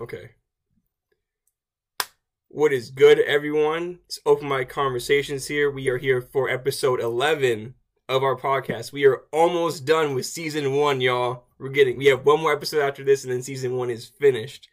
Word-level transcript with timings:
Okay. 0.00 0.30
What 2.50 2.72
is 2.72 2.90
good, 2.90 3.18
everyone? 3.18 3.98
It's 4.06 4.20
Open 4.24 4.48
Mic 4.48 4.68
Conversations 4.68 5.48
here. 5.48 5.72
We 5.72 5.88
are 5.88 5.98
here 5.98 6.22
for 6.22 6.48
episode 6.48 7.00
11 7.00 7.74
of 8.08 8.22
our 8.22 8.36
podcast. 8.36 8.92
We 8.92 9.06
are 9.06 9.22
almost 9.32 9.86
done 9.86 10.14
with 10.14 10.24
season 10.24 10.74
one, 10.76 11.00
y'all. 11.00 11.46
We're 11.58 11.70
getting, 11.70 11.96
we 11.96 12.06
have 12.06 12.24
one 12.24 12.40
more 12.40 12.52
episode 12.52 12.80
after 12.86 13.02
this, 13.02 13.24
and 13.24 13.32
then 13.32 13.42
season 13.42 13.76
one 13.76 13.90
is 13.90 14.06
finished. 14.06 14.68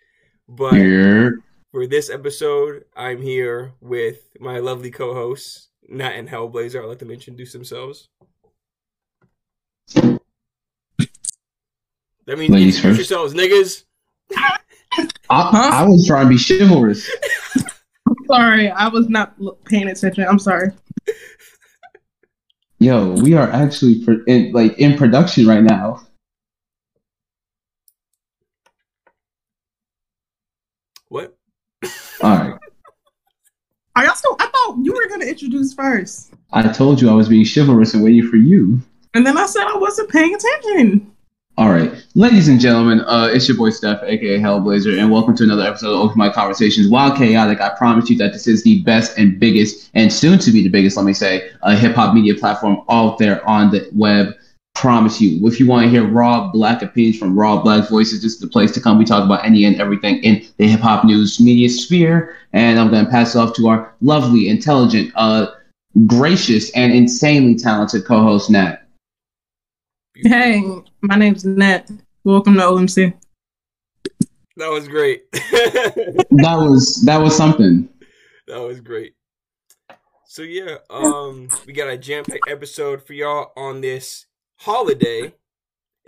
But 0.48 0.74
Here. 0.74 1.40
for 1.72 1.88
this 1.88 2.12
episode, 2.12 2.86
I'm 2.96 3.20
here 3.20 3.74
with 3.82 4.30
my 4.40 4.60
lovely 4.60 4.92
co 4.92 5.16
hosts, 5.16 5.70
Nat 5.90 6.12
and 6.12 6.30
Hellblazr. 6.30 6.80
I'll 6.84 6.88
let 6.88 7.00
them 7.00 7.10
introduce 7.10 7.52
themselves. 7.52 8.10
That 9.96 10.20
means 12.28 12.52
Ladies 12.52 12.76
introduce 12.76 12.82
first. 12.82 12.98
yourselves, 13.10 13.34
niggas. 13.34 13.86
I, 15.30 15.82
I 15.82 15.88
was 15.88 16.06
trying 16.08 16.26
to 16.26 16.30
be 16.30 16.38
chivalrous. 16.42 17.10
Sorry, 18.28 18.70
I 18.70 18.88
was 18.88 19.10
not 19.10 19.36
paying 19.66 19.88
attention. 19.88 20.26
I'm 20.28 20.40
sorry. 20.40 20.72
Yo, 22.80 23.12
we 23.14 23.34
are 23.34 23.50
actually 23.50 24.04
pro- 24.04 24.24
in, 24.28 24.52
like 24.52 24.78
in 24.78 24.98
production 24.98 25.48
right 25.48 25.64
now. 25.64 26.06
What? 31.10 31.36
All 32.22 32.38
right. 32.38 32.56
Are 33.96 34.06
y'all 34.06 34.16
still? 34.16 34.36
I 34.40 34.48
thought 34.48 34.78
you 34.84 34.94
were 34.94 35.08
gonna 35.08 35.26
introduce 35.26 35.74
first, 35.74 36.34
I 36.52 36.68
told 36.72 37.02
you 37.02 37.10
I 37.10 37.14
was 37.14 37.30
being 37.30 37.46
chivalrous 37.46 37.94
and 37.94 38.04
waiting 38.04 38.28
for 38.30 38.36
you. 38.38 38.80
and 39.14 39.26
then 39.26 39.38
I 39.38 39.46
said 39.46 39.64
I 39.64 39.78
wasn't 39.78 40.10
paying 40.10 40.36
attention. 40.36 41.12
All 41.58 41.70
right, 41.70 42.06
ladies 42.16 42.50
and 42.50 42.60
gentlemen, 42.60 43.00
uh, 43.08 43.30
it's 43.32 43.48
your 43.48 43.56
boy 43.56 43.70
Steph, 43.70 44.04
aka 44.04 44.40
Hellblazr, 44.40 45.00
and 45.00 45.10
welcome 45.10 45.38
to 45.38 45.44
another 45.46 45.64
episode 45.64 45.96
of 45.98 46.14
My 46.18 46.30
Conversations. 46.30 46.90
While 46.90 47.16
chaotic, 47.16 47.62
I 47.62 47.70
promise 47.78 48.10
you 48.10 48.18
that 48.18 48.34
this 48.34 48.46
is 48.46 48.62
the 48.64 48.82
best 48.84 49.18
and 49.18 49.40
biggest, 49.40 49.90
and 49.94 50.12
soon 50.12 50.38
to 50.40 50.52
be 50.52 50.64
the 50.64 50.70
biggest, 50.70 50.98
let 50.98 51.06
me 51.06 51.14
say, 51.14 51.50
uh, 51.64 51.74
hip 51.78 51.96
hop 51.96 52.14
media 52.14 52.36
platform 52.36 52.82
out 52.90 53.20
there 53.20 53.48
on 53.48 53.72
the 53.72 53.90
web. 53.94 54.34
Promise 54.74 55.22
you. 55.22 55.48
If 55.48 55.58
you 55.58 55.66
want 55.66 55.86
to 55.86 55.90
hear 55.90 56.06
raw 56.06 56.52
black 56.52 56.82
opinions 56.82 57.18
from 57.18 57.40
raw 57.40 57.62
black 57.62 57.88
voices, 57.88 58.22
this 58.22 58.34
is 58.34 58.40
the 58.42 58.48
place 58.48 58.74
to 58.74 58.82
come. 58.82 58.98
We 58.98 59.06
talk 59.06 59.24
about 59.24 59.46
any 59.46 59.64
and 59.64 59.80
everything 59.80 60.18
in 60.26 60.46
the 60.58 60.68
hip 60.68 60.82
hop 60.82 61.06
news 61.06 61.40
media 61.40 61.70
sphere, 61.70 62.36
and 62.52 62.78
I'm 62.78 62.92
going 62.92 63.06
to 63.06 63.10
pass 63.10 63.34
it 63.34 63.40
off 63.40 63.56
to 63.56 63.70
our 63.70 63.94
lovely, 64.02 64.50
intelligent, 64.50 65.14
uh, 65.16 65.48
gracious, 66.06 66.70
and 66.72 66.92
insanely 66.92 67.56
talented 67.56 68.04
co-host 68.04 68.50
Nat. 68.50 68.85
Hey, 70.24 70.64
my 71.02 71.18
name's 71.18 71.44
Nat. 71.44 71.92
Welcome 72.24 72.54
to 72.54 72.62
OMC. 72.62 73.14
That 74.56 74.70
was 74.70 74.88
great. 74.88 75.26
That 75.34 76.56
was 76.58 77.04
that 77.06 77.18
was 77.18 77.36
something. 77.36 77.90
that 78.48 78.62
was 78.62 78.80
great. 78.80 79.14
So 80.26 80.42
yeah, 80.44 80.78
um, 80.90 81.50
we 81.68 81.74
got 81.74 81.90
a 81.90 81.98
jam-packed 81.98 82.50
episode 82.50 83.04
for 83.06 83.12
y'all 83.12 83.52
on 83.58 83.82
this 83.82 84.26
holiday, 84.58 85.34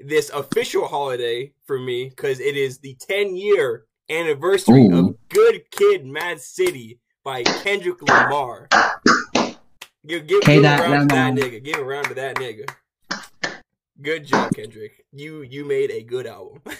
this 0.06 0.30
official 0.30 0.88
holiday 0.88 1.52
for 1.66 1.78
me, 1.78 2.10
because 2.10 2.40
it 2.40 2.56
is 2.56 2.80
the 2.80 2.96
10-year 3.10 3.86
anniversary 4.10 4.88
Ooh. 4.88 5.10
of 5.10 5.16
"Good 5.30 5.70
Kid, 5.72 6.06
Mad 6.06 6.40
City" 6.40 7.00
by 7.26 7.44
Kendrick 7.44 8.02
Lamar. 8.02 8.70
Give, 10.06 10.26
give, 10.26 10.42
K 10.44 10.56
give 10.56 10.64
a 10.64 10.78
dot 10.78 10.80
round 10.80 11.10
to 11.10 11.16
that 11.16 11.34
nigga. 11.34 11.62
Give 11.64 11.80
a 11.80 11.84
round 11.84 12.08
to 12.08 12.14
that 12.14 12.38
nigga. 12.38 12.70
Good 14.02 14.26
job, 14.26 14.52
Kendrick. 14.56 15.06
You 15.12 15.42
you 15.42 15.66
made 15.66 15.92
a 15.92 16.04
good 16.04 16.28
album. 16.28 16.62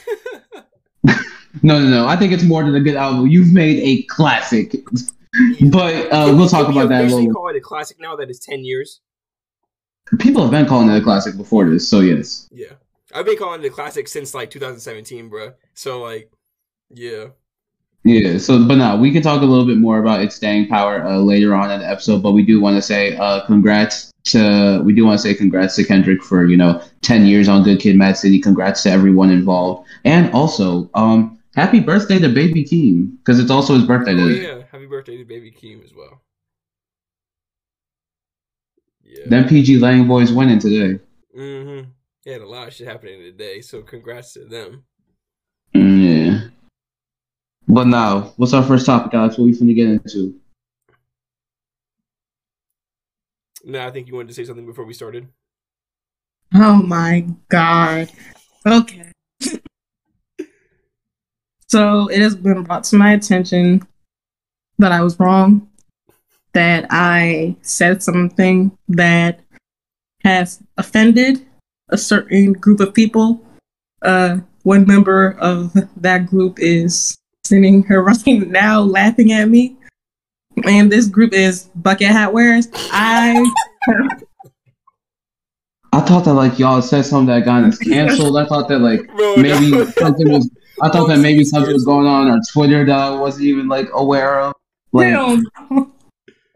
No, 1.64 1.80
no, 1.80 1.90
no. 1.90 2.08
I 2.08 2.16
think 2.16 2.34
it's 2.34 2.44
more 2.44 2.64
than 2.64 2.76
a 2.76 2.80
good 2.80 2.96
album. 2.96 3.28
You've 3.28 3.54
made 3.54 3.80
a 3.80 4.04
classic. 4.04 4.76
But 5.72 6.12
uh, 6.12 6.34
we'll 6.36 6.50
talk 6.50 6.70
about 6.70 6.90
that 6.90 7.02
a 7.02 7.04
officially 7.04 7.28
little. 7.28 7.42
call 7.42 7.50
it 7.50 7.56
a 7.56 7.62
classic 7.62 7.98
now 8.00 8.16
that 8.16 8.30
it's 8.30 8.40
10 8.46 8.64
years. 8.64 9.02
People 10.20 10.42
have 10.42 10.52
been 10.52 10.66
calling 10.66 10.90
it 10.90 10.98
a 10.98 11.04
classic 11.04 11.36
before 11.38 11.70
this, 11.70 11.88
so 11.88 12.00
yes. 12.00 12.48
Yeah. 12.52 12.74
I've 13.14 13.26
been 13.26 13.38
calling 13.38 13.64
it 13.64 13.68
a 13.68 13.70
classic 13.70 14.08
since 14.08 14.34
like 14.34 14.50
2017, 14.52 15.30
bro. 15.30 15.54
So 15.74 16.02
like, 16.02 16.32
yeah. 16.90 17.26
Yeah. 18.04 18.38
So, 18.38 18.66
but 18.68 18.76
now 18.76 18.98
we 18.98 19.12
can 19.12 19.22
talk 19.22 19.42
a 19.42 19.46
little 19.46 19.66
bit 19.66 19.78
more 19.78 20.00
about 20.00 20.22
its 20.22 20.36
staying 20.36 20.68
power 20.68 21.04
uh, 21.04 21.18
later 21.18 21.54
on 21.56 21.72
in 21.72 21.80
the 21.82 21.90
episode. 21.90 22.24
But 22.24 22.32
we 22.32 22.44
do 22.44 22.60
want 22.60 22.78
to 22.78 22.82
say 22.82 23.16
uh, 23.18 23.46
congrats 23.46 24.07
to 24.32 24.82
we 24.86 24.94
do 24.94 25.06
want 25.06 25.20
to 25.20 25.22
say 25.22 25.34
congrats 25.34 25.76
to 25.76 25.84
Kendrick 25.84 26.22
for 26.24 26.46
you 26.46 26.58
know 26.58 26.82
ten 27.02 27.26
years 27.26 27.48
on 27.48 27.64
Good 27.64 27.80
Kid, 27.80 27.96
Mad 27.96 28.18
City. 28.18 28.40
Congrats 28.40 28.84
to 28.84 28.92
everyone 28.92 29.30
involved, 29.32 29.88
and 30.06 30.32
also 30.34 30.90
um 30.94 31.40
happy 31.56 31.80
birthday 31.80 32.20
to 32.20 32.30
Baby 32.30 32.64
Keem 32.64 33.18
because 33.20 33.40
it's 33.40 33.52
also 33.52 33.74
his 33.76 33.86
birthday 33.86 34.14
Oh 34.14 34.28
today. 34.28 34.44
yeah. 34.48 34.64
Happy 34.72 34.86
birthday 34.86 35.18
to 35.18 35.26
Baby 35.26 35.52
Keem 35.52 35.84
as 35.84 35.94
well. 35.96 36.22
Yeah. 39.04 39.30
Them 39.30 39.48
PG 39.48 39.80
Lang 39.80 40.08
boys 40.08 40.32
winning 40.32 40.60
today. 40.60 41.00
Mm-hmm. 41.38 41.90
They 42.26 42.32
had 42.34 42.42
a 42.42 42.48
lot 42.48 42.68
of 42.68 42.74
shit 42.74 42.88
happening 42.88 43.20
today, 43.22 43.62
so 43.62 43.82
congrats 43.82 44.34
to 44.34 44.46
them. 44.46 44.84
Mm, 45.74 46.02
yeah. 46.04 46.48
But 47.68 47.88
now, 47.88 48.34
what's 48.38 48.54
our 48.54 48.64
first 48.64 48.86
topic, 48.86 49.14
Alex? 49.14 49.38
What 49.38 49.46
are 49.46 49.48
we 49.48 49.54
finna 49.54 49.76
get 49.76 49.88
into? 49.90 50.36
No, 53.68 53.86
I 53.86 53.92
think 53.92 54.08
you 54.08 54.16
wanted 54.16 54.30
to 54.30 54.34
say 54.34 54.46
something 54.46 54.66
before 54.66 54.86
we 54.86 54.94
started. 54.94 55.28
Oh 56.54 56.82
my 56.82 57.28
god. 57.50 58.10
Okay. 58.66 59.12
so 61.68 62.08
it 62.08 62.22
has 62.22 62.34
been 62.34 62.64
brought 62.64 62.86
to 62.86 62.96
my 62.96 63.12
attention 63.12 63.86
that 64.78 64.94
I 64.94 65.02
was 65.02 65.20
wrong. 65.20 65.70
That 66.54 66.86
I 66.90 67.58
said 67.62 68.02
something 68.02 68.72
that 68.88 69.42
has 70.24 70.64
offended 70.78 71.46
a 71.90 71.98
certain 71.98 72.54
group 72.54 72.80
of 72.80 72.94
people. 72.94 73.46
Uh, 74.02 74.38
one 74.64 74.88
member 74.88 75.38
of 75.42 75.74
that 75.98 76.28
group 76.28 76.58
is 76.62 77.18
sitting 77.44 77.86
here 77.86 78.02
right 78.28 78.48
now 78.48 78.80
laughing 78.80 79.34
at 79.34 79.50
me. 79.50 79.76
And 80.66 80.92
this 80.92 81.08
group 81.08 81.34
is 81.34 81.66
Bucket 81.76 82.08
Hat 82.08 82.34
Wearers. 82.34 82.68
I 82.74 83.46
I 85.94 86.02
thought 86.02 86.26
that 86.26 86.34
like 86.34 86.60
y'all 86.60 86.82
said 86.82 87.04
something 87.06 87.34
that 87.34 87.46
got 87.46 87.64
us 87.64 87.78
canceled. 87.78 88.38
I 88.38 88.46
thought 88.46 88.68
that 88.70 88.80
like 88.80 89.08
Bro, 89.16 89.38
maybe 89.38 89.72
no. 89.72 89.86
something 89.86 90.32
was. 90.32 90.50
I 90.82 90.90
thought 90.90 91.08
that 91.08 91.20
maybe 91.20 91.44
something 91.44 91.74
was 91.74 91.86
going 91.86 92.06
on 92.06 92.30
on 92.30 92.42
Twitter 92.52 92.86
that 92.86 92.96
I 92.96 93.10
wasn't 93.20 93.46
even 93.46 93.68
like 93.68 93.88
aware 93.94 94.42
of. 94.42 94.54
Like 94.92 95.16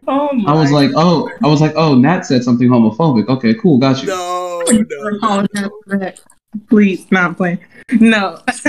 Oh 0.07 0.33
my 0.33 0.51
I 0.51 0.55
was 0.55 0.71
like, 0.71 0.89
oh, 0.95 1.29
I 1.43 1.47
was 1.47 1.61
like, 1.61 1.73
oh, 1.75 1.95
Nat 1.95 2.21
said 2.21 2.43
something 2.43 2.67
homophobic. 2.67 3.27
Okay, 3.27 3.53
cool, 3.53 3.77
got 3.77 4.01
you. 4.01 4.09
No, 4.09 4.63
no, 4.67 5.47
no. 5.87 6.11
Please, 6.67 7.09
not 7.11 7.37
playing. 7.37 7.59
No, 7.99 8.39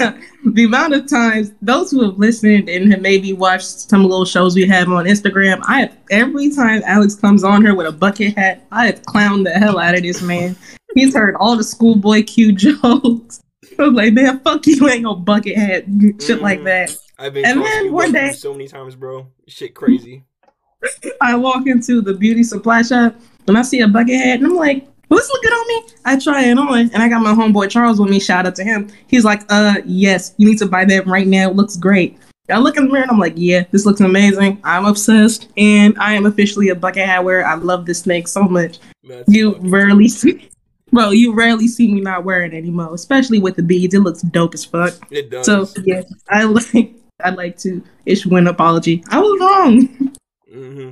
the 0.44 0.64
amount 0.64 0.94
of 0.94 1.08
times 1.08 1.52
those 1.62 1.90
who 1.90 2.02
have 2.04 2.18
listened 2.18 2.68
and 2.68 2.90
have 2.92 3.00
maybe 3.00 3.32
watched 3.32 3.88
some 3.90 4.02
little 4.02 4.24
shows 4.24 4.54
we 4.54 4.66
have 4.66 4.88
on 4.88 5.04
Instagram, 5.04 5.60
I 5.68 5.80
have 5.82 5.96
every 6.10 6.50
time 6.50 6.82
Alex 6.84 7.14
comes 7.14 7.44
on 7.44 7.62
here 7.62 7.74
with 7.74 7.86
a 7.86 7.92
bucket 7.92 8.36
hat, 8.36 8.66
I 8.72 8.86
have 8.86 9.02
clowned 9.02 9.44
the 9.44 9.52
hell 9.52 9.78
out 9.78 9.94
of 9.94 10.02
this 10.02 10.22
man. 10.22 10.56
He's 10.94 11.14
heard 11.14 11.36
all 11.36 11.56
the 11.56 11.64
schoolboy 11.64 12.24
Q 12.24 12.52
jokes. 12.52 13.40
I 13.78 13.82
was 13.84 13.92
like, 13.92 14.12
man, 14.12 14.40
fuck 14.40 14.66
you, 14.66 14.88
ain't 14.88 15.02
no 15.02 15.14
bucket 15.14 15.56
hat, 15.56 15.84
shit 16.20 16.42
like 16.42 16.60
Mm. 16.60 16.64
that. 16.64 16.96
I've 17.18 17.34
been 17.34 17.44
And 17.44 17.62
then 17.64 17.92
one 17.92 18.12
day- 18.12 18.32
so 18.32 18.52
many 18.52 18.66
times, 18.68 18.96
bro. 18.96 19.28
Shit, 19.48 19.74
crazy. 19.74 20.24
I 21.20 21.36
walk 21.36 21.66
into 21.66 22.00
the 22.00 22.14
beauty 22.14 22.42
supply 22.42 22.82
shop 22.82 23.14
and 23.46 23.56
I 23.56 23.62
see 23.62 23.80
a 23.80 23.88
bucket 23.88 24.16
hat 24.16 24.38
and 24.38 24.46
I'm 24.46 24.56
like, 24.56 24.86
well, 25.12 25.18
this 25.18 25.28
look 25.28 25.42
good 25.42 25.52
on 25.52 25.68
me. 25.68 25.94
I 26.06 26.18
try 26.18 26.44
it 26.46 26.58
on 26.58 26.90
and 26.90 27.02
I 27.02 27.06
got 27.06 27.20
my 27.20 27.34
homeboy 27.34 27.68
Charles 27.68 28.00
with 28.00 28.08
me. 28.08 28.18
Shout 28.18 28.46
out 28.46 28.54
to 28.56 28.64
him. 28.64 28.88
He's 29.08 29.26
like, 29.26 29.42
uh, 29.50 29.74
yes, 29.84 30.34
you 30.38 30.48
need 30.48 30.56
to 30.58 30.66
buy 30.66 30.86
that 30.86 31.06
right 31.06 31.26
now. 31.26 31.50
It 31.50 31.54
looks 31.54 31.76
great. 31.76 32.18
I 32.50 32.56
look 32.56 32.78
in 32.78 32.86
the 32.86 32.90
mirror 32.90 33.02
and 33.02 33.10
I'm 33.10 33.18
like, 33.18 33.34
yeah, 33.36 33.64
this 33.72 33.84
looks 33.84 34.00
amazing. 34.00 34.58
I'm 34.64 34.86
obsessed 34.86 35.52
and 35.58 35.98
I 35.98 36.14
am 36.14 36.24
officially 36.24 36.70
a 36.70 36.74
bucket 36.74 37.04
hat 37.04 37.24
wearer. 37.24 37.44
I 37.44 37.56
love 37.56 37.84
this 37.84 38.00
snake 38.00 38.26
so 38.26 38.44
much. 38.44 38.78
That's 39.04 39.28
You 39.28 39.56
rarely 39.60 40.08
see, 40.08 40.48
bro, 40.90 41.10
you 41.10 41.34
rarely 41.34 41.68
see 41.68 41.92
me 41.92 42.00
not 42.00 42.24
wearing 42.24 42.54
it 42.54 42.56
anymore, 42.56 42.94
especially 42.94 43.38
with 43.38 43.56
the 43.56 43.62
beads. 43.62 43.92
It 43.92 44.00
looks 44.00 44.22
dope 44.22 44.54
as 44.54 44.64
fuck. 44.64 44.94
It 45.10 45.30
does. 45.30 45.44
So 45.44 45.68
yeah, 45.84 46.04
I 46.30 46.44
like, 46.72 46.94
I'd 47.22 47.36
like 47.36 47.58
to 47.58 47.82
issue 48.06 48.34
an 48.36 48.46
apology. 48.46 49.04
I 49.10 49.20
was 49.20 49.40
wrong. 49.40 50.16
mm-hmm. 50.50 50.90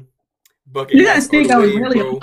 Bucket 0.66 0.94
You 0.94 1.06
guys 1.06 1.26
think 1.26 1.50
I 1.50 1.56
would 1.56 1.75
really 1.75 2.00
bro. 2.00 2.19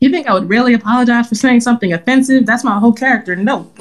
You 0.00 0.10
think 0.10 0.26
I 0.26 0.34
would 0.34 0.48
really 0.48 0.74
apologize 0.74 1.28
for 1.28 1.34
saying 1.34 1.60
something 1.60 1.92
offensive? 1.92 2.46
That's 2.46 2.64
my 2.64 2.78
whole 2.78 2.92
character. 2.92 3.34
No. 3.34 3.72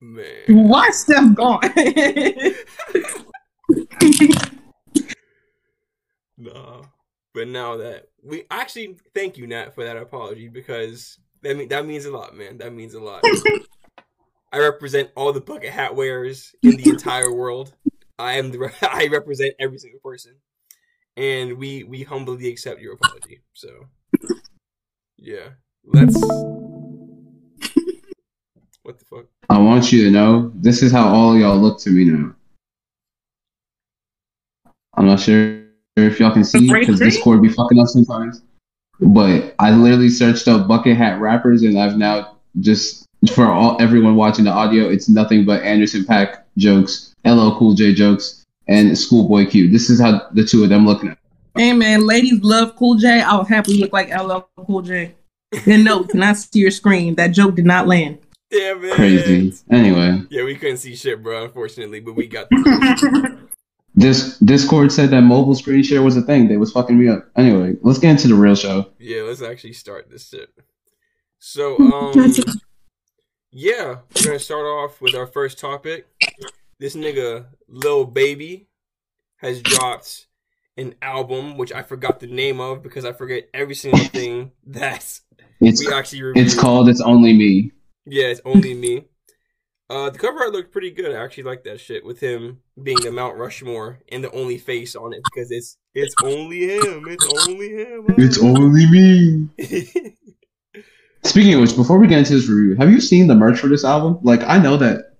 Man. 0.00 0.24
Why 0.48 0.90
Steph 0.90 1.34
gone? 1.34 1.60
Nah. 6.40 6.82
But 7.34 7.48
now 7.48 7.76
that 7.76 8.06
we 8.24 8.44
actually 8.50 8.96
thank 9.14 9.36
you, 9.36 9.46
Nat, 9.46 9.74
for 9.74 9.84
that 9.84 9.96
apology 9.96 10.48
because 10.48 11.18
that 11.42 11.56
mean 11.56 11.68
that 11.68 11.86
means 11.86 12.06
a 12.06 12.10
lot, 12.10 12.36
man. 12.36 12.58
That 12.58 12.72
means 12.72 12.94
a 12.94 13.00
lot. 13.00 13.22
I 14.52 14.58
represent 14.58 15.10
all 15.14 15.32
the 15.32 15.40
bucket 15.40 15.70
hat 15.70 15.94
wearers 15.94 16.54
in 16.62 16.76
the 16.76 16.90
entire 16.90 17.32
world. 17.32 17.74
I 18.18 18.34
am 18.34 18.50
the 18.50 18.72
I 18.90 19.06
represent 19.06 19.54
every 19.60 19.78
single 19.78 20.00
person, 20.00 20.34
and 21.16 21.56
we 21.56 21.84
we 21.84 22.02
humbly 22.02 22.48
accept 22.48 22.80
your 22.80 22.94
apology. 22.94 23.42
So, 23.52 23.86
yeah, 25.20 25.48
let's. 25.84 26.20
what 28.82 28.98
the 28.98 29.04
fuck? 29.04 29.26
I 29.48 29.58
want 29.58 29.92
you 29.92 30.04
to 30.04 30.10
know 30.10 30.50
this 30.54 30.82
is 30.82 30.92
how 30.92 31.08
all 31.08 31.36
y'all 31.36 31.58
look 31.58 31.78
to 31.80 31.90
me 31.90 32.04
now. 32.04 32.34
I'm 34.94 35.06
not 35.06 35.20
sure 35.20 35.62
if 35.96 36.20
y'all 36.20 36.32
can 36.32 36.44
see 36.44 36.68
because 36.72 36.98
thing. 36.98 37.08
Discord 37.08 37.42
be 37.42 37.48
fucking 37.48 37.78
up 37.78 37.88
sometimes. 37.88 38.42
But 39.00 39.54
I 39.58 39.70
literally 39.70 40.10
searched 40.10 40.46
up 40.46 40.68
bucket 40.68 40.96
hat 40.96 41.20
rappers, 41.20 41.62
and 41.62 41.78
I've 41.78 41.96
now 41.96 42.36
just 42.60 43.06
for 43.34 43.46
all 43.46 43.80
everyone 43.80 44.16
watching 44.16 44.44
the 44.44 44.50
audio, 44.50 44.88
it's 44.88 45.08
nothing 45.08 45.44
but 45.44 45.62
Anderson 45.62 46.02
.Paak 46.02 46.42
jokes, 46.56 47.14
LL 47.24 47.56
Cool 47.58 47.74
J 47.74 47.94
jokes, 47.94 48.46
and 48.68 48.96
Schoolboy 48.96 49.46
Q. 49.46 49.68
This 49.68 49.90
is 49.90 50.00
how 50.00 50.28
the 50.32 50.44
two 50.44 50.62
of 50.62 50.68
them 50.68 50.86
look 50.86 51.04
at. 51.04 51.18
Hey 51.56 51.72
man, 51.72 52.06
ladies 52.06 52.40
love 52.42 52.76
Cool 52.76 52.96
J. 52.96 53.20
I'll 53.20 53.44
happily 53.44 53.78
look 53.78 53.92
like 53.92 54.08
LL 54.10 54.48
Cool 54.66 54.82
J. 54.82 55.14
And 55.66 55.84
no, 55.84 56.04
cannot 56.04 56.36
see 56.36 56.60
your 56.60 56.70
screen. 56.70 57.16
That 57.16 57.28
joke 57.32 57.56
did 57.56 57.66
not 57.66 57.88
land. 57.88 58.18
Damn 58.50 58.84
it! 58.84 58.94
Crazy. 58.94 59.52
Anyway, 59.70 60.22
Yeah, 60.30 60.44
we 60.44 60.54
couldn't 60.56 60.78
see 60.78 60.94
shit, 60.94 61.22
bro. 61.22 61.44
Unfortunately, 61.44 62.00
but 62.00 62.14
we 62.14 62.26
got. 62.28 62.48
this 63.94 64.38
Discord 64.44 64.92
said 64.92 65.10
that 65.10 65.22
mobile 65.22 65.54
screen 65.54 65.82
share 65.82 66.02
was 66.02 66.16
a 66.16 66.22
thing. 66.22 66.48
They 66.48 66.56
was 66.56 66.72
fucking 66.72 66.98
me 66.98 67.08
up. 67.08 67.28
Anyway, 67.36 67.76
let's 67.82 67.98
get 67.98 68.10
into 68.10 68.28
the 68.28 68.34
real 68.34 68.54
show. 68.54 68.90
yeah, 68.98 69.22
let's 69.22 69.42
actually 69.42 69.72
start 69.72 70.08
this 70.10 70.28
shit. 70.28 70.50
So, 71.38 71.78
um, 71.78 72.32
yeah, 73.50 73.98
we're 74.16 74.24
gonna 74.24 74.38
start 74.38 74.66
off 74.66 75.00
with 75.00 75.14
our 75.14 75.26
first 75.26 75.58
topic. 75.58 76.06
This 76.78 76.94
nigga, 76.94 77.46
Lil 77.68 78.04
Baby, 78.04 78.68
has 79.36 79.62
dropped 79.62 80.26
an 80.76 80.94
album 81.02 81.56
which 81.58 81.72
I 81.72 81.82
forgot 81.82 82.20
the 82.20 82.26
name 82.26 82.60
of 82.60 82.82
because 82.82 83.04
I 83.04 83.12
forget 83.12 83.48
every 83.52 83.74
single 83.74 84.04
thing 84.04 84.52
that 84.68 85.20
It's 85.60 85.84
we 85.84 85.92
actually 85.92 86.22
reviewed. 86.22 86.46
it's 86.46 86.58
called 86.58 86.88
It's 86.88 87.00
Only 87.00 87.32
Me. 87.32 87.72
Yeah, 88.06 88.26
it's 88.26 88.40
only 88.44 88.74
me. 88.74 89.04
Uh, 89.90 90.08
the 90.08 90.18
cover 90.18 90.38
art 90.38 90.52
looked 90.52 90.70
pretty 90.72 90.90
good. 90.92 91.14
I 91.14 91.22
actually 91.22 91.42
like 91.42 91.64
that 91.64 91.80
shit 91.80 92.04
with 92.04 92.20
him 92.20 92.60
being 92.80 92.98
the 93.02 93.10
Mount 93.10 93.36
Rushmore 93.36 93.98
and 94.10 94.22
the 94.22 94.30
only 94.32 94.56
face 94.56 94.94
on 94.94 95.12
it 95.12 95.20
because 95.24 95.50
it's 95.50 95.76
it's 95.94 96.14
only 96.22 96.76
him. 96.76 97.04
It's 97.08 97.48
only 97.48 97.68
him. 97.70 98.04
It's 98.16 98.38
only 98.40 98.86
me. 98.88 99.48
Speaking 101.24 101.54
of 101.54 101.60
which, 101.60 101.76
before 101.76 101.98
we 101.98 102.06
get 102.06 102.20
into 102.20 102.34
this 102.34 102.48
review, 102.48 102.76
have 102.76 102.90
you 102.90 103.00
seen 103.00 103.26
the 103.26 103.34
merch 103.34 103.58
for 103.58 103.66
this 103.68 103.84
album? 103.84 104.18
Like, 104.22 104.42
I 104.44 104.58
know 104.58 104.76
that 104.78 105.16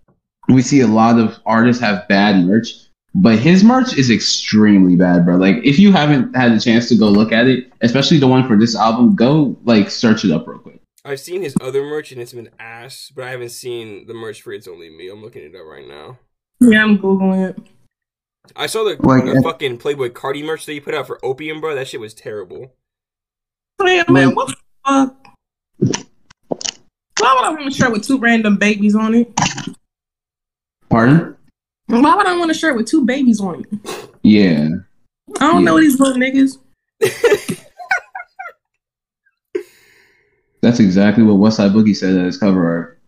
we 0.49 0.63
see 0.63 0.81
a 0.81 0.87
lot 0.87 1.19
of 1.19 1.39
artists 1.45 1.83
have 1.83 2.09
bad 2.09 2.37
merch, 2.45 2.73
but 3.15 3.39
his 3.39 3.65
merch 3.65 3.97
is 3.97 4.11
extremely 4.11 4.97
bad, 4.97 5.25
bro. 5.25 5.37
Like, 5.37 5.57
if 5.65 5.79
you 5.79 5.93
haven't 5.93 6.35
had 6.35 6.53
a 6.53 6.61
chance 6.61 6.89
to 6.89 6.97
go 6.97 7.09
look 7.09 7.33
at 7.33 7.47
it, 7.47 7.73
especially 7.81 8.19
the 8.19 8.29
one 8.29 8.47
for 8.47 8.57
this 8.57 8.77
album, 8.77 9.17
go 9.17 9.57
like 9.65 9.91
search 9.91 10.25
it 10.25 10.31
up 10.31 10.47
real 10.47 10.59
quick. 10.59 10.81
I've 11.05 11.21
seen 11.21 11.43
his 11.43 11.57
other 11.61 11.83
merch 11.83 12.13
and 12.13 12.21
it's 12.21 12.33
been 12.33 12.51
ass, 12.59 13.11
but 13.15 13.25
I 13.25 13.31
haven't 13.31 13.51
seen 13.51 14.07
the 14.07 14.15
merch 14.15 14.43
for 14.43 14.53
It's 14.53 14.69
Only 14.69 14.91
Me. 14.91 15.09
I'm 15.09 15.23
looking 15.23 15.43
it 15.43 15.55
up 15.55 15.67
right 15.67 15.89
now. 15.89 16.19
Yeah, 16.61 16.83
I'm 16.83 16.99
googling 16.99 17.51
it. 17.51 17.59
I 18.55 18.67
saw 18.67 18.85
the, 18.85 18.97
Like, 19.01 19.25
the 19.25 19.41
fucking 19.43 19.79
Playboi 19.79 20.11
Carti 20.11 20.45
merch 20.45 20.67
that 20.67 20.73
he 20.73 20.81
put 20.81 20.95
out 20.95 21.07
for 21.07 21.25
Opium, 21.25 21.61
bro. 21.61 21.75
That 21.75 21.89
shit 21.89 22.01
was 22.01 22.15
terrible. 22.15 22.75
Man, 23.81 24.05
man, 24.09 24.35
what 24.35 24.49
the 24.49 24.57
fuck? 24.87 25.17
Why 27.19 27.35
would 27.35 27.45
I 27.45 27.51
want 27.51 27.69
a 27.69 27.71
shirt 27.71 27.93
with 27.93 28.07
two 28.07 28.19
random 28.19 28.57
babies 28.57 28.95
on 28.95 29.15
it? 29.15 29.33
Pardon? 30.91 31.37
Why 31.91 32.15
would 32.15 32.27
I 32.27 32.39
want 32.39 32.53
a 32.53 32.55
shirt 32.55 32.77
with 32.77 32.87
two 32.87 33.05
babies 33.05 33.41
on 33.41 33.65
it? 33.65 34.09
Yeah. 34.23 34.69
I 35.41 35.53
don't 35.53 35.65
know 35.65 35.81
these 35.81 35.99
little 35.99 36.17
niggas. 36.17 36.59
That's 40.63 40.79
exactly 40.79 41.25
what 41.25 41.37
Westside 41.37 41.73
Boogie 41.73 41.97
said 41.97 42.17
at 42.17 42.27
his 42.27 42.37
cover 42.37 42.71
art. 42.71 43.01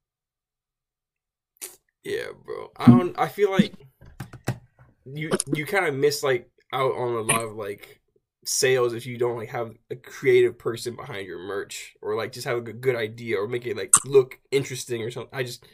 Yeah, 2.03 2.29
bro. 2.45 2.71
I 2.77 2.87
don't. 2.87 3.17
I 3.19 3.29
feel 3.29 3.53
like 3.53 3.75
you 5.05 5.31
you 5.55 5.67
kind 5.67 5.87
of 5.87 5.95
miss 5.95 6.23
like 6.23 6.51
out 6.73 6.93
on 6.93 7.15
a 7.15 7.21
lot 7.21 7.43
of 7.43 7.55
like 7.55 8.01
sales 8.45 8.95
if 8.95 9.07
you 9.07 9.19
don't 9.19 9.37
like 9.37 9.51
have 9.51 9.77
a 9.91 9.97
creative 9.97 10.59
person 10.59 10.97
behind 10.97 11.27
your 11.27 11.39
merch 11.39 11.95
or 12.03 12.17
like 12.17 12.33
just 12.33 12.47
have 12.47 12.57
like, 12.57 12.69
a 12.69 12.73
good, 12.73 12.81
good 12.81 12.97
idea 12.97 13.37
or 13.37 13.47
make 13.47 13.67
it 13.67 13.77
like 13.77 13.93
look 14.05 14.41
interesting 14.51 15.03
or 15.03 15.11
something. 15.11 15.31
I 15.33 15.45
just 15.45 15.65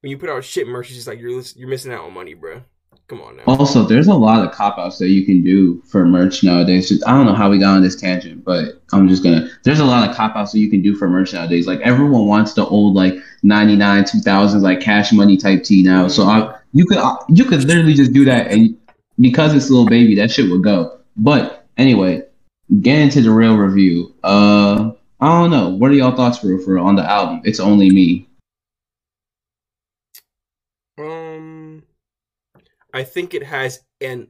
when 0.00 0.10
you 0.10 0.18
put 0.18 0.30
out 0.30 0.44
shit 0.44 0.66
merch, 0.68 0.86
it's 0.86 0.96
just 0.96 1.08
like 1.08 1.20
you're 1.20 1.42
you're 1.56 1.68
missing 1.68 1.92
out 1.92 2.04
on 2.04 2.14
money, 2.14 2.34
bro. 2.34 2.62
Come 3.08 3.22
on 3.22 3.36
now. 3.38 3.44
Also, 3.46 3.84
there's 3.84 4.08
a 4.08 4.14
lot 4.14 4.46
of 4.46 4.52
cop 4.52 4.76
outs 4.78 4.98
that 4.98 5.08
you 5.08 5.24
can 5.24 5.42
do 5.42 5.80
for 5.86 6.04
merch 6.04 6.44
nowadays. 6.44 6.90
Just- 6.90 7.06
I 7.06 7.12
don't 7.12 7.24
know 7.24 7.34
how 7.34 7.48
we 7.48 7.58
got 7.58 7.74
on 7.76 7.82
this 7.82 7.96
tangent, 7.96 8.44
but 8.44 8.82
I'm 8.92 9.08
just 9.08 9.22
gonna. 9.22 9.48
There's 9.64 9.80
a 9.80 9.84
lot 9.84 10.08
of 10.08 10.14
cop 10.14 10.36
outs 10.36 10.52
that 10.52 10.58
you 10.58 10.68
can 10.70 10.82
do 10.82 10.94
for 10.94 11.08
merch 11.08 11.32
nowadays. 11.32 11.66
Like 11.66 11.80
everyone 11.80 12.26
wants 12.26 12.52
the 12.52 12.66
old 12.66 12.94
like 12.94 13.14
'99, 13.42 14.04
2000s 14.04 14.60
like 14.60 14.80
cash 14.80 15.10
money 15.12 15.36
type 15.38 15.64
tee 15.64 15.82
now. 15.82 16.06
So 16.06 16.24
I, 16.24 16.58
you 16.72 16.84
could 16.84 16.98
uh, 16.98 17.16
you 17.30 17.44
could 17.44 17.64
literally 17.64 17.94
just 17.94 18.12
do 18.12 18.24
that, 18.26 18.48
and 18.48 18.76
because 19.18 19.54
it's 19.54 19.70
a 19.70 19.72
little 19.72 19.88
baby, 19.88 20.14
that 20.16 20.30
shit 20.30 20.50
would 20.50 20.62
go. 20.62 20.98
But 21.16 21.66
anyway, 21.78 22.22
get 22.82 22.98
into 22.98 23.22
the 23.22 23.30
real 23.30 23.56
review. 23.56 24.14
Uh, 24.22 24.90
I 25.20 25.40
don't 25.40 25.50
know. 25.50 25.70
What 25.70 25.90
are 25.90 25.94
y'all 25.94 26.14
thoughts 26.14 26.38
for 26.38 26.58
for 26.58 26.78
on 26.78 26.94
the 26.94 27.10
album? 27.10 27.40
It's 27.44 27.58
only 27.58 27.90
me. 27.90 28.28
Um, 30.98 31.82
I 32.92 33.04
think 33.04 33.34
it 33.34 33.44
has 33.44 33.80
an 34.00 34.28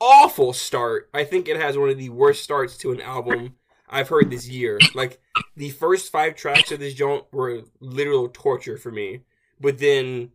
awful 0.00 0.52
start. 0.52 1.08
I 1.14 1.24
think 1.24 1.48
it 1.48 1.56
has 1.56 1.76
one 1.76 1.90
of 1.90 1.98
the 1.98 2.08
worst 2.08 2.42
starts 2.42 2.76
to 2.78 2.92
an 2.92 3.00
album 3.00 3.54
I've 3.88 4.08
heard 4.08 4.30
this 4.30 4.48
year. 4.48 4.78
Like 4.94 5.20
the 5.56 5.70
first 5.70 6.10
five 6.10 6.36
tracks 6.36 6.72
of 6.72 6.80
this 6.80 6.94
joint 6.94 7.24
were 7.32 7.62
literal 7.80 8.28
torture 8.28 8.76
for 8.76 8.90
me, 8.90 9.20
but 9.60 9.78
then, 9.78 10.30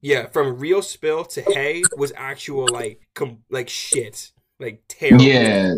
yeah, 0.00 0.26
from 0.26 0.58
Real 0.58 0.82
Spill 0.82 1.24
to 1.26 1.42
Heyy 1.42 1.84
was 1.96 2.12
actual 2.16 2.66
like 2.68 3.00
com- 3.14 3.44
like 3.50 3.68
shit, 3.68 4.32
like 4.60 4.82
terrible. 4.88 5.24
Yeah, 5.24 5.74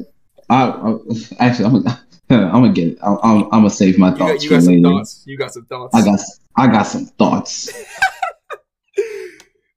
I, 0.50 0.64
I 0.64 0.96
actually 1.38 1.66
I'm 1.66 1.82
gonna, 1.82 2.02
I'm 2.30 2.50
gonna 2.50 2.72
get 2.72 2.88
it. 2.88 2.98
I'm, 3.02 3.18
I'm, 3.22 3.42
I'm 3.44 3.50
gonna 3.50 3.70
save 3.70 3.98
my 3.98 4.10
you 4.10 4.16
thoughts 4.16 4.32
got, 4.32 4.42
you 4.42 4.50
got 4.50 4.62
some 4.62 4.74
later. 4.74 4.88
thoughts. 4.88 5.22
You 5.26 5.38
got 5.38 5.52
some 5.52 5.66
thoughts. 5.66 5.94
I 5.94 6.04
got 6.04 6.20
I 6.56 6.66
got 6.66 6.82
some 6.84 7.06
thoughts. 7.06 7.70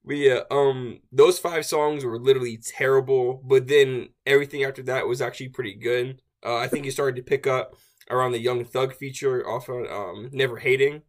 But 0.04 0.18
yeah, 0.18 0.40
um, 0.50 1.00
those 1.12 1.40
five 1.40 1.66
songs 1.66 2.06
were 2.06 2.19
literally 2.19 2.57
terrible. 2.57 3.42
But 3.44 3.68
then 3.68 4.09
everything 4.26 4.64
after 4.64 4.81
that 4.83 5.07
was 5.07 5.21
actually 5.21 5.50
pretty 5.50 5.76
good. 5.76 6.21
Uh, 6.44 6.57
I 6.57 6.68
think 6.68 6.85
he 6.85 6.92
started 6.92 7.16
to 7.18 7.24
pick 7.24 7.45
up 7.45 7.76
around 8.09 8.31
the 8.31 8.40
Young 8.40 8.64
Thug 8.66 8.94
feature 8.94 9.47
off 9.47 9.69
on 9.69 9.88
um, 9.90 10.30
Never 10.31 10.57
Hating, 10.57 11.02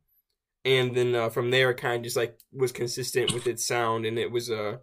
and 0.65 0.95
then 0.95 1.15
uh, 1.15 1.29
from 1.29 1.51
there, 1.51 1.73
kind 1.73 1.97
of 1.97 2.03
just 2.03 2.17
like 2.17 2.39
was 2.53 2.73
consistent 2.73 3.33
with 3.33 3.47
its 3.47 3.67
sound, 3.67 4.05
and 4.05 4.19
it 4.19 4.31
was 4.31 4.51
uh 4.51 4.77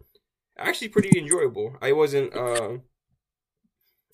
actually 0.58 0.90
pretty 0.90 1.18
enjoyable. 1.20 1.76
I 1.82 1.92
wasn't 1.92 2.36
uh 2.36 2.78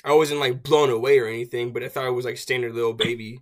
I 0.03 0.13
wasn't 0.13 0.41
like 0.41 0.63
blown 0.63 0.89
away 0.89 1.19
or 1.19 1.27
anything, 1.27 1.71
but 1.71 1.83
I 1.83 1.87
thought 1.87 2.07
it 2.07 2.11
was 2.11 2.25
like 2.25 2.37
standard 2.37 2.73
little 2.73 2.93
baby. 2.93 3.39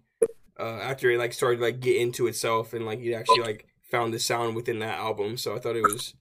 Uh, 0.60 0.80
after 0.80 1.10
it 1.10 1.18
like 1.18 1.34
started 1.34 1.60
like 1.60 1.80
get 1.80 1.96
into 1.96 2.28
itself 2.28 2.74
and 2.74 2.86
like 2.86 3.00
it 3.00 3.14
actually 3.14 3.42
like 3.42 3.66
found 3.90 4.14
the 4.14 4.20
sound 4.20 4.56
within 4.56 4.80
that 4.80 5.00
album, 5.00 5.38
so 5.38 5.56
I 5.56 5.60
thought 5.60 5.76
it 5.76 5.82
was 5.82 6.14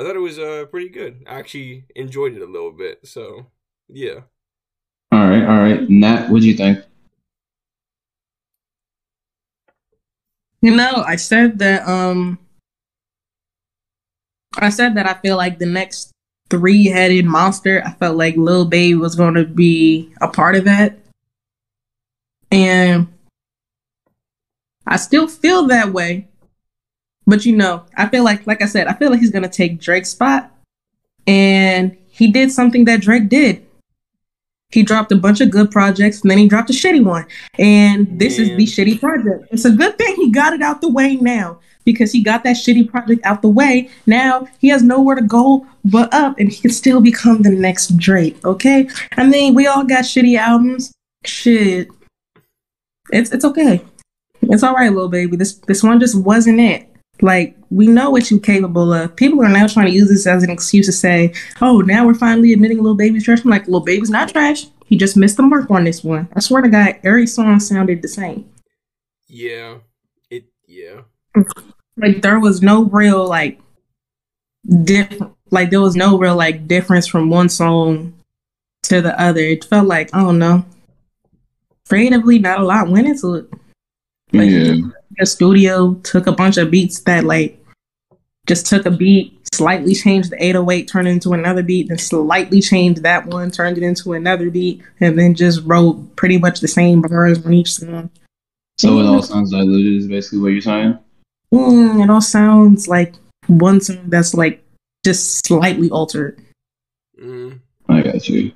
I 0.00 0.02
thought 0.02 0.16
it 0.16 0.20
was 0.20 0.38
uh 0.38 0.64
pretty 0.70 0.88
good. 0.88 1.22
I 1.26 1.38
actually 1.38 1.84
enjoyed 1.94 2.34
it 2.34 2.40
a 2.40 2.46
little 2.46 2.72
bit. 2.72 3.06
So 3.06 3.44
yeah. 3.86 4.20
All 5.12 5.28
right, 5.28 5.42
all 5.42 5.60
right. 5.60 5.90
Nat, 5.90 6.30
what 6.30 6.40
do 6.40 6.48
you 6.48 6.56
think? 6.56 6.78
You 10.62 10.74
know, 10.74 11.04
I 11.06 11.16
said 11.16 11.58
that 11.58 11.86
um 11.86 12.38
I 14.56 14.70
said 14.70 14.94
that 14.94 15.06
I 15.06 15.12
feel 15.20 15.36
like 15.36 15.58
the 15.58 15.66
next 15.66 16.12
three 16.48 16.86
headed 16.86 17.26
monster, 17.26 17.82
I 17.84 17.92
felt 17.92 18.16
like 18.16 18.36
Lil 18.36 18.64
Baby 18.64 18.94
was 18.94 19.14
gonna 19.14 19.44
be 19.44 20.14
a 20.22 20.28
part 20.28 20.56
of 20.56 20.64
that. 20.64 20.96
And 22.50 23.06
I 24.86 24.96
still 24.96 25.28
feel 25.28 25.66
that 25.66 25.92
way. 25.92 26.26
But 27.30 27.46
you 27.46 27.56
know, 27.56 27.84
I 27.96 28.08
feel 28.08 28.24
like 28.24 28.44
like 28.48 28.60
I 28.60 28.66
said, 28.66 28.88
I 28.88 28.94
feel 28.94 29.10
like 29.10 29.20
he's 29.20 29.30
gonna 29.30 29.48
take 29.48 29.80
Drake's 29.80 30.10
spot. 30.10 30.50
And 31.28 31.96
he 32.08 32.30
did 32.32 32.50
something 32.50 32.84
that 32.86 33.02
Drake 33.02 33.28
did. 33.28 33.64
He 34.70 34.82
dropped 34.82 35.12
a 35.12 35.16
bunch 35.16 35.40
of 35.40 35.50
good 35.50 35.70
projects 35.70 36.22
and 36.22 36.30
then 36.30 36.38
he 36.38 36.48
dropped 36.48 36.70
a 36.70 36.72
shitty 36.72 37.04
one. 37.04 37.26
And 37.58 38.18
this 38.18 38.38
is 38.38 38.48
the 38.56 38.66
shitty 38.66 38.98
project. 38.98 39.46
It's 39.52 39.64
a 39.64 39.70
good 39.70 39.96
thing 39.96 40.14
he 40.16 40.32
got 40.32 40.52
it 40.52 40.60
out 40.60 40.80
the 40.80 40.88
way 40.88 41.16
now 41.16 41.60
because 41.84 42.10
he 42.12 42.22
got 42.22 42.42
that 42.44 42.56
shitty 42.56 42.90
project 42.90 43.24
out 43.24 43.42
the 43.42 43.48
way. 43.48 43.88
Now 44.06 44.48
he 44.58 44.68
has 44.68 44.82
nowhere 44.82 45.14
to 45.14 45.22
go 45.22 45.66
but 45.84 46.12
up 46.12 46.36
and 46.38 46.50
he 46.50 46.60
can 46.60 46.72
still 46.72 47.00
become 47.00 47.42
the 47.42 47.50
next 47.50 47.96
Drake, 47.96 48.44
okay? 48.44 48.88
I 49.16 49.24
mean, 49.24 49.54
we 49.54 49.68
all 49.68 49.84
got 49.84 50.02
shitty 50.02 50.36
albums. 50.36 50.92
Shit. 51.24 51.88
It's 53.12 53.30
it's 53.30 53.44
okay. 53.44 53.84
It's 54.42 54.62
all 54.64 54.74
right, 54.74 54.92
little 54.92 55.08
baby. 55.08 55.36
This 55.36 55.54
this 55.54 55.82
one 55.82 56.00
just 56.00 56.16
wasn't 56.16 56.58
it. 56.60 56.89
Like, 57.22 57.56
we 57.70 57.86
know 57.86 58.10
what 58.10 58.30
you're 58.30 58.40
capable 58.40 58.92
of. 58.92 59.14
People 59.16 59.42
are 59.42 59.48
now 59.48 59.66
trying 59.66 59.86
to 59.86 59.92
use 59.92 60.08
this 60.08 60.26
as 60.26 60.42
an 60.42 60.50
excuse 60.50 60.86
to 60.86 60.92
say, 60.92 61.34
oh, 61.60 61.80
now 61.80 62.06
we're 62.06 62.14
finally 62.14 62.52
admitting 62.52 62.78
Little 62.78 62.94
Baby's 62.94 63.24
trash. 63.24 63.44
I'm 63.44 63.50
like, 63.50 63.66
Little 63.66 63.80
Baby's 63.80 64.10
not 64.10 64.30
trash. 64.30 64.66
He 64.86 64.96
just 64.96 65.16
missed 65.16 65.36
the 65.36 65.42
mark 65.42 65.70
on 65.70 65.84
this 65.84 66.02
one. 66.02 66.28
I 66.34 66.40
swear 66.40 66.62
to 66.62 66.68
God, 66.68 66.96
every 67.04 67.26
song 67.26 67.60
sounded 67.60 68.02
the 68.02 68.08
same. 68.08 68.50
Yeah. 69.28 69.78
It 70.30 70.46
yeah. 70.66 71.02
Like 71.96 72.22
there 72.22 72.40
was 72.40 72.60
no 72.60 72.84
real 72.84 73.28
like 73.28 73.60
different 74.84 75.34
like 75.50 75.70
there 75.70 75.80
was 75.80 75.96
no 75.96 76.18
real 76.18 76.36
like 76.36 76.66
difference 76.66 77.06
from 77.06 77.30
one 77.30 77.48
song 77.48 78.14
to 78.84 79.00
the 79.00 79.20
other. 79.20 79.40
It 79.40 79.64
felt 79.64 79.86
like, 79.86 80.14
I 80.14 80.20
don't 80.20 80.38
know. 80.38 80.64
Creatively 81.88 82.38
not 82.38 82.60
a 82.60 82.64
lot 82.64 82.88
went 82.88 83.08
into 83.08 83.34
it. 83.34 83.50
Like 84.32 84.50
yeah. 84.50 84.76
the 85.18 85.26
studio 85.26 85.94
took 86.02 86.26
a 86.26 86.32
bunch 86.32 86.56
of 86.56 86.70
beats 86.70 87.00
that 87.00 87.24
like 87.24 87.60
just 88.46 88.66
took 88.66 88.86
a 88.86 88.90
beat, 88.90 89.38
slightly 89.54 89.94
changed 89.94 90.30
the 90.30 90.42
808, 90.42 90.88
turned 90.88 91.08
it 91.08 91.12
into 91.12 91.32
another 91.32 91.62
beat, 91.62 91.88
then 91.88 91.98
slightly 91.98 92.60
changed 92.60 93.02
that 93.02 93.26
one, 93.26 93.50
turned 93.50 93.78
it 93.78 93.84
into 93.84 94.12
another 94.12 94.50
beat, 94.50 94.82
and 95.00 95.18
then 95.18 95.34
just 95.34 95.62
wrote 95.64 96.16
pretty 96.16 96.38
much 96.38 96.60
the 96.60 96.68
same 96.68 97.02
bars 97.02 97.44
on 97.44 97.52
each 97.52 97.74
song. 97.74 98.10
So 98.78 98.98
it 98.98 99.04
all 99.04 99.22
sounds 99.22 99.50
diluted. 99.50 100.02
Is 100.02 100.08
basically 100.08 100.38
what 100.38 100.48
you're 100.48 100.62
saying. 100.62 100.98
Mm, 101.52 102.02
it 102.02 102.10
all 102.10 102.20
sounds 102.20 102.88
like 102.88 103.14
one 103.46 103.80
song 103.80 104.08
that's 104.08 104.34
like 104.34 104.64
just 105.04 105.46
slightly 105.46 105.90
altered. 105.90 106.40
Mm. 107.20 107.60
I 107.88 108.02
got 108.02 108.28
you. 108.28 108.52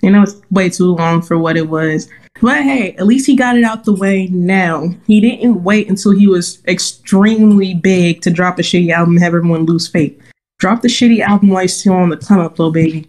You 0.00 0.10
know, 0.10 0.22
it's 0.22 0.40
way 0.50 0.68
too 0.68 0.94
long 0.94 1.22
for 1.22 1.38
what 1.38 1.56
it 1.56 1.68
was. 1.68 2.08
But 2.40 2.62
hey, 2.62 2.94
at 2.96 3.06
least 3.06 3.26
he 3.26 3.36
got 3.36 3.56
it 3.56 3.64
out 3.64 3.84
the 3.84 3.94
way 3.94 4.26
now. 4.26 4.88
He 5.06 5.20
didn't 5.20 5.62
wait 5.62 5.88
until 5.88 6.12
he 6.12 6.26
was 6.26 6.62
extremely 6.66 7.74
big 7.74 8.20
to 8.22 8.30
drop 8.30 8.58
a 8.58 8.62
shitty 8.62 8.90
album 8.90 9.14
and 9.14 9.22
have 9.22 9.34
everyone 9.34 9.64
lose 9.66 9.86
faith. 9.88 10.20
Drop 10.58 10.82
the 10.82 10.88
shitty 10.88 11.20
album 11.20 11.48
while 11.50 11.62
he's 11.62 11.76
still 11.76 11.94
on 11.94 12.08
the 12.08 12.16
come 12.16 12.40
up, 12.40 12.58
Lil 12.58 12.72
Baby. 12.72 13.08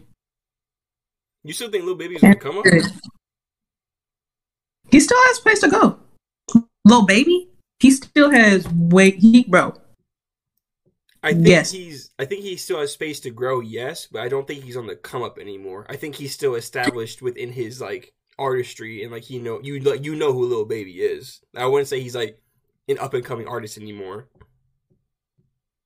You 1.43 1.53
still 1.53 1.69
think 1.69 1.85
Lil 1.85 1.95
Baby's 1.95 2.21
gonna 2.21 2.35
come 2.35 2.57
up? 2.59 2.65
He 4.91 4.99
still 4.99 5.21
has 5.27 5.39
place 5.39 5.59
to 5.61 5.69
go. 5.69 5.99
Lil 6.85 7.05
Baby, 7.05 7.49
he 7.79 7.91
still 7.91 8.31
has 8.31 8.67
way 8.69 9.11
he 9.11 9.43
bro. 9.43 9.73
I 11.23 11.33
think 11.33 11.47
Yes. 11.47 11.71
he's 11.71 12.11
I 12.19 12.25
think 12.25 12.43
he 12.43 12.55
still 12.55 12.79
has 12.79 12.91
space 12.91 13.19
to 13.21 13.31
grow, 13.31 13.59
yes, 13.59 14.07
but 14.11 14.21
I 14.21 14.29
don't 14.29 14.47
think 14.47 14.63
he's 14.63 14.77
on 14.77 14.85
the 14.85 14.95
come 14.95 15.23
up 15.23 15.39
anymore. 15.39 15.85
I 15.89 15.95
think 15.95 16.15
he's 16.15 16.33
still 16.33 16.53
established 16.55 17.21
within 17.23 17.51
his 17.51 17.81
like 17.81 18.13
artistry 18.37 19.03
and 19.03 19.11
like 19.11 19.23
he 19.23 19.39
know 19.39 19.59
you 19.61 19.79
like 19.79 20.03
you 20.03 20.15
know 20.15 20.33
who 20.33 20.45
Lil 20.45 20.65
Baby 20.65 21.01
is. 21.01 21.41
I 21.55 21.65
wouldn't 21.65 21.87
say 21.87 22.01
he's 22.01 22.15
like 22.15 22.39
an 22.87 22.99
up 22.99 23.13
and 23.13 23.23
coming 23.23 23.47
artist 23.47 23.77
anymore. 23.77 24.27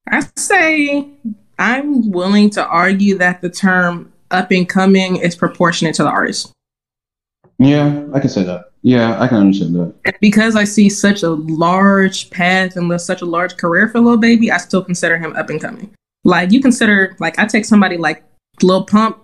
I 0.09 0.25
say 0.35 1.09
I'm 1.57 2.11
willing 2.11 2.49
to 2.51 2.65
argue 2.65 3.17
that 3.17 3.41
the 3.41 3.49
term 3.49 4.13
up 4.31 4.51
and 4.51 4.67
coming 4.67 5.17
is 5.17 5.35
proportionate 5.35 5.95
to 5.95 6.03
the 6.03 6.09
artist. 6.09 6.51
Yeah, 7.57 8.05
I 8.13 8.19
can 8.19 8.29
say 8.29 8.43
that. 8.43 8.71
Yeah, 8.81 9.21
I 9.21 9.27
can 9.27 9.37
understand 9.37 9.75
that. 9.75 10.19
Because 10.21 10.55
I 10.55 10.63
see 10.63 10.89
such 10.89 11.23
a 11.23 11.31
large 11.31 12.29
path 12.29 12.77
and 12.77 13.01
such 13.01 13.21
a 13.21 13.25
large 13.25 13.57
career 13.57 13.89
for 13.89 13.99
Lil 13.99 14.17
Baby, 14.17 14.51
I 14.51 14.57
still 14.57 14.83
consider 14.83 15.17
him 15.17 15.35
up 15.35 15.49
and 15.49 15.59
coming. 15.59 15.93
Like 16.23 16.51
you 16.51 16.61
consider, 16.61 17.17
like 17.19 17.37
I 17.37 17.45
take 17.45 17.65
somebody 17.65 17.97
like 17.97 18.23
Lil 18.61 18.85
Pump, 18.85 19.19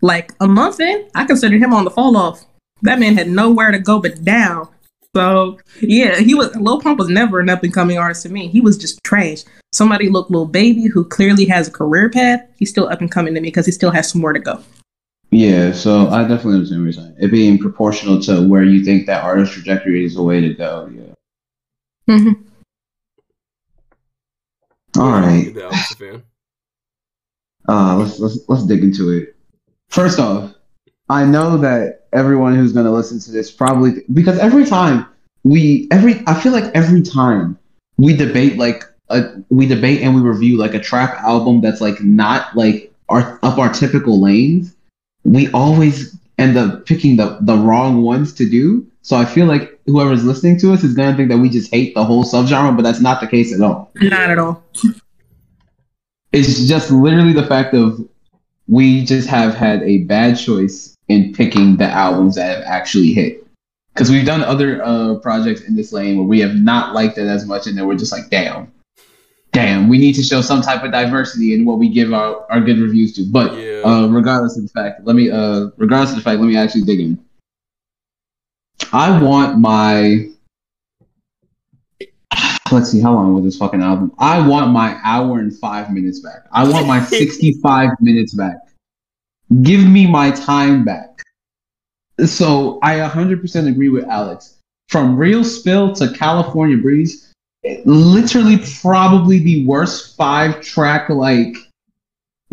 like 0.00 0.32
a 0.40 0.48
month 0.48 0.80
in, 0.80 1.08
I 1.14 1.26
consider 1.26 1.58
him 1.58 1.74
on 1.74 1.84
the 1.84 1.90
fall 1.90 2.16
off. 2.16 2.44
That 2.82 2.98
man 2.98 3.16
had 3.16 3.28
nowhere 3.28 3.70
to 3.70 3.78
go 3.78 4.00
but 4.00 4.24
down. 4.24 4.68
So 5.14 5.58
yeah, 5.80 6.18
he 6.18 6.34
was 6.34 6.54
Lil 6.56 6.80
Pump 6.80 6.98
was 6.98 7.08
never 7.08 7.40
an 7.40 7.48
up 7.48 7.62
and 7.62 7.72
coming 7.72 7.98
artist 7.98 8.24
to 8.24 8.28
me. 8.28 8.48
He 8.48 8.60
was 8.60 8.76
just 8.76 9.02
trash. 9.04 9.44
Somebody 9.72 10.08
look 10.08 10.28
Lil 10.28 10.46
Baby 10.46 10.86
who 10.86 11.04
clearly 11.04 11.44
has 11.46 11.68
a 11.68 11.70
career 11.70 12.10
path. 12.10 12.40
He's 12.58 12.70
still 12.70 12.88
up 12.88 13.00
and 13.00 13.10
coming 13.10 13.34
to 13.34 13.40
me 13.40 13.48
because 13.48 13.66
he 13.66 13.72
still 13.72 13.90
has 13.90 14.10
some 14.10 14.20
more 14.20 14.32
to 14.32 14.40
go. 14.40 14.62
Yeah, 15.30 15.72
so 15.72 16.08
I 16.08 16.22
definitely 16.22 16.54
understand 16.54 16.82
what 16.82 16.84
you're 16.84 17.04
saying. 17.04 17.16
It 17.18 17.30
being 17.32 17.58
proportional 17.58 18.20
to 18.22 18.46
where 18.46 18.62
you 18.62 18.84
think 18.84 19.06
that 19.06 19.24
artist 19.24 19.52
trajectory 19.52 20.04
is 20.04 20.14
the 20.14 20.22
way 20.22 20.40
to 20.40 20.54
go. 20.54 20.88
Yeah. 20.94 22.14
Mm-hmm. 22.14 22.32
All 25.00 25.10
right. 25.10 25.52
The 25.52 25.66
opposite 25.66 25.98
fan. 25.98 26.22
Uh, 27.68 27.96
let's 27.96 28.20
let's 28.20 28.38
let's 28.48 28.64
dig 28.66 28.84
into 28.84 29.10
it. 29.10 29.34
First 29.88 30.20
off, 30.20 30.54
I 31.08 31.24
know 31.24 31.56
that 31.58 32.06
everyone 32.12 32.54
who's 32.54 32.72
going 32.72 32.86
to 32.86 32.92
listen 32.92 33.18
to 33.20 33.30
this 33.30 33.50
probably 33.50 34.02
because 34.12 34.38
every 34.38 34.64
time 34.64 35.06
we 35.42 35.88
every 35.90 36.22
I 36.26 36.40
feel 36.40 36.52
like 36.52 36.74
every 36.74 37.02
time 37.02 37.58
we 37.98 38.16
debate 38.16 38.56
like 38.56 38.84
a 39.10 39.24
we 39.50 39.66
debate 39.66 40.00
and 40.00 40.14
we 40.14 40.22
review 40.22 40.56
like 40.56 40.74
a 40.74 40.80
trap 40.80 41.18
album 41.20 41.60
that's 41.60 41.80
like 41.80 42.02
not 42.02 42.56
like 42.56 42.92
our 43.08 43.38
up 43.42 43.58
our 43.58 43.72
typical 43.72 44.20
lanes, 44.20 44.74
we 45.24 45.50
always 45.52 46.16
end 46.38 46.56
up 46.56 46.86
picking 46.86 47.16
the 47.16 47.38
the 47.42 47.56
wrong 47.56 48.02
ones 48.02 48.32
to 48.34 48.48
do. 48.48 48.86
So 49.02 49.16
I 49.16 49.26
feel 49.26 49.44
like 49.44 49.78
whoever's 49.84 50.24
listening 50.24 50.58
to 50.60 50.72
us 50.72 50.82
is 50.82 50.94
gonna 50.94 51.14
think 51.14 51.28
that 51.28 51.38
we 51.38 51.50
just 51.50 51.70
hate 51.70 51.94
the 51.94 52.04
whole 52.04 52.24
subgenre, 52.24 52.74
but 52.74 52.82
that's 52.82 53.00
not 53.00 53.20
the 53.20 53.26
case 53.26 53.52
at 53.52 53.60
all. 53.60 53.90
Not 53.96 54.30
at 54.30 54.38
all. 54.38 54.62
It's 56.32 56.66
just 56.66 56.90
literally 56.90 57.34
the 57.34 57.46
fact 57.46 57.74
of 57.74 58.08
we 58.66 59.04
just 59.04 59.28
have 59.28 59.54
had 59.54 59.82
a 59.82 59.98
bad 60.04 60.38
choice 60.38 60.93
in 61.08 61.32
picking 61.32 61.76
the 61.76 61.86
albums 61.86 62.36
that 62.36 62.56
have 62.56 62.64
actually 62.64 63.12
hit. 63.12 63.46
Because 63.92 64.10
we've 64.10 64.26
done 64.26 64.42
other 64.42 64.82
uh, 64.82 65.16
projects 65.16 65.60
in 65.62 65.76
this 65.76 65.92
lane 65.92 66.16
where 66.16 66.26
we 66.26 66.40
have 66.40 66.54
not 66.56 66.94
liked 66.94 67.16
it 67.18 67.26
as 67.28 67.46
much, 67.46 67.66
and 67.66 67.78
then 67.78 67.86
we're 67.86 67.94
just 67.94 68.10
like, 68.10 68.28
damn, 68.28 68.72
damn, 69.52 69.88
we 69.88 69.98
need 69.98 70.14
to 70.14 70.22
show 70.22 70.40
some 70.40 70.60
type 70.60 70.82
of 70.82 70.90
diversity 70.90 71.54
in 71.54 71.64
what 71.64 71.78
we 71.78 71.88
give 71.88 72.12
our, 72.12 72.44
our 72.50 72.60
good 72.60 72.78
reviews 72.78 73.14
to. 73.14 73.24
But 73.24 73.56
Yeah. 73.56 73.82
uh, 73.84 74.06
regardless 74.08 74.56
of 74.56 74.64
the 74.64 74.68
fact, 74.70 75.06
let 75.06 75.14
me 75.14 75.30
uh, 75.30 75.68
regardless 75.76 76.10
of 76.10 76.16
the 76.16 76.22
fact, 76.22 76.40
let 76.40 76.46
me 76.46 76.56
actually 76.56 76.82
dig 76.82 77.00
in. 77.00 77.24
I 78.92 79.22
want 79.22 79.58
my 79.60 80.26
let's 82.72 82.90
see 82.90 83.00
how 83.00 83.14
long 83.14 83.32
was 83.34 83.44
this 83.44 83.56
fucking 83.56 83.80
album. 83.80 84.12
I 84.18 84.44
want 84.46 84.72
my 84.72 84.98
hour 85.04 85.38
and 85.38 85.56
five 85.56 85.92
minutes 85.92 86.18
back. 86.18 86.46
I 86.50 86.68
want 86.68 86.88
my 86.88 87.00
sixty-five 87.04 87.90
minutes 88.00 88.34
back. 88.34 88.56
Give 89.62 89.86
me 89.86 90.06
my 90.06 90.30
time 90.30 90.84
back. 90.84 91.22
So 92.24 92.78
I 92.82 92.96
100% 92.98 93.68
agree 93.68 93.88
with 93.88 94.04
Alex. 94.04 94.56
From 94.88 95.16
Real 95.16 95.44
Spill 95.44 95.92
to 95.94 96.12
California 96.12 96.76
Breeze, 96.76 97.32
literally 97.84 98.58
probably 98.80 99.38
the 99.38 99.66
worst 99.66 100.16
five 100.16 100.60
track 100.60 101.08
like 101.08 101.56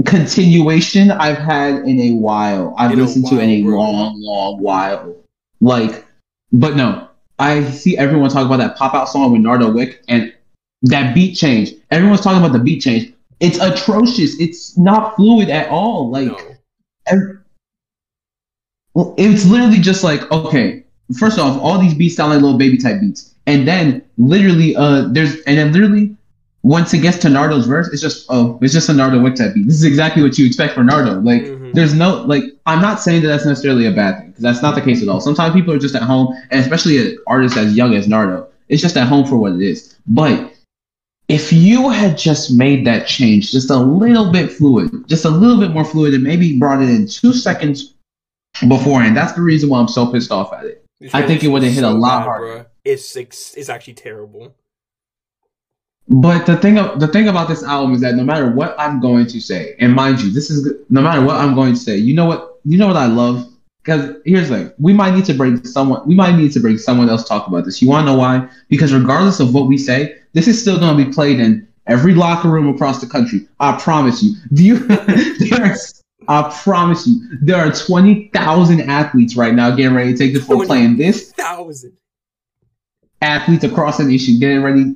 continuation 0.05 1.12
I've 1.12 1.38
had 1.38 1.84
in 1.88 2.00
a 2.00 2.12
while. 2.13 2.74
I've 2.77 2.93
In 2.93 3.00
listened 3.00 3.27
to 3.27 3.39
in 3.39 3.50
a 3.50 3.63
bro. 3.63 3.79
long, 3.79 4.22
long 4.22 4.60
while. 4.62 5.15
Like, 5.60 6.05
but 6.51 6.75
no, 6.75 7.08
I 7.38 7.70
see 7.72 7.98
everyone 7.98 8.29
talk 8.29 8.46
about 8.46 8.58
that 8.58 8.75
pop 8.77 8.93
out 8.93 9.10
song 9.10 9.31
with 9.31 9.41
Nardo 9.41 9.72
Wick 9.72 10.03
and 10.08 10.34
that 10.84 11.13
beat 11.13 11.36
change. 11.36 11.74
Everyone's 11.91 12.22
talking 12.22 12.39
about 12.39 12.53
the 12.53 12.63
beat 12.63 12.81
change. 12.81 13.13
It's 13.39 13.60
atrocious. 13.60 14.39
It's 14.39 14.77
not 14.77 15.15
fluid 15.15 15.50
at 15.50 15.70
all. 15.70 16.10
Like, 16.10 16.27
No. 16.27 16.50
It's 19.17 19.46
literally 19.46 19.79
just 19.79 20.03
like 20.03 20.29
okay. 20.31 20.84
First 21.20 21.39
off, 21.39 21.62
all 21.62 21.77
these 21.77 21.93
beats 21.93 22.15
sound 22.15 22.31
like 22.31 22.41
little 22.41 22.58
baby 22.58 22.77
type 22.77 23.01
beats, 23.01 23.34
and 23.46 23.67
then 23.67 24.01
literally, 24.17 24.75
uh, 24.77 25.10
there's 25.10 25.41
and 25.41 25.58
then 25.58 25.74
literally, 25.74 26.15
once 26.63 26.93
it 26.93 27.00
gets 27.00 27.17
to 27.20 27.27
Nardo's 27.27 27.67
verse, 27.67 27.89
it's 27.91 28.01
just 28.01 28.25
oh, 28.29 28.58
it's 28.62 28.74
just 28.74 28.88
a 28.88 28.93
Nardo 28.93 29.20
Wick 29.22 29.36
type 29.36 29.53
beat. 29.53 29.67
This 29.67 29.75
is 29.75 29.84
exactly 29.84 30.24
what 30.24 30.38
you 30.38 30.46
expect 30.46 30.74
for 30.74 30.84
Nardo. 30.84 31.20
Like, 31.20 31.43
Mhm. 31.43 31.74
there's 31.74 31.93
no 31.93 32.22
like, 32.24 32.43
I'm 32.65 32.81
not 32.81 33.01
saying 33.01 33.24
that 33.24 33.27
that's 33.27 33.46
necessarily 33.46 33.86
a 33.88 33.91
bad 33.91 34.20
thing 34.20 34.27
because 34.27 34.43
that's 34.43 34.62
not 34.62 34.75
the 34.75 34.81
case 34.81 35.01
at 35.03 35.10
all. 35.10 35.20
Sometimes 35.20 35.53
people 35.53 35.74
are 35.74 35.79
just 35.79 35.96
at 35.96 36.03
home, 36.03 36.34
and 36.50 36.62
especially 36.62 36.98
an 36.98 37.17
artist 37.27 37.58
as 37.58 37.75
young 37.75 37.93
as 37.93 38.08
Nardo, 38.08 38.48
it's 38.70 38.81
just 38.81 38.96
at 38.96 39.08
home 39.08 39.25
for 39.25 39.36
what 39.36 39.51
it 39.53 39.62
is. 39.62 39.96
But 40.08 40.53
if 41.31 41.53
you 41.53 41.89
had 41.89 42.17
just 42.17 42.51
made 42.51 42.85
that 42.85 43.07
change 43.07 43.51
just 43.51 43.69
a 43.69 43.77
little 43.77 44.31
bit 44.31 44.51
fluid, 44.51 45.07
just 45.07 45.23
a 45.23 45.29
little 45.29 45.57
bit 45.57 45.71
more 45.71 45.85
fluid, 45.85 46.13
and 46.13 46.23
maybe 46.23 46.59
brought 46.59 46.81
it 46.81 46.89
in 46.89 47.07
two 47.07 47.31
seconds 47.33 47.93
beforehand, 48.67 49.15
that's 49.15 49.31
the 49.31 49.41
reason 49.41 49.69
why 49.69 49.79
I'm 49.79 49.88
so 49.88 50.11
pissed 50.11 50.31
off 50.31 50.51
at 50.51 50.65
it. 50.65 50.85
I 51.13 51.21
think 51.21 51.43
it 51.43 51.47
would've 51.47 51.71
hit 51.71 51.83
a 51.83 51.89
lot 51.89 52.19
bad, 52.19 52.23
harder. 52.25 52.67
It's, 52.83 53.15
it's 53.15 53.55
it's 53.55 53.69
actually 53.69 53.93
terrible. 53.93 54.53
But 56.09 56.45
the 56.45 56.57
thing, 56.57 56.75
the 56.75 57.07
thing 57.07 57.29
about 57.29 57.47
this 57.47 57.63
album 57.63 57.95
is 57.95 58.01
that 58.01 58.15
no 58.15 58.23
matter 58.23 58.51
what 58.51 58.75
I'm 58.77 59.00
going 59.00 59.27
to 59.27 59.39
say, 59.39 59.75
and 59.79 59.93
mind 59.93 60.19
you, 60.19 60.31
this 60.31 60.50
is 60.50 60.69
no 60.89 61.01
matter 61.01 61.23
what 61.23 61.38
I'm 61.38 61.55
going 61.55 61.73
to 61.73 61.79
say, 61.79 61.95
you 61.95 62.13
know 62.13 62.25
what, 62.25 62.59
you 62.65 62.77
know 62.77 62.88
what 62.88 62.97
I 62.97 63.05
love. 63.05 63.47
Because 63.83 64.15
here's 64.25 64.50
the 64.50 64.57
thing, 64.57 64.73
we 64.77 64.93
might 64.93 65.15
need 65.15 65.25
to 65.25 65.33
bring 65.33 65.63
someone, 65.63 66.07
we 66.07 66.13
might 66.13 66.35
need 66.35 66.51
to 66.51 66.59
bring 66.59 66.77
someone 66.77 67.09
else 67.09 67.27
talk 67.27 67.47
about 67.47 67.65
this. 67.65 67.81
You 67.81 67.89
want 67.89 68.05
to 68.05 68.11
know 68.11 68.17
why? 68.19 68.47
Because 68.69 68.93
regardless 68.93 69.39
of 69.39 69.55
what 69.55 69.67
we 69.67 69.77
say, 69.77 70.20
this 70.33 70.47
is 70.47 70.61
still 70.61 70.79
going 70.79 70.97
to 70.97 71.05
be 71.05 71.11
played 71.11 71.39
in 71.39 71.67
every 71.88 72.13
locker 72.13 72.50
room 72.50 72.73
across 72.73 73.01
the 73.01 73.07
country. 73.07 73.47
I 73.59 73.77
promise 73.79 74.21
you. 74.23 74.35
Do 74.53 74.63
you? 74.63 74.79
there's, 75.50 76.01
I 76.27 76.55
promise 76.63 77.07
you, 77.07 77.19
there 77.41 77.57
are 77.57 77.71
twenty 77.71 78.29
thousand 78.33 78.81
athletes 78.81 79.35
right 79.35 79.53
now 79.53 79.75
getting 79.75 79.95
ready 79.95 80.13
to 80.13 80.17
take 80.17 80.33
the 80.33 80.39
floor 80.39 80.65
playing 80.65 80.97
this 80.97 81.31
Thousand. 81.33 81.93
athletes 83.21 83.63
across 83.63 83.97
the 83.97 84.03
nation 84.03 84.39
getting 84.39 84.61
ready 84.61 84.95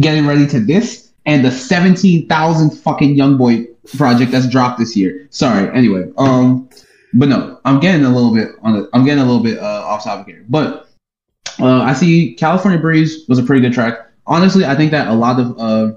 getting 0.00 0.26
ready 0.26 0.46
to 0.46 0.60
this 0.60 1.12
and 1.26 1.44
the 1.44 1.50
seventeen 1.50 2.26
thousand 2.28 2.70
fucking 2.70 3.14
young 3.14 3.36
boy 3.36 3.66
project 3.96 4.30
that's 4.32 4.48
dropped 4.48 4.78
this 4.78 4.96
year. 4.96 5.26
Sorry. 5.30 5.68
Anyway, 5.76 6.10
um, 6.16 6.68
but 7.12 7.28
no, 7.28 7.60
I'm 7.64 7.78
getting 7.80 8.04
a 8.04 8.10
little 8.10 8.34
bit 8.34 8.48
on. 8.62 8.72
The, 8.74 8.88
I'm 8.92 9.04
getting 9.04 9.22
a 9.22 9.26
little 9.26 9.42
bit 9.42 9.58
uh, 9.58 9.84
off 9.86 10.04
topic 10.04 10.34
here, 10.34 10.44
but 10.48 10.88
uh, 11.60 11.82
I 11.82 11.92
see 11.92 12.34
California 12.34 12.80
Breeze 12.80 13.26
was 13.28 13.38
a 13.38 13.42
pretty 13.42 13.60
good 13.60 13.72
track. 13.74 13.98
Honestly, 14.26 14.64
I 14.64 14.74
think 14.74 14.90
that 14.92 15.08
a 15.08 15.14
lot 15.14 15.38
of 15.38 15.58
uh, 15.58 15.92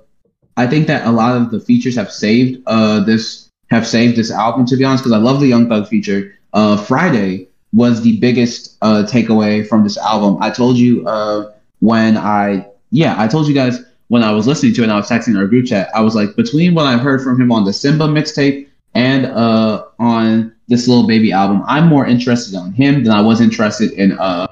I 0.58 0.68
think 0.68 0.88
that 0.88 1.06
a 1.06 1.12
lot 1.12 1.38
of 1.38 1.52
the 1.52 1.60
features 1.60 1.96
have 1.96 2.12
saved 2.12 2.62
uh 2.66 3.02
this 3.02 3.50
have 3.70 3.86
saved 3.88 4.18
this 4.18 4.32
album 4.32 4.66
to 4.66 4.76
be 4.76 4.84
honest 4.84 5.04
because 5.04 5.14
I 5.14 5.22
love 5.22 5.40
the 5.40 5.48
Young 5.48 5.70
Thug 5.70 5.88
feature. 5.88 6.34
Uh, 6.54 6.78
Fridayy 6.78 7.48
was 7.74 8.02
the 8.02 8.18
biggest 8.20 8.78
uh 8.82 9.04
takeaway 9.08 9.66
from 9.68 9.84
this 9.84 9.98
album. 9.98 10.38
I 10.42 10.50
told 10.50 10.78
you 10.78 11.08
uh 11.08 11.52
when 11.80 12.18
I 12.18 12.68
yeah 12.92 13.16
I 13.18 13.28
told 13.28 13.48
you 13.48 13.54
guys 13.54 13.80
when 14.10 14.24
I 14.24 14.32
was 14.32 14.48
listening 14.48 14.74
to 14.76 14.82
it 14.82 14.86
and 14.86 14.94
I 14.94 14.98
was 14.98 15.10
texting 15.10 15.38
our 15.38 15.48
group 15.48 15.68
chat 15.68 15.90
I 15.94 16.02
was 16.02 16.16
like 16.16 16.36
between 16.36 16.74
what 16.74 16.86
I've 16.88 17.02
heard 17.02 17.22
from 17.22 17.40
him 17.40 17.52
on 17.52 17.66
the 17.66 17.74
Simba 17.74 18.06
mixtape 18.08 18.68
and 18.96 19.26
uh 19.28 19.86
on 20.00 20.54
this 20.68 20.88
little 20.88 21.06
baby 21.06 21.32
album 21.32 21.62
I'm 21.68 21.88
more 21.88 22.06
interested 22.06 22.56
on 22.56 22.74
him 22.74 23.04
than 23.04 23.14
I 23.14 23.22
was 23.22 23.42
interested 23.42 23.92
in 23.92 24.18
uh 24.18 24.47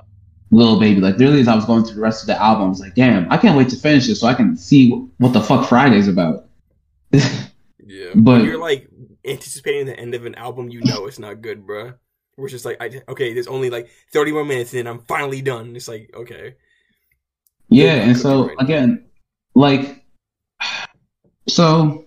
little 0.52 0.80
baby. 0.80 1.02
Like 1.02 1.18
literally, 1.18 1.42
as 1.42 1.48
I 1.48 1.56
was 1.56 1.66
going 1.66 1.84
through 1.84 1.96
the 1.96 2.02
rest 2.02 2.24
of 2.24 2.28
the 2.28 2.42
album, 2.42 2.66
I 2.66 2.70
was 2.70 2.80
like, 2.80 2.96
"Damn, 2.96 3.32
I 3.32 3.38
can't 3.38 3.58
wait 3.58 3.70
to 3.70 3.76
finish 3.78 4.08
this 4.08 4.20
so 4.20 4.28
I 4.28 4.34
can 4.34 4.56
see 4.56 4.92
what 5.18 5.34
the 5.34 5.42
fuck 5.42 5.68
Fridayy's 5.70 6.08
about." 6.08 6.48
Yeah, 7.88 8.12
But- 8.16 8.44
you're 8.44 8.58
like 8.60 8.90
anticipating 9.26 9.86
the 9.86 9.98
end 9.98 10.16
of 10.16 10.26
an 10.26 10.34
album, 10.36 10.70
you 10.70 10.82
know 10.82 11.06
it's 11.06 11.20
not 11.20 11.42
good, 11.42 11.66
bruh. 11.68 11.94
We're 12.36 12.50
just 12.50 12.66
like, 12.66 12.78
I, 12.82 13.02
okay, 13.08 13.34
there's 13.34 13.48
only 13.48 13.70
like 13.70 13.90
30 14.12 14.32
more 14.32 14.44
minutes, 14.44 14.74
and 14.74 14.80
then 14.80 14.88
I'm 14.88 15.00
finally 15.06 15.42
done. 15.42 15.76
It's 15.76 15.88
like, 15.88 16.10
okay, 16.14 16.56
yeah, 17.70 17.94
and 17.94 18.18
so 18.18 18.48
right 18.48 18.58
now. 18.58 18.66
again, 18.66 19.06
like, 19.54 20.04
so 21.48 22.06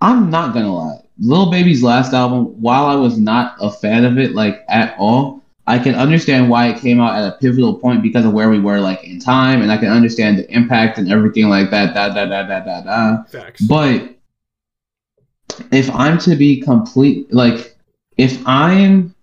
I'm 0.00 0.30
not 0.30 0.52
gonna 0.52 0.74
lie. 0.74 0.98
Little 1.18 1.50
Baby's 1.50 1.82
last 1.82 2.12
album, 2.12 2.60
while 2.60 2.86
I 2.86 2.94
was 2.96 3.18
not 3.18 3.54
a 3.60 3.70
fan 3.70 4.04
of 4.04 4.18
it, 4.18 4.34
like 4.34 4.64
at 4.68 4.96
all, 4.98 5.39
I 5.70 5.78
can 5.78 5.94
understand 5.94 6.50
why 6.50 6.66
it 6.68 6.80
came 6.80 6.98
out 7.00 7.16
at 7.16 7.32
a 7.32 7.36
pivotal 7.38 7.78
point 7.78 8.02
because 8.02 8.24
of 8.24 8.32
where 8.32 8.50
we 8.50 8.58
were, 8.58 8.80
like 8.80 9.04
in 9.04 9.20
time, 9.20 9.62
and 9.62 9.70
I 9.70 9.76
can 9.76 9.86
understand 9.86 10.36
the 10.36 10.52
impact 10.52 10.98
and 10.98 11.10
everything 11.12 11.48
like 11.48 11.70
that. 11.70 11.94
Da 11.94 12.08
da 12.08 12.26
da 12.26 12.42
da 12.42 12.58
da 12.58 12.80
da. 12.80 13.22
facts. 13.22 13.60
But 13.62 14.16
if 15.70 15.88
I'm 15.94 16.18
to 16.18 16.34
be 16.34 16.60
complete, 16.60 17.32
like, 17.32 17.76
if 18.16 18.42
I'm 18.46 19.14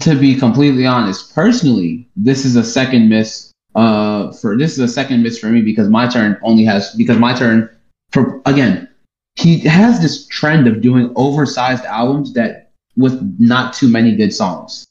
to 0.00 0.18
be 0.18 0.34
completely 0.34 0.84
honest, 0.84 1.32
personally, 1.32 2.08
this 2.16 2.44
is 2.44 2.56
a 2.56 2.64
second 2.64 3.08
miss. 3.08 3.52
Uh, 3.76 4.32
for 4.32 4.58
this 4.58 4.72
is 4.72 4.80
a 4.80 4.88
second 4.88 5.22
miss 5.22 5.38
for 5.38 5.46
me 5.46 5.62
because 5.62 5.88
my 5.88 6.08
turn 6.08 6.36
only 6.42 6.64
has 6.64 6.92
because 6.96 7.18
my 7.18 7.32
turn 7.34 7.70
for 8.10 8.42
again, 8.46 8.88
he 9.36 9.58
has 9.60 10.00
this 10.00 10.26
trend 10.26 10.66
of 10.66 10.80
doing 10.80 11.12
oversized 11.14 11.84
albums 11.84 12.32
that 12.34 12.72
with 12.96 13.36
not 13.38 13.72
too 13.72 13.88
many 13.88 14.16
good 14.16 14.34
songs. 14.34 14.88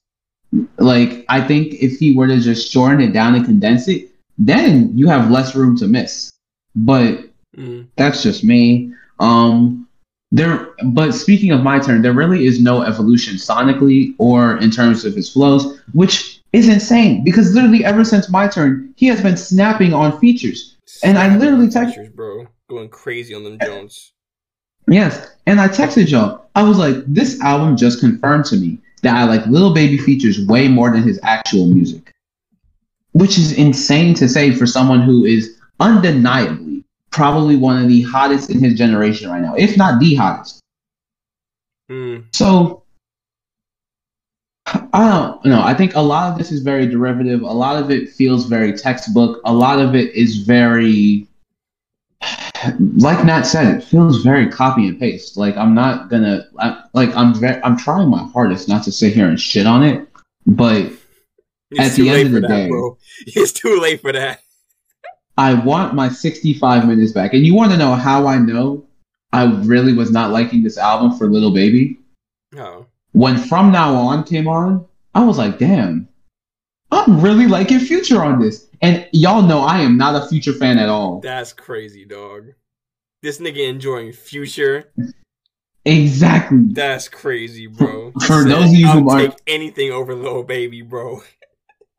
Like, 0.77 1.25
I 1.29 1.41
think 1.41 1.74
if 1.75 1.98
he 2.00 2.15
were 2.15 2.27
to 2.27 2.39
just 2.39 2.72
shorten 2.72 3.01
it 3.01 3.13
down 3.13 3.36
and 3.36 3.45
condense 3.45 3.88
it, 3.88 4.10
then 4.38 4.95
you 4.98 5.07
have 5.07 5.31
less 5.31 5.55
room 5.55 5.77
to 5.77 5.88
miss. 5.88 6.31
But 6.75 7.29
Mm. 7.57 7.86
that's 7.98 8.24
just 8.24 8.43
me. 8.43 8.91
Um, 9.19 9.88
there, 10.31 10.69
but 10.86 11.12
speaking 11.13 11.51
of 11.51 11.62
my 11.62 11.77
turn, 11.77 12.01
there 12.01 12.13
really 12.13 12.48
is 12.48 12.60
no 12.60 12.81
evolution 12.81 13.36
sonically 13.36 14.15
or 14.17 14.57
in 14.57 14.72
terms 14.72 15.05
of 15.05 15.13
his 15.13 15.31
flows, 15.31 15.79
which 15.93 16.41
is 16.51 16.67
insane 16.67 17.24
because 17.24 17.53
literally 17.53 17.86
ever 17.86 18.03
since 18.03 18.29
my 18.29 18.48
turn, 18.48 18.91
he 18.95 19.05
has 19.07 19.22
been 19.22 19.38
snapping 19.38 19.93
on 19.93 20.19
features. 20.19 20.75
And 21.03 21.17
I 21.19 21.36
literally 21.38 21.69
text- 21.69 21.95
Pictures, 21.95 22.13
bro, 22.15 22.48
going 22.69 22.89
crazy 22.89 23.36
on 23.36 23.43
them 23.43 23.60
Jones. 23.63 24.12
Yes, 24.88 25.29
and 25.45 25.62
I 25.62 25.67
texted 25.67 26.10
y'all. 26.10 26.45
I 26.55 26.63
was 26.63 26.77
like, 26.79 26.95
this 27.07 27.39
album 27.41 27.77
just 27.77 28.00
confirmed 28.00 28.45
to 28.45 28.55
me 28.57 28.79
that 29.03 29.15
I 29.15 29.25
like 29.25 29.45
Little 29.45 29.74
Baby 29.74 29.98
features 29.98 30.46
way 30.46 30.68
more 30.68 30.92
than 30.92 31.03
his 31.03 31.20
actual 31.24 31.68
music, 31.68 32.11
which 33.11 33.37
is 33.37 33.53
insane 33.53 34.13
to 34.16 34.27
say 34.27 34.51
for 34.51 34.66
someone 34.66 35.01
who 35.01 35.25
is 35.25 35.59
undeniably 35.79 36.83
probably 37.11 37.55
one 37.55 37.81
of 37.81 37.87
the 37.87 38.01
hottest 38.01 38.50
in 38.50 38.59
his 38.59 38.74
generation 38.74 39.29
right 39.29 39.42
now, 39.42 39.53
if 39.55 39.77
not 39.77 40.00
the 40.00 40.16
hottest. 40.16 40.59
Mm. 41.89 42.25
So 42.33 42.83
I 44.66 45.09
don't 45.09 45.46
know. 45.46 45.61
I 45.61 45.74
think 45.74 45.96
a 45.96 46.01
lot 46.01 46.31
of 46.31 46.37
this 46.37 46.51
is 46.51 46.61
very 46.61 46.87
derivative. 46.87 47.42
A 47.42 47.46
lot 47.46 47.81
of 47.81 47.92
it 47.92 48.09
feels 48.09 48.46
very 48.46 48.74
textbook. 48.74 49.42
A 49.46 49.53
lot 49.53 49.79
of 49.79 49.94
it 49.94 50.13
is 50.16 50.37
very, 50.37 51.27
like 52.97 53.23
Nat 53.25 53.43
said, 53.43 53.75
it 53.75 53.83
feels 53.83 54.23
very 54.23 54.49
copy 54.49 54.87
and 54.87 54.99
paste. 54.99 55.37
Like 55.37 55.55
I'm 55.57 55.73
not 55.73 56.09
gonna, 56.09 56.45
I, 56.59 56.83
like 56.93 57.15
I'm 57.15 57.33
very, 57.33 57.61
I'm 57.63 57.77
trying 57.77 58.09
my 58.09 58.23
hardest 58.33 58.67
not 58.69 58.83
to 58.83 58.91
sit 58.91 59.13
here 59.13 59.27
and 59.27 59.39
shit 59.39 59.65
on 59.67 59.83
it, 59.83 60.07
but 60.45 60.85
It's 61.71 61.79
At 61.79 61.91
the 61.93 62.09
end 62.09 62.27
of 62.27 62.31
the 62.33 62.41
that, 62.41 62.47
day- 62.47 62.69
bro. 62.69 62.97
It's 63.27 63.51
too 63.51 63.79
late 63.79 64.01
for 64.01 64.11
that. 64.11 64.41
I 65.37 65.53
want 65.55 65.95
my 65.95 66.09
65 66.09 66.87
minutes 66.87 67.11
back. 67.11 67.33
And 67.33 67.45
you 67.45 67.55
want 67.55 67.71
to 67.71 67.77
know 67.77 67.95
how 67.95 68.27
I 68.27 68.37
know 68.37 68.85
I 69.31 69.45
really 69.63 69.93
was 69.93 70.11
not 70.11 70.31
liking 70.31 70.61
this 70.61 70.77
album 70.77 71.17
for 71.17 71.27
Little 71.27 71.51
Baby? 71.53 71.97
Oh, 72.55 72.85
when 73.13 73.37
From 73.37 73.71
Now 73.71 73.95
On 73.95 74.23
came 74.23 74.47
on, 74.47 74.85
I 75.15 75.23
was 75.23 75.37
like, 75.39 75.57
damn, 75.57 76.07
I'm 76.91 77.21
really 77.21 77.47
liking 77.47 77.79
Future 77.79 78.21
on 78.23 78.39
this. 78.39 78.67
And 78.83 79.07
y'all 79.13 79.41
know 79.41 79.59
I 79.61 79.79
am 79.79 79.98
not 79.98 80.22
a 80.22 80.27
Future 80.27 80.51
fan 80.51 80.77
at 80.77 80.89
all. 80.89 81.22
that's 81.22 81.53
crazy, 81.53 82.03
dog. 82.03 82.51
This 83.22 83.39
nigga 83.39 83.65
enjoying 83.69 84.11
Future. 84.11 84.91
Exactly. 85.85 86.65
That's 86.72 87.07
crazy, 87.07 87.67
bro. 87.67 88.11
For 88.27 88.43
those 88.43 88.72
of 88.72 88.75
you 88.75 88.87
I'll 88.87 89.00
who 89.00 89.09
are- 89.09 89.19
take 89.22 89.37
anything 89.48 89.91
over 89.91 90.13
Little 90.13 90.43
Baby, 90.43 90.81
bro. 90.81 91.22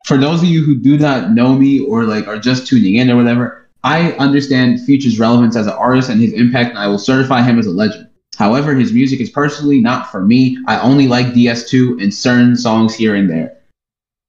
For 0.05 0.17
those 0.17 0.43
of 0.43 0.47
you 0.47 0.63
who 0.63 0.75
do 0.75 0.97
not 0.99 1.31
know 1.31 1.55
me 1.55 1.79
or 1.79 2.03
like 2.03 2.27
are 2.27 2.37
just 2.37 2.67
tuning 2.67 2.95
in 2.95 3.09
or 3.09 3.15
whatever, 3.15 3.67
I 3.83 4.11
understand 4.13 4.81
Future's 4.85 5.19
relevance 5.19 5.55
as 5.55 5.65
an 5.65 5.73
artist 5.73 6.09
and 6.09 6.21
his 6.21 6.33
impact, 6.33 6.69
and 6.69 6.77
I 6.77 6.87
will 6.87 6.99
certify 6.99 7.41
him 7.41 7.57
as 7.57 7.65
a 7.65 7.71
legend. 7.71 8.09
However, 8.37 8.75
his 8.75 8.93
music 8.93 9.19
is 9.21 9.31
personally 9.31 9.79
not 9.81 10.11
for 10.11 10.21
me. 10.21 10.59
I 10.67 10.79
only 10.81 11.07
like 11.07 11.33
DS2 11.33 11.99
and 12.01 12.13
certain 12.13 12.55
songs 12.55 12.93
here 12.93 13.15
and 13.15 13.27
there. 13.27 13.57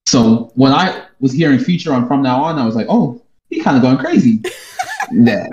So 0.07 0.53
when 0.55 0.73
I 0.73 1.06
was 1.21 1.33
hearing 1.33 1.59
Future 1.59 1.93
on 1.93 2.07
From 2.07 2.23
Now 2.23 2.43
On, 2.45 2.59
I 2.59 2.67
was 2.67 2.75
like, 2.75 2.87
oh, 2.89 3.23
he 3.51 3.61
kind 3.61 3.77
of 3.77 3.83
going 3.83 3.99
crazy. 3.99 4.43
yeah. 5.13 5.47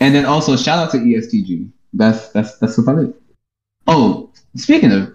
And 0.00 0.14
then 0.14 0.24
also 0.24 0.56
shout 0.56 0.78
out 0.78 0.90
to 0.92 0.98
EST 0.98 1.46
Gee. 1.46 1.68
That's 1.92 2.30
that's 2.30 2.58
that's 2.58 2.78
about 2.78 2.98
it. 2.98 3.14
Oh, 3.86 4.30
speaking 4.56 4.90
of, 4.92 5.14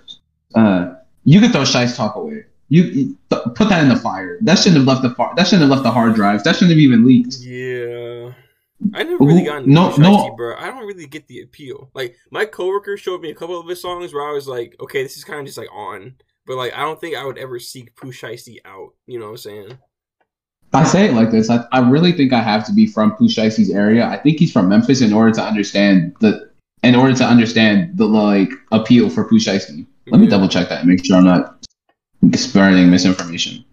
uh, 0.56 0.94
you 1.26 1.42
could 1.42 1.52
throw 1.52 1.64
Shice 1.64 1.96
Talk 1.96 2.16
away. 2.16 2.46
You, 2.70 2.84
you 2.84 3.18
th- 3.32 3.42
put 3.56 3.68
that 3.70 3.82
in 3.84 3.90
the 3.90 3.96
fire. 3.96 4.38
That 4.42 4.60
shouldn't 4.60 4.78
have 4.78 4.88
left 4.88 5.02
the 5.02 5.10
far. 5.16 5.34
That 5.36 5.48
shouldn't 5.48 5.64
have 5.64 5.72
left 5.72 5.84
the 5.84 5.92
hard 5.92 6.14
drives. 6.14 6.44
That 6.44 6.56
shouldn't 6.56 6.72
have 6.72 6.80
even 6.80 7.06
leaked. 7.06 7.40
Yeah. 7.40 8.34
I 8.94 9.04
never 9.04 9.24
really 9.26 9.44
got 9.44 9.68
no- 9.68 9.90
into 9.90 10.02
no. 10.02 10.28
no, 10.28 10.36
bro. 10.36 10.56
I 10.56 10.68
don't 10.68 10.86
really 10.86 11.08
get 11.08 11.28
the 11.28 11.42
appeal. 11.42 11.90
Like 11.94 12.16
my 12.32 12.46
coworker 12.46 12.96
showed 12.96 13.22
me 13.22 13.32
a 13.32 13.36
couple 13.36 13.60
of 13.60 13.68
his 13.68 13.82
songs 13.82 14.14
where 14.14 14.28
I 14.28 14.32
was 14.32 14.48
like, 14.48 14.76
okay, 14.80 15.04
this 15.04 15.18
is 15.18 15.24
kind 15.24 15.40
of 15.40 15.46
just 15.46 15.58
like 15.58 15.72
on, 15.74 16.16
but 16.50 16.58
like 16.58 16.74
I 16.74 16.82
don't 16.82 17.00
think 17.00 17.16
I 17.16 17.24
would 17.24 17.38
ever 17.38 17.60
seek 17.60 17.96
Pooh 17.96 18.12
Shiesty 18.12 18.58
out. 18.66 18.96
You 19.06 19.20
know 19.20 19.26
what 19.26 19.32
I'm 19.32 19.38
saying? 19.38 19.78
I 20.74 20.84
say 20.84 21.06
it 21.06 21.14
like 21.14 21.30
this. 21.30 21.48
I, 21.48 21.64
I 21.72 21.88
really 21.88 22.12
think 22.12 22.34
I 22.34 22.42
have 22.42 22.66
to 22.66 22.74
be 22.74 22.88
from 22.88 23.16
Pooh 23.16 23.28
Shiesty's 23.28 23.70
area. 23.70 24.08
I 24.08 24.18
think 24.18 24.40
he's 24.40 24.52
from 24.52 24.68
Memphis 24.68 25.02
in 25.02 25.14
order 25.14 25.32
to 25.32 25.44
understand 25.44 26.16
the 26.22 26.50
in 26.82 26.96
order 26.96 27.14
to 27.14 27.24
understand 27.24 27.98
the 27.98 28.06
like 28.06 28.50
appeal 28.72 29.12
for 29.12 29.26
Pooh 29.30 29.38
Shicey. 29.38 29.86
Let 30.08 30.20
me 30.20 30.28
double 30.28 30.48
check 30.48 30.70
that 30.70 30.80
and 30.80 30.90
make 30.90 31.06
sure 31.06 31.18
I'm 31.18 31.24
not 31.24 31.64
spreading 32.34 32.90
misinformation. 32.90 33.64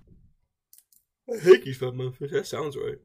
I 1.32 1.38
think 1.38 1.64
he's 1.64 1.78
from 1.78 1.96
Memphis. 1.96 2.30
That 2.30 2.46
sounds 2.46 2.76
right. 2.76 2.98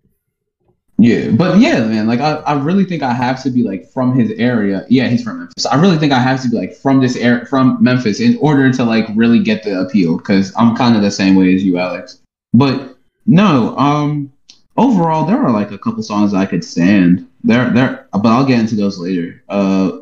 Yeah, 1.01 1.31
but 1.31 1.59
yeah, 1.59 1.83
man, 1.85 2.05
like 2.05 2.19
I, 2.19 2.33
I 2.35 2.53
really 2.61 2.85
think 2.85 3.01
I 3.01 3.11
have 3.11 3.41
to 3.41 3.49
be 3.49 3.63
like 3.63 3.89
from 3.89 4.17
his 4.17 4.31
area. 4.37 4.85
Yeah, 4.87 5.07
he's 5.07 5.23
from 5.23 5.39
Memphis. 5.39 5.65
I 5.65 5.81
really 5.81 5.97
think 5.97 6.13
I 6.13 6.19
have 6.19 6.43
to 6.43 6.49
be 6.49 6.55
like 6.55 6.75
from 6.75 7.01
this 7.01 7.15
area, 7.15 7.43
from 7.47 7.81
Memphis, 7.81 8.19
in 8.19 8.37
order 8.37 8.71
to 8.71 8.83
like 8.83 9.07
really 9.15 9.41
get 9.41 9.63
the 9.63 9.81
appeal. 9.81 10.17
Because 10.17 10.53
I'm 10.55 10.75
kind 10.75 10.95
of 10.95 11.01
the 11.01 11.09
same 11.09 11.35
way 11.35 11.55
as 11.55 11.63
you, 11.63 11.79
Alex. 11.79 12.21
But 12.53 12.97
no, 13.25 13.75
um, 13.77 14.31
overall, 14.77 15.25
there 15.25 15.39
are 15.43 15.49
like 15.49 15.71
a 15.71 15.77
couple 15.79 16.03
songs 16.03 16.35
I 16.35 16.45
could 16.45 16.63
stand. 16.63 17.27
There, 17.43 17.71
there, 17.71 18.07
but 18.11 18.27
I'll 18.27 18.45
get 18.45 18.59
into 18.59 18.75
those 18.75 18.99
later. 18.99 19.43
Uh, 19.49 20.01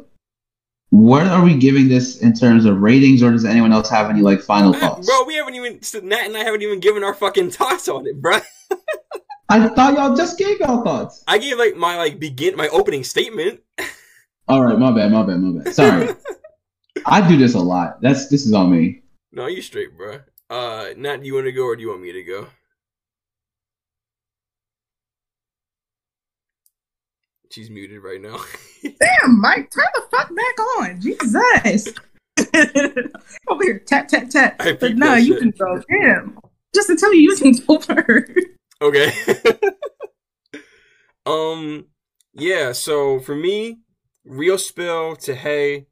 what 0.90 1.28
are 1.28 1.44
we 1.44 1.56
giving 1.56 1.88
this 1.88 2.18
in 2.18 2.34
terms 2.34 2.66
of 2.66 2.82
ratings, 2.82 3.24
or 3.24 3.32
does 3.32 3.46
anyone 3.46 3.72
else 3.72 3.90
have 3.90 4.10
any 4.10 4.22
like 4.22 4.42
final 4.42 4.74
thoughts? 4.74 5.08
Bro, 5.08 5.24
we 5.24 5.36
haven't 5.36 5.56
even 5.56 5.80
Nat 6.10 6.26
and 6.26 6.36
I 6.36 6.44
haven't 6.44 6.62
even 6.62 6.82
given 6.82 7.06
our 7.06 7.14
fucking 7.14 7.52
thoughts 7.52 7.88
on 7.88 8.06
it, 8.06 8.22
bro. 8.22 8.40
I 9.50 9.68
thought 9.70 9.96
y'all 9.96 10.16
just 10.16 10.38
gave 10.38 10.60
y'all 10.60 10.84
thoughts. 10.84 11.24
I 11.28 11.40
gave 11.40 11.58
like 11.58 11.76
my 11.76 11.98
like 11.98 12.20
begin 12.20 12.56
my 12.56 12.68
opening 12.70 13.04
statement. 13.04 13.62
All 14.48 14.64
right, 14.64 14.78
my 14.78 14.92
bad, 14.92 15.12
my 15.12 15.24
bad, 15.24 15.40
my 15.40 15.64
bad. 15.64 15.74
Sorry. 15.74 16.10
I 17.06 17.28
do 17.28 17.38
this 17.38 17.56
a 17.56 17.60
lot. 17.60 18.02
That's 18.02 18.28
this 18.30 18.46
is 18.46 18.54
on 18.54 18.72
me. 18.72 19.02
No, 19.32 19.48
you 19.48 19.62
straight, 19.62 19.98
bro. 19.98 20.20
Uh, 20.50 20.90
Nat, 20.98 21.18
do 21.18 21.26
you 21.28 21.34
want 21.36 21.46
to 21.46 21.52
go 21.52 21.64
or 21.66 21.76
do 21.76 21.82
you 21.82 21.90
want 21.90 22.02
me 22.02 22.12
to 22.12 22.24
go? 22.24 22.48
she's 27.52 27.70
muted 27.70 28.04
right 28.04 28.22
now. 28.22 28.40
Damn, 28.84 29.42
Mike, 29.42 29.72
turn 29.72 29.86
the 29.96 30.04
fuck 30.12 30.30
back 30.36 30.60
on. 30.78 31.02
Jesus. 31.02 31.94
Over 33.48 33.64
here, 33.64 33.80
tap, 33.80 34.08
tap, 34.08 34.30
tap. 34.30 34.56
I 34.60 34.74
But 34.74 34.80
peeped 34.82 34.98
no, 35.00 35.16
you 35.16 35.34
shit. 35.34 35.40
can 35.42 35.54
go. 35.58 35.84
Damn. 35.90 36.40
Just 36.74 36.90
until 36.90 37.14
you 37.14 37.22
using 37.22 37.60
over. 37.68 38.28
Okay. 38.82 39.12
um 41.26 41.86
yeah, 42.34 42.72
so 42.72 43.20
for 43.20 43.36
me, 43.36 43.80
Real 44.24 44.58
Spill 44.58 45.16
to 45.18 45.36
Heyy, 45.36 45.88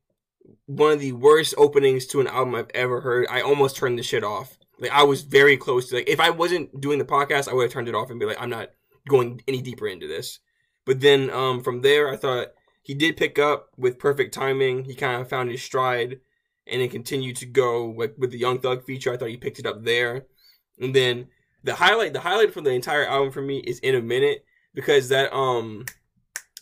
one 0.65 0.93
of 0.93 0.99
the 0.99 1.11
worst 1.11 1.53
openings 1.57 2.05
to 2.07 2.21
an 2.21 2.27
album 2.27 2.55
I've 2.55 2.71
ever 2.73 3.01
heard. 3.01 3.27
I 3.29 3.41
almost 3.41 3.75
turned 3.75 3.99
the 3.99 4.03
shit 4.03 4.23
off. 4.23 4.57
Like 4.79 4.91
I 4.91 5.03
was 5.03 5.23
very 5.23 5.57
close 5.57 5.89
to 5.89 5.95
like 5.95 6.07
if 6.07 6.19
I 6.19 6.29
wasn't 6.29 6.79
doing 6.79 6.99
the 6.99 7.05
podcast, 7.05 7.49
I 7.49 7.53
would 7.53 7.63
have 7.63 7.71
turned 7.71 7.89
it 7.89 7.95
off 7.95 8.09
and 8.09 8.19
be 8.19 8.25
like, 8.25 8.39
I'm 8.39 8.49
not 8.49 8.69
going 9.09 9.41
any 9.47 9.61
deeper 9.61 9.87
into 9.87 10.07
this. 10.07 10.39
But 10.85 11.01
then 11.01 11.29
um 11.31 11.63
from 11.63 11.81
there 11.81 12.09
I 12.09 12.15
thought 12.15 12.49
he 12.83 12.93
did 12.93 13.17
pick 13.17 13.37
up 13.37 13.69
with 13.75 13.99
perfect 13.99 14.33
timing. 14.33 14.85
He 14.85 14.95
kind 14.95 15.21
of 15.21 15.27
found 15.27 15.51
his 15.51 15.61
stride 15.61 16.21
and 16.67 16.81
then 16.81 16.89
continued 16.89 17.35
to 17.37 17.45
go 17.45 17.93
like 17.97 18.15
with 18.17 18.31
the 18.31 18.39
Young 18.39 18.59
Thug 18.59 18.85
feature. 18.85 19.11
I 19.11 19.17
thought 19.17 19.29
he 19.29 19.37
picked 19.37 19.59
it 19.59 19.65
up 19.65 19.83
there. 19.83 20.27
And 20.79 20.95
then 20.95 21.27
the 21.67 21.75
highlight 21.75 22.13
the 22.13 22.19
highlight 22.19 22.53
from 22.53 22.63
the 22.63 22.71
entire 22.71 23.05
album 23.05 23.31
for 23.31 23.41
me 23.41 23.59
is 23.59 23.77
in 23.79 23.93
a 23.95 24.01
minute 24.01 24.43
because 24.73 25.09
that 25.09 25.31
um 25.35 25.85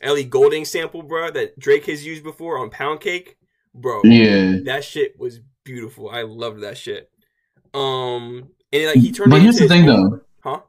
Ellie 0.01 0.25
Goulding 0.25 0.65
sample, 0.65 1.01
bro, 1.03 1.31
that 1.31 1.57
Drake 1.57 1.85
has 1.85 2.05
used 2.05 2.23
before 2.23 2.57
on 2.59 2.69
Pound 2.69 2.99
Cake, 2.99 3.37
bro. 3.73 4.01
Yeah. 4.03 4.57
That 4.65 4.83
shit 4.83 5.17
was 5.17 5.39
beautiful. 5.63 6.09
I 6.09 6.23
loved 6.23 6.61
that 6.63 6.77
shit. 6.77 7.09
Um, 7.73 8.49
and 8.73 8.85
like 8.87 8.95
he 8.97 9.11
turned. 9.13 9.31
But 9.31 9.41
here's 9.41 9.57
the 9.57 9.67
thing, 9.69 9.89
own- 9.89 10.09
though. 10.11 10.21
huh? 10.43 10.59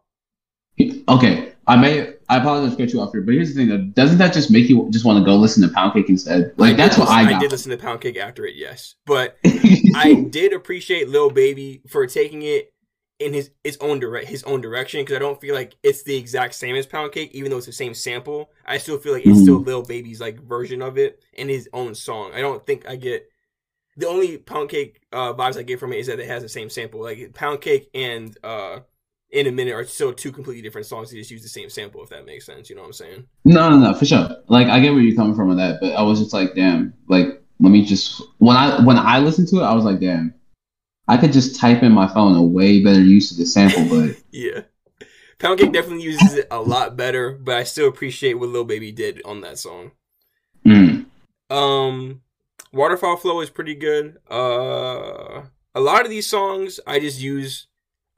Okay, 1.09 1.53
I 1.67 1.77
may 1.77 2.15
I 2.29 2.37
apologize 2.39 2.77
to 2.77 2.83
cut 2.83 2.93
you 2.93 3.01
off 3.01 3.13
here, 3.13 3.23
but 3.23 3.33
here's 3.35 3.55
the 3.55 3.61
thing 3.61 3.69
though. 3.69 3.85
Doesn't 3.95 4.19
that 4.19 4.33
just 4.35 4.51
make 4.51 4.69
you 4.69 4.89
just 4.91 5.05
want 5.05 5.19
to 5.19 5.25
go 5.25 5.37
listen 5.37 5.67
to 5.67 5.73
Pound 5.75 5.95
Cake 5.95 6.09
instead? 6.09 6.53
Like 6.57 6.71
did 6.73 6.79
that's 6.79 6.99
what 6.99 7.09
listen- 7.09 7.33
I 7.33 7.37
I 7.37 7.39
did 7.39 7.51
listen 7.51 7.71
to 7.71 7.79
Pound 7.79 8.01
Cake 8.03 8.17
after 8.19 8.45
it, 8.45 8.55
yes, 8.57 8.95
but 9.07 9.39
I 9.45 10.27
did 10.31 10.53
appreciate 10.53 11.09
Lil 11.09 11.31
Baby 11.31 11.83
for 11.89 12.07
taking 12.07 12.43
it 12.43 12.73
in 13.19 13.33
his 13.33 13.51
its 13.65 13.79
own 13.81 13.99
direct 13.99 14.29
his 14.29 14.43
own 14.45 14.61
direction 14.61 15.01
because 15.01 15.17
I 15.17 15.21
don't 15.21 15.41
feel 15.41 15.55
like 15.55 15.75
it's 15.83 16.03
the 16.03 16.17
exact 16.17 16.55
same 16.55 16.77
as 16.77 16.87
Pound 16.87 17.13
Cake, 17.13 17.31
even 17.33 17.51
though 17.51 17.57
it's 17.57 17.67
the 17.67 17.73
same 17.73 17.95
sample. 17.95 18.51
I 18.67 18.79
still 18.79 18.99
feel 18.99 19.15
like 19.15 19.25
it's 19.27 19.39
Mhm. 19.39 19.43
still 19.43 19.61
Lil 19.63 19.83
Baby's 19.83 20.21
like 20.21 20.41
version 20.43 20.83
of 20.83 20.99
it 20.99 21.23
in 21.33 21.49
his 21.49 21.69
own 21.73 21.95
song. 21.95 22.33
I 22.35 22.41
don't 22.41 22.65
think 22.67 22.89
I 22.89 22.97
get 22.97 23.29
the 23.97 24.07
only 24.07 24.37
Pound 24.37 24.69
Cake 24.69 25.01
uh, 25.13 25.33
vibes 25.33 25.57
I 25.57 25.63
get 25.63 25.81
from 25.81 25.93
it 25.95 25.99
is 26.01 26.09
that 26.09 26.21
it 26.21 26.27
has 26.27 26.43
the 26.43 26.49
same 26.51 26.69
sample. 26.69 27.01
Like 27.03 27.33
Pound 27.33 27.63
Cake 27.63 27.89
and 27.95 28.37
uh, 28.45 28.81
In 29.33 29.47
a 29.47 29.51
Minute 29.51 29.73
are 29.73 29.85
still 29.87 30.13
two 30.13 30.31
completely 30.31 30.61
different 30.63 30.87
songs. 30.87 31.11
They 31.11 31.17
just 31.17 31.31
use 31.31 31.43
the 31.43 31.49
same 31.49 31.71
sample, 31.71 32.03
if 32.03 32.11
that 32.11 32.27
makes 32.27 32.45
sense. 32.45 32.69
You 32.69 32.77
know 32.77 32.83
what 32.83 32.89
I'm 32.89 32.93
saying? 32.93 33.25
No, 33.47 33.71
no, 33.71 33.79
no, 33.79 33.95
for 33.95 34.05
sure. 34.05 34.29
Like 34.49 34.67
I 34.69 34.79
get 34.81 34.93
where 34.93 35.01
you're 35.01 35.17
coming 35.17 35.35
from 35.35 35.49
with 35.49 35.57
that, 35.57 35.79
but 35.81 35.95
I 35.95 36.03
was 36.03 36.19
just 36.21 36.35
like, 36.35 36.55
damn, 36.55 36.93
like 37.09 37.43
let 37.61 37.71
me 37.71 37.83
just 37.83 38.23
when 38.39 38.57
I 38.59 38.85
when 38.85 38.99
I 38.99 39.21
listened 39.21 39.49
to 39.49 39.57
it, 39.61 39.65
I 39.65 39.75
was 39.75 39.85
like, 39.87 40.01
damn, 40.01 40.35
I 41.09 41.17
could 41.17 41.33
just 41.33 41.57
type 41.59 41.83
in 41.83 41.93
my 41.93 42.09
phone 42.13 42.37
a 42.37 42.43
way 42.43 42.83
better 42.83 43.01
use 43.01 43.31
of 43.31 43.39
the 43.39 43.47
sample, 43.47 43.85
but 43.89 44.17
Yeah. 44.33 44.63
Pound 45.39 45.61
Cake 45.61 45.73
definitely 45.73 46.03
uses 46.05 46.35
it 46.35 46.49
a 46.51 46.61
lot 46.61 46.97
better, 46.97 47.33
but 47.33 47.57
I 47.57 47.65
still 47.65 47.89
appreciate 47.89 48.35
what 48.35 48.49
Lil 48.49 48.65
Baby 48.65 48.91
did 48.91 49.21
on 49.25 49.43
that 49.43 49.59
song. 49.59 49.93
mm, 50.65 51.05
Um, 51.51 52.23
Waterfall 52.73 53.17
Flow 53.17 53.41
is 53.41 53.51
pretty 53.51 53.75
good. 53.75 54.17
Uh, 54.31 55.43
a 55.75 55.81
lot 55.81 56.05
of 56.05 56.11
these 56.11 56.27
songs 56.27 56.81
I 56.87 56.99
just 57.01 57.21
use. 57.21 57.67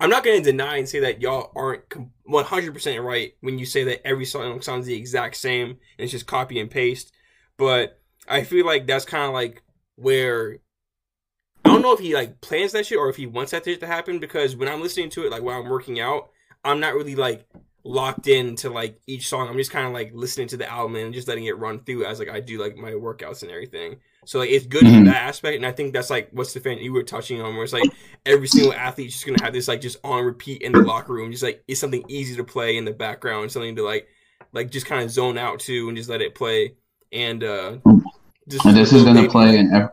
I'm 0.00 0.10
not 0.10 0.22
going 0.22 0.40
to 0.40 0.50
deny 0.50 0.76
and 0.76 0.88
say 0.88 1.00
that 1.00 1.20
y'all 1.20 1.50
aren't 1.56 1.82
100% 2.24 3.02
right 3.04 3.34
when 3.40 3.58
you 3.58 3.66
say 3.66 3.82
that 3.84 4.06
every 4.06 4.24
song 4.24 4.60
sounds 4.60 4.86
the 4.86 4.94
exact 4.94 5.36
same 5.36 5.70
and 5.70 5.78
it's 5.98 6.12
just 6.12 6.26
copy 6.26 6.60
and 6.60 6.70
paste. 6.70 7.12
But 7.56 8.00
I 8.28 8.44
feel 8.44 8.64
like 8.64 8.86
that's 8.86 9.04
kind 9.04 9.24
of 9.24 9.32
like 9.34 9.62
where 9.96 10.58
I 11.68 11.72
don't 11.74 11.82
know 11.82 11.92
if 11.92 12.00
he 12.00 12.14
like 12.14 12.40
plans 12.40 12.72
that 12.72 12.86
shit 12.86 12.98
or 12.98 13.08
if 13.08 13.16
he 13.16 13.26
wants 13.26 13.52
that 13.52 13.64
shit 13.64 13.80
to 13.80 13.86
happen 13.86 14.18
because 14.18 14.56
when 14.56 14.68
I'm 14.68 14.80
listening 14.82 15.10
to 15.10 15.24
it, 15.26 15.30
like 15.30 15.42
while 15.42 15.60
I'm 15.60 15.68
working 15.68 16.00
out, 16.00 16.30
I'm 16.64 16.80
not 16.80 16.94
really 16.94 17.14
like 17.14 17.46
locked 17.84 18.26
into 18.28 18.70
like 18.70 19.00
each 19.06 19.28
song. 19.28 19.48
I'm 19.48 19.56
just 19.56 19.70
kind 19.70 19.86
of 19.86 19.92
like 19.92 20.10
listening 20.14 20.48
to 20.48 20.56
the 20.56 20.70
album 20.70 20.96
and 20.96 21.14
just 21.14 21.28
letting 21.28 21.44
it 21.46 21.56
run 21.58 21.80
through 21.80 22.04
as 22.04 22.18
like 22.18 22.28
I 22.28 22.40
do 22.40 22.60
like 22.60 22.76
my 22.76 22.92
workouts 22.92 23.42
and 23.42 23.50
everything. 23.50 23.96
So 24.26 24.40
like 24.40 24.50
it's 24.50 24.66
good 24.66 24.82
in 24.82 25.04
Mhm. 25.04 25.04
that 25.06 25.22
aspect, 25.22 25.56
and 25.56 25.64
I 25.64 25.72
think 25.72 25.94
that's 25.94 26.10
like 26.10 26.28
what's 26.32 26.52
the 26.52 26.60
fan 26.60 26.78
you 26.78 26.92
were 26.92 27.02
touching 27.02 27.40
on, 27.40 27.54
where 27.54 27.64
it's 27.64 27.72
like 27.72 27.90
every 28.26 28.46
single 28.48 28.74
athlete's 28.74 29.14
just 29.14 29.26
gonna 29.26 29.42
have 29.42 29.54
this 29.54 29.68
like 29.68 29.80
just 29.80 29.96
on 30.04 30.22
repeat 30.24 30.60
in 30.60 30.72
the 30.72 30.82
locker 30.82 31.14
room, 31.14 31.30
just 31.30 31.42
like 31.42 31.62
it's 31.66 31.80
something 31.80 32.04
easy 32.08 32.36
to 32.36 32.44
play 32.44 32.76
in 32.76 32.84
the 32.84 32.92
background, 32.92 33.50
something 33.50 33.76
to 33.76 33.82
like 33.82 34.06
like 34.52 34.70
just 34.70 34.84
kind 34.86 35.02
of 35.02 35.10
zone 35.10 35.38
out 35.38 35.60
to 35.60 35.88
and 35.88 35.96
just 35.96 36.10
let 36.10 36.20
it 36.20 36.34
play. 36.34 36.74
And 37.10 37.42
uh, 37.42 37.78
just 38.48 38.66
and 38.66 38.76
this 38.76 38.92
is 38.92 39.04
gonna 39.04 39.28
play 39.30 39.56
in 39.56 39.72
every. 39.72 39.88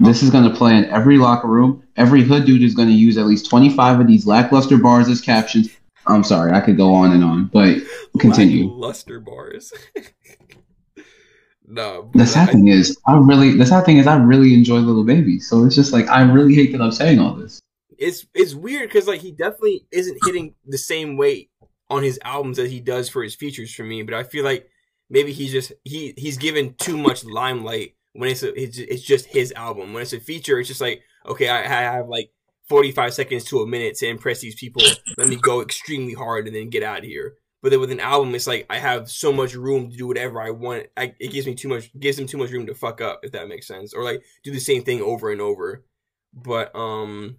This 0.00 0.22
is 0.22 0.30
gonna 0.30 0.54
play 0.54 0.76
in 0.76 0.84
every 0.86 1.18
locker 1.18 1.48
room. 1.48 1.82
Every 1.96 2.22
hood 2.22 2.44
dude 2.46 2.62
is 2.62 2.74
gonna 2.74 2.92
use 2.92 3.18
at 3.18 3.26
least 3.26 3.48
twenty 3.50 3.70
five 3.70 3.98
of 4.00 4.06
these 4.06 4.26
lackluster 4.26 4.78
bars 4.78 5.08
as 5.08 5.20
captions. 5.20 5.70
I'm 6.06 6.24
sorry, 6.24 6.52
I 6.52 6.60
could 6.60 6.76
go 6.76 6.94
on 6.94 7.12
and 7.12 7.22
on, 7.24 7.46
but 7.46 7.78
continue. 8.18 8.70
Luster 8.72 9.20
bars. 9.20 9.72
no, 11.66 12.10
The 12.14 12.26
sad 12.26 12.50
thing 12.50 12.68
is, 12.68 12.96
I 13.06 13.16
really 13.16 13.54
the 13.56 13.66
sad 13.66 13.84
thing 13.84 13.98
is 13.98 14.06
I 14.06 14.16
really 14.16 14.54
enjoy 14.54 14.78
Little 14.78 15.04
Baby. 15.04 15.38
So 15.40 15.64
it's 15.64 15.74
just 15.74 15.92
like 15.92 16.08
I 16.08 16.22
really 16.22 16.54
hate 16.54 16.72
that 16.72 16.80
I'm 16.80 16.92
saying 16.92 17.18
all 17.18 17.34
this. 17.34 17.60
it's 17.98 18.24
it's 18.34 18.54
weird 18.54 18.88
because 18.88 19.06
like 19.08 19.20
he 19.20 19.32
definitely 19.32 19.84
isn't 19.90 20.16
hitting 20.24 20.54
the 20.66 20.78
same 20.78 21.16
weight 21.16 21.50
on 21.90 22.02
his 22.02 22.18
albums 22.24 22.58
as 22.58 22.70
he 22.70 22.80
does 22.80 23.08
for 23.08 23.22
his 23.22 23.34
features 23.34 23.74
for 23.74 23.82
me. 23.82 24.02
But 24.02 24.14
I 24.14 24.22
feel 24.22 24.44
like 24.44 24.70
maybe 25.10 25.32
he's 25.32 25.52
just 25.52 25.72
he 25.84 26.14
he's 26.16 26.38
given 26.38 26.74
too 26.74 26.96
much 26.96 27.24
limelight 27.24 27.96
when 28.18 28.30
it's 28.30 28.42
a, 28.42 28.60
it's, 28.60 29.02
just 29.02 29.26
his 29.26 29.52
album. 29.52 29.92
When 29.92 30.02
it's 30.02 30.12
a 30.12 30.18
feature, 30.18 30.58
it's 30.58 30.68
just 30.68 30.80
like 30.80 31.02
okay, 31.24 31.48
I, 31.48 31.60
I 31.60 31.94
have 31.94 32.08
like 32.08 32.32
forty 32.68 32.90
five 32.90 33.14
seconds 33.14 33.44
to 33.44 33.60
a 33.60 33.66
minute 33.66 33.96
to 33.98 34.08
impress 34.08 34.40
these 34.40 34.56
people. 34.56 34.82
Let 35.16 35.28
me 35.28 35.36
go 35.36 35.62
extremely 35.62 36.14
hard 36.14 36.46
and 36.46 36.56
then 36.56 36.68
get 36.68 36.82
out 36.82 36.98
of 36.98 37.04
here. 37.04 37.34
But 37.62 37.70
then 37.70 37.80
with 37.80 37.92
an 37.92 38.00
album, 38.00 38.34
it's 38.34 38.46
like 38.48 38.66
I 38.68 38.78
have 38.78 39.08
so 39.08 39.32
much 39.32 39.54
room 39.54 39.90
to 39.90 39.96
do 39.96 40.08
whatever 40.08 40.40
I 40.40 40.50
want. 40.50 40.86
I, 40.96 41.14
it 41.20 41.30
gives 41.30 41.46
me 41.46 41.54
too 41.54 41.68
much, 41.68 41.90
gives 41.98 42.16
them 42.16 42.26
too 42.26 42.38
much 42.38 42.50
room 42.50 42.66
to 42.66 42.74
fuck 42.74 43.00
up, 43.00 43.20
if 43.22 43.32
that 43.32 43.48
makes 43.48 43.68
sense, 43.68 43.94
or 43.94 44.02
like 44.02 44.24
do 44.42 44.50
the 44.50 44.58
same 44.58 44.82
thing 44.82 45.00
over 45.00 45.30
and 45.30 45.40
over. 45.40 45.84
But 46.32 46.74
um, 46.74 47.36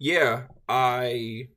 yeah, 0.00 0.44
I 0.68 1.48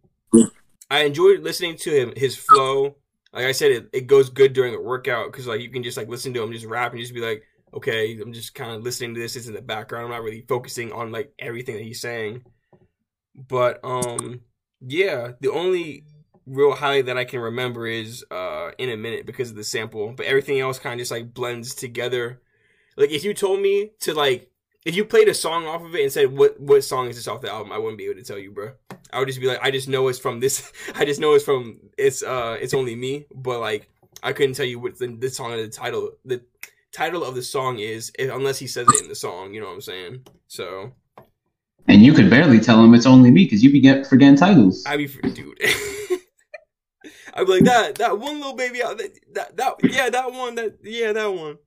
I 0.91 1.03
enjoyed 1.03 1.41
listening 1.41 1.77
to 1.77 1.91
him 1.91 2.13
his 2.15 2.35
flow. 2.35 2.95
Like 3.31 3.45
I 3.45 3.51
said, 3.51 3.71
it, 3.71 3.89
it 3.93 4.07
goes 4.07 4.29
good 4.29 4.53
during 4.53 4.75
a 4.75 4.81
workout 4.81 5.31
because 5.31 5.47
like 5.47 5.61
you 5.61 5.69
can 5.69 5.81
just 5.81 5.97
like 5.97 6.07
listen 6.07 6.33
to 6.35 6.43
him 6.43 6.51
just 6.51 6.65
rap 6.65 6.91
and 6.91 7.01
just 7.01 7.15
be 7.15 7.21
like, 7.21 7.41
okay, 7.73 8.19
I'm 8.19 8.33
just 8.33 8.55
kind 8.55 8.71
of 8.71 8.83
listening 8.83 9.13
to 9.15 9.19
this. 9.19 9.35
It's 9.35 9.47
in 9.47 9.53
the 9.53 9.61
background. 9.61 10.05
I'm 10.05 10.11
not 10.11 10.23
really 10.23 10.45
focusing 10.47 10.91
on 10.91 11.11
like 11.11 11.33
everything 11.39 11.75
that 11.75 11.83
he's 11.83 12.01
saying. 12.01 12.43
But 13.35 13.79
um, 13.83 14.41
yeah, 14.81 15.31
the 15.41 15.51
only 15.51 16.05
real 16.45 16.75
highlight 16.75 17.05
that 17.05 17.17
I 17.17 17.23
can 17.23 17.39
remember 17.39 17.87
is 17.87 18.25
uh 18.29 18.71
in 18.77 18.89
a 18.89 18.97
minute 18.97 19.25
because 19.25 19.49
of 19.49 19.55
the 19.55 19.63
sample. 19.63 20.13
But 20.15 20.25
everything 20.25 20.59
else 20.59 20.79
kind 20.79 20.93
of 20.93 20.99
just 20.99 21.11
like 21.11 21.33
blends 21.33 21.73
together. 21.73 22.41
Like 22.97 23.11
if 23.11 23.23
you 23.23 23.33
told 23.33 23.61
me 23.61 23.91
to 24.01 24.13
like 24.13 24.49
if 24.85 24.95
you 24.95 25.05
played 25.05 25.29
a 25.29 25.33
song 25.33 25.65
off 25.65 25.83
of 25.83 25.95
it 25.95 26.03
and 26.03 26.11
said 26.11 26.37
what 26.37 26.59
what 26.59 26.83
song 26.83 27.07
is 27.07 27.15
this 27.15 27.27
off 27.27 27.41
the 27.41 27.51
album, 27.51 27.71
I 27.71 27.77
wouldn't 27.77 27.97
be 27.97 28.05
able 28.05 28.15
to 28.15 28.23
tell 28.23 28.37
you, 28.37 28.51
bro. 28.51 28.73
I 29.11 29.19
would 29.19 29.27
just 29.27 29.39
be 29.39 29.47
like, 29.47 29.59
I 29.61 29.71
just 29.71 29.87
know 29.87 30.07
it's 30.07 30.19
from 30.19 30.39
this. 30.39 30.71
I 30.95 31.05
just 31.05 31.19
know 31.19 31.33
it's 31.33 31.45
from 31.45 31.79
it's 31.97 32.23
uh 32.23 32.57
it's 32.59 32.73
only 32.73 32.95
me. 32.95 33.25
But 33.33 33.59
like 33.59 33.89
I 34.21 34.33
couldn't 34.33 34.55
tell 34.55 34.65
you 34.65 34.79
what 34.79 34.97
the, 34.97 35.07
the 35.07 35.29
song 35.29 35.51
the 35.51 35.69
title 35.69 36.11
the 36.25 36.43
title 36.93 37.23
of 37.23 37.35
the 37.35 37.41
song 37.41 37.79
is 37.79 38.11
unless 38.17 38.59
he 38.59 38.67
says 38.67 38.87
it 38.87 39.01
in 39.01 39.09
the 39.09 39.15
song. 39.15 39.53
You 39.53 39.61
know 39.61 39.67
what 39.67 39.73
I'm 39.73 39.81
saying? 39.81 40.25
So 40.47 40.93
And 41.87 42.01
you 42.01 42.13
could 42.13 42.29
barely 42.29 42.59
tell 42.59 42.83
him 42.83 42.93
it's 42.93 43.05
only 43.05 43.31
me 43.31 43.45
because 43.45 43.63
you 43.63 43.71
be 43.71 43.81
get, 43.81 44.07
forgetting 44.07 44.37
titles. 44.37 44.83
I'd 44.85 44.97
be 44.97 45.07
dude. 45.07 45.59
I'd 47.35 47.47
be 47.47 47.51
like 47.51 47.63
that 47.63 47.95
that 47.95 48.19
one 48.19 48.37
little 48.37 48.55
baby 48.55 48.83
out 48.83 48.97
that, 48.99 49.17
that 49.33 49.57
that 49.57 49.75
yeah 49.83 50.09
that 50.09 50.31
one 50.31 50.55
that 50.55 50.77
yeah 50.83 51.11
that 51.11 51.33
one. 51.33 51.57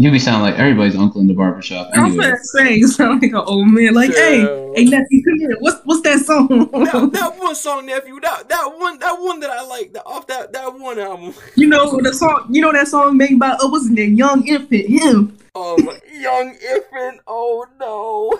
You 0.00 0.12
be 0.12 0.20
sounding 0.20 0.42
like 0.42 0.60
everybody's 0.60 0.94
uncle 0.94 1.20
in 1.20 1.26
the 1.26 1.34
barbershop. 1.34 1.90
I 1.92 2.00
was 2.04 2.10
Anyway. 2.12 2.24
gonna 2.26 2.38
say, 2.44 2.80
sound 2.82 3.20
like 3.20 3.32
an 3.32 3.36
old 3.38 3.66
man. 3.68 3.94
Like, 3.94 4.14
hey, 4.14 4.42
hey, 4.76 4.84
nephew, 4.84 5.24
come 5.24 5.38
here. 5.40 5.56
What's 5.58 5.80
what's 5.84 6.02
that 6.02 6.20
song? 6.20 6.46
that, 6.48 7.10
that 7.14 7.36
one 7.36 7.54
song, 7.56 7.86
nephew. 7.86 8.20
That 8.20 8.48
that 8.48 8.78
one 8.78 9.00
that 9.00 9.20
one 9.20 9.40
that 9.40 9.50
I 9.50 9.62
like. 9.62 9.92
That 9.94 10.04
off 10.06 10.28
that 10.28 10.52
that 10.52 10.72
one 10.78 11.00
album. 11.00 11.34
you 11.56 11.66
know 11.66 12.00
the 12.00 12.12
song. 12.14 12.46
You 12.48 12.62
know 12.62 12.72
that 12.72 12.86
song 12.86 13.16
made 13.16 13.40
by 13.40 13.48
uh, 13.50 13.68
what's 13.68 13.86
his 13.86 13.90
name? 13.90 14.14
Young 14.14 14.46
Infant. 14.46 14.86
Him. 14.88 15.36
Oh 15.56 15.76
young 16.12 16.50
infant. 16.50 17.20
Oh 17.26 17.66
no. 17.80 18.38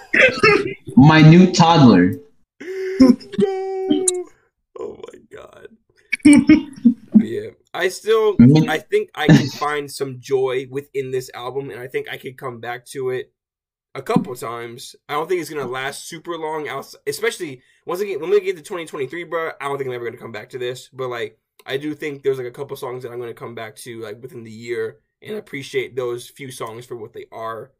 Minute 0.96 1.54
toddler. 1.56 2.12
no. 2.60 4.06
Oh 4.78 4.96
my 5.12 5.18
god. 5.34 5.68
yeah. 7.18 7.50
I 7.74 7.88
still. 7.88 8.36
I 8.68 8.78
think 8.78 9.10
I 9.14 9.26
can 9.36 9.48
find 9.48 9.90
some 9.90 10.20
joy 10.20 10.66
within 10.70 11.10
this 11.10 11.30
album 11.34 11.70
and 11.70 11.80
I 11.80 11.86
think 11.86 12.08
I 12.08 12.16
could 12.16 12.36
come 12.36 12.60
back 12.60 12.86
to 12.86 13.10
it 13.10 13.32
a 13.94 14.02
couple 14.02 14.34
times. 14.34 14.96
I 15.08 15.14
don't 15.14 15.28
think 15.28 15.40
it's 15.40 15.50
gonna 15.50 15.66
last 15.66 16.08
super 16.08 16.36
long 16.36 16.68
outs 16.68 16.96
especially 17.06 17.62
once 17.86 18.00
again 18.00 18.20
when 18.20 18.30
we 18.30 18.40
get 18.40 18.56
to 18.56 18.62
2023, 18.62 19.24
bro, 19.24 19.52
I 19.60 19.68
don't 19.68 19.78
think 19.78 19.88
I'm 19.88 19.94
ever 19.94 20.04
gonna 20.04 20.16
come 20.16 20.32
back 20.32 20.50
to 20.50 20.58
this. 20.58 20.88
But 20.92 21.08
like 21.08 21.38
I 21.66 21.76
do 21.76 21.94
think 21.94 22.22
there's 22.22 22.38
like 22.38 22.46
a 22.46 22.52
couple 22.52 22.76
songs 22.76 23.02
that 23.02 23.12
I'm 23.12 23.18
going 23.18 23.30
to 23.30 23.38
come 23.38 23.54
back 23.54 23.76
to 23.76 24.00
like 24.00 24.22
within 24.22 24.44
the 24.44 24.50
year 24.50 25.00
and 25.22 25.36
appreciate 25.36 25.96
those 25.96 26.28
few 26.28 26.50
songs 26.50 26.86
for 26.86 26.96
what 26.96 27.12
they 27.12 27.26
are. 27.32 27.72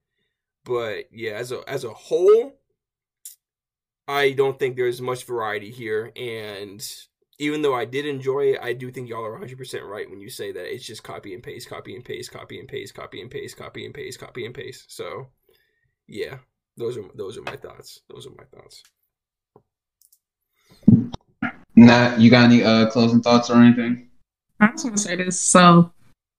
But 0.65 1.07
yeah, 1.13 1.33
as 1.33 1.53
a 1.53 1.63
as 1.69 1.85
a 1.85 1.91
whole, 1.91 2.59
I 4.07 4.33
don't 4.33 4.59
think 4.59 4.77
there's 4.77 5.01
much 5.01 5.25
variety 5.25 5.71
here. 5.71 6.13
And 6.17 6.87
even 7.39 7.63
though 7.63 7.75
I 7.75 7.85
did 7.85 8.05
enjoy 8.05 8.53
it, 8.53 8.61
I 8.61 8.73
do 8.73 8.91
think 8.91 9.09
y'all 9.09 9.25
are 9.25 9.39
100% 9.39 9.89
right 9.89 10.11
when 10.11 10.21
you 10.21 10.29
say 10.29 10.51
that 10.53 10.73
it's 10.73 10.85
just 10.85 11.05
copy 11.05 11.35
and 11.35 11.43
paste, 11.43 11.69
copy 11.69 11.95
and 11.95 12.05
paste, 12.05 12.33
copy 12.33 12.59
and 12.59 12.69
paste, 12.69 12.95
copy 12.95 13.21
and 13.21 13.31
paste, 13.31 13.57
copy 13.57 13.85
and 13.85 13.95
paste, 13.95 14.19
copy 14.19 14.45
and 14.45 14.55
paste. 14.55 14.93
So, 14.95 15.29
yeah, 16.09 16.39
those 16.77 16.97
are 16.97 17.05
those 17.15 17.39
are 17.39 17.43
my 17.43 17.57
thoughts. 17.57 18.01
Those 18.11 18.27
are 18.27 18.31
my 18.31 18.45
thoughts. 18.53 18.83
Nah, 21.77 22.17
you 22.17 22.29
got 22.29 22.45
any 22.45 22.65
uh 22.65 22.91
closing 22.91 23.23
thoughts 23.23 23.51
or 23.51 23.63
anything? 23.63 24.09
I 24.61 24.69
just 24.73 24.85
want 24.85 24.97
to 24.97 25.03
say 25.03 25.15
this. 25.15 25.39
So, 25.39 25.93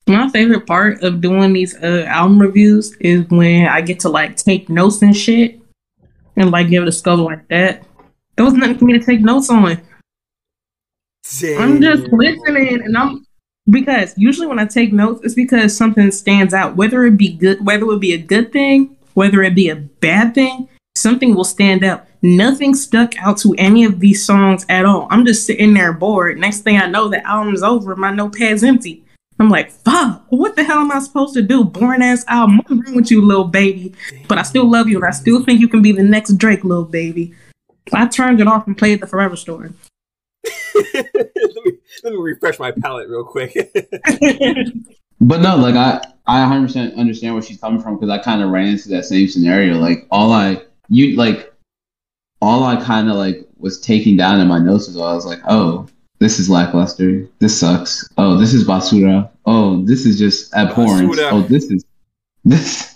my 0.05 0.27
favorite 0.29 0.67
part 0.67 1.01
of 1.01 1.21
doing 1.21 1.53
these 1.53 1.81
uh, 1.81 2.03
album 2.07 2.39
reviews 2.39 2.93
is 2.97 3.25
when 3.29 3.67
I 3.67 3.79
get 3.79 4.01
to 4.01 4.09
like 4.09 4.35
take 4.35 4.67
notes 4.67 5.01
and 5.01 5.15
shit 5.15 5.61
and 6.35 6.51
like 6.51 6.67
give 6.67 6.83
it 6.83 6.89
a 6.89 6.91
scope 6.91 7.21
like 7.21 7.47
that. 7.47 7.85
There 8.35 8.43
was 8.43 8.53
nothing 8.53 8.77
for 8.77 8.85
me 8.85 8.99
to 8.99 9.05
take 9.05 9.21
notes 9.21 9.49
on. 9.49 9.81
Damn. 11.39 11.61
I'm 11.61 11.81
just 11.81 12.11
listening 12.11 12.81
and 12.83 12.97
I'm 12.97 13.25
because 13.69 14.17
usually 14.17 14.47
when 14.47 14.59
I 14.59 14.65
take 14.65 14.91
notes, 14.91 15.21
it's 15.23 15.35
because 15.35 15.75
something 15.75 16.09
stands 16.11 16.53
out, 16.53 16.75
whether 16.75 17.05
it 17.05 17.17
be 17.17 17.33
good, 17.33 17.63
whether 17.65 17.85
it 17.91 17.99
be 17.99 18.13
a 18.13 18.17
good 18.17 18.51
thing, 18.51 18.95
whether 19.13 19.43
it 19.43 19.53
be 19.53 19.69
a 19.69 19.75
bad 19.75 20.33
thing, 20.33 20.67
something 20.95 21.35
will 21.35 21.43
stand 21.43 21.83
out. 21.83 22.05
Nothing 22.21 22.73
stuck 22.73 23.17
out 23.19 23.37
to 23.39 23.53
any 23.57 23.85
of 23.85 23.99
these 23.99 24.25
songs 24.25 24.65
at 24.69 24.85
all. 24.85 25.07
I'm 25.09 25.25
just 25.25 25.45
sitting 25.45 25.73
there 25.73 25.93
bored. 25.93 26.37
Next 26.37 26.61
thing 26.61 26.77
I 26.77 26.87
know, 26.87 27.07
the 27.07 27.25
album's 27.25 27.63
over, 27.63 27.95
my 27.95 28.11
notepad's 28.11 28.63
empty. 28.63 29.05
I'm 29.39 29.49
like, 29.49 29.71
fuck, 29.71 30.25
what 30.29 30.57
the 30.57 30.65
hell 30.65 30.79
am 30.79 30.91
I 30.91 30.99
supposed 30.99 31.33
to 31.35 31.41
do? 31.41 31.63
Boring 31.63 32.01
ass 32.01 32.25
album. 32.27 32.57
What's 32.57 32.71
wrong 32.71 32.95
with 32.95 33.09
you, 33.09 33.21
little 33.21 33.45
baby? 33.45 33.93
But 34.27 34.37
I 34.37 34.41
still 34.41 34.69
love 34.69 34.89
you 34.89 34.97
and 34.97 35.05
I 35.05 35.11
still 35.11 35.45
think 35.45 35.61
you 35.61 35.69
can 35.69 35.81
be 35.81 35.93
the 35.93 36.03
next 36.03 36.37
Drake, 36.37 36.65
little 36.65 36.83
baby. 36.83 37.33
I 37.93 38.07
turned 38.07 38.41
it 38.41 38.47
off 38.47 38.67
and 38.67 38.77
played 38.77 38.99
the 38.99 39.07
Forever 39.07 39.37
Story. 39.37 39.71
let, 40.93 41.65
me, 41.65 41.71
let 42.03 42.13
me 42.13 42.19
refresh 42.19 42.59
my 42.59 42.71
palate 42.71 43.09
real 43.09 43.23
quick. 43.23 43.53
But 45.21 45.41
no, 45.41 45.57
like 45.57 45.75
I, 45.75 46.01
I 46.27 46.39
100% 46.45 46.95
understand 46.95 47.33
where 47.33 47.43
she's 47.43 47.59
coming 47.59 47.81
from 47.81 47.95
because 47.95 48.09
I 48.09 48.19
kind 48.19 48.41
of 48.41 48.51
ran 48.51 48.67
into 48.67 48.89
that 48.89 49.05
same 49.05 49.27
scenario. 49.27 49.75
Like 49.75 50.07
all 50.11 50.31
I, 50.31 50.61
you 50.87 51.15
like, 51.17 51.53
all 52.41 52.63
I 52.63 52.77
kind 52.77 53.09
of 53.09 53.17
like 53.17 53.45
was 53.57 53.81
taking 53.81 54.15
down 54.15 54.39
in 54.39 54.47
my 54.47 54.59
notes 54.59 54.87
was 54.87 54.95
I 54.95 55.13
was 55.13 55.25
like, 55.25 55.39
oh, 55.47 55.87
this 56.19 56.39
is 56.39 56.49
lackluster. 56.49 57.27
This 57.39 57.59
sucks. 57.59 58.07
Oh, 58.17 58.37
this 58.37 58.53
is 58.53 58.65
basura. 58.65 59.29
Oh, 59.45 59.83
this 59.85 60.05
is 60.05 60.17
just 60.17 60.53
abhorrent. 60.53 61.11
Basura. 61.11 61.31
Oh, 61.33 61.41
this 61.41 61.65
is 61.65 61.83
this. 62.45 62.95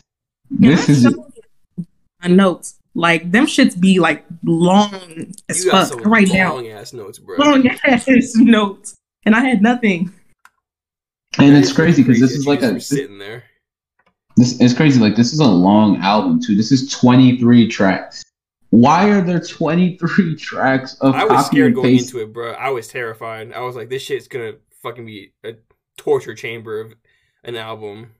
Yeah, 0.59 0.75
This 0.75 0.87
I 0.87 0.91
is 0.93 1.01
showed 1.03 1.33
you 1.75 1.85
my 2.21 2.29
notes. 2.29 2.79
Like 2.95 3.31
them 3.31 3.45
shits 3.47 3.79
be 3.79 3.99
like 3.99 4.23
long 4.43 4.93
as 5.49 5.65
you 5.65 5.71
fuck. 5.71 5.87
some 5.87 5.99
Right 6.03 6.27
now. 6.31 6.55
long 6.55 6.67
ass 6.67 6.93
notes, 6.93 7.19
bro. 7.19 7.37
Long 7.37 7.67
ass 7.85 8.35
notes. 8.35 8.95
And 9.25 9.35
I 9.35 9.39
had 9.43 9.61
nothing. 9.61 10.11
and 11.39 11.55
it's 11.57 11.71
crazy 11.73 12.03
because 12.03 12.19
this 12.19 12.31
is 12.33 12.45
like 12.45 12.61
a 12.61 12.79
sitting 12.79 13.17
there. 13.17 13.43
This 14.35 14.59
it's 14.59 14.73
crazy. 14.73 14.99
Like 14.99 15.15
this 15.15 15.33
is 15.33 15.39
a 15.39 15.45
long 15.45 15.97
album 15.97 16.39
too. 16.41 16.55
This 16.55 16.71
is 16.71 16.91
23 16.91 17.67
tracks. 17.67 18.23
Why 18.69 19.09
are 19.11 19.21
there 19.21 19.39
23 19.39 20.35
tracks 20.37 20.95
of 21.01 21.13
I 21.15 21.23
was 21.25 21.43
copy 21.43 21.45
scared 21.45 21.65
and 21.67 21.75
going 21.75 21.87
paste? 21.97 22.13
into 22.13 22.23
it, 22.23 22.33
bro. 22.33 22.53
I 22.53 22.69
was 22.69 22.87
terrified. 22.87 23.53
I 23.53 23.61
was 23.61 23.75
like, 23.75 23.89
this 23.89 24.01
shit's 24.01 24.27
gonna 24.27 24.53
fucking 24.81 25.05
be 25.05 25.33
a 25.43 25.53
torture 25.97 26.33
chamber 26.35 26.81
of 26.81 26.93
an 27.43 27.55
album. 27.55 28.11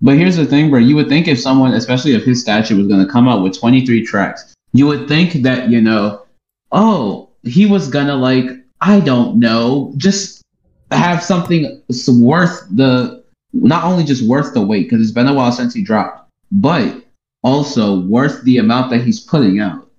But 0.00 0.16
here's 0.16 0.36
the 0.36 0.46
thing, 0.46 0.70
bro. 0.70 0.78
You 0.78 0.94
would 0.96 1.08
think 1.08 1.26
if 1.26 1.40
someone, 1.40 1.74
especially 1.74 2.14
if 2.14 2.24
his 2.24 2.40
stature, 2.40 2.76
was 2.76 2.86
going 2.86 3.04
to 3.04 3.10
come 3.10 3.28
out 3.28 3.42
with 3.42 3.58
23 3.58 4.04
tracks, 4.04 4.54
you 4.72 4.86
would 4.86 5.08
think 5.08 5.42
that 5.42 5.70
you 5.70 5.80
know, 5.80 6.24
oh, 6.72 7.30
he 7.42 7.66
was 7.66 7.88
gonna 7.88 8.14
like, 8.14 8.46
I 8.80 9.00
don't 9.00 9.38
know, 9.38 9.92
just 9.96 10.42
have 10.90 11.22
something 11.22 11.82
worth 12.08 12.66
the, 12.70 13.24
not 13.52 13.84
only 13.84 14.04
just 14.04 14.26
worth 14.26 14.54
the 14.54 14.64
wait 14.64 14.84
because 14.84 15.02
it's 15.02 15.12
been 15.12 15.26
a 15.26 15.34
while 15.34 15.52
since 15.52 15.74
he 15.74 15.82
dropped, 15.82 16.30
but 16.52 17.04
also 17.42 18.00
worth 18.00 18.42
the 18.44 18.58
amount 18.58 18.90
that 18.90 19.02
he's 19.02 19.20
putting 19.20 19.60
out. 19.60 19.90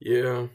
Yeah. 0.00 0.46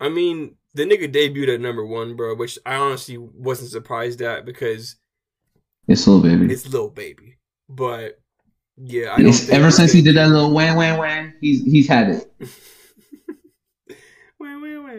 I 0.00 0.08
mean, 0.08 0.56
the 0.74 0.84
nigga 0.84 1.12
debuted 1.12 1.54
at 1.54 1.60
number 1.60 1.84
one, 1.84 2.16
bro, 2.16 2.34
which 2.34 2.58
I 2.66 2.76
honestly 2.76 3.18
wasn't 3.18 3.70
surprised 3.70 4.22
at 4.22 4.44
because 4.44 4.96
It's 5.88 6.06
little 6.06 6.22
baby. 6.22 6.52
it's 6.52 6.66
little 6.68 6.88
Baby. 6.88 7.36
But 7.68 8.20
yeah, 8.76 9.16
ever 9.50 9.70
since 9.70 9.92
he 9.92 10.02
did 10.02 10.16
that 10.16 10.28
little 10.28 10.52
wham 10.52 10.76
wham 10.76 10.98
wham, 10.98 11.34
he's 11.40 11.62
he's 11.64 11.88
had 11.88 12.10
it. 12.10 12.32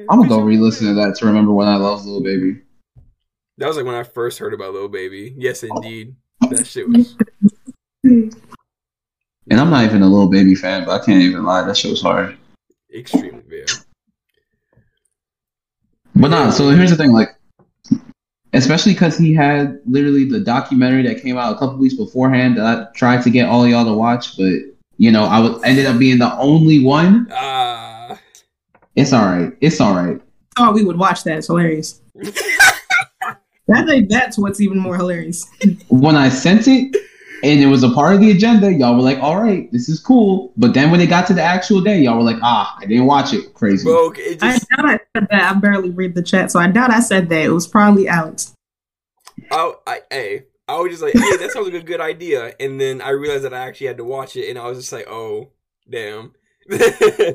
I'm 0.10 0.20
gonna 0.20 0.28
go 0.28 0.42
re-listen 0.42 0.88
to 0.88 0.94
that 0.96 1.16
to 1.18 1.26
remember 1.26 1.54
when 1.54 1.68
I 1.68 1.76
loved 1.78 2.06
little 2.06 2.24
baby. 2.24 2.62
That 3.58 3.68
was 3.68 3.78
like 3.78 3.86
when 3.86 3.96
I 3.96 4.04
first 4.04 4.40
heard 4.40 4.54
about 4.54 4.74
little 4.74 4.90
Baby. 4.90 5.34
Yes, 5.38 5.64
indeed. 5.64 6.16
That 6.50 6.66
shit 6.66 6.90
was 6.90 7.16
And 8.04 8.34
I'm 9.50 9.70
not 9.70 9.86
even 9.86 10.02
a 10.02 10.08
little 10.08 10.28
baby 10.28 10.56
fan, 10.56 10.86
but 10.86 11.02
I 11.02 11.06
can't 11.06 11.22
even 11.22 11.44
lie, 11.44 11.64
that 11.64 11.78
shit 11.78 11.92
was 11.92 12.02
hard. 12.02 12.38
extremely 12.94 13.42
bad. 13.42 13.70
But 16.16 16.30
nah, 16.30 16.50
so 16.50 16.70
here's 16.70 16.90
the 16.90 16.96
thing, 16.96 17.12
like, 17.12 17.30
especially 18.54 18.94
because 18.94 19.18
he 19.18 19.34
had 19.34 19.80
literally 19.86 20.26
the 20.26 20.40
documentary 20.40 21.04
that 21.04 21.22
came 21.22 21.38
out 21.38 21.56
a 21.56 21.60
couple 21.60 21.78
weeks 21.78 21.96
beforehand 21.96 22.58
that 22.58 22.66
I 22.66 22.92
tried 22.96 23.24
to 23.24 23.30
get 23.30 23.48
all 23.48 23.68
y'all 23.68 23.86
to 23.86 23.94
watch, 23.94 24.38
but 24.38 24.54
you 24.98 25.12
know, 25.12 25.24
I 25.24 25.40
was 25.40 25.62
ended 25.64 25.86
up 25.86 25.98
being 25.98 26.20
the 26.20 26.36
only 26.38 26.84
one. 26.84 27.28
Ah. 27.32 28.20
It's 28.96 29.12
all 29.12 29.26
right. 29.26 29.52
It's 29.60 29.82
all 29.82 29.96
right. 29.96 30.22
thought 30.56 30.76
we 30.76 30.84
would 30.84 30.98
watch 30.98 31.24
that. 31.24 31.40
It's 31.40 31.48
hilarious. 31.48 32.02
I 33.74 33.86
think 33.86 34.10
that's 34.10 34.38
what's 34.38 34.62
even 34.62 34.78
more 34.78 34.96
hilarious. 34.96 35.48
When 35.88 36.16
I 36.16 36.30
sent 36.30 36.68
it 36.68 36.96
and 37.44 37.60
it 37.60 37.68
was 37.68 37.84
a 37.84 37.90
part 37.90 38.16
of 38.16 38.22
the 38.22 38.32
agenda, 38.32 38.72
y'all 38.72 38.96
were 38.96 39.02
like, 39.02 39.20
"All 39.20 39.42
right, 39.42 39.70
this 39.72 39.90
is 39.90 40.00
cool." 40.00 40.54
But 40.56 40.74
then 40.74 40.90
when 40.90 41.02
it 41.02 41.08
got 41.08 41.28
to 41.28 41.34
the 41.34 41.44
actual 41.44 41.82
day, 41.82 42.00
y'all 42.00 42.18
were 42.18 42.24
like, 42.24 42.40
"Ah, 42.42 42.78
I 42.80 42.86
didn't 42.86 43.06
watch 43.06 43.34
it." 43.34 43.54
Crazy. 43.54 43.84
Bro, 43.84 44.14
it 44.16 44.42
I 44.42 44.58
doubt 44.58 44.86
I 44.86 45.00
said 45.14 45.28
that. 45.30 45.52
I 45.52 45.60
barely 45.60 45.90
read 45.90 46.16
the 46.16 46.24
chat, 46.24 46.52
so 46.52 46.60
I 46.60 46.68
doubt 46.68 46.90
I 46.90 47.02
said 47.02 47.28
that. 47.30 47.42
It 47.44 47.50
was 47.50 47.68
probably 47.68 48.08
Alex. 48.08 48.54
Oh, 49.52 49.80
I, 49.86 50.02
hey, 50.10 50.46
I 50.68 50.80
was 50.80 50.92
just 50.92 51.04
like, 51.04 51.14
hey, 51.14 51.38
that 51.38 51.52
sounds 51.52 51.68
like 51.68 51.82
a 51.82 51.86
good 51.86 52.00
idea, 52.00 52.54
and 52.60 52.80
then 52.80 53.02
I 53.02 53.10
realized 53.10 53.44
that 53.44 53.54
I 53.54 53.68
actually 53.68 53.88
had 53.88 53.98
to 53.98 54.06
watch 54.06 54.38
it, 54.38 54.50
and 54.50 54.58
I 54.58 54.68
was 54.68 54.78
just 54.78 54.94
like, 54.94 55.08
oh, 55.10 55.50
damn. 55.90 56.34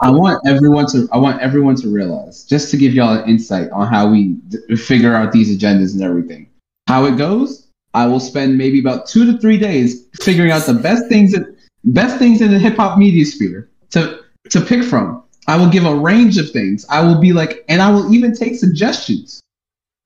I 0.01 0.09
want 0.09 0.41
everyone 0.47 0.87
to 0.87 1.07
I 1.13 1.19
want 1.19 1.43
everyone 1.43 1.77
to 1.77 1.93
realize 1.93 2.45
just 2.45 2.71
to 2.71 2.79
give 2.79 2.95
y'all 2.95 3.19
an 3.19 3.29
insight 3.29 3.71
on 3.73 3.87
how 3.87 4.11
we 4.11 4.39
d- 4.49 4.75
figure 4.75 5.15
out 5.15 5.33
these 5.33 5.55
agendas 5.55 5.93
and 5.93 6.03
everything. 6.03 6.49
How 6.87 7.05
it 7.05 7.19
goes, 7.19 7.68
I 7.95 8.07
will 8.07 8.21
spend 8.21 8.59
maybe 8.59 8.81
about 8.81 9.07
2 9.07 9.33
to 9.33 9.39
3 9.39 9.59
days 9.59 10.07
figuring 10.21 10.51
out 10.51 10.67
the 10.67 10.75
best 10.75 11.09
things 11.09 11.33
that 11.33 11.57
best 11.85 12.19
things 12.19 12.41
in 12.41 12.51
the 12.51 12.59
hip 12.59 12.77
hop 12.77 12.99
media 12.99 13.25
sphere 13.25 13.69
to 13.91 14.21
to 14.51 14.61
pick 14.61 14.83
from. 14.85 15.23
I 15.47 15.57
will 15.57 15.71
give 15.71 15.87
a 15.87 15.95
range 15.95 16.37
of 16.39 16.51
things. 16.51 16.85
I 16.91 17.01
will 17.03 17.21
be 17.21 17.33
like 17.33 17.65
and 17.69 17.81
I 17.81 17.91
will 17.91 18.13
even 18.13 18.35
take 18.35 18.57
suggestions. 18.57 19.41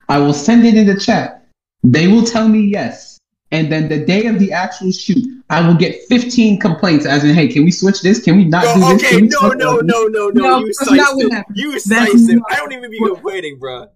I 0.08 0.18
will 0.18 0.34
send 0.34 0.64
it 0.64 0.74
in 0.74 0.86
the 0.86 0.98
chat. 0.98 1.46
They 1.82 2.06
will 2.06 2.24
tell 2.24 2.48
me 2.48 2.60
yes. 2.60 3.18
And 3.50 3.70
then 3.70 3.88
the 3.88 4.02
day 4.04 4.26
of 4.26 4.38
the 4.38 4.50
actual 4.50 4.92
shoot, 4.92 5.22
I 5.50 5.66
will 5.66 5.74
get 5.74 6.02
15 6.08 6.58
complaints 6.58 7.04
as 7.04 7.22
in, 7.22 7.34
hey, 7.34 7.48
can 7.48 7.64
we 7.64 7.70
switch 7.70 8.00
this? 8.00 8.22
Can 8.22 8.38
we 8.38 8.46
not 8.46 8.62
do 8.74 8.80
Bro, 8.80 8.94
this? 8.94 9.04
okay, 9.04 9.20
no, 9.20 9.48
no, 9.48 9.76
no, 9.80 10.04
no, 10.06 10.28
no, 10.28 10.28
No, 10.30 10.58
you 10.60 10.72
sliced 10.72 11.12
it. 11.16 11.44
You 11.54 11.78
sliced 11.78 12.30
it. 12.30 12.42
I 12.48 12.56
don't 12.56 12.72
even 12.72 12.90
be 12.90 12.98
complaining, 12.98 13.58
bro. 13.58 13.88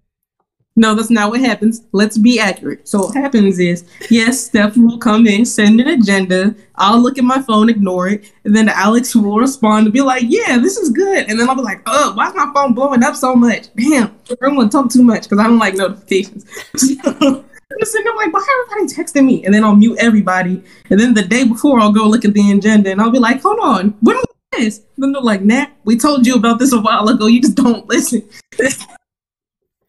No, 0.78 0.94
that's 0.94 1.08
not 1.08 1.30
what 1.30 1.40
happens. 1.40 1.82
Let's 1.92 2.18
be 2.18 2.38
accurate. 2.38 2.86
So 2.86 3.06
what 3.06 3.16
happens 3.16 3.58
is, 3.58 3.84
yes, 4.10 4.46
Steph 4.46 4.76
will 4.76 4.98
come 4.98 5.26
in, 5.26 5.46
send 5.46 5.80
an 5.80 5.88
agenda. 5.88 6.54
I'll 6.74 7.00
look 7.00 7.16
at 7.16 7.24
my 7.24 7.40
phone, 7.40 7.70
ignore 7.70 8.08
it, 8.08 8.30
and 8.44 8.54
then 8.54 8.68
Alex 8.68 9.16
will 9.16 9.38
respond 9.38 9.86
and 9.86 9.92
be 9.94 10.02
like, 10.02 10.24
"Yeah, 10.26 10.58
this 10.58 10.76
is 10.76 10.90
good." 10.90 11.24
And 11.28 11.40
then 11.40 11.48
I'll 11.48 11.56
be 11.56 11.62
like, 11.62 11.80
"Oh, 11.86 12.12
why 12.14 12.28
is 12.28 12.34
my 12.34 12.50
phone 12.54 12.74
blowing 12.74 13.02
up 13.02 13.16
so 13.16 13.34
much? 13.34 13.68
Damn, 13.74 14.14
I 14.30 14.34
don't 14.38 14.56
want 14.56 14.70
to 14.70 14.76
talk 14.76 14.90
too 14.90 15.02
much 15.02 15.22
because 15.22 15.38
I 15.38 15.44
don't 15.44 15.58
like 15.58 15.74
notifications." 15.74 16.44
I'm 16.74 17.84
sitting 17.84 18.04
there 18.04 18.14
like, 18.14 18.34
"Why 18.34 18.64
everybody 18.68 18.94
texting 18.94 19.24
me?" 19.24 19.46
And 19.46 19.54
then 19.54 19.64
I'll 19.64 19.74
mute 19.74 19.96
everybody. 19.98 20.62
And 20.90 21.00
then 21.00 21.14
the 21.14 21.22
day 21.22 21.44
before, 21.44 21.80
I'll 21.80 21.92
go 21.92 22.06
look 22.06 22.26
at 22.26 22.34
the 22.34 22.52
agenda 22.52 22.90
and 22.90 23.00
I'll 23.00 23.10
be 23.10 23.18
like, 23.18 23.40
"Hold 23.40 23.60
on, 23.60 23.94
when 24.02 24.16
was 24.16 24.26
this?" 24.52 24.78
And 24.78 25.04
then 25.04 25.12
they're 25.12 25.22
like, 25.22 25.40
"Nah, 25.40 25.66
we 25.84 25.96
told 25.96 26.26
you 26.26 26.34
about 26.34 26.58
this 26.58 26.74
a 26.74 26.80
while 26.80 27.08
ago. 27.08 27.28
You 27.28 27.40
just 27.40 27.54
don't 27.56 27.88
listen." 27.88 28.28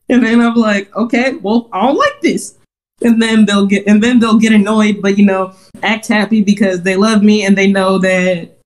And 0.10 0.26
then 0.26 0.42
I'm 0.42 0.56
like, 0.56 0.96
okay, 0.96 1.34
well, 1.36 1.70
I 1.72 1.88
don't 1.88 1.98
like 1.98 2.22
this. 2.22 2.58
And 3.02 3.22
then 3.22 3.46
they'll 3.46 3.68
get 3.68 3.86
and 3.88 4.02
then 4.02 4.20
they'll 4.20 4.40
get 4.40 4.54
annoyed, 4.54 5.02
but 5.02 5.18
you 5.18 5.26
know, 5.26 5.54
act 5.84 6.08
happy 6.08 6.44
because 6.44 6.82
they 6.82 6.96
love 6.96 7.22
me 7.22 7.46
and 7.46 7.56
they 7.56 7.72
know 7.72 8.00
that 8.00 8.58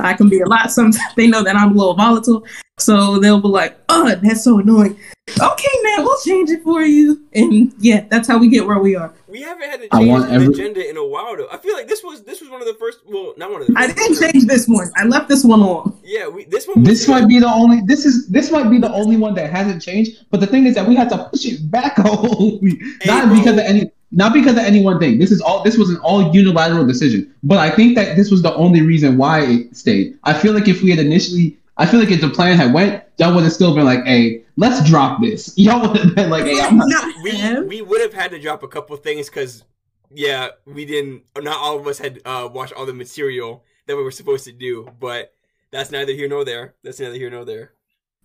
I 0.00 0.14
can 0.14 0.28
be 0.28 0.40
a 0.40 0.46
lot 0.46 0.70
sometimes 0.70 1.14
they 1.16 1.26
know 1.26 1.42
that 1.44 1.56
I'm 1.56 1.72
a 1.72 1.74
little 1.74 1.94
volatile. 1.94 2.44
So 2.80 3.18
they'll 3.18 3.40
be 3.40 3.48
like, 3.48 3.78
"Oh, 3.88 4.14
that's 4.22 4.44
so 4.44 4.58
annoying." 4.58 4.98
Okay, 5.40 5.68
man, 5.84 6.04
we'll 6.04 6.18
change 6.24 6.50
it 6.50 6.62
for 6.64 6.82
you. 6.82 7.22
And 7.34 7.72
yeah, 7.78 8.04
that's 8.10 8.26
how 8.26 8.38
we 8.38 8.48
get 8.48 8.66
where 8.66 8.78
we 8.80 8.96
are. 8.96 9.12
We 9.28 9.42
haven't 9.42 9.70
had 9.70 9.80
a 9.82 9.94
I 9.94 9.98
change 9.98 10.08
want 10.10 10.28
in 10.28 10.34
every- 10.34 10.46
the 10.48 10.52
agenda 10.54 10.90
in 10.90 10.96
a 10.96 11.06
while 11.06 11.36
though. 11.36 11.46
I 11.52 11.58
feel 11.58 11.74
like 11.74 11.86
this 11.86 12.02
was 12.02 12.22
this 12.24 12.40
was 12.40 12.50
one 12.50 12.60
of 12.60 12.66
the 12.66 12.74
first. 12.74 13.00
Well, 13.06 13.34
not 13.36 13.50
one 13.52 13.60
of 13.60 13.68
the. 13.68 13.74
I 13.76 13.86
didn't 13.86 14.18
change 14.18 14.46
this 14.46 14.66
one. 14.66 14.90
I 14.96 15.04
left 15.04 15.28
this 15.28 15.44
one 15.44 15.60
on. 15.60 15.96
Yeah, 16.04 16.26
we 16.28 16.44
this 16.46 16.66
one. 16.66 16.82
This 16.82 17.06
might 17.06 17.28
be 17.28 17.38
the 17.38 17.46
only. 17.52 17.80
This 17.86 18.04
is 18.04 18.26
this 18.28 18.50
might 18.50 18.68
be 18.70 18.78
the 18.78 18.92
only 18.92 19.16
one 19.16 19.34
that 19.34 19.50
hasn't 19.50 19.82
changed. 19.82 20.24
But 20.30 20.40
the 20.40 20.46
thing 20.46 20.66
is 20.66 20.74
that 20.74 20.88
we 20.88 20.96
had 20.96 21.08
to 21.10 21.28
push 21.30 21.44
it 21.46 21.70
back 21.70 21.98
a 21.98 22.02
whole 22.02 22.58
week. 22.60 22.80
Not 23.06 23.28
bro. 23.28 23.36
because 23.38 23.52
of 23.52 23.58
any. 23.64 23.90
Not 24.12 24.32
because 24.34 24.54
of 24.54 24.64
any 24.64 24.82
one 24.82 24.98
thing. 24.98 25.20
This 25.20 25.30
is 25.30 25.40
all. 25.40 25.62
This 25.62 25.78
was 25.78 25.90
an 25.90 25.98
all 25.98 26.34
unilateral 26.34 26.84
decision. 26.84 27.32
But 27.44 27.58
I 27.58 27.70
think 27.70 27.94
that 27.94 28.16
this 28.16 28.28
was 28.32 28.42
the 28.42 28.52
only 28.56 28.82
reason 28.82 29.16
why 29.16 29.42
it 29.42 29.76
stayed. 29.76 30.18
I 30.24 30.32
feel 30.34 30.52
like 30.52 30.66
if 30.66 30.82
we 30.82 30.90
had 30.90 30.98
initially, 30.98 31.56
I 31.80 31.86
feel 31.86 31.98
like 31.98 32.10
if 32.10 32.20
the 32.20 32.28
plan 32.30 32.56
had 32.56 32.72
went, 32.74 33.02
y'all 33.18 33.34
would 33.34 33.42
have 33.44 33.52
still 33.52 33.74
been 33.74 33.84
like, 33.86 34.04
"Hey, 34.04 34.44
let's 34.56 34.88
drop 34.88 35.20
this." 35.22 35.52
Y'all 35.56 35.88
would 35.92 35.96
have 36.00 36.14
been 36.14 36.30
like, 36.30 36.44
"Hey, 36.44 36.60
I'm 36.60 36.76
not." 36.76 36.88
Not 36.88 37.22
we 37.22 37.62
we 37.62 37.82
would 37.82 38.00
have 38.02 38.12
had 38.12 38.30
to 38.32 38.38
drop 38.38 38.62
a 38.62 38.68
couple 38.68 38.96
things 38.96 39.28
because 39.28 39.64
yeah 40.12 40.48
we 40.66 40.84
didn't 40.84 41.22
not 41.38 41.56
all 41.56 41.78
of 41.78 41.86
us 41.86 41.98
had 41.98 42.20
uh 42.24 42.48
watched 42.52 42.72
all 42.74 42.84
the 42.84 42.92
material 42.92 43.64
that 43.86 43.96
we 43.96 44.02
were 44.02 44.10
supposed 44.10 44.42
to 44.44 44.50
do 44.52 44.88
but 44.98 45.32
that's 45.70 45.92
neither 45.92 46.12
here 46.12 46.28
nor 46.28 46.44
there 46.44 46.74
that's 46.82 46.98
neither 46.98 47.14
here 47.14 47.30
nor 47.30 47.44
there 47.44 47.72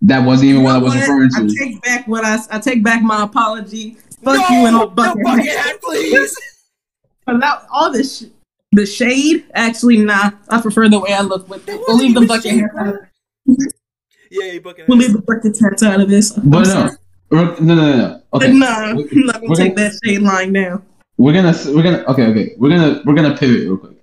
That 0.02 0.26
wasn't 0.26 0.50
even 0.50 0.62
You 0.62 0.66
what 0.66 0.76
I 0.76 0.80
was 0.80 0.94
what? 0.96 1.02
referring 1.02 1.30
I 1.36 1.42
to. 1.48 1.56
take 1.56 1.82
back 1.84 2.08
what 2.08 2.26
I. 2.26 2.40
I 2.50 2.58
take 2.60 2.84
back 2.84 3.04
my 3.04 3.24
apology. 3.24 3.98
Fuck 4.24 4.38
no, 4.40 4.48
you 4.50 4.66
and 4.66 4.76
all 4.76 4.82
no 4.88 4.88
bucket. 4.90 5.24
bucket 5.24 5.46
hat 5.48 5.80
please 5.82 6.36
Without 7.28 7.68
all 7.72 7.92
this, 7.92 8.20
sh- 8.20 8.24
the 8.72 8.86
shade. 8.86 9.46
Actually, 9.54 9.98
nah. 9.98 10.32
I 10.50 10.62
prefer 10.62 10.90
the 10.90 11.00
way 11.00 11.14
I 11.14 11.22
look 11.22 11.48
with 11.50 11.66
That 11.68 11.76
it. 11.76 11.82
We'll 11.88 11.98
leave 11.98 12.14
the 12.16 12.22
wasn't 12.22 12.28
bucket 12.30 12.46
even 12.54 12.60
hats 12.70 12.76
shade, 12.78 12.88
out. 12.96 12.96
Yeah 13.46 14.60
bucket 14.60 14.88
We'll 14.88 14.98
leave 14.98 15.14
the 15.14 15.22
bucket 15.22 15.58
hats 15.62 15.84
out 15.84 16.00
of 16.02 16.10
this. 16.10 16.36
I'm 16.38 16.50
But 16.50 16.60
no, 16.60 16.64
sorry. 16.66 16.92
no, 17.32 17.44
no, 17.60 17.76
no, 17.76 17.98
no. 17.98 18.22
Okay, 18.34 18.52
Nah, 18.54 18.66
I'm 18.66 18.96
not 18.96 19.42
We're 19.42 19.48
gonna 19.48 19.56
take 19.56 19.76
that 19.76 19.94
shade 20.04 20.22
line 20.22 20.52
now. 20.52 20.82
we're 21.18 21.34
gonna 21.34 21.54
we're 21.76 21.84
gonna 21.84 22.04
okay 22.08 22.26
okay 22.28 22.54
we're 22.58 22.70
gonna 22.70 23.02
we're 23.06 23.14
gonna 23.16 23.38
pivot 23.38 23.62
real 23.62 23.78
quick 23.78 23.94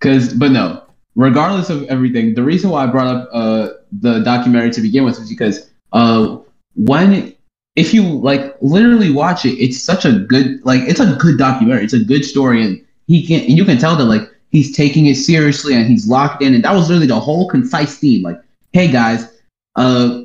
because 0.00 0.34
but 0.34 0.50
no 0.50 0.82
regardless 1.14 1.70
of 1.70 1.84
everything 1.84 2.34
the 2.34 2.42
reason 2.42 2.70
why 2.70 2.82
i 2.82 2.86
brought 2.86 3.06
up 3.06 3.28
uh 3.32 3.68
the 4.00 4.20
documentary 4.20 4.70
to 4.70 4.80
begin 4.80 5.04
with 5.04 5.18
is 5.20 5.28
because 5.28 5.70
uh 5.92 6.36
when 6.74 7.32
if 7.76 7.94
you 7.94 8.02
like 8.02 8.56
literally 8.60 9.10
watch 9.12 9.44
it 9.44 9.54
it's 9.64 9.80
such 9.80 10.04
a 10.04 10.12
good 10.12 10.64
like 10.64 10.80
it's 10.82 10.98
a 11.00 11.14
good 11.16 11.38
documentary 11.38 11.84
it's 11.84 11.94
a 11.94 12.04
good 12.12 12.24
story 12.24 12.64
and 12.64 12.84
he 13.06 13.24
can 13.26 13.40
and 13.42 13.56
you 13.56 13.64
can 13.64 13.78
tell 13.78 13.94
that 13.96 14.04
like 14.06 14.22
he's 14.50 14.74
taking 14.76 15.06
it 15.06 15.14
seriously 15.16 15.74
and 15.74 15.86
he's 15.86 16.08
locked 16.08 16.42
in 16.42 16.54
and 16.54 16.64
that 16.64 16.72
was 16.74 16.88
literally 16.88 17.06
the 17.06 17.18
whole 17.20 17.48
concise 17.48 17.96
theme 17.98 18.22
like 18.22 18.40
hey 18.78 18.86
guys 18.86 19.40
uh 19.74 20.22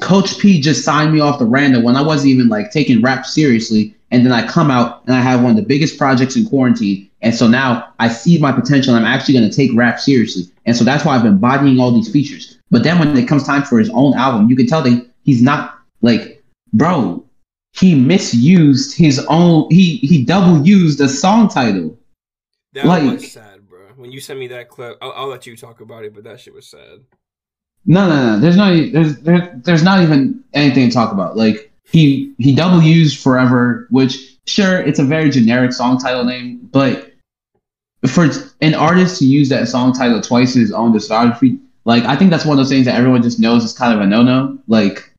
Coach 0.00 0.38
P 0.38 0.60
just 0.60 0.84
signed 0.84 1.12
me 1.12 1.18
off 1.18 1.40
the 1.40 1.44
random 1.44 1.82
when 1.82 1.96
I 1.96 2.02
wasn't 2.02 2.28
even 2.28 2.48
like 2.48 2.70
taking 2.70 3.02
rap 3.02 3.26
seriously. 3.26 3.92
And 4.12 4.24
then 4.24 4.32
I 4.32 4.46
come 4.46 4.70
out 4.70 5.04
and 5.06 5.16
I 5.16 5.20
have 5.20 5.42
one 5.42 5.50
of 5.50 5.56
the 5.56 5.64
biggest 5.64 5.98
projects 5.98 6.36
in 6.36 6.48
quarantine. 6.48 7.10
And 7.22 7.34
so 7.34 7.48
now 7.48 7.92
I 7.98 8.06
see 8.06 8.38
my 8.38 8.52
potential 8.52 8.94
and 8.94 9.04
I'm 9.04 9.12
actually 9.12 9.34
going 9.34 9.50
to 9.50 9.56
take 9.56 9.72
rap 9.74 9.98
seriously. 9.98 10.44
And 10.64 10.76
so 10.76 10.84
that's 10.84 11.04
why 11.04 11.16
I've 11.16 11.24
been 11.24 11.38
bodying 11.38 11.80
all 11.80 11.90
these 11.90 12.08
features. 12.08 12.56
But 12.70 12.84
then 12.84 13.00
when 13.00 13.16
it 13.16 13.26
comes 13.26 13.42
time 13.42 13.64
for 13.64 13.80
his 13.80 13.90
own 13.90 14.14
album, 14.14 14.48
you 14.48 14.54
can 14.54 14.68
tell 14.68 14.82
that 14.82 15.10
he's 15.24 15.42
not 15.42 15.76
like, 16.00 16.44
bro, 16.72 17.24
he 17.72 17.96
misused 17.96 18.96
his 18.96 19.18
own, 19.28 19.66
he, 19.70 19.96
he 19.96 20.24
double 20.24 20.64
used 20.64 21.00
a 21.00 21.08
song 21.08 21.48
title. 21.48 21.98
that 22.74 22.86
like- 22.86 23.02
was 23.02 23.32
sad 23.32 23.68
bro 23.68 23.88
when 23.96 24.12
you 24.12 24.20
sent 24.20 24.38
me 24.38 24.46
that 24.46 24.68
clip 24.68 24.96
I'll, 25.02 25.12
I'll 25.12 25.26
let 25.26 25.46
you 25.46 25.56
talk 25.56 25.80
about 25.80 26.04
it 26.04 26.14
but 26.14 26.22
that 26.24 26.38
shit 26.38 26.54
was 26.54 26.68
sad 26.68 27.00
No, 27.86 28.08
no, 28.08 28.34
no. 28.34 28.38
There's 28.40 28.56
not. 28.56 28.72
There's 28.92 29.16
there, 29.20 29.58
there's 29.64 29.82
not 29.82 30.02
even 30.02 30.42
anything 30.54 30.88
to 30.88 30.94
talk 30.94 31.12
about. 31.12 31.36
Like 31.36 31.70
he 31.84 32.32
he 32.38 32.54
double 32.54 32.82
used 32.82 33.20
forever, 33.22 33.86
which 33.90 34.36
sure 34.46 34.78
it's 34.80 34.98
a 34.98 35.04
very 35.04 35.30
generic 35.30 35.72
song 35.72 35.98
title 35.98 36.24
name, 36.24 36.58
but 36.72 37.10
for 38.06 38.28
an 38.60 38.74
artist 38.74 39.18
to 39.18 39.26
use 39.26 39.48
that 39.50 39.68
song 39.68 39.92
title 39.92 40.20
twice 40.20 40.54
in 40.54 40.60
his 40.62 40.72
own 40.72 40.92
discography, 40.92 41.58
like 41.84 42.04
I 42.04 42.16
think 42.16 42.30
that's 42.30 42.44
one 42.44 42.58
of 42.58 42.64
those 42.64 42.70
things 42.70 42.86
that 42.86 42.96
everyone 42.96 43.22
just 43.22 43.40
knows 43.40 43.64
is 43.64 43.72
kind 43.72 43.94
of 43.94 44.00
a 44.00 44.06
no 44.06 44.22
no. 44.22 44.58
Like, 44.68 45.12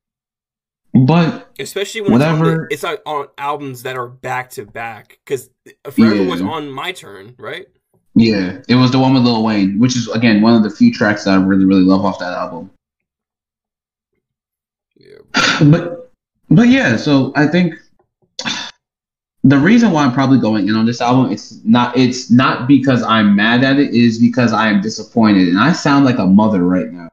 but 0.94 1.50
especially 1.60 2.02
when 2.02 2.14
it's 2.14 2.24
on, 2.24 2.40
Whatever. 2.40 2.68
it's 2.72 2.84
on, 2.84 2.98
on 3.06 3.28
albums 3.38 3.84
that 3.84 3.98
are 3.98 4.08
back 4.08 4.50
to 4.52 4.66
back 4.66 5.20
because 5.26 5.50
forever 5.90 6.16
Yeah. 6.16 6.30
was 6.30 6.42
on 6.42 6.70
my 6.72 6.92
turn 6.92 7.36
right 7.40 7.68
yeah, 8.16 8.62
it 8.68 8.76
was 8.76 8.92
the 8.92 9.00
one 9.00 9.14
with 9.14 9.24
Lil 9.24 9.44
Wayne, 9.44 9.80
which 9.80 9.96
is 9.96 10.08
again 10.10 10.42
one 10.42 10.56
of 10.56 10.64
the 10.64 10.70
few 10.70 10.94
tracks 10.94 11.24
that 11.24 11.32
I 11.32 11.42
really 11.42 11.66
really 11.66 11.84
love 11.84 12.04
off 12.06 12.20
that 12.20 12.34
album. 12.34 12.70
yeah 14.96 15.18
but 15.66 16.12
but 16.50 16.68
yeah, 16.68 16.98
so 16.98 17.32
I 17.36 17.48
think 17.48 17.76
the 19.44 19.58
reason 19.58 19.92
why 19.92 20.04
I'm 20.04 20.14
probably 20.14 20.40
going 20.40 20.68
in 20.68 20.76
on 20.76 20.86
this 20.86 21.02
album 21.02 21.32
it's 21.32 21.64
not 21.64 21.98
it's 21.98 22.30
not 22.30 22.68
because 22.68 23.02
I'm 23.04 23.36
mad 23.36 23.64
at 23.64 23.80
it, 23.80 23.90
it 23.90 23.96
is 23.96 24.20
because 24.20 24.54
I 24.54 24.68
am 24.68 24.82
disappointed 24.82 25.48
and 25.48 25.60
I 25.60 25.74
sound 25.74 26.06
like 26.06 26.20
a 26.20 26.26
mother 26.26 26.64
right 26.64 26.92
now. 26.92 27.10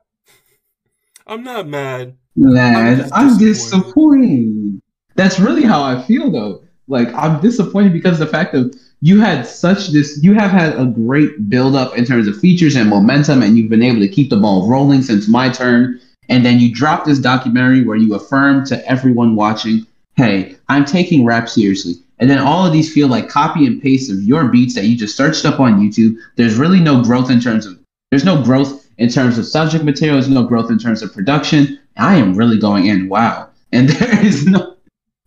i'm 1.26 1.42
not 1.42 1.66
mad 1.68 2.16
Lad, 2.36 2.98
just 2.98 3.12
I'm 3.14 3.36
disappointed. 3.38 3.84
disappointed. 3.84 4.82
That's 5.16 5.40
really 5.40 5.64
how 5.64 5.82
I 5.82 6.00
feel 6.02 6.30
though. 6.30 6.62
Like 6.88 7.12
I'm 7.14 7.40
disappointed 7.40 7.92
because 7.92 8.18
the 8.18 8.26
fact 8.26 8.54
of 8.54 8.74
you 9.00 9.20
had 9.20 9.46
such 9.46 9.88
this 9.88 10.20
you 10.22 10.34
have 10.34 10.50
had 10.50 10.78
a 10.78 10.86
great 10.86 11.48
build 11.48 11.76
up 11.76 11.96
in 11.96 12.04
terms 12.04 12.26
of 12.26 12.38
features 12.38 12.74
and 12.74 12.90
momentum 12.90 13.42
and 13.42 13.56
you've 13.56 13.70
been 13.70 13.82
able 13.82 14.00
to 14.00 14.08
keep 14.08 14.30
the 14.30 14.36
ball 14.36 14.68
rolling 14.68 15.02
since 15.02 15.28
my 15.28 15.48
turn 15.48 16.00
and 16.28 16.44
then 16.44 16.58
you 16.58 16.72
drop 16.72 17.04
this 17.04 17.18
documentary 17.18 17.84
where 17.84 17.96
you 17.96 18.14
affirm 18.14 18.64
to 18.66 18.86
everyone 18.86 19.34
watching, 19.34 19.86
"Hey, 20.16 20.56
I'm 20.68 20.84
taking 20.84 21.24
rap 21.24 21.48
seriously." 21.48 21.94
And 22.18 22.28
then 22.28 22.38
all 22.38 22.66
of 22.66 22.72
these 22.72 22.92
feel 22.92 23.08
like 23.08 23.28
copy 23.28 23.66
and 23.66 23.80
paste 23.80 24.10
of 24.10 24.22
your 24.22 24.48
beats 24.48 24.74
that 24.74 24.86
you 24.86 24.96
just 24.96 25.16
searched 25.16 25.44
up 25.44 25.60
on 25.60 25.80
YouTube. 25.80 26.16
There's 26.36 26.56
really 26.56 26.80
no 26.80 27.02
growth 27.02 27.30
in 27.30 27.40
terms 27.40 27.64
of 27.64 27.78
there's 28.10 28.24
no 28.24 28.42
growth 28.42 28.86
in 28.98 29.08
terms 29.08 29.38
of 29.38 29.46
subject 29.46 29.84
material, 29.84 30.16
there's 30.16 30.28
no 30.28 30.42
growth 30.42 30.70
in 30.70 30.78
terms 30.78 31.02
of 31.02 31.12
production. 31.14 31.78
I 31.96 32.16
am 32.16 32.34
really 32.34 32.58
going 32.58 32.86
in, 32.86 33.08
wow. 33.08 33.48
And 33.72 33.88
there 33.88 34.24
is 34.24 34.46
no 34.46 34.74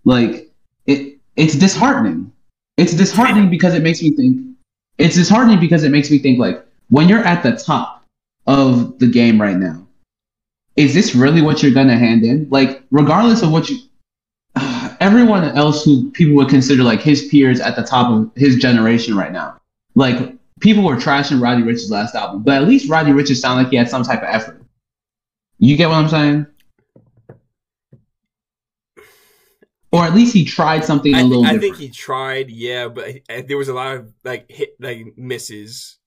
like 0.03 0.50
it's 1.35 1.55
disheartening. 1.55 2.31
It's 2.77 2.93
disheartening 2.93 3.49
because 3.49 3.73
it 3.73 3.83
makes 3.83 4.01
me 4.01 4.11
think 4.11 4.55
it's 4.97 5.15
disheartening 5.15 5.59
because 5.59 5.83
it 5.83 5.89
makes 5.89 6.11
me 6.11 6.19
think 6.19 6.39
like 6.39 6.65
when 6.89 7.09
you're 7.09 7.23
at 7.23 7.43
the 7.43 7.53
top 7.53 8.05
of 8.47 8.99
the 8.99 9.07
game 9.07 9.41
right 9.41 9.57
now, 9.57 9.87
is 10.75 10.93
this 10.93 11.15
really 11.15 11.41
what 11.41 11.61
you're 11.61 11.73
gonna 11.73 11.97
hand 11.97 12.23
in? 12.23 12.47
Like, 12.49 12.83
regardless 12.91 13.41
of 13.41 13.51
what 13.51 13.69
you 13.69 13.79
everyone 14.99 15.43
else 15.57 15.83
who 15.83 16.11
people 16.11 16.35
would 16.35 16.49
consider 16.49 16.83
like 16.83 17.01
his 17.01 17.27
peers 17.27 17.59
at 17.59 17.75
the 17.75 17.83
top 17.83 18.11
of 18.11 18.31
his 18.35 18.57
generation 18.57 19.15
right 19.15 19.31
now. 19.31 19.59
Like 19.95 20.35
people 20.59 20.83
were 20.83 20.95
trashing 20.95 21.41
Roddy 21.41 21.63
Ricch's 21.63 21.91
last 21.91 22.15
album, 22.15 22.43
but 22.43 22.61
at 22.61 22.67
least 22.67 22.89
Roddy 22.89 23.11
Ricch 23.11 23.35
sounded 23.35 23.63
like 23.63 23.71
he 23.71 23.77
had 23.77 23.89
some 23.89 24.03
type 24.03 24.21
of 24.21 24.29
effort. 24.29 24.61
You 25.59 25.77
get 25.77 25.89
what 25.89 25.95
I'm 25.95 26.09
saying? 26.09 26.47
Or 29.93 30.05
at 30.05 30.15
least 30.15 30.33
he 30.33 30.45
tried 30.45 30.85
something 30.85 31.13
a 31.13 31.17
I, 31.19 31.21
little 31.23 31.43
I 31.45 31.53
different. 31.53 31.61
think 31.61 31.77
he 31.77 31.89
tried 31.89 32.49
yeah 32.49 32.87
but 32.87 33.05
I, 33.07 33.21
I- 33.29 33.41
there 33.41 33.57
was 33.57 33.67
a 33.69 33.73
lot 33.73 33.95
of 33.97 34.13
like 34.23 34.49
hit 34.49 34.75
like 34.79 35.17
misses. 35.17 35.97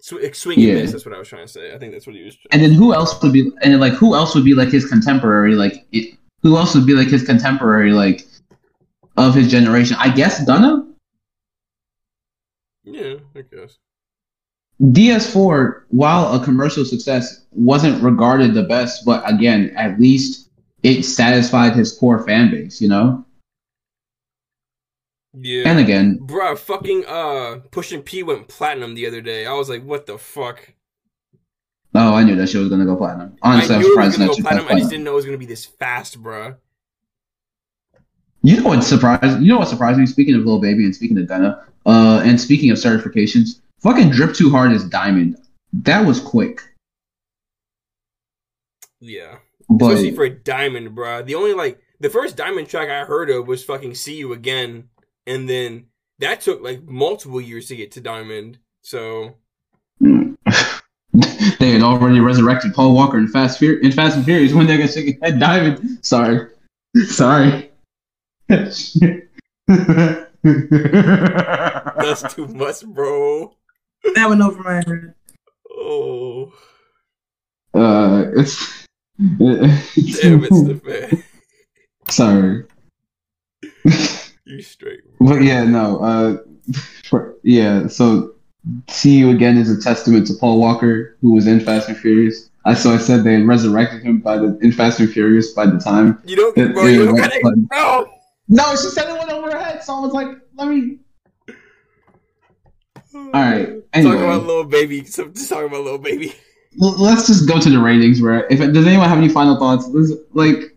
Sw- 0.00 0.12
like, 0.22 0.34
swing 0.34 0.58
and 0.58 0.66
Yeah. 0.68 0.74
miss 0.74 0.92
that's 0.92 1.06
what 1.06 1.14
i 1.14 1.18
was 1.18 1.28
trying 1.28 1.46
to 1.46 1.52
say. 1.52 1.72
I 1.74 1.78
think 1.78 1.92
that's 1.92 2.06
what 2.06 2.14
he 2.16 2.22
was 2.24 2.34
trying 2.36 2.48
and 2.52 2.62
then 2.62 2.72
who 2.72 2.92
else 2.92 3.22
would 3.22 3.32
be 3.32 3.50
and 3.62 3.80
like 3.80 3.94
who 3.94 4.14
else 4.14 4.34
would 4.34 4.44
be 4.44 4.54
like 4.54 4.68
his 4.68 4.84
contemporary 4.84 5.54
like 5.54 5.86
it, 5.92 6.18
who 6.42 6.56
else 6.58 6.74
would 6.74 6.86
be 6.86 6.92
like 6.94 7.08
his 7.08 7.22
contemporary 7.24 7.92
like 7.92 8.26
of 9.16 9.34
his 9.34 9.48
generation? 9.50 9.96
I 10.00 10.10
guess 10.14 10.44
Gunna? 10.44 10.86
Yeah 12.84 13.14
i 13.34 13.40
guess. 13.42 13.78
Ds4 14.82 15.84
while 15.88 16.34
a 16.34 16.44
commercial 16.44 16.84
success 16.84 17.46
wasn't 17.52 18.02
regarded 18.02 18.52
the 18.54 18.64
best 18.64 19.04
but 19.06 19.22
again 19.32 19.72
at 19.76 19.98
least 20.00 20.43
it 20.84 21.02
satisfied 21.02 21.74
his 21.74 21.98
core 21.98 22.24
fan 22.24 22.50
base 22.50 22.80
you 22.80 22.88
know? 22.88 23.24
Yeah. 25.32 25.68
And 25.68 25.80
again 25.80 26.20
Bruh, 26.22 26.56
fucking 26.56 27.04
uh 27.06 27.60
pushing 27.72 28.02
p 28.02 28.22
went 28.22 28.46
platinum 28.46 28.94
the 28.94 29.06
other 29.06 29.20
day. 29.20 29.46
I 29.46 29.54
was 29.54 29.68
like 29.68 29.82
what 29.82 30.06
the 30.06 30.18
fuck? 30.18 30.72
Oh 31.96 32.14
i 32.14 32.22
knew 32.22 32.36
that 32.36 32.48
shit 32.48 32.60
was 32.60 32.70
gonna 32.70 32.84
go 32.84 32.94
platinum. 32.94 33.36
Honestly 33.42 33.74
i 33.74 33.78
it 33.78 33.80
was 33.80 33.88
surprised 33.88 34.18
gonna 34.18 34.30
go 34.30 34.36
got 34.36 34.42
platinum. 34.42 34.68
I 34.68 34.78
just 34.78 34.90
didn't 34.90 35.04
know 35.04 35.12
it 35.12 35.16
was 35.16 35.24
gonna 35.24 35.38
be 35.38 35.46
this 35.46 35.64
fast 35.64 36.22
bruh. 36.22 36.56
You 38.42 38.58
know 38.58 38.68
what 38.68 38.84
surprised? 38.84 39.40
You 39.40 39.48
know 39.48 39.58
what 39.58 39.68
surprised 39.68 39.98
me? 39.98 40.04
Speaking 40.04 40.34
of 40.34 40.44
Lil 40.44 40.60
Baby 40.60 40.84
and 40.84 40.94
speaking 40.94 41.16
of 41.16 41.26
Gunna, 41.26 41.64
uh, 41.86 42.20
and 42.26 42.38
speaking 42.38 42.70
of 42.70 42.76
certifications, 42.76 43.62
fucking 43.80 44.10
Drip 44.10 44.34
Too 44.34 44.50
Hard 44.50 44.72
is 44.72 44.84
Diamond. 44.84 45.38
That 45.72 46.04
was 46.04 46.20
quick, 46.20 46.60
yeah 49.00 49.36
but 49.68 49.92
especially 49.92 50.14
for 50.14 50.24
a 50.24 50.30
diamond 50.30 50.94
bro. 50.94 51.22
the 51.22 51.34
only 51.34 51.54
like 51.54 51.80
the 52.00 52.10
first 52.10 52.36
diamond 52.36 52.68
track 52.68 52.88
i 52.88 53.04
heard 53.04 53.30
of 53.30 53.46
was 53.46 53.64
fucking 53.64 53.94
see 53.94 54.16
you 54.16 54.32
again 54.32 54.88
and 55.26 55.48
then 55.48 55.86
that 56.18 56.40
took 56.40 56.62
like 56.62 56.82
multiple 56.84 57.40
years 57.40 57.66
to 57.66 57.76
get 57.76 57.90
to 57.92 58.00
diamond 58.00 58.58
so 58.82 59.36
They 61.60 61.70
had 61.70 61.82
already 61.82 62.18
resurrected 62.18 62.74
Paul 62.74 62.94
Walker 62.94 63.18
in 63.18 63.28
Fast 63.28 63.60
Fur- 63.60 63.78
in 63.78 63.92
Fast 63.92 64.16
and 64.16 64.24
Furious 64.24 64.52
when 64.52 64.66
they 64.66 64.76
got 64.76 64.90
shaking 64.90 65.18
head 65.22 65.38
diving. 65.38 65.98
Sorry, 66.02 66.48
sorry. 67.06 67.70
That's 68.48 68.92
too 72.34 72.48
much, 72.48 72.84
bro. 72.84 73.54
That 74.16 74.28
went 74.28 74.42
over 74.42 74.60
my 74.62 74.74
head. 74.74 75.14
Oh, 75.70 76.52
uh, 77.72 78.24
it's. 78.36 78.83
Damn, 79.18 80.44
it's 80.44 80.62
the. 80.62 81.22
Sorry, 82.08 82.64
You 84.44 84.60
straight. 84.60 85.00
but 85.20 85.42
yeah, 85.42 85.64
no. 85.64 85.98
Uh, 86.00 86.36
for, 87.04 87.34
yeah. 87.42 87.86
So, 87.86 88.34
see 88.88 89.16
you 89.16 89.30
again 89.30 89.56
is 89.56 89.70
a 89.70 89.80
testament 89.80 90.26
to 90.26 90.34
Paul 90.34 90.58
Walker, 90.60 91.16
who 91.20 91.32
was 91.32 91.46
in 91.46 91.60
Fast 91.60 91.88
and 91.88 91.96
Furious. 91.96 92.50
I 92.66 92.74
so 92.74 92.90
I 92.90 92.98
said 92.98 93.24
they 93.24 93.40
resurrected 93.42 94.02
him 94.02 94.20
by 94.20 94.38
the 94.38 94.58
in 94.62 94.72
Fast 94.72 94.98
and 95.00 95.10
Furious 95.10 95.52
by 95.52 95.66
the 95.66 95.78
time. 95.78 96.20
You 96.24 96.36
don't, 96.36 96.58
It- 96.58 96.72
bro. 96.74 96.86
it 96.86 96.92
You 96.92 97.04
don't 97.06 97.68
bro. 97.68 98.10
No, 98.48 98.70
she 98.76 98.88
said 98.88 99.08
it 99.08 99.18
went 99.18 99.30
over 99.32 99.50
her 99.50 99.58
head, 99.58 99.82
so 99.82 99.94
I 99.94 100.00
was 100.00 100.12
like, 100.12 100.28
let 100.56 100.68
me. 100.68 100.98
All 103.14 103.30
right. 103.32 103.66
Talk 103.66 103.82
Anyway, 103.94 104.16
about 104.16 104.44
Lil 104.44 104.64
Baby. 104.64 105.04
So 105.04 105.28
just 105.28 105.48
talk 105.48 105.64
about 105.64 105.82
Lil 105.84 105.96
Baby. 105.98 106.34
Let's 106.76 107.26
just 107.26 107.48
go 107.48 107.58
to 107.60 107.70
the 107.70 107.78
ratings. 107.78 108.20
Where 108.20 108.46
if 108.50 108.58
does 108.72 108.86
anyone 108.86 109.08
have 109.08 109.18
any 109.18 109.28
final 109.28 109.58
thoughts? 109.58 109.86
Let's, 109.88 110.12
like, 110.32 110.74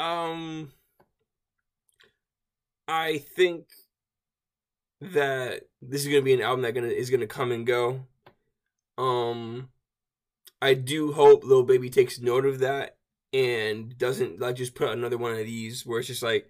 Um, 0.00 0.72
I 2.88 3.18
think 3.18 3.66
that 5.02 5.64
this 5.82 6.00
is 6.00 6.08
gonna 6.08 6.22
be 6.22 6.32
an 6.32 6.40
album 6.40 6.62
that 6.62 6.72
gonna 6.72 6.86
is 6.88 7.10
gonna 7.10 7.26
come 7.26 7.52
and 7.52 7.66
go. 7.66 8.06
Um, 8.96 9.68
I 10.62 10.72
do 10.72 11.12
hope 11.12 11.44
Lil 11.44 11.64
Baby 11.64 11.90
takes 11.90 12.18
note 12.18 12.46
of 12.46 12.60
that 12.60 12.96
and 13.34 13.96
doesn't 13.98 14.40
like 14.40 14.56
just 14.56 14.74
put 14.74 14.88
another 14.88 15.18
one 15.18 15.32
of 15.32 15.38
these 15.38 15.84
where 15.84 15.98
it's 15.98 16.08
just 16.08 16.22
like 16.22 16.48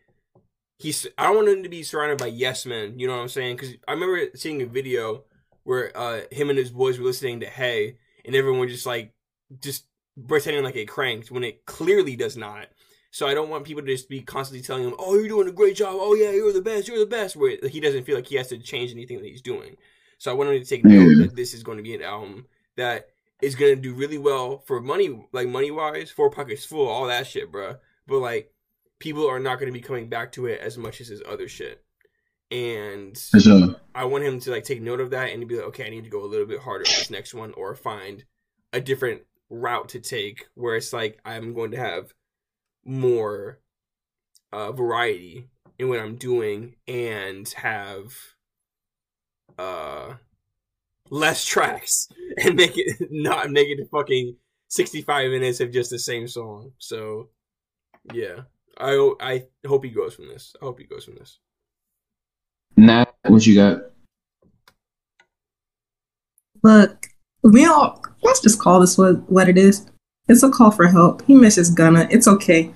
he's. 0.78 1.08
I 1.18 1.24
don't 1.24 1.36
want 1.36 1.48
him 1.48 1.62
to 1.64 1.68
be 1.68 1.82
surrounded 1.82 2.18
by 2.18 2.26
yes 2.26 2.64
men. 2.66 3.00
You 3.00 3.08
know 3.08 3.16
what 3.16 3.22
I'm 3.22 3.28
saying? 3.28 3.56
Because 3.56 3.74
I 3.88 3.92
remember 3.94 4.28
seeing 4.36 4.62
a 4.62 4.66
video 4.66 5.24
where 5.70 5.96
uh 5.96 6.22
him 6.32 6.50
and 6.50 6.58
his 6.58 6.72
boys 6.72 6.98
were 6.98 7.04
listening 7.04 7.38
to 7.38 7.46
Heyy, 7.46 7.94
and 8.24 8.34
everyone 8.34 8.66
just 8.66 8.86
like 8.86 9.14
just 9.60 9.84
pretending 10.26 10.64
like 10.64 10.74
it 10.74 10.88
cranked 10.88 11.30
when 11.30 11.44
it 11.44 11.64
clearly 11.64 12.16
does 12.16 12.36
not. 12.36 12.66
So 13.12 13.28
I 13.28 13.34
don't 13.34 13.50
want 13.50 13.64
people 13.64 13.82
to 13.82 13.86
just 13.86 14.08
be 14.08 14.20
constantly 14.20 14.66
telling 14.66 14.82
him, 14.82 14.96
"Oh, 14.98 15.14
you're 15.14 15.28
doing 15.28 15.46
a 15.46 15.52
great 15.52 15.76
job. 15.76 15.94
Oh 15.94 16.14
yeah, 16.14 16.32
you're 16.32 16.52
the 16.52 16.60
best. 16.60 16.88
You're 16.88 16.98
the 16.98 17.06
best." 17.06 17.36
Where 17.36 17.56
he 17.68 17.78
doesn't 17.78 18.02
feel 18.02 18.16
like 18.16 18.26
he 18.26 18.34
has 18.34 18.48
to 18.48 18.58
change 18.58 18.90
anything 18.90 19.18
that 19.18 19.28
he's 19.28 19.42
doing. 19.42 19.76
So 20.18 20.32
I 20.32 20.34
want 20.34 20.50
him 20.50 20.60
to 20.60 20.68
take 20.68 20.84
note 20.84 21.22
that 21.22 21.36
this 21.36 21.54
is 21.54 21.62
going 21.62 21.78
to 21.78 21.84
be 21.84 21.94
an 21.94 22.02
album 22.02 22.46
that 22.74 23.10
is 23.40 23.54
going 23.54 23.76
to 23.76 23.80
do 23.80 23.94
really 23.94 24.18
well 24.18 24.58
for 24.66 24.80
money, 24.80 25.24
like 25.30 25.46
money 25.46 25.70
wise, 25.70 26.10
four 26.10 26.30
pockets 26.30 26.64
full, 26.64 26.88
all 26.88 27.06
that 27.06 27.28
shit, 27.28 27.52
bruh. 27.52 27.78
But 28.08 28.18
like, 28.18 28.52
people 28.98 29.28
are 29.30 29.38
not 29.38 29.60
going 29.60 29.72
to 29.72 29.78
be 29.78 29.86
coming 29.86 30.08
back 30.08 30.32
to 30.32 30.46
it 30.46 30.60
as 30.60 30.76
much 30.76 31.00
as 31.00 31.06
his 31.06 31.22
other 31.28 31.46
shit. 31.46 31.84
And 32.50 33.16
sure. 33.16 33.76
I 33.94 34.04
want 34.04 34.24
him 34.24 34.40
to 34.40 34.50
like 34.50 34.64
take 34.64 34.80
note 34.80 35.00
of 35.00 35.10
that 35.10 35.30
and 35.30 35.46
be 35.48 35.56
like, 35.56 35.66
okay, 35.66 35.86
I 35.86 35.90
need 35.90 36.04
to 36.04 36.10
go 36.10 36.24
a 36.24 36.26
little 36.26 36.46
bit 36.46 36.60
harder 36.60 36.84
on 36.86 36.94
this 36.94 37.10
next 37.10 37.34
one, 37.34 37.52
or 37.56 37.74
find 37.74 38.24
a 38.72 38.80
different 38.80 39.22
route 39.48 39.88
to 39.90 40.00
take 40.00 40.46
where 40.54 40.76
it's 40.76 40.92
like 40.92 41.18
I'm 41.24 41.54
going 41.54 41.72
to 41.72 41.78
have 41.78 42.12
more 42.84 43.60
uh, 44.52 44.72
variety 44.72 45.48
in 45.78 45.88
what 45.88 46.00
I'm 46.00 46.16
doing 46.16 46.76
and 46.86 47.48
have 47.56 48.12
uh 49.58 50.14
less 51.10 51.44
tracks 51.44 52.08
and 52.44 52.54
make 52.54 52.76
it 52.76 52.96
not 53.10 53.50
make 53.50 53.68
it 53.68 53.88
fucking 53.90 54.36
65 54.68 55.30
minutes 55.30 55.60
of 55.60 55.72
just 55.72 55.90
the 55.90 55.98
same 55.98 56.28
song. 56.28 56.72
So 56.78 57.28
yeah, 58.12 58.42
I 58.78 59.12
I 59.20 59.42
hope 59.66 59.84
he 59.84 59.90
goes 59.90 60.14
from 60.14 60.28
this. 60.28 60.54
I 60.60 60.64
hope 60.64 60.78
he 60.78 60.86
goes 60.86 61.04
from 61.04 61.16
this. 61.16 61.38
Nat, 62.76 63.12
what 63.26 63.46
you 63.46 63.54
got? 63.54 63.82
Look, 66.62 67.06
we 67.42 67.64
all 67.66 68.02
let's 68.22 68.40
just 68.40 68.58
call 68.60 68.80
this 68.80 68.98
what 68.98 69.30
what 69.30 69.48
it 69.48 69.56
is. 69.58 69.86
It's 70.28 70.42
a 70.42 70.50
call 70.50 70.70
for 70.70 70.86
help. 70.86 71.22
He 71.26 71.34
misses 71.34 71.70
Gunna. 71.70 72.06
It's 72.10 72.28
okay. 72.28 72.72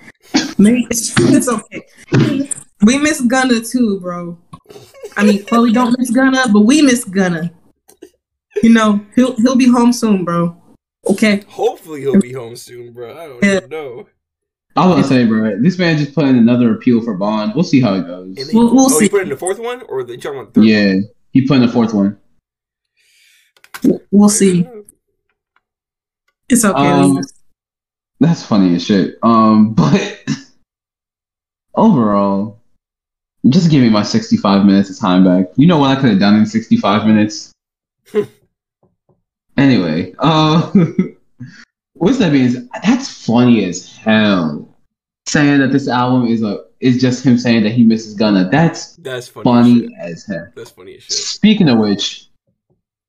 It's, 0.59 1.13
it's 1.19 1.49
okay. 1.49 1.83
We 2.83 2.99
miss 2.99 3.21
Gunna 3.21 3.61
too, 3.61 4.01
bro. 4.01 4.39
I 5.17 5.25
mean, 5.25 5.45
Chloe 5.45 5.73
don't 5.73 5.95
miss 5.99 6.11
Gunna, 6.11 6.47
but 6.53 6.61
we 6.63 6.83
miss 6.83 7.05
Gunna. 7.05 7.53
You 8.63 8.71
know, 8.73 9.05
he'll 9.15 9.37
he'll 9.37 9.57
be 9.57 9.69
home 9.69 9.93
soon, 9.93 10.25
bro. 10.25 10.61
Okay. 11.07 11.43
Hopefully 11.49 12.01
he'll 12.01 12.21
be 12.21 12.33
home 12.33 12.57
soon, 12.57 12.93
bro. 12.93 13.13
I 13.17 13.27
don't 13.27 13.45
Yeah. 13.45 13.57
even 13.59 13.69
know. 13.69 14.07
I 14.77 14.87
was 14.87 14.97
gonna 14.97 15.07
say, 15.07 15.25
bro, 15.27 15.61
this 15.61 15.79
man 15.79 15.99
just 15.99 16.15
put 16.15 16.25
in 16.25 16.37
another 16.37 16.75
appeal 16.75 17.01
for 17.01 17.15
Bond. 17.15 17.55
We'll 17.55 17.63
see 17.65 17.81
how 17.81 17.95
it 17.95 18.07
goes. 18.07 18.37
And 18.37 18.49
We'll- 18.53 18.75
we'll 18.75 18.87
oh, 18.87 18.99
he 18.99 19.07
see. 19.07 19.09
put 19.09 19.23
in 19.23 19.29
the 19.29 19.37
fourth 19.37 19.59
one, 19.61 19.83
or 19.83 20.03
the 20.03 20.17
talking 20.17 20.39
one? 20.39 20.51
third 20.51 20.65
Yeah, 20.65 20.95
he 21.33 21.47
put 21.47 21.57
in 21.57 21.63
the 21.63 21.69
fourth 21.69 21.95
one. 21.95 22.19
We'll 24.11 24.29
see. 24.29 24.67
It's 26.49 26.65
okay. 26.65 26.79
Um, 26.79 27.21
That's 28.21 28.45
funny 28.45 28.75
as 28.75 28.85
shit. 28.85 29.17
Um, 29.23 29.75
but 29.75 30.25
overall, 31.75 32.61
just 33.49 33.71
give 33.71 33.83
me 33.83 33.91
my 33.91 34.03
65 34.03 34.65
minutes 34.65 34.91
of 34.91 34.99
time 34.99 35.25
back. 35.25 35.53
You 35.57 35.67
know 35.67 35.79
what 35.79 35.97
I 35.97 36.01
could 36.01 36.11
have 36.11 36.19
done 36.19 36.37
in 36.37 36.47
65 36.47 37.07
minutes? 37.07 37.53
anyway, 39.57 40.15
uh, 40.19 40.71
what's 41.95 42.19
that 42.19 42.33
mean? 42.33 42.69
That's 42.85 43.25
funny 43.27 43.65
as 43.65 43.97
hell. 43.97 44.69
Saying 45.27 45.61
that 45.61 45.73
this 45.73 45.89
album 45.89 46.29
is 46.29 46.43
a 46.43 46.65
is 46.81 47.01
just 47.01 47.25
him 47.25 47.39
saying 47.39 47.63
that 47.63 47.73
he 47.73 47.83
misses 47.83 48.15
Gunna. 48.15 48.49
That's 48.51 48.97
That's 48.97 49.27
funny. 49.27 49.45
funny 49.45 49.97
as 49.99 50.13
as 50.13 50.27
hell. 50.27 50.49
That's 50.55 50.71
funny 50.71 50.97
as 50.97 51.05
shit. 51.05 51.13
Speaking 51.13 51.71
of 51.71 51.79
which, 51.79 52.29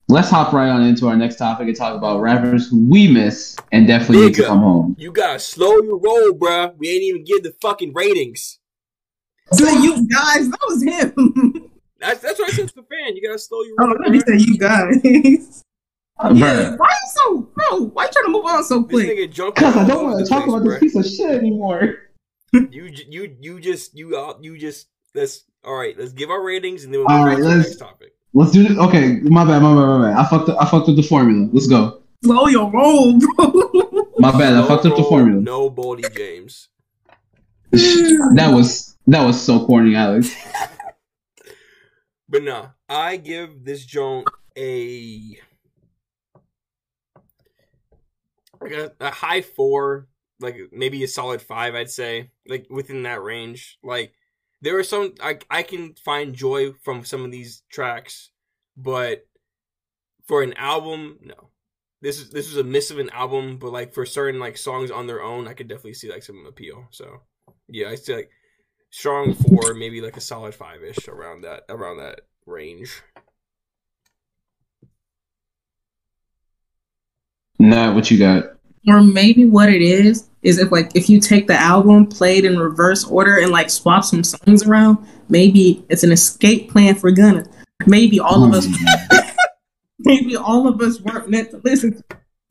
let's 0.07 0.29
hop 0.29 0.53
right 0.53 0.69
on 0.69 0.81
into 0.83 1.09
our 1.09 1.17
next 1.17 1.35
topic 1.35 1.67
and 1.67 1.75
talk 1.75 1.93
about 1.93 2.21
rappers 2.21 2.69
who 2.69 2.87
we 2.87 3.09
miss 3.11 3.57
and 3.73 3.85
definitely 3.85 4.27
need 4.27 4.35
to 4.35 4.43
Nigga. 4.43 4.47
come 4.47 4.59
home. 4.59 4.95
You 4.97 5.11
gotta 5.11 5.39
slow 5.39 5.81
your 5.81 5.97
roll, 5.97 6.31
bruh. 6.31 6.73
We 6.77 6.89
ain't 6.89 7.03
even 7.03 7.25
give 7.25 7.43
the 7.43 7.53
fucking 7.61 7.93
ratings. 7.93 8.59
so 9.51 9.67
you 9.67 10.07
guys, 10.07 10.49
that 10.49 10.59
was 10.67 10.83
him. 10.83 11.71
That's 11.99 12.19
that's 12.19 12.39
what 12.39 12.49
I 12.49 12.55
said 12.55 12.67
to 12.69 12.75
the 12.75 12.83
fan. 12.83 13.15
You 13.15 13.21
gotta 13.27 13.39
slow 13.39 13.61
your 13.63 13.75
oh, 13.79 13.87
roll. 13.87 13.97
let 14.01 14.11
me 14.11 14.19
bruh. 14.19 14.39
say 14.39 14.45
you 14.45 14.57
guys. 14.57 15.63
Yeah, 16.23 16.29
bruh. 16.31 16.77
why 16.77 16.87
you 16.87 17.09
so 17.13 17.41
bro? 17.53 17.79
Why 17.87 18.05
you 18.05 18.11
trying 18.11 18.25
to 18.25 18.31
move 18.31 18.45
on 18.45 18.63
so 18.63 18.83
quick? 18.83 19.29
Because 19.29 19.75
I 19.75 19.85
don't 19.85 20.03
want 20.05 20.25
to 20.25 20.29
talk 20.29 20.45
place, 20.45 20.55
about 20.55 20.63
this 20.69 20.79
piece 20.79 20.95
of 20.95 21.05
shit 21.05 21.31
anymore. 21.39 21.95
You 22.71 22.89
you 23.09 23.35
you 23.41 23.59
just 23.59 23.97
you 23.97 24.15
uh, 24.17 24.35
you 24.39 24.57
just 24.57 24.87
let's 25.13 25.43
all 25.65 25.75
right. 25.75 25.93
Let's 25.99 26.13
give 26.13 26.29
our 26.29 26.41
ratings 26.41 26.85
and 26.85 26.93
then 26.93 27.01
we'll 27.01 27.09
All 27.09 27.17
move 27.17 27.25
right, 27.27 27.31
right, 27.33 27.37
to 27.39 27.43
the 27.43 27.49
let's- 27.57 27.67
next 27.69 27.79
topic. 27.79 28.13
Let's 28.33 28.51
do 28.51 28.63
this. 28.63 28.77
Okay, 28.77 29.19
my 29.23 29.43
bad, 29.43 29.61
my 29.61 29.73
bad, 29.75 29.85
my 29.99 30.09
bad. 30.09 30.17
I 30.17 30.25
fucked 30.29 30.49
up, 30.49 30.57
I 30.61 30.65
fucked 30.69 30.87
up 30.87 30.95
the 30.95 31.03
formula. 31.03 31.49
Let's 31.51 31.67
go. 31.67 32.01
Slow 32.23 32.47
your 32.47 32.71
roll, 32.71 33.19
bro. 33.19 34.07
My 34.19 34.31
bad, 34.31 34.53
I 34.53 34.61
No 34.61 34.67
fucked 34.67 34.85
up 34.85 34.95
the 34.95 35.03
formula. 35.03 35.41
No 35.41 35.69
Baldy 35.69 36.03
James. 36.15 36.69
That 37.71 38.51
was 38.53 38.95
that 39.07 39.25
was 39.25 39.41
so 39.41 39.65
corny, 39.65 39.95
Alex. 39.95 40.33
But 42.29 42.43
nah, 42.43 42.67
I 42.89 43.17
give 43.17 43.63
this 43.65 43.85
joint 43.85 44.27
a 44.57 45.37
like 48.65 48.73
a, 48.73 48.91
a 48.99 49.11
high 49.11 49.41
four, 49.41 50.07
like 50.39 50.57
maybe 50.71 51.03
a 51.03 51.07
solid 51.07 51.41
five. 51.41 51.75
I'd 51.75 51.89
say 51.89 52.31
like 52.47 52.67
within 52.69 53.03
that 53.03 53.23
range. 53.23 53.77
Like 53.83 54.13
there 54.61 54.77
are 54.77 54.83
some 54.83 55.13
I 55.21 55.39
I 55.49 55.63
can 55.63 55.93
find 55.93 56.35
joy 56.35 56.73
from 56.83 57.05
some 57.05 57.23
of 57.23 57.31
these 57.31 57.63
tracks, 57.69 58.31
but 58.75 59.25
for 60.25 60.41
an 60.41 60.53
album, 60.53 61.19
no. 61.21 61.49
This 62.01 62.19
is 62.19 62.29
this 62.29 62.47
was 62.47 62.57
a 62.57 62.63
miss 62.63 62.91
of 62.91 62.99
an 62.99 63.09
album, 63.11 63.57
but 63.57 63.71
like 63.71 63.93
for 63.93 64.05
certain 64.05 64.39
like 64.39 64.57
songs 64.57 64.91
on 64.91 65.07
their 65.07 65.23
own, 65.23 65.47
I 65.47 65.53
could 65.53 65.67
definitely 65.67 65.93
see 65.93 66.11
like 66.11 66.23
some 66.23 66.45
appeal. 66.47 66.85
So 66.91 67.21
yeah, 67.67 67.89
I 67.89 67.95
say 67.95 68.15
like 68.15 68.29
strong 68.91 69.33
four, 69.33 69.73
maybe 69.73 70.01
like 70.01 70.17
a 70.17 70.21
solid 70.21 70.53
five 70.53 70.83
ish 70.83 71.07
around 71.07 71.41
that 71.41 71.63
around 71.69 71.97
that 71.97 72.21
range. 72.45 73.01
Nat, 77.57 77.93
what 77.93 78.11
you 78.11 78.19
got? 78.19 78.54
Or 78.87 79.01
maybe 79.01 79.45
what 79.45 79.69
it 79.69 79.81
is 79.81 80.29
is 80.43 80.59
if 80.59 80.71
like 80.71 80.91
if 80.95 81.09
you 81.09 81.19
take 81.19 81.47
the 81.47 81.55
album 81.55 82.05
played 82.05 82.45
in 82.45 82.57
reverse 82.57 83.03
order 83.05 83.39
and 83.39 83.51
like 83.51 83.69
swap 83.69 84.03
some 84.03 84.23
songs 84.23 84.65
around, 84.65 84.97
maybe 85.29 85.83
it's 85.89 86.03
an 86.03 86.11
escape 86.11 86.69
plan 86.69 86.95
for 86.95 87.11
Gunna. 87.11 87.45
Maybe 87.87 88.19
all 88.19 88.43
of 88.43 88.53
us, 88.53 88.67
maybe 89.99 90.35
all 90.35 90.67
of 90.67 90.79
us 90.81 91.01
weren't 91.01 91.29
meant 91.29 91.51
to 91.51 91.61
listen. 91.63 92.01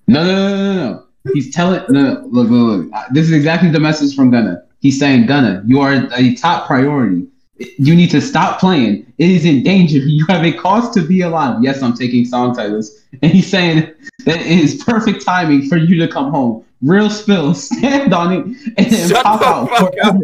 No, 0.07 0.24
no, 0.24 0.35
no, 0.35 0.74
no, 0.74 0.74
no. 0.74 1.07
He's 1.32 1.55
telling. 1.55 1.82
No, 1.89 2.03
no, 2.03 2.28
look, 2.30 2.51
look, 2.51 2.93
look. 2.93 3.03
This 3.12 3.26
is 3.26 3.32
exactly 3.32 3.70
the 3.70 3.80
message 3.80 4.14
from 4.14 4.30
Gunna. 4.30 4.62
He's 4.80 4.99
saying, 4.99 5.26
Gunna, 5.26 5.62
you 5.66 5.80
are 5.80 6.07
a 6.14 6.35
top 6.35 6.66
priority. 6.66 7.26
You 7.59 7.94
need 7.94 8.11
to 8.11 8.20
stop 8.20 8.59
playing. 8.59 9.12
It 9.18 9.30
is 9.30 9.44
in 9.44 9.62
danger. 9.62 9.98
You 10.05 10.26
have 10.28 10.44
a 10.44 10.52
cause 10.52 10.92
to 10.94 11.07
be 11.07 11.20
alive. 11.22 11.62
Yes, 11.62 11.82
I'm 11.82 11.94
taking 11.94 12.24
song 12.24 12.55
titles. 12.55 13.00
And 13.22 13.30
he's 13.30 13.48
saying 13.48 13.92
that 14.26 14.40
it 14.40 14.46
is 14.46 14.82
perfect 14.82 15.24
timing 15.24 15.68
for 15.68 15.76
you 15.76 15.96
to 16.05 16.09
come 16.09 16.32
home. 16.32 16.64
Real 16.82 17.09
spill, 17.09 17.55
stand 17.68 18.12
on 18.12 18.32
it, 18.32 18.44
and 18.76 18.90
then 18.90 19.09
Shut 19.09 19.22
pop 19.24 19.40
the 19.40 19.46
out. 19.46 19.68
fuck 19.70 19.94
up. 20.02 20.16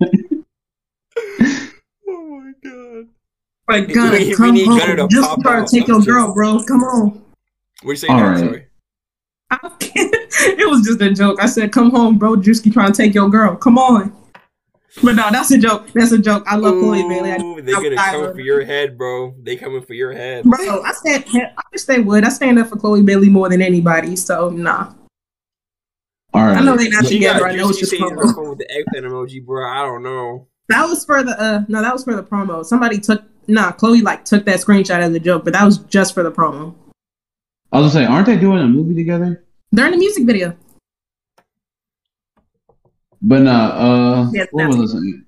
forever. 0.00 0.44
Oh 2.08 2.40
my 2.40 2.52
god. 2.62 3.06
Like, 3.68 3.88
We 3.88 3.94
Gunna, 3.94 4.18
we 4.18 4.34
come 4.34 4.54
need 4.54 4.66
Gunna 4.66 4.96
to 4.96 5.02
home. 5.02 5.10
Just 5.10 5.28
pop 5.28 5.42
try 5.42 5.64
to 5.64 5.66
take 5.70 5.86
your 5.86 6.00
girl, 6.00 6.34
bro. 6.34 6.62
Come 6.64 6.82
on. 6.82 7.22
What 7.82 7.90
are 7.90 7.92
you 7.92 7.96
saying? 7.96 8.12
All 8.12 8.20
now? 8.20 8.30
right. 8.30 8.38
Sorry. 8.40 8.64
I 9.50 9.68
can't. 9.78 10.14
It 10.58 10.68
was 10.68 10.82
just 10.86 11.00
a 11.00 11.12
joke. 11.12 11.40
I 11.40 11.46
said, 11.46 11.72
"Come 11.72 11.90
home, 11.90 12.18
bro. 12.18 12.34
Drewski 12.36 12.72
trying 12.72 12.92
to 12.92 12.96
take 12.96 13.14
your 13.14 13.28
girl. 13.30 13.56
Come 13.56 13.78
on." 13.78 14.12
But 15.02 15.14
no, 15.14 15.28
that's 15.30 15.50
a 15.52 15.58
joke. 15.58 15.88
That's 15.94 16.12
a 16.12 16.18
joke. 16.18 16.44
I 16.46 16.56
love 16.56 16.74
Chloe 16.74 17.02
Bailey. 17.08 17.32
I, 17.32 17.36
Ooh, 17.40 17.60
they 17.62 17.72
gonna 17.72 17.96
I- 17.98 18.10
come 18.12 18.32
for 18.32 18.40
your 18.40 18.64
head, 18.64 18.98
bro. 18.98 19.34
They 19.42 19.56
coming 19.56 19.82
for 19.82 19.94
your 19.94 20.12
head. 20.12 20.44
bro, 20.44 20.82
I 20.82 20.92
stand. 20.92 21.24
I 21.34 21.62
wish 21.72 21.84
they 21.84 22.00
would. 22.00 22.24
I 22.24 22.28
stand 22.30 22.58
up 22.58 22.68
for 22.68 22.76
Chloe 22.76 23.02
Bailey 23.02 23.28
more 23.28 23.48
than 23.48 23.62
anybody. 23.62 24.16
So 24.16 24.50
nah. 24.50 24.92
All 26.34 26.44
right. 26.44 26.58
I 26.58 26.60
know 26.60 26.76
they 26.76 26.88
not 26.88 27.06
She 27.06 27.18
got 27.20 27.34
together. 27.34 27.46
I 27.48 27.56
know 27.56 27.68
Juicy 27.68 27.70
it's 27.70 27.78
just 27.80 27.90
saying 27.92 28.02
on 28.04 28.10
promo. 28.18 28.26
the 28.26 28.32
phone 28.34 28.48
with 28.50 28.58
the 28.58 28.70
eggplant 28.70 29.06
emoji, 29.06 29.44
bro. 29.44 29.68
I 29.70 29.84
don't 29.84 30.02
know. 30.02 30.46
That 30.68 30.86
was 30.86 31.04
for 31.04 31.22
the 31.22 31.40
uh 31.40 31.64
no, 31.68 31.80
that 31.80 31.92
was 31.92 32.04
for 32.04 32.14
the 32.14 32.22
promo. 32.22 32.64
Somebody 32.64 32.98
took 32.98 33.22
nah, 33.46 33.72
Chloe 33.72 34.02
like 34.02 34.24
took 34.24 34.44
that 34.44 34.58
screenshot 34.60 34.98
as 35.00 35.14
a 35.14 35.20
joke, 35.20 35.44
but 35.44 35.52
that 35.54 35.64
was 35.64 35.78
just 35.78 36.12
for 36.14 36.22
the 36.22 36.30
promo. 36.32 36.74
I 37.72 37.80
was 37.80 37.92
gonna 37.94 38.04
say, 38.06 38.10
aren't 38.12 38.26
they 38.26 38.36
doing 38.36 38.58
a 38.58 38.66
movie 38.66 38.94
together? 38.94 39.44
They're 39.72 39.86
in 39.86 39.94
a 39.94 39.98
music 39.98 40.26
video. 40.26 40.56
But 43.22 43.42
nah, 43.42 43.68
uh, 43.68 44.30
Yeah, 44.32 44.46
what 44.50 44.68
was 44.68 44.94
I 44.94 44.98
saying? 44.98 45.24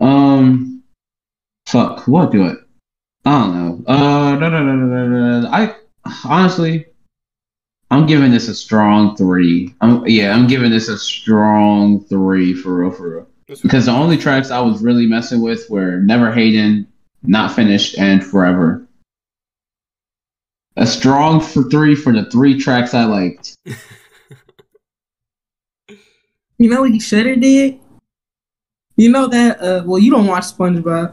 Um, 0.00 0.82
fuck, 1.66 2.06
what 2.06 2.30
do 2.30 2.46
it? 2.46 2.58
I 3.24 3.30
don't 3.30 3.54
know. 3.54 3.84
Uh, 3.86 4.36
da, 4.36 4.50
da, 4.50 4.50
da, 4.50 4.76
da, 4.76 5.06
da, 5.06 5.40
da. 5.40 5.48
I 5.50 5.76
honestly, 6.24 6.86
I'm 7.90 8.06
giving 8.06 8.30
this 8.32 8.48
a 8.48 8.54
strong 8.54 9.16
three. 9.16 9.74
I'm 9.80 10.06
yeah, 10.06 10.34
I'm 10.34 10.46
giving 10.46 10.70
this 10.70 10.88
a 10.88 10.98
strong 10.98 12.04
three 12.04 12.54
for 12.54 12.74
real, 12.74 12.90
for 12.90 13.16
real. 13.16 13.26
Because 13.62 13.86
the 13.86 13.92
only 13.92 14.16
tracks 14.16 14.50
I 14.50 14.60
was 14.60 14.82
really 14.82 15.06
messing 15.06 15.42
with 15.42 15.68
were 15.68 16.00
Never 16.00 16.32
Hating, 16.32 16.86
Not 17.22 17.52
Finished, 17.52 17.98
and 17.98 18.24
Forever. 18.24 18.86
A 20.76 20.86
strong 20.86 21.40
for 21.40 21.64
three 21.64 21.94
for 21.94 22.12
the 22.12 22.24
three 22.30 22.58
tracks 22.58 22.94
I 22.94 23.04
liked. 23.04 23.56
You 26.62 26.70
know 26.70 26.82
what 26.82 26.92
he 26.92 27.00
should 27.00 27.26
have 27.26 27.40
did? 27.40 27.80
You 28.94 29.10
know 29.10 29.26
that 29.26 29.60
uh 29.60 29.82
well 29.84 29.98
you 29.98 30.12
don't 30.12 30.28
watch 30.28 30.44
SpongeBob, 30.44 31.12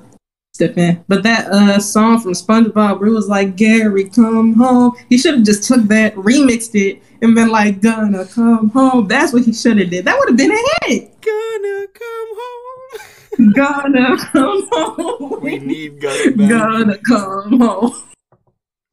Stefan, 0.53 1.03
but 1.07 1.23
that 1.23 1.47
uh 1.47 1.79
song 1.79 2.19
from 2.19 2.33
SpongeBob 2.33 2.99
where 2.99 3.09
it 3.09 3.13
was 3.13 3.27
like 3.27 3.55
Gary 3.55 4.07
come 4.11 4.53
home. 4.53 4.93
He 5.09 5.17
should 5.17 5.33
have 5.33 5.43
just 5.43 5.63
took 5.63 5.81
that, 5.85 6.13
remixed 6.13 6.75
it, 6.79 7.01
and 7.23 7.33
been 7.33 7.49
like 7.49 7.81
gonna 7.81 8.25
come 8.25 8.69
home. 8.69 9.07
That's 9.07 9.33
what 9.33 9.43
he 9.43 9.51
should 9.51 9.79
have 9.79 9.89
did. 9.89 10.05
That 10.05 10.19
would 10.19 10.29
have 10.29 10.37
been 10.37 10.51
a 10.51 10.85
hit. 10.85 11.19
gonna 11.19 11.87
come 11.93 12.29
home. 12.37 12.59
Gonna 13.53 14.17
come 14.17 14.67
home. 14.69 15.41
we 15.41 15.59
need 15.59 16.01
Gunna 16.01 16.31
back. 16.35 16.49
Gonna 16.49 16.97
come 16.97 17.59
home. 17.59 17.93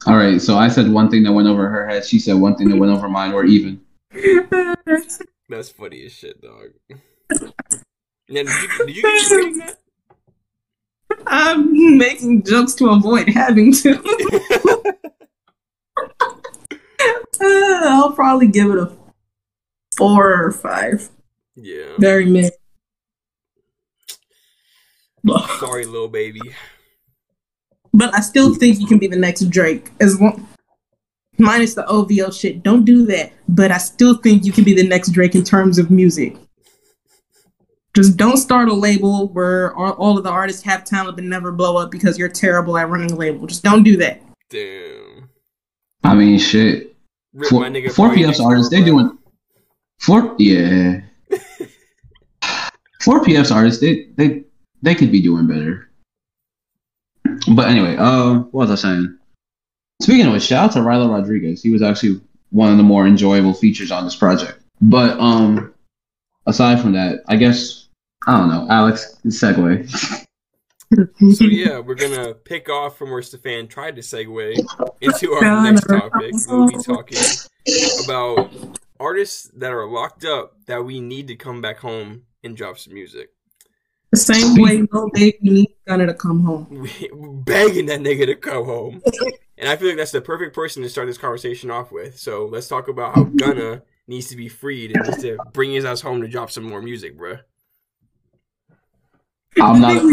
All 0.05 0.15
right, 0.15 0.41
so 0.41 0.57
I 0.57 0.69
said 0.69 0.89
one 0.89 1.11
thing 1.11 1.23
that 1.23 1.33
went 1.33 1.49
over 1.49 1.69
her 1.69 1.85
head. 1.85 2.05
She 2.05 2.17
said 2.17 2.37
one 2.37 2.55
thing 2.55 2.69
that 2.69 2.77
went 2.77 2.93
over 2.93 3.09
mine. 3.09 3.33
We're 3.33 3.45
even. 3.45 3.81
That's 5.49 5.69
funny 5.69 6.05
as 6.05 6.11
shit, 6.13 6.41
dog. 6.41 6.71
Yeah, 8.29 8.43
did 8.43 8.51
you, 8.53 8.85
did 8.85 8.95
you 8.97 9.01
get 9.57 9.67
that? 9.67 9.77
I'm 11.27 11.97
making 11.97 12.43
jokes 12.43 12.73
to 12.75 12.89
avoid 12.89 13.29
having 13.29 13.71
to. 13.73 14.03
Uh, 17.39 17.81
I'll 17.83 18.11
probably 18.13 18.47
give 18.47 18.69
it 18.71 18.79
a 18.79 18.91
four 19.95 20.43
or 20.45 20.51
five. 20.51 21.07
yeah. 21.55 21.93
Very 21.99 22.25
mid. 22.25 22.51
Sorry, 25.59 25.85
Lil 25.85 26.07
Baby. 26.07 26.41
But 27.93 28.13
I 28.15 28.21
still 28.21 28.55
think 28.55 28.79
you 28.79 28.87
can 28.87 28.97
be 28.97 29.07
the 29.07 29.15
next 29.17 29.41
Drake. 29.49 29.91
As 29.99 30.19
long, 30.19 30.47
minus 31.37 31.73
the 31.73 31.85
OVO 31.87 32.31
shit. 32.31 32.63
Don't 32.63 32.85
do 32.85 33.05
that. 33.07 33.31
But 33.49 33.71
I 33.71 33.77
still 33.77 34.17
think 34.17 34.45
you 34.45 34.51
can 34.51 34.63
be 34.63 34.73
the 34.73 34.87
next 34.87 35.11
Drake 35.11 35.35
in 35.35 35.43
terms 35.43 35.77
of 35.77 35.91
music. 35.91 36.35
Just 37.95 38.15
don't 38.15 38.37
start 38.37 38.69
a 38.69 38.73
label 38.73 39.29
where 39.29 39.75
all 39.75 39.93
all 39.93 40.17
of 40.17 40.23
the 40.23 40.29
artists 40.29 40.61
have 40.63 40.83
talent 40.83 41.17
but 41.17 41.23
never 41.23 41.51
blow 41.51 41.77
up 41.77 41.89
because 41.89 42.17
you're 42.17 42.29
terrible 42.29 42.77
at 42.77 42.89
running 42.89 43.11
a 43.11 43.15
label. 43.15 43.47
Just 43.47 43.63
don't 43.63 43.83
do 43.83 43.97
that. 43.97 44.21
Damn. 44.49 45.29
I 46.03 46.13
mean, 46.13 46.37
shit. 46.37 46.95
Rip 47.33 47.49
Four, 47.49 47.63
four 47.89 48.09
PF's 48.09 48.39
artists, 48.39 48.69
they 48.69 48.79
door, 48.79 48.85
doing 48.85 49.17
four. 49.99 50.35
Yeah. 50.37 51.01
Four 53.01 53.23
PF's 53.23 53.51
artists, 53.51 53.79
they 53.79 54.07
they 54.17 54.43
they 54.81 54.93
could 54.93 55.11
be 55.11 55.21
doing 55.21 55.47
better. 55.47 55.89
But 57.55 57.69
anyway, 57.69 57.95
uh, 57.97 58.39
what 58.51 58.67
was 58.67 58.71
I 58.71 58.75
saying? 58.75 59.16
Speaking 60.01 60.27
of 60.27 60.33
which, 60.33 60.43
shout 60.43 60.65
out 60.65 60.71
to 60.73 60.79
Rylo 60.79 61.09
Rodriguez. 61.09 61.61
He 61.61 61.71
was 61.71 61.81
actually 61.81 62.21
one 62.51 62.71
of 62.71 62.77
the 62.77 62.83
more 62.83 63.07
enjoyable 63.07 63.53
features 63.53 63.91
on 63.91 64.03
this 64.05 64.15
project. 64.15 64.59
But 64.81 65.19
um, 65.19 65.73
aside 66.45 66.79
from 66.79 66.93
that, 66.93 67.23
I 67.27 67.35
guess 67.35 67.87
I 68.27 68.37
don't 68.37 68.49
know. 68.49 68.67
Alex, 68.69 69.17
segue. 69.25 70.25
So 71.35 71.43
yeah, 71.43 71.79
we're 71.79 71.95
gonna 71.95 72.33
pick 72.33 72.69
off 72.69 72.97
from 72.97 73.11
where 73.11 73.21
Stefan 73.21 73.67
tried 73.67 73.97
to 73.97 74.01
segue 74.01 74.55
into 75.01 75.33
our 75.33 75.63
next 75.63 75.85
topic. 75.85 76.33
We'll 76.47 76.67
be 76.69 76.77
talking 76.81 77.17
about 78.05 78.49
artists 78.99 79.51
that 79.57 79.73
are 79.73 79.85
locked 79.85 80.23
up 80.23 80.53
that 80.67 80.85
we 80.85 81.01
need 81.01 81.27
to 81.27 81.35
come 81.35 81.61
back 81.61 81.79
home 81.79 82.23
and 82.43 82.55
drop 82.55 82.77
some 82.77 82.93
music. 82.93 83.31
The 84.11 84.17
same 84.17 84.61
way 84.61 84.87
no 84.93 85.09
baby 85.13 85.37
needs 85.41 85.73
Gunna 85.85 86.05
to 86.05 86.13
come 86.13 86.43
home. 86.43 86.67
We 86.89 87.09
begging 87.43 87.87
that 87.87 87.99
nigga 87.99 88.25
to 88.27 88.35
come 88.35 88.65
home. 88.65 89.01
And 89.57 89.67
I 89.69 89.75
feel 89.75 89.87
like 89.89 89.97
that's 89.97 90.11
the 90.11 90.21
perfect 90.21 90.53
person 90.55 90.83
to 90.83 90.89
start 90.89 91.07
this 91.07 91.17
conversation 91.17 91.71
off 91.71 91.91
with. 91.91 92.17
So 92.19 92.45
let's 92.45 92.67
talk 92.67 92.87
about 92.87 93.15
how 93.15 93.23
Gunna 93.23 93.81
needs 94.07 94.27
to 94.27 94.35
be 94.35 94.47
freed 94.47 94.95
and 94.95 95.03
needs 95.05 95.21
to 95.23 95.37
bring 95.53 95.71
his 95.71 95.83
ass 95.85 96.01
home 96.01 96.21
to 96.21 96.27
drop 96.27 96.51
some 96.51 96.63
more 96.63 96.81
music, 96.81 97.17
bruh. 97.17 97.39
I'm 99.59 99.81
not. 99.81 100.03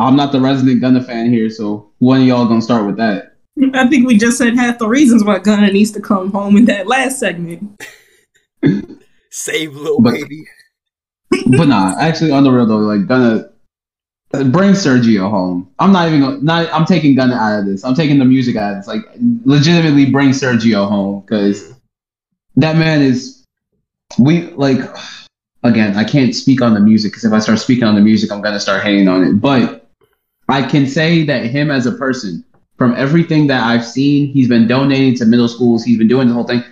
I'm 0.00 0.16
not 0.16 0.32
the 0.32 0.40
resident 0.40 0.80
Gunna 0.80 1.02
fan 1.02 1.32
here, 1.32 1.50
so 1.50 1.90
when 1.98 2.22
of 2.22 2.26
y'all 2.28 2.46
gonna 2.46 2.62
start 2.62 2.86
with 2.86 2.96
that. 2.98 3.34
I 3.74 3.88
think 3.88 4.06
we 4.06 4.16
just 4.16 4.38
said 4.38 4.54
half 4.54 4.78
the 4.78 4.86
reasons 4.88 5.24
why 5.24 5.40
Gunna 5.40 5.72
needs 5.72 5.90
to 5.92 6.00
come 6.00 6.30
home 6.30 6.56
in 6.56 6.64
that 6.66 6.86
last 6.86 7.18
segment. 7.18 7.82
Save 9.30 9.74
little 9.74 10.00
But- 10.00 10.14
baby. 10.14 10.44
but 11.58 11.66
nah, 11.68 11.96
actually, 12.00 12.30
on 12.30 12.44
the 12.44 12.50
real 12.50 12.64
though, 12.66 12.78
like 12.78 13.06
Gunna, 13.06 13.50
Uh, 14.34 14.44
bring 14.44 14.72
Sergio 14.72 15.30
home. 15.30 15.70
I'm 15.78 15.90
not 15.90 16.08
even 16.08 16.20
gonna, 16.20 16.38
not. 16.42 16.72
I'm 16.72 16.84
taking 16.84 17.14
Gunna 17.14 17.34
out 17.34 17.60
of 17.60 17.66
this. 17.66 17.82
I'm 17.84 17.94
taking 17.94 18.18
the 18.18 18.26
music 18.26 18.56
out. 18.56 18.86
Like, 18.86 19.02
legitimately, 19.44 20.10
bring 20.10 20.30
Sergio 20.30 20.86
home 20.86 21.20
because 21.20 21.72
that 22.56 22.76
man 22.76 23.02
is. 23.02 23.44
We 24.18 24.50
like. 24.52 24.80
Again, 25.64 25.96
I 25.96 26.04
can't 26.04 26.34
speak 26.34 26.62
on 26.62 26.74
the 26.74 26.80
music 26.80 27.12
because 27.12 27.24
if 27.24 27.32
I 27.32 27.40
start 27.40 27.58
speaking 27.58 27.84
on 27.84 27.96
the 27.96 28.00
music, 28.00 28.30
I'm 28.30 28.40
gonna 28.42 28.60
start 28.60 28.82
hating 28.82 29.08
on 29.08 29.24
it. 29.24 29.32
But 29.40 29.88
I 30.48 30.62
can 30.62 30.86
say 30.86 31.24
that 31.24 31.46
him 31.46 31.70
as 31.70 31.86
a 31.86 31.92
person, 31.92 32.44
from 32.76 32.94
everything 32.96 33.48
that 33.48 33.64
I've 33.64 33.84
seen, 33.84 34.28
he's 34.28 34.48
been 34.48 34.68
donating 34.68 35.14
to 35.16 35.24
middle 35.24 35.48
schools. 35.48 35.84
He's 35.84 35.98
been 35.98 36.08
doing 36.08 36.28
the 36.28 36.34
whole 36.34 36.44
thing. 36.44 36.62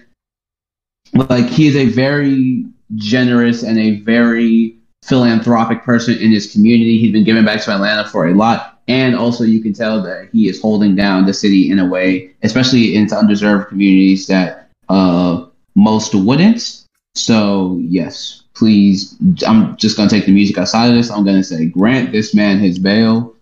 Like 1.14 1.46
he 1.46 1.66
is 1.66 1.76
a 1.76 1.86
very 1.86 2.64
generous 2.94 3.62
and 3.62 3.78
a 3.78 4.00
very 4.00 4.75
philanthropic 5.06 5.82
person 5.84 6.18
in 6.18 6.32
his 6.32 6.52
community. 6.52 6.98
He's 6.98 7.12
been 7.12 7.24
giving 7.24 7.44
back 7.44 7.62
to 7.62 7.72
Atlanta 7.72 8.08
for 8.08 8.26
a 8.26 8.34
lot. 8.34 8.80
And 8.88 9.16
also, 9.16 9.44
you 9.44 9.60
can 9.60 9.72
tell 9.72 10.02
that 10.02 10.28
he 10.32 10.48
is 10.48 10.60
holding 10.60 10.94
down 10.94 11.26
the 11.26 11.34
city 11.34 11.70
in 11.70 11.78
a 11.78 11.86
way, 11.86 12.34
especially 12.42 12.94
into 12.94 13.16
undeserved 13.16 13.68
communities 13.68 14.26
that 14.28 14.68
uh, 14.88 15.46
most 15.74 16.14
wouldn't. 16.14 16.84
So, 17.14 17.78
yes, 17.80 18.42
please. 18.54 19.16
I'm 19.46 19.76
just 19.76 19.96
going 19.96 20.08
to 20.08 20.14
take 20.14 20.26
the 20.26 20.32
music 20.32 20.58
outside 20.58 20.88
of 20.88 20.94
this. 20.94 21.10
I'm 21.10 21.24
going 21.24 21.36
to 21.36 21.42
say, 21.42 21.66
grant 21.66 22.12
this 22.12 22.34
man 22.34 22.58
his 22.58 22.78
bail, 22.78 23.34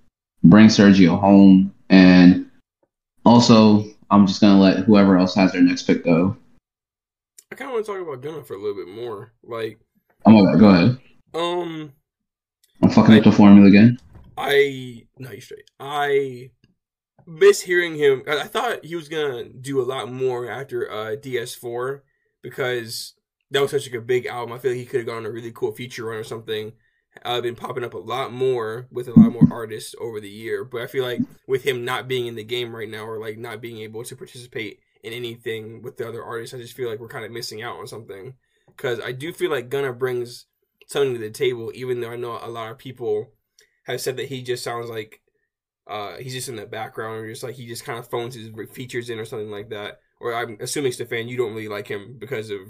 bring 0.45 0.69
Sergio 0.69 1.19
home, 1.19 1.75
and 1.91 2.51
also, 3.27 3.85
I'm 4.11 4.27
just 4.27 4.41
going 4.41 4.55
to 4.55 4.61
let 4.61 4.85
whoever 4.85 5.19
else 5.19 5.35
has 5.35 5.53
their 5.53 5.63
next 5.63 5.83
pick 5.83 6.05
go. 6.05 6.37
I 7.53 7.55
kind 7.55 7.71
of 7.71 7.75
want 7.75 7.87
to 7.87 7.93
talk 7.93 8.01
about 8.01 8.23
Gunna 8.23 8.43
for 8.43 8.55
a 8.55 8.59
little 8.59 8.75
bit 8.75 8.89
more. 8.89 9.33
Like, 9.43 9.79
Oh 10.27 10.31
my 10.31 10.53
god, 10.53 10.61
go 10.61 10.69
ahead. 10.69 10.99
Um, 11.35 11.93
I'm 12.83 12.91
fucking 12.91 13.17
up 13.19 13.25
the 13.25 13.33
formula 13.33 13.69
again. 13.69 13.99
I 14.37 15.07
no, 15.19 15.31
you 15.31 15.41
straight. 15.41 15.71
I 15.79 16.51
miss 17.27 17.61
hearing 17.63 17.97
him. 17.97 18.23
I, 18.29 18.41
I 18.41 18.45
thought 18.45 18.85
he 18.85 18.97
was 18.97 19.09
gonna 19.09 19.45
do 19.45 19.81
a 19.81 19.85
lot 19.85 20.11
more 20.11 20.51
after 20.51 20.91
uh, 20.91 21.17
DS4 21.17 22.01
because 22.43 23.15
that 23.51 23.63
was 23.63 23.71
such 23.71 23.87
like 23.87 23.99
a 23.99 24.05
big 24.05 24.27
album. 24.27 24.55
I 24.55 24.59
feel 24.59 24.73
like 24.73 24.81
he 24.81 24.87
could 24.87 25.01
have 25.01 25.07
gone 25.07 25.19
on 25.19 25.27
a 25.27 25.31
really 25.31 25.53
cool 25.53 25.73
feature 25.73 26.05
run 26.07 26.19
or 26.19 26.25
something. 26.25 26.73
I've 27.25 27.39
uh, 27.39 27.41
been 27.43 27.55
popping 27.55 27.85
up 27.85 27.95
a 27.95 27.99
lot 27.99 28.33
more 28.33 28.89
with 28.91 29.07
a 29.07 29.19
lot 29.19 29.33
more 29.33 29.47
artists 29.51 29.95
over 30.01 30.21
the 30.21 30.29
year. 30.29 30.65
But 30.65 30.83
I 30.83 30.87
feel 30.87 31.05
like 31.05 31.21
with 31.47 31.63
him 31.63 31.85
not 31.85 32.09
being 32.09 32.27
in 32.27 32.35
the 32.35 32.45
game 32.45 32.75
right 32.75 32.89
now, 32.89 33.05
or 33.05 33.21
like 33.21 33.39
not 33.39 33.61
being 33.61 33.79
able 33.79 34.03
to 34.05 34.17
participate 34.17 34.81
in 35.03 35.13
anything 35.13 35.83
with 35.83 35.97
the 35.97 36.09
other 36.09 36.25
artists, 36.25 36.55
I 36.55 36.59
just 36.59 36.75
feel 36.75 36.89
like 36.89 36.99
we're 36.99 37.09
kind 37.09 37.25
of 37.25 37.31
missing 37.31 37.63
out 37.63 37.77
on 37.77 37.87
something. 37.87 38.35
Because 38.67 38.99
I 39.01 39.13
do 39.13 39.33
feel 39.33 39.51
like 39.51 39.69
Gunna 39.69 39.93
brings 39.93 40.47
something 40.87 41.15
to 41.15 41.21
the 41.21 41.31
table, 41.31 41.73
even 41.75 42.01
though 42.01 42.11
I 42.11 42.17
know 42.17 42.39
a 42.41 42.49
lot 42.49 42.71
of 42.71 42.79
people 42.79 43.33
have 43.87 44.01
said 44.01 44.17
that 44.17 44.29
he 44.29 44.43
just 44.43 44.65
sounds 44.65 44.89
like 44.89 45.21
uh, 45.87 46.17
he's 46.17 46.33
just 46.33 46.49
in 46.49 46.57
the 46.57 46.67
background, 46.67 47.21
or 47.21 47.29
just 47.29 47.43
like 47.43 47.55
he 47.55 47.67
just 47.67 47.85
kind 47.85 47.99
of 47.99 48.09
phones 48.09 48.35
his 48.35 48.51
features 48.73 49.11
in, 49.11 49.19
or 49.19 49.25
something 49.25 49.51
like 49.51 49.71
that. 49.71 49.99
Or 50.21 50.35
I'm 50.35 50.57
assuming 50.61 50.93
Stefan, 50.93 51.29
you 51.29 51.37
don't 51.37 51.53
really 51.53 51.69
like 51.69 51.87
him 51.89 52.17
because 52.19 52.51
of 52.51 52.61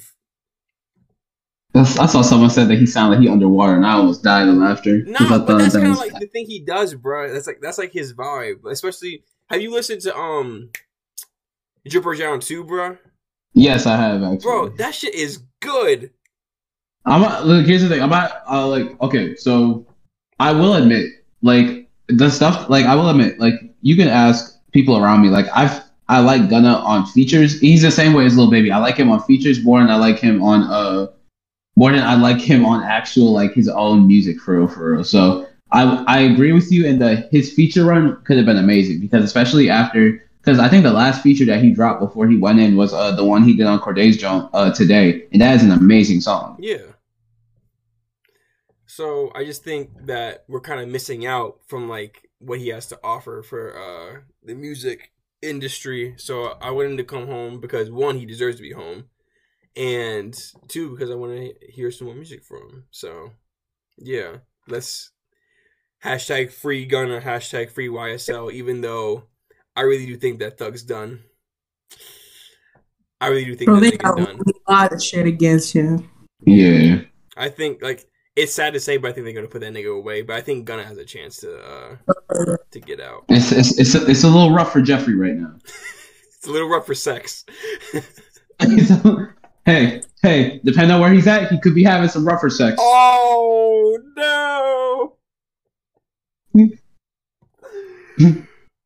That's, 1.72 1.98
I 1.98 2.06
saw 2.06 2.22
someone 2.22 2.50
said 2.50 2.68
that 2.68 2.78
he 2.78 2.86
sounded 2.86 3.16
like 3.16 3.22
he 3.22 3.28
underwater, 3.28 3.74
and 3.76 3.86
I 3.86 3.92
almost 3.92 4.24
died 4.24 4.48
of 4.48 4.56
laughter. 4.56 5.04
No, 5.04 5.18
but 5.28 5.46
that's 5.46 5.74
that 5.74 5.80
kind 5.80 5.92
of 5.92 5.98
was- 5.98 6.12
like 6.12 6.20
the 6.20 6.26
thing 6.26 6.46
he 6.46 6.60
does, 6.64 6.94
bro. 6.94 7.32
That's 7.32 7.46
like 7.46 7.60
that's 7.60 7.78
like 7.78 7.92
his 7.92 8.14
vibe. 8.14 8.64
Especially, 8.68 9.22
have 9.48 9.60
you 9.60 9.72
listened 9.72 10.00
to 10.02 10.16
um, 10.16 10.70
Drip 11.86 12.06
or 12.06 12.14
Drown 12.14 12.40
too, 12.40 12.64
bro? 12.64 12.96
yes, 13.52 13.86
I 13.86 13.96
have 13.96 14.22
actually. 14.22 14.38
Bro, 14.38 14.68
that 14.78 14.94
shit 14.94 15.14
is 15.14 15.42
good. 15.60 16.10
I'm 17.07 17.46
look. 17.46 17.66
Here's 17.66 17.82
the 17.82 17.88
thing. 17.88 18.02
I'm 18.02 18.11
not 18.11 18.42
uh, 18.48 18.66
like 18.66 19.00
okay. 19.00 19.36
So 19.36 19.86
I 20.38 20.52
will 20.52 20.74
admit, 20.74 21.11
like 21.42 21.88
the 22.09 22.30
stuff. 22.30 22.68
Like 22.70 22.86
I 22.86 22.94
will 22.94 23.09
admit, 23.11 23.38
like 23.38 23.55
you 23.82 23.96
can 23.96 24.09
ask 24.09 24.59
people 24.72 24.96
around 24.96 25.22
me. 25.22 25.28
Like 25.28 25.46
I've 25.55 25.82
I 26.09 26.20
like 26.20 26.48
Gunna 26.50 26.74
on 26.74 27.07
features. 27.07 27.61
He's 27.61 27.82
the 27.82 27.90
same 27.90 28.12
way 28.12 28.26
as 28.26 28.36
Lil 28.36 28.50
Baby. 28.50 28.70
I 28.70 28.78
like 28.78 28.96
him 28.96 29.11
on 29.11 29.20
features 29.20 29.64
more 29.64 29.80
than 29.80 29.90
I 29.90 29.96
like 29.96 30.18
him 30.18 30.42
on 30.42 30.62
uh 30.62 31.09
more 31.76 31.92
than 31.92 32.02
I 32.02 32.14
like 32.14 32.40
him 32.40 32.64
on 32.64 32.82
actual 32.82 33.32
like 33.32 33.52
his 33.52 33.68
own 33.68 34.07
music 34.07 34.40
for 34.40 34.59
real 34.59 34.68
for 34.68 34.92
real. 34.92 35.05
So 35.05 35.46
I 35.72 36.05
I 36.07 36.20
agree 36.20 36.52
with 36.52 36.70
you 36.70 36.86
in 36.86 36.98
that 37.00 37.30
his 37.30 37.52
feature 37.52 37.84
run 37.84 38.22
could 38.24 38.36
have 38.36 38.46
been 38.46 38.59
amazing 38.59 39.00
because 39.00 39.24
especially 39.24 39.70
after 39.70 40.22
because 40.40 40.59
I 40.59 40.68
think 40.68 40.84
the 40.84 40.92
last 40.92 41.22
feature 41.22 41.46
that 41.46 41.62
he 41.62 41.70
dropped 41.70 42.00
before 42.00 42.28
he 42.28 42.36
went 42.36 42.61
in 42.61 42.76
was 42.76 42.92
uh 42.92 43.12
the 43.12 43.24
one 43.24 43.42
he 43.42 43.55
did 43.55 43.66
on 43.66 43.80
Cordae's 43.80 44.16
Joint 44.16 44.48
uh 44.52 44.72
today, 44.72 45.26
and 45.32 45.40
that 45.40 45.57
is 45.57 45.62
an 45.62 45.70
amazing 45.70 46.20
song. 46.20 46.57
Yeah. 46.59 46.78
So 48.95 49.32
I 49.34 49.45
just 49.45 49.64
think 49.64 49.90
that 50.07 50.45
we're 50.47 50.61
kind 50.61 50.80
of 50.80 50.88
missing 50.88 51.26
out 51.26 51.59
from 51.66 51.88
like 51.88 52.30
what 52.38 52.61
he 52.61 52.68
has 52.68 52.86
to 52.88 53.01
offer 53.03 53.42
for 53.42 53.76
uh 53.76 54.20
the 54.45 54.55
music 54.55 55.11
industry. 55.42 56.14
So 56.16 56.57
I 56.62 56.70
want 56.70 56.90
him 56.90 56.97
to 56.99 57.05
come 57.05 57.26
home 57.26 57.61
because 57.61 57.90
one, 57.90 58.18
he 58.18 58.24
deserves 58.24 58.57
to 58.59 58.62
be 58.62 58.70
home, 58.70 59.07
and 59.74 60.32
two, 60.68 60.90
because 60.90 61.11
I 61.11 61.16
want 61.16 61.32
to 61.32 61.72
hear 61.72 61.90
some 61.90 62.07
more 62.07 62.14
music 62.14 62.45
from 62.45 62.70
him. 62.70 62.84
So 62.92 63.32
yeah, 63.99 64.36
let's 64.68 65.11
hashtag 66.05 66.53
free 66.53 66.86
Gunna, 66.86 67.20
hashtag 67.20 67.72
free 67.72 67.88
YSL. 67.88 68.53
Even 68.53 68.80
though 68.80 69.24
I 69.74 69.80
really 69.80 70.07
do 70.07 70.16
think 70.16 70.38
that 70.38 70.57
Thug's 70.57 70.84
done. 70.84 71.24
I 73.20 73.26
really 73.26 73.45
do 73.47 73.57
think 73.57 73.66
Bro, 73.66 73.80
that 73.80 73.90
they 73.90 73.97
got 73.97 74.18
done. 74.18 74.40
a 74.68 74.72
lot 74.72 74.92
of 74.92 75.03
shit 75.03 75.26
against 75.26 75.72
him. 75.72 76.09
Yeah. 76.47 77.01
I 77.36 77.49
think 77.49 77.82
like 77.82 78.07
it's 78.37 78.53
sad 78.53 78.72
to 78.74 78.80
say, 78.80 78.97
but 78.97 79.11
I 79.11 79.12
think 79.12 79.24
they're 79.24 79.35
gonna 79.35 79.47
put 79.49 79.61
that 79.61 79.72
nigga 79.72 79.97
away. 79.97 80.22
But 80.22 80.37
I 80.37 80.41
think 80.41 80.64
Gunna 80.64 80.85
has 80.85 80.99
a 80.99 81.05
chance 81.05 81.39
to 81.39 81.59
uh 81.59 81.97
to 82.70 82.80
get 82.80 83.01
out. 83.01 83.24
It's 83.28 83.53
it's 83.53 83.78
it's 83.78 83.95
a, 83.95 84.05
it's 84.11 84.24
a 84.24 84.28
little 84.28 84.53
rough 84.53 84.72
for 84.72 84.80
Jeffrey 84.80 85.14
right 85.14 85.35
now. 85.35 85.55
It's 86.37 86.51
a 86.51 86.53
little 86.53 86.68
rough 86.68 86.85
for 86.85 86.95
sex. 86.95 87.47
hey, 89.64 90.03
hey, 90.22 90.61
depending 90.62 90.91
on 90.91 91.01
where 91.01 91.11
he's 91.11 91.26
at, 91.26 91.51
he 91.51 91.59
could 91.59 91.74
be 91.74 91.82
having 91.82 92.11
some 92.11 92.26
rougher 92.26 92.51
sex. 92.51 92.76
oh 92.78 93.99
no! 94.14 95.16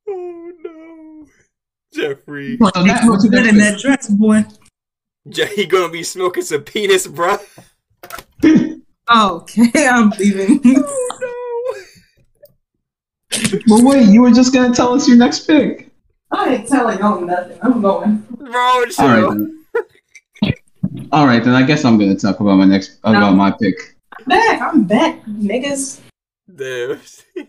oh 0.09 0.53
no! 0.62 1.26
Jeffrey, 1.92 2.57
Boy, 2.59 2.70
So 2.74 2.80
you 2.82 2.86
that- 2.92 3.05
look 3.07 3.22
good 3.28 3.46
in 3.46 3.59
that 3.59 3.80
dress, 3.80 4.09
boy. 4.09 4.44
Je- 5.28 5.53
he 5.57 5.66
gonna 5.66 5.90
be 5.90 6.05
smoking 6.05 6.44
some 6.44 6.62
penis, 6.62 7.09
bruh. 9.09 9.30
Okay, 9.42 9.70
I'm 9.88 10.11
leaving. 10.11 10.61
Oh 13.30 13.59
But 13.68 13.82
wait, 13.82 14.09
you 14.09 14.22
were 14.22 14.30
just 14.30 14.54
gonna 14.54 14.74
tell 14.74 14.94
us 14.94 15.06
your 15.06 15.16
next 15.16 15.46
pick. 15.46 15.90
I 16.30 16.54
ain't 16.54 16.68
telling 16.68 16.98
y'all 16.98 17.20
nothing. 17.20 17.59
I'm 17.62 17.80
going. 17.80 18.26
no, 18.40 18.46
bro! 18.46 18.84
All 18.98 19.09
right. 19.09 19.28
Then. 19.28 21.09
All 21.12 21.26
right, 21.26 21.44
then 21.44 21.54
I 21.54 21.62
guess 21.62 21.84
I'm 21.84 21.98
gonna 21.98 22.16
talk 22.16 22.40
about 22.40 22.56
my 22.56 22.64
next 22.64 22.98
about 23.04 23.34
my 23.34 23.50
pick. 23.50 23.96
I'm 24.18 24.24
back. 24.26 24.61
I'm 24.62 24.84
back, 24.84 25.24
niggas. 25.26 26.00
Damn. 26.54 27.00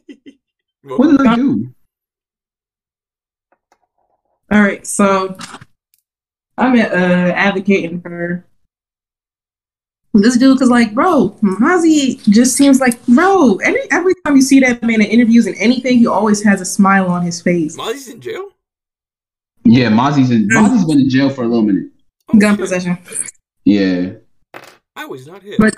What 0.82 1.08
did 1.12 1.28
I 1.28 1.36
do? 1.36 1.74
All 4.52 4.62
right, 4.62 4.88
so 4.88 5.38
I'm 6.58 6.74
uh, 6.80 6.84
advocating 6.84 8.02
for 8.02 8.46
this 10.14 10.38
dude 10.38 10.56
because, 10.58 10.70
like, 10.70 10.94
bro, 10.94 11.38
Mozzy 11.44 12.22
just 12.24 12.56
seems 12.56 12.80
like, 12.80 13.04
bro. 13.06 13.58
Every 13.58 13.82
every 13.92 14.14
time 14.26 14.36
you 14.36 14.42
see 14.42 14.60
that 14.62 14.82
man 14.82 15.02
in 15.02 15.08
interviews 15.08 15.46
and 15.46 15.56
anything, 15.58 16.00
he 16.00 16.08
always 16.08 16.44
has 16.44 16.62
a 16.62 16.66
smile 16.66 17.08
on 17.08 17.22
his 17.22 17.42
face. 17.42 17.78
Mozzy's 17.78 18.08
in 18.08 18.20
jail. 18.22 18.50
Yeah, 19.66 19.90
Mozzy's 19.90 20.32
in, 20.32 20.48
mm. 20.50 20.52
Mozzy's 20.56 20.86
been 20.86 21.00
in 21.02 21.10
jail 21.10 21.30
for 21.30 21.44
a 21.44 21.48
little 21.48 21.64
minute. 21.64 21.90
Oh, 22.34 22.40
Gun 22.40 22.54
shit. 22.54 22.60
possession, 22.60 22.98
Yeah, 23.66 24.14
I 24.96 25.06
was 25.06 25.28
not 25.28 25.44
here. 25.44 25.56
But- 25.60 25.76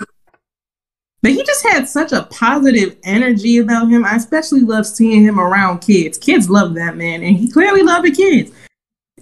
but 1.22 1.30
he 1.30 1.44
just 1.44 1.62
had 1.64 1.88
such 1.88 2.10
a 2.10 2.24
positive 2.24 2.96
energy 3.04 3.58
about 3.58 3.88
him. 3.88 4.04
I 4.04 4.16
especially 4.16 4.62
love 4.62 4.84
seeing 4.86 5.22
him 5.22 5.38
around 5.38 5.78
kids. 5.78 6.18
Kids 6.18 6.50
love 6.50 6.74
that 6.74 6.96
man, 6.96 7.22
and 7.22 7.36
he 7.36 7.48
clearly 7.48 7.82
loved 7.82 8.06
the 8.06 8.10
kids. 8.10 8.50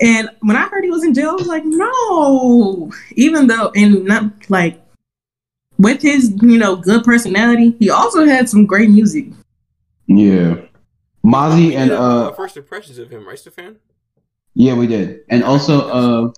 And 0.01 0.31
when 0.41 0.57
I 0.57 0.67
heard 0.69 0.83
he 0.83 0.91
was 0.91 1.05
in 1.05 1.13
jail, 1.13 1.29
I 1.31 1.35
was 1.35 1.47
like, 1.47 1.65
no. 1.67 2.91
Even 3.17 3.49
though, 3.49 3.71
and 3.77 4.05
not 4.05 4.33
like 4.49 4.81
with 5.81 6.03
his, 6.03 6.31
you 6.43 6.59
know, 6.59 6.77
good 6.77 7.03
personality, 7.05 7.75
he 7.79 7.91
also 7.91 8.27
had 8.27 8.49
some 8.49 8.67
great 8.67 8.91
music. 8.91 9.27
yeah. 10.07 10.57
Mozzy 11.25 11.69
We 11.69 11.77
and 11.77 11.91
uh, 11.91 12.33
first 12.33 12.57
impressions 12.57 12.99
of 12.99 13.11
him, 13.11 13.27
right, 13.27 13.39
Stefan? 13.39 13.77
yeah, 14.55 14.75
we 14.75 14.87
did, 14.87 15.21
and 15.29 15.45
also 15.45 15.89
uh, 15.91 16.33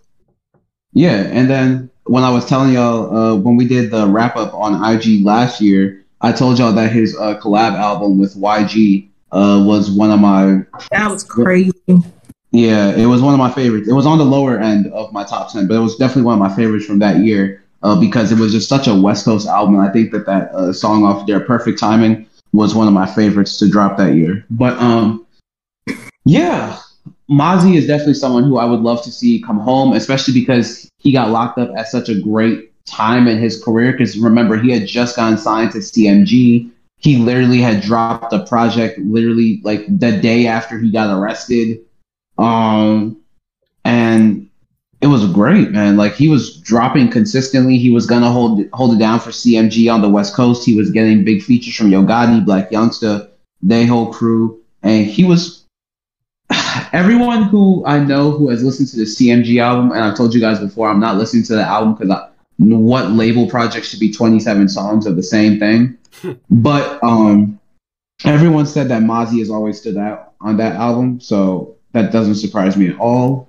yeah, 0.92 1.22
and 1.30 1.48
then 1.48 1.88
when 2.04 2.24
I 2.24 2.30
was 2.30 2.44
telling 2.46 2.72
y'all 2.72 3.16
uh 3.16 3.36
when 3.36 3.54
we 3.56 3.66
did 3.66 3.90
the 3.92 4.08
wrap 4.08 4.36
up 4.36 4.52
on 4.54 4.74
IG 4.84 5.24
last 5.24 5.60
year, 5.60 6.04
I 6.20 6.32
told 6.32 6.58
y'all 6.58 6.72
that 6.72 6.90
his 6.90 7.16
uh 7.16 7.38
collab 7.38 7.74
album 7.74 8.18
with 8.18 8.34
YG 8.34 9.08
uh 9.30 9.62
was 9.64 9.90
one 9.90 10.10
of 10.10 10.18
my 10.18 10.62
That 10.90 11.10
was 11.10 11.22
crazy. 11.22 11.72
Yeah, 12.50 12.90
it 12.94 13.06
was 13.06 13.22
one 13.22 13.32
of 13.34 13.38
my 13.38 13.50
favorites. 13.52 13.88
It 13.88 13.94
was 13.94 14.04
on 14.04 14.18
the 14.18 14.24
lower 14.24 14.58
end 14.58 14.88
of 14.92 15.12
my 15.12 15.24
top 15.24 15.52
ten, 15.52 15.68
but 15.68 15.74
it 15.74 15.80
was 15.80 15.96
definitely 15.96 16.24
one 16.24 16.34
of 16.34 16.40
my 16.40 16.54
favorites 16.54 16.84
from 16.86 16.98
that 16.98 17.18
year 17.18 17.61
uh, 17.82 17.98
because 17.98 18.32
it 18.32 18.38
was 18.38 18.52
just 18.52 18.68
such 18.68 18.86
a 18.86 18.94
West 18.94 19.24
Coast 19.24 19.46
album. 19.46 19.78
I 19.78 19.90
think 19.90 20.12
that 20.12 20.26
that 20.26 20.52
uh, 20.52 20.72
song 20.72 21.04
off 21.04 21.26
there, 21.26 21.40
"Perfect 21.40 21.78
Timing," 21.78 22.26
was 22.52 22.74
one 22.74 22.86
of 22.86 22.94
my 22.94 23.06
favorites 23.06 23.58
to 23.58 23.68
drop 23.68 23.96
that 23.98 24.14
year. 24.14 24.44
But 24.50 24.78
um, 24.78 25.26
yeah, 26.24 26.78
Mozzy 27.30 27.76
is 27.76 27.86
definitely 27.86 28.14
someone 28.14 28.44
who 28.44 28.58
I 28.58 28.64
would 28.64 28.80
love 28.80 29.02
to 29.04 29.10
see 29.10 29.42
come 29.42 29.58
home, 29.58 29.94
especially 29.94 30.34
because 30.34 30.88
he 30.98 31.12
got 31.12 31.30
locked 31.30 31.58
up 31.58 31.70
at 31.76 31.88
such 31.88 32.08
a 32.08 32.20
great 32.20 32.70
time 32.84 33.26
in 33.26 33.38
his 33.38 33.62
career. 33.62 33.92
Because 33.92 34.18
remember, 34.18 34.56
he 34.56 34.70
had 34.70 34.86
just 34.86 35.16
gotten 35.16 35.38
signed 35.38 35.72
to 35.72 35.78
CMG. 35.78 36.70
He 36.98 37.16
literally 37.16 37.60
had 37.60 37.82
dropped 37.82 38.30
the 38.30 38.44
project 38.46 38.98
literally 39.00 39.60
like 39.64 39.86
the 39.98 40.20
day 40.20 40.46
after 40.46 40.78
he 40.78 40.92
got 40.92 41.16
arrested. 41.16 41.80
Um, 42.38 43.20
and 43.84 44.48
it 45.02 45.08
was 45.08 45.26
great, 45.26 45.72
man. 45.72 45.96
Like 45.96 46.14
he 46.14 46.28
was 46.28 46.56
dropping 46.60 47.10
consistently. 47.10 47.76
He 47.76 47.90
was 47.90 48.06
gonna 48.06 48.30
hold 48.30 48.64
hold 48.72 48.94
it 48.94 49.00
down 49.00 49.18
for 49.18 49.30
CMG 49.30 49.92
on 49.92 50.00
the 50.00 50.08
West 50.08 50.34
Coast. 50.34 50.64
He 50.64 50.76
was 50.76 50.92
getting 50.92 51.24
big 51.24 51.42
features 51.42 51.74
from 51.74 51.90
Yo 51.90 52.04
Gotti, 52.04 52.44
Blac 52.44 52.70
Youngsta, 52.70 53.28
they 53.60 53.84
whole 53.84 54.12
crew, 54.12 54.62
and 54.82 55.04
he 55.04 55.24
was. 55.24 55.64
Everyone 56.92 57.42
who 57.42 57.84
I 57.84 57.98
know 57.98 58.30
who 58.30 58.48
has 58.50 58.62
listened 58.62 58.88
to 58.90 58.96
the 58.96 59.02
CMG 59.02 59.60
album, 59.60 59.90
and 59.90 60.04
I've 60.04 60.16
told 60.16 60.34
you 60.34 60.40
guys 60.40 60.60
before, 60.60 60.88
I'm 60.88 61.00
not 61.00 61.16
listening 61.16 61.42
to 61.44 61.56
the 61.56 61.62
album 61.62 61.94
because 61.94 62.30
what 62.58 63.10
label 63.10 63.48
project 63.48 63.86
should 63.86 63.98
be 63.98 64.12
27 64.12 64.68
songs 64.68 65.06
of 65.06 65.16
the 65.16 65.22
same 65.22 65.58
thing? 65.58 65.98
but 66.50 67.02
um, 67.02 67.58
everyone 68.24 68.66
said 68.66 68.88
that 68.88 69.02
Mozzy 69.02 69.40
has 69.40 69.50
always 69.50 69.80
stood 69.80 69.96
out 69.96 70.34
on 70.40 70.58
that 70.58 70.76
album, 70.76 71.20
so 71.20 71.74
that 71.90 72.12
doesn't 72.12 72.36
surprise 72.36 72.76
me 72.76 72.88
at 72.88 72.98
all. 73.00 73.48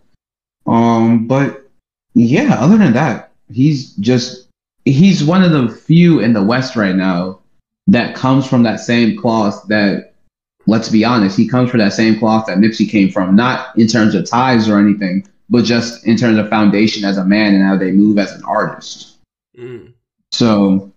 Um, 0.66 1.28
but 1.28 1.70
yeah, 2.14 2.56
other 2.60 2.78
than 2.78 2.94
that, 2.94 3.32
he's 3.52 3.94
just 3.96 4.48
he's 4.86 5.24
one 5.24 5.44
of 5.44 5.52
the 5.52 5.70
few 5.70 6.20
in 6.20 6.34
the 6.34 6.44
West 6.44 6.76
right 6.76 6.96
now 6.96 7.40
that 7.88 8.16
comes 8.16 8.48
from 8.48 8.64
that 8.64 8.80
same 8.80 9.20
cloth 9.20 9.66
that 9.68 10.14
let's 10.66 10.90
be 10.90 11.04
honest, 11.04 11.38
he 11.38 11.48
comes 11.48 11.70
from 11.70 11.80
that 11.80 11.94
same 11.94 12.18
cloth 12.18 12.46
that 12.48 12.58
Nipsey 12.58 12.90
came 12.90 13.12
from, 13.12 13.36
not 13.36 13.78
in 13.78 13.88
terms 13.88 14.16
of 14.16 14.30
ties 14.30 14.70
or 14.70 14.80
anything, 14.80 15.28
but 15.50 15.66
just 15.66 16.06
in 16.06 16.18
terms 16.18 16.38
of 16.38 16.50
foundation 16.50 17.04
as 17.04 17.18
a 17.18 17.26
man 17.26 17.54
and 17.54 17.64
how 17.64 17.78
they 17.78 17.92
move 17.92 18.18
as 18.18 18.32
an 18.32 18.44
artist. 18.46 19.18
Mm. 19.58 19.94
So 20.32 20.92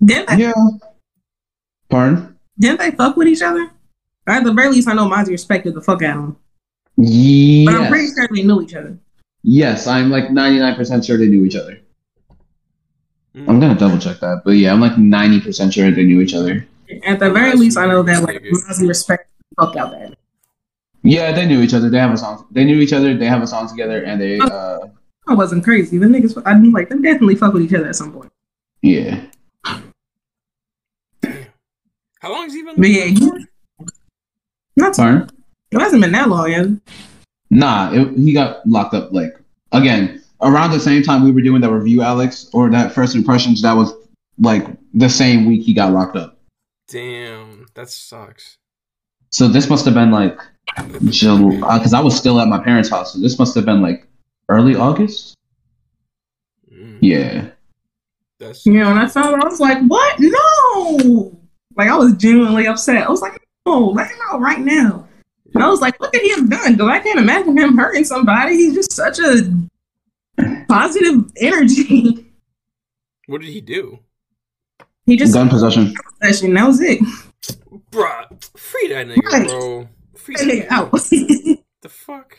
Then 0.00 0.26
yeah. 0.38 0.52
Pardon? 1.88 2.38
Didn't 2.58 2.78
they 2.78 2.90
fuck 2.92 3.16
with 3.16 3.28
each 3.28 3.42
other? 3.42 3.70
Or 4.26 4.34
at 4.34 4.44
the 4.44 4.52
very 4.52 4.70
least, 4.70 4.88
I 4.88 4.94
know 4.94 5.08
Mozzy 5.08 5.30
respected 5.30 5.74
the 5.74 5.82
fuck 5.82 6.02
out 6.02 6.16
of 6.16 6.24
him. 6.24 6.36
Yes. 6.96 7.66
But 7.66 7.80
I'm 7.80 7.90
pretty 7.90 8.14
sure 8.14 8.28
they 8.30 8.42
knew 8.42 8.62
each 8.62 8.74
other. 8.74 8.98
Yes, 9.42 9.86
I'm 9.86 10.10
like 10.10 10.28
99% 10.28 11.06
sure 11.06 11.18
they 11.18 11.26
knew 11.26 11.44
each 11.44 11.56
other. 11.56 11.80
Mm. 13.34 13.48
I'm 13.48 13.60
gonna 13.60 13.74
double 13.74 13.98
check 13.98 14.20
that, 14.20 14.42
but 14.44 14.52
yeah, 14.52 14.72
I'm 14.72 14.80
like 14.80 14.92
90% 14.92 15.72
sure 15.72 15.90
they 15.90 16.04
knew 16.04 16.20
each 16.20 16.34
other. 16.34 16.66
At 17.04 17.18
the 17.18 17.30
very 17.30 17.56
least, 17.56 17.76
I 17.76 17.86
know 17.86 18.02
that 18.02 18.22
like 18.22 18.42
Mozzy 18.42 18.86
respected 18.86 19.26
the 19.50 19.66
fuck 19.66 19.76
out 19.76 19.92
of 19.92 20.00
that. 20.00 20.18
Yeah, 21.02 21.32
they 21.32 21.44
knew 21.46 21.60
each 21.60 21.74
other. 21.74 21.90
They 21.90 21.98
have 21.98 22.12
a 22.12 22.16
song. 22.16 22.46
They 22.50 22.64
knew 22.64 22.80
each 22.80 22.92
other. 22.92 23.14
They 23.14 23.26
have 23.26 23.42
a 23.42 23.46
song 23.46 23.68
together, 23.68 24.04
and 24.04 24.20
they, 24.20 24.38
uh, 24.38 24.86
I 25.26 25.34
wasn't 25.34 25.64
crazy. 25.64 25.98
The 25.98 26.06
niggas, 26.06 26.40
I 26.46 26.54
mean, 26.54 26.72
like, 26.72 26.88
they 26.88 26.96
definitely 26.96 27.34
fuck 27.36 27.52
with 27.52 27.62
each 27.62 27.74
other 27.74 27.88
at 27.88 27.96
some 27.96 28.12
point. 28.12 28.32
yeah. 28.82 29.26
How 32.20 32.32
long 32.32 32.44
has 32.44 32.54
he 32.54 32.62
been? 32.62 32.76
But 32.76 32.88
yeah, 32.88 33.04
he, 33.04 33.30
not 34.76 34.96
Pardon? 34.96 35.28
It 35.80 35.82
hasn't 35.82 36.02
been 36.02 36.12
that 36.12 36.28
long 36.28 36.50
yet. 36.50 36.66
Nah, 37.50 37.92
it, 37.92 38.16
he 38.16 38.32
got 38.32 38.66
locked 38.66 38.94
up. 38.94 39.12
Like 39.12 39.36
again, 39.72 40.22
around 40.40 40.70
the 40.70 40.80
same 40.80 41.02
time 41.02 41.24
we 41.24 41.30
were 41.30 41.42
doing 41.42 41.60
that 41.60 41.70
review, 41.70 42.02
Alex, 42.02 42.48
or 42.52 42.70
that 42.70 42.92
first 42.92 43.14
impressions. 43.14 43.62
That 43.62 43.74
was 43.74 43.92
like 44.38 44.66
the 44.94 45.08
same 45.08 45.46
week 45.46 45.62
he 45.62 45.74
got 45.74 45.92
locked 45.92 46.16
up. 46.16 46.38
Damn, 46.88 47.66
that 47.74 47.90
sucks. 47.90 48.56
So 49.30 49.48
this 49.48 49.68
must 49.68 49.84
have 49.84 49.94
been 49.94 50.10
like 50.10 50.38
July, 51.06 51.78
because 51.78 51.94
I 51.94 52.00
was 52.00 52.16
still 52.16 52.40
at 52.40 52.48
my 52.48 52.62
parents' 52.62 52.88
house. 52.88 53.12
So 53.12 53.20
this 53.20 53.38
must 53.38 53.54
have 53.54 53.64
been 53.64 53.82
like 53.82 54.06
early 54.48 54.76
August. 54.76 55.34
Mm, 56.72 56.98
Yeah. 57.00 57.48
That's 58.38 58.66
You 58.66 58.74
know, 58.74 58.90
and 58.90 58.98
I 58.98 59.06
found 59.06 59.40
I 59.42 59.46
was 59.46 59.60
like, 59.60 59.78
what? 59.86 60.16
No! 60.18 61.38
Like, 61.76 61.88
I 61.88 61.96
was 61.96 62.14
genuinely 62.14 62.66
upset. 62.66 63.06
I 63.06 63.10
was 63.10 63.22
like, 63.22 63.40
no, 63.66 63.88
let 63.88 64.10
him 64.10 64.18
out 64.30 64.40
right 64.40 64.60
now. 64.60 65.03
And 65.54 65.62
I 65.62 65.68
was 65.68 65.80
like, 65.80 65.98
what 66.00 66.12
could 66.12 66.22
he 66.22 66.30
have 66.30 66.50
done? 66.50 66.72
Because 66.72 66.88
I 66.88 67.00
can't 67.00 67.18
imagine 67.18 67.56
him 67.56 67.76
hurting 67.78 68.04
somebody. 68.04 68.56
He's 68.56 68.74
just 68.74 68.92
such 68.92 69.18
a 69.20 69.52
positive 70.68 71.30
energy. 71.40 72.32
what 73.26 73.40
did 73.40 73.50
he 73.50 73.60
do, 73.60 74.00
he 75.06 75.16
just 75.16 75.32
Gun 75.32 75.48
possession. 75.48 75.94
session. 76.22 76.54
That 76.54 76.66
was 76.66 76.80
it. 76.80 76.98
Bruh, 77.90 78.58
Free 78.58 78.88
that 78.88 79.06
nigga, 79.06 79.22
Right. 79.32 79.46
bro. 79.46 79.88
Free 80.16 80.34
That 80.36 80.46
nigga 80.46 80.66
out. 80.70 80.90
The 81.82 81.88
fuck? 81.90 82.38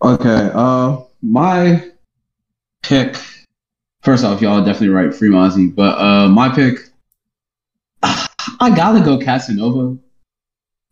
Okay. 0.00 0.50
Uh, 0.54 1.00
my 1.22 1.90
pick. 2.84 3.16
First 4.02 4.24
off, 4.24 4.40
y'all 4.40 4.60
are 4.62 4.64
definitely 4.64 4.90
right, 4.90 5.12
Free 5.12 5.28
Mozzy. 5.28 5.74
But 5.74 5.98
uh, 5.98 6.28
my 6.28 6.48
pick. 6.48 6.78
I 8.04 8.72
gotta 8.76 9.04
go 9.04 9.18
Casanova. 9.18 9.98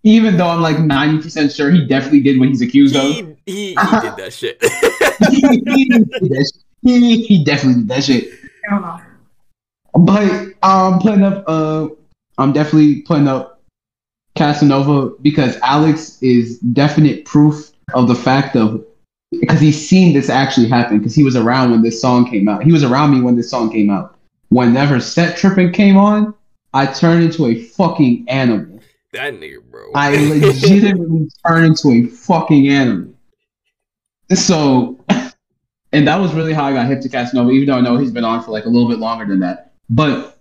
Even 0.02 0.36
though 0.38 0.48
I'm 0.48 0.62
like 0.62 0.76
90% 0.76 1.54
sure 1.54 1.70
he 1.70 1.86
definitely 1.86 2.20
did 2.22 2.38
what 2.40 2.48
he's 2.48 2.62
accused 2.62 2.96
of. 2.96 3.02
He, 3.02 3.36
he, 3.46 3.66
he 3.68 3.74
did 3.74 4.16
that 4.16 4.32
shit. 4.38 4.58
he, 5.30 5.40
he 5.40 5.60
did 5.88 6.08
that 6.08 6.52
shit. 6.54 6.64
He- 6.82 7.22
he 7.26 7.44
definitely 7.44 7.82
did 7.82 7.88
that 7.88 8.04
shit. 8.04 8.32
I 8.66 8.70
don't 8.70 8.82
know. 8.82 9.00
But 9.94 10.54
I'm 10.62 10.98
putting 11.00 11.22
up. 11.22 11.44
Uh, 11.46 11.88
I'm 12.38 12.52
definitely 12.52 13.02
putting 13.02 13.28
up 13.28 13.60
Casanova 14.36 15.10
because 15.20 15.56
Alex 15.62 16.16
is 16.22 16.58
definite 16.60 17.24
proof 17.26 17.70
of 17.92 18.08
the 18.08 18.14
fact 18.14 18.56
of 18.56 18.82
because 19.40 19.60
he's 19.60 19.86
seen 19.88 20.14
this 20.14 20.30
actually 20.30 20.68
happen 20.68 20.98
because 20.98 21.14
he 21.14 21.22
was 21.24 21.36
around 21.36 21.72
when 21.72 21.82
this 21.82 22.00
song 22.00 22.28
came 22.30 22.48
out. 22.48 22.62
He 22.62 22.72
was 22.72 22.82
around 22.84 23.10
me 23.10 23.20
when 23.20 23.36
this 23.36 23.50
song 23.50 23.70
came 23.70 23.90
out. 23.90 24.16
Whenever 24.48 25.00
Set 25.00 25.36
Tripping 25.36 25.72
came 25.72 25.96
on, 25.96 26.34
I 26.72 26.86
turned 26.86 27.24
into 27.24 27.46
a 27.46 27.56
fucking 27.62 28.24
animal. 28.28 28.69
That 29.12 29.34
nigga, 29.34 29.62
bro. 29.70 29.90
I 29.94 30.10
legitimately 30.16 31.28
turned 31.46 31.66
into 31.66 31.88
a 31.90 32.06
fucking 32.08 32.68
animal. 32.68 33.14
So, 34.34 34.98
and 35.92 36.06
that 36.06 36.16
was 36.16 36.32
really 36.32 36.52
how 36.52 36.64
I 36.64 36.72
got 36.72 36.86
hip 36.86 37.00
to 37.02 37.08
Casanova, 37.08 37.50
even 37.50 37.66
though 37.68 37.78
I 37.78 37.80
know 37.80 37.96
he's 37.96 38.12
been 38.12 38.24
on 38.24 38.42
for 38.42 38.52
like 38.52 38.64
a 38.64 38.68
little 38.68 38.88
bit 38.88 38.98
longer 38.98 39.24
than 39.24 39.40
that. 39.40 39.72
But 39.88 40.38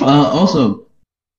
uh, 0.00 0.04
also, 0.28 0.86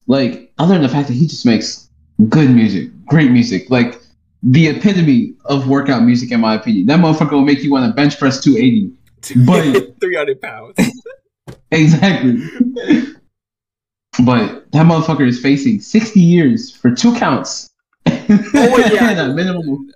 like, 0.07 0.53
other 0.57 0.74
than 0.76 0.84
the 0.84 0.89
fact 0.89 1.07
that 1.09 1.16
he 1.16 1.28
just 1.28 1.45
makes 1.45 1.89
good 2.30 2.49
music, 2.49 2.89
great 3.05 3.32
music, 3.32 3.70
like 3.70 3.99
the 4.43 4.68
epitome 4.68 5.34
of 5.45 5.68
workout 5.68 6.03
music, 6.03 6.32
in 6.32 6.39
my 6.39 6.55
opinion. 6.55 6.86
That 6.86 6.99
motherfucker 6.99 7.32
will 7.32 7.41
make 7.41 7.64
you 7.64 7.72
want 7.72 7.89
to 7.89 7.93
bench 7.93 8.18
press 8.18 8.41
280. 8.41 8.91
but- 9.45 9.95
300 10.01 10.41
pounds. 10.41 10.76
Exactly. 11.72 12.39
But 14.26 14.72
that 14.72 14.86
motherfucker 14.86 15.28
is 15.28 15.39
facing 15.41 15.80
60 15.82 16.20
years 16.20 16.72
for 16.76 16.91
two 16.91 17.16
counts. 17.16 17.70
Oh, 18.07 18.14
yeah. 18.91 19.09
and 19.11 19.20
a 19.20 19.34
minimum 19.34 19.91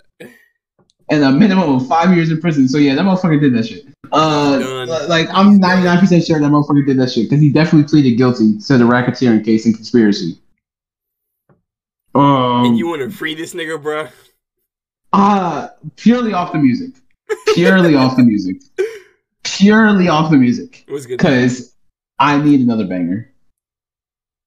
and 1.10 1.24
a 1.24 1.32
minimum 1.32 1.76
of 1.76 1.88
five 1.88 2.16
years 2.16 2.30
in 2.32 2.42
prison. 2.42 2.68
So 2.68 2.78
yeah, 2.78 2.96
that 2.96 3.02
motherfucker 3.06 3.40
did 3.40 3.54
that 3.56 3.66
shit. 3.66 3.86
Uh, 4.12 5.06
like 5.10 5.28
I'm 5.32 5.58
99 5.60 6.00
percent 6.00 6.26
sure 6.26 6.40
that 6.40 6.50
motherfucker 6.50 6.86
did 6.86 6.98
that 7.00 7.12
shit 7.12 7.30
because 7.30 7.42
he 7.42 7.52
definitely 7.52 7.88
pleaded 7.88 8.18
guilty 8.18 8.58
to 8.60 8.78
the 8.78 8.84
racketeering 8.86 9.44
case 9.44 9.66
and 9.66 9.76
conspiracy. 9.76 10.40
Um, 12.16 12.66
and 12.66 12.78
you 12.78 12.88
want 12.88 13.02
to 13.02 13.10
free 13.16 13.36
this 13.36 13.54
nigga, 13.54 13.82
bro? 13.82 14.08
uh, 15.14 15.70
purely 15.96 16.34
off 16.34 16.52
the 16.52 16.58
music, 16.58 16.96
purely 17.54 17.96
off 17.96 18.18
the 18.18 18.24
music, 18.24 18.58
purely 19.44 20.08
off 20.08 20.32
the 20.32 20.38
music, 20.38 20.84
It 20.88 20.92
was 20.92 21.06
good. 21.06 21.18
because 21.18 21.76
I 22.20 22.42
need 22.42 22.62
another 22.62 22.88
banger. 22.88 23.32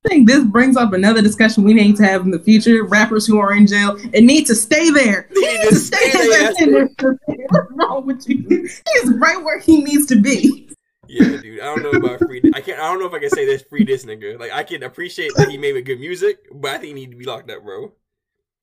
I 0.04 0.08
think 0.08 0.28
this 0.28 0.44
brings 0.44 0.76
up 0.76 0.94
another 0.94 1.20
discussion 1.20 1.64
we 1.64 1.74
need 1.74 1.96
to 1.96 2.04
have 2.04 2.22
in 2.22 2.30
the 2.30 2.38
future. 2.38 2.84
Rappers 2.84 3.26
who 3.26 3.38
are 3.38 3.54
in 3.54 3.66
jail 3.66 3.98
and 4.14 4.26
need 4.26 4.46
to 4.46 4.54
stay 4.54 4.88
there. 4.90 5.28
He 5.34 5.40
need 5.40 5.68
to 5.68 5.74
stay 5.74 6.10
there. 6.12 6.88
What's 7.48 7.72
wrong 7.72 8.06
with 8.06 8.26
you? 8.26 8.46
He's 8.48 9.12
right 9.14 9.42
where 9.44 9.58
he 9.58 9.82
needs 9.82 10.06
to 10.06 10.16
be. 10.16 10.70
Yeah, 11.06 11.36
dude. 11.42 11.60
I 11.60 11.64
don't 11.64 11.82
know 11.82 11.90
about 11.90 12.20
free. 12.20 12.40
I 12.54 12.60
can't. 12.60 12.78
I 12.78 12.84
don't 12.84 13.00
know 13.00 13.06
if 13.06 13.12
I 13.12 13.18
can 13.18 13.30
say 13.30 13.44
this. 13.44 13.62
Free 13.62 13.84
this 13.84 14.04
nigga. 14.06 14.38
Like 14.38 14.52
I 14.52 14.62
can 14.62 14.84
appreciate 14.84 15.32
that 15.36 15.50
he 15.50 15.58
made 15.58 15.84
good 15.84 15.98
music, 15.98 16.38
but 16.54 16.70
I 16.70 16.78
think 16.78 16.86
he 16.86 16.94
need 16.94 17.10
to 17.10 17.16
be 17.16 17.24
locked 17.24 17.50
up, 17.50 17.64
bro. 17.64 17.92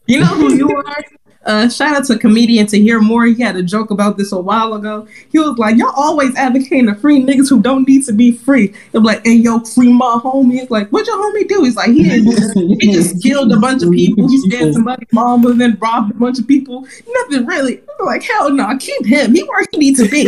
You 0.07 0.19
know 0.21 0.25
who 0.27 0.53
you 0.53 0.69
are? 0.87 1.03
Uh, 1.45 1.69
shout 1.69 1.95
out 1.95 2.03
to 2.03 2.17
comedian 2.17 2.67
to 2.67 2.77
hear 2.77 2.99
more. 2.99 3.25
He 3.25 3.41
had 3.41 3.55
a 3.55 3.63
joke 3.63 3.89
about 3.89 4.17
this 4.17 4.33
a 4.33 4.39
while 4.41 4.73
ago. 4.73 5.07
He 5.31 5.39
was 5.39 5.57
like, 5.57 5.77
"Y'all 5.77 5.93
always 5.95 6.35
advocating 6.35 6.87
to 6.87 6.95
free 6.95 7.23
niggas 7.23 7.49
who 7.49 7.61
don't 7.61 7.87
need 7.87 8.03
to 8.05 8.11
be 8.11 8.33
free." 8.33 8.73
They're 8.91 8.99
like, 8.99 9.25
"Hey, 9.25 9.35
yo, 9.35 9.59
free 9.59 9.93
my 9.93 10.19
homie." 10.21 10.57
It's 10.61 10.69
like, 10.71 10.89
"What 10.89 11.07
your 11.07 11.15
homie 11.15 11.47
do?" 11.47 11.63
He's 11.63 11.77
like, 11.77 11.91
"He 11.91 12.03
didn't 12.03 12.81
He 12.81 12.91
just 12.91 13.23
killed 13.23 13.53
a 13.53 13.59
bunch 13.59 13.81
of 13.81 13.91
people. 13.91 14.27
He 14.27 14.37
stabbed 14.39 14.73
somebody's 14.73 15.07
mom 15.13 15.45
and 15.45 15.61
then 15.61 15.77
robbed 15.79 16.11
a 16.11 16.15
bunch 16.15 16.37
of 16.37 16.47
people. 16.47 16.85
Nothing 17.07 17.45
really. 17.45 17.81
I'm 17.97 18.05
like, 18.05 18.23
hell 18.23 18.49
no, 18.51 18.77
keep 18.77 19.05
him. 19.05 19.33
He 19.33 19.43
where 19.43 19.65
he 19.71 19.77
needs 19.77 20.03
to 20.03 20.09
be. 20.09 20.25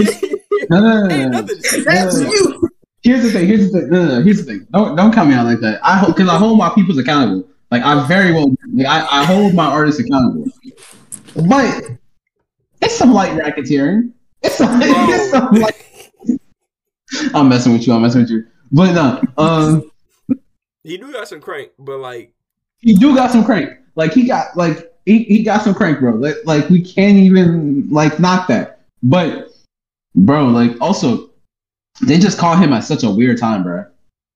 No, 0.70 0.80
no, 0.80 1.06
no. 1.08 1.42
That's 1.42 2.22
Yeah. 2.22 2.30
you. 2.30 2.70
Here's 3.02 3.24
the 3.24 3.32
thing. 3.32 3.48
Here's 3.48 3.72
the 3.72 3.80
thing. 3.82 3.90
No, 3.90 4.06
no, 4.06 4.16
no. 4.20 4.22
Here's 4.24 4.38
the 4.38 4.44
thing. 4.44 4.68
Don't 4.72 4.96
don't 4.96 5.14
count 5.14 5.30
me 5.30 5.36
out 5.36 5.46
like 5.46 5.60
that. 5.60 5.80
I 5.84 5.98
hope 5.98 6.16
because 6.16 6.30
I 6.30 6.38
hold 6.38 6.58
my 6.58 6.70
peoples 6.70 6.98
accountable. 6.98 7.46
Like 7.72 7.84
I 7.84 8.08
very 8.08 8.34
well. 8.34 8.56
Like, 8.74 8.88
I 8.88 9.22
I 9.22 9.26
hold 9.26 9.54
my 9.54 9.66
artists 9.66 10.02
accountable. 10.02 10.46
But 11.48 11.84
it's 12.82 12.96
some 12.96 13.14
light 13.14 13.32
racketeering. 13.32 14.12
It's 14.42 14.56
some, 14.56 14.80
it's 14.84 15.32
some 15.32 15.54
light. 15.54 15.86
I'm 17.34 17.50
messing 17.50 17.74
with 17.74 17.86
you. 17.86 17.94
I'm 17.94 18.02
messing 18.02 18.22
with 18.22 18.30
you. 18.32 18.46
But 18.72 18.94
no, 18.94 19.22
um, 19.38 19.92
He 20.84 20.98
do 20.98 21.12
got 21.12 21.28
some 21.28 21.42
crank, 21.42 21.72
but 21.80 21.98
like, 21.98 22.34
he 22.80 22.94
do 22.94 23.16
got 23.16 23.32
some 23.32 23.44
crank. 23.44 23.78
Like 23.96 24.14
he 24.14 24.26
got 24.28 24.56
like 24.56 24.94
he, 25.06 25.24
he 25.24 25.44
got 25.44 25.64
some 25.64 25.74
crank, 25.74 26.00
bro. 26.00 26.14
Like, 26.14 26.36
like 26.46 26.70
we 26.70 26.82
can't 26.82 27.18
even 27.18 27.90
like 27.90 28.20
knock 28.20 28.48
that. 28.48 28.82
But 29.04 29.50
bro, 30.16 30.46
like 30.46 30.80
also 30.80 31.30
they 32.02 32.18
just 32.18 32.38
call 32.38 32.56
him 32.56 32.74
at 32.74 32.84
such 32.84 33.04
a 33.04 33.10
weird 33.10 33.40
time, 33.40 33.64
bro. 33.64 33.86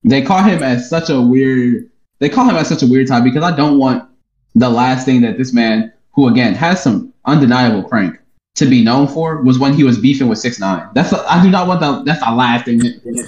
They 0.03 0.21
call 0.21 0.43
him 0.43 0.63
at 0.63 0.81
such 0.81 1.09
a 1.09 1.21
weird. 1.21 1.89
They 2.19 2.29
call 2.29 2.47
him 2.47 2.55
at 2.55 2.67
such 2.67 2.83
a 2.83 2.87
weird 2.87 3.07
time 3.07 3.23
because 3.23 3.43
I 3.43 3.55
don't 3.55 3.77
want 3.77 4.09
the 4.55 4.69
last 4.69 5.05
thing 5.05 5.21
that 5.21 5.37
this 5.37 5.53
man, 5.53 5.91
who 6.13 6.27
again 6.27 6.53
has 6.53 6.81
some 6.81 7.13
undeniable 7.25 7.83
crank, 7.83 8.19
to 8.55 8.67
be 8.67 8.83
known 8.83 9.07
for 9.07 9.41
was 9.41 9.57
when 9.57 9.73
he 9.73 9.83
was 9.83 9.97
beefing 9.97 10.27
with 10.27 10.37
Six 10.37 10.59
Nine. 10.59 10.87
That's 10.93 11.09
the, 11.09 11.17
I 11.27 11.41
do 11.41 11.49
not 11.49 11.67
want 11.67 11.81
that. 11.81 12.05
That's 12.05 12.23
the 12.23 12.31
last 12.31 12.65
thing 12.65 12.79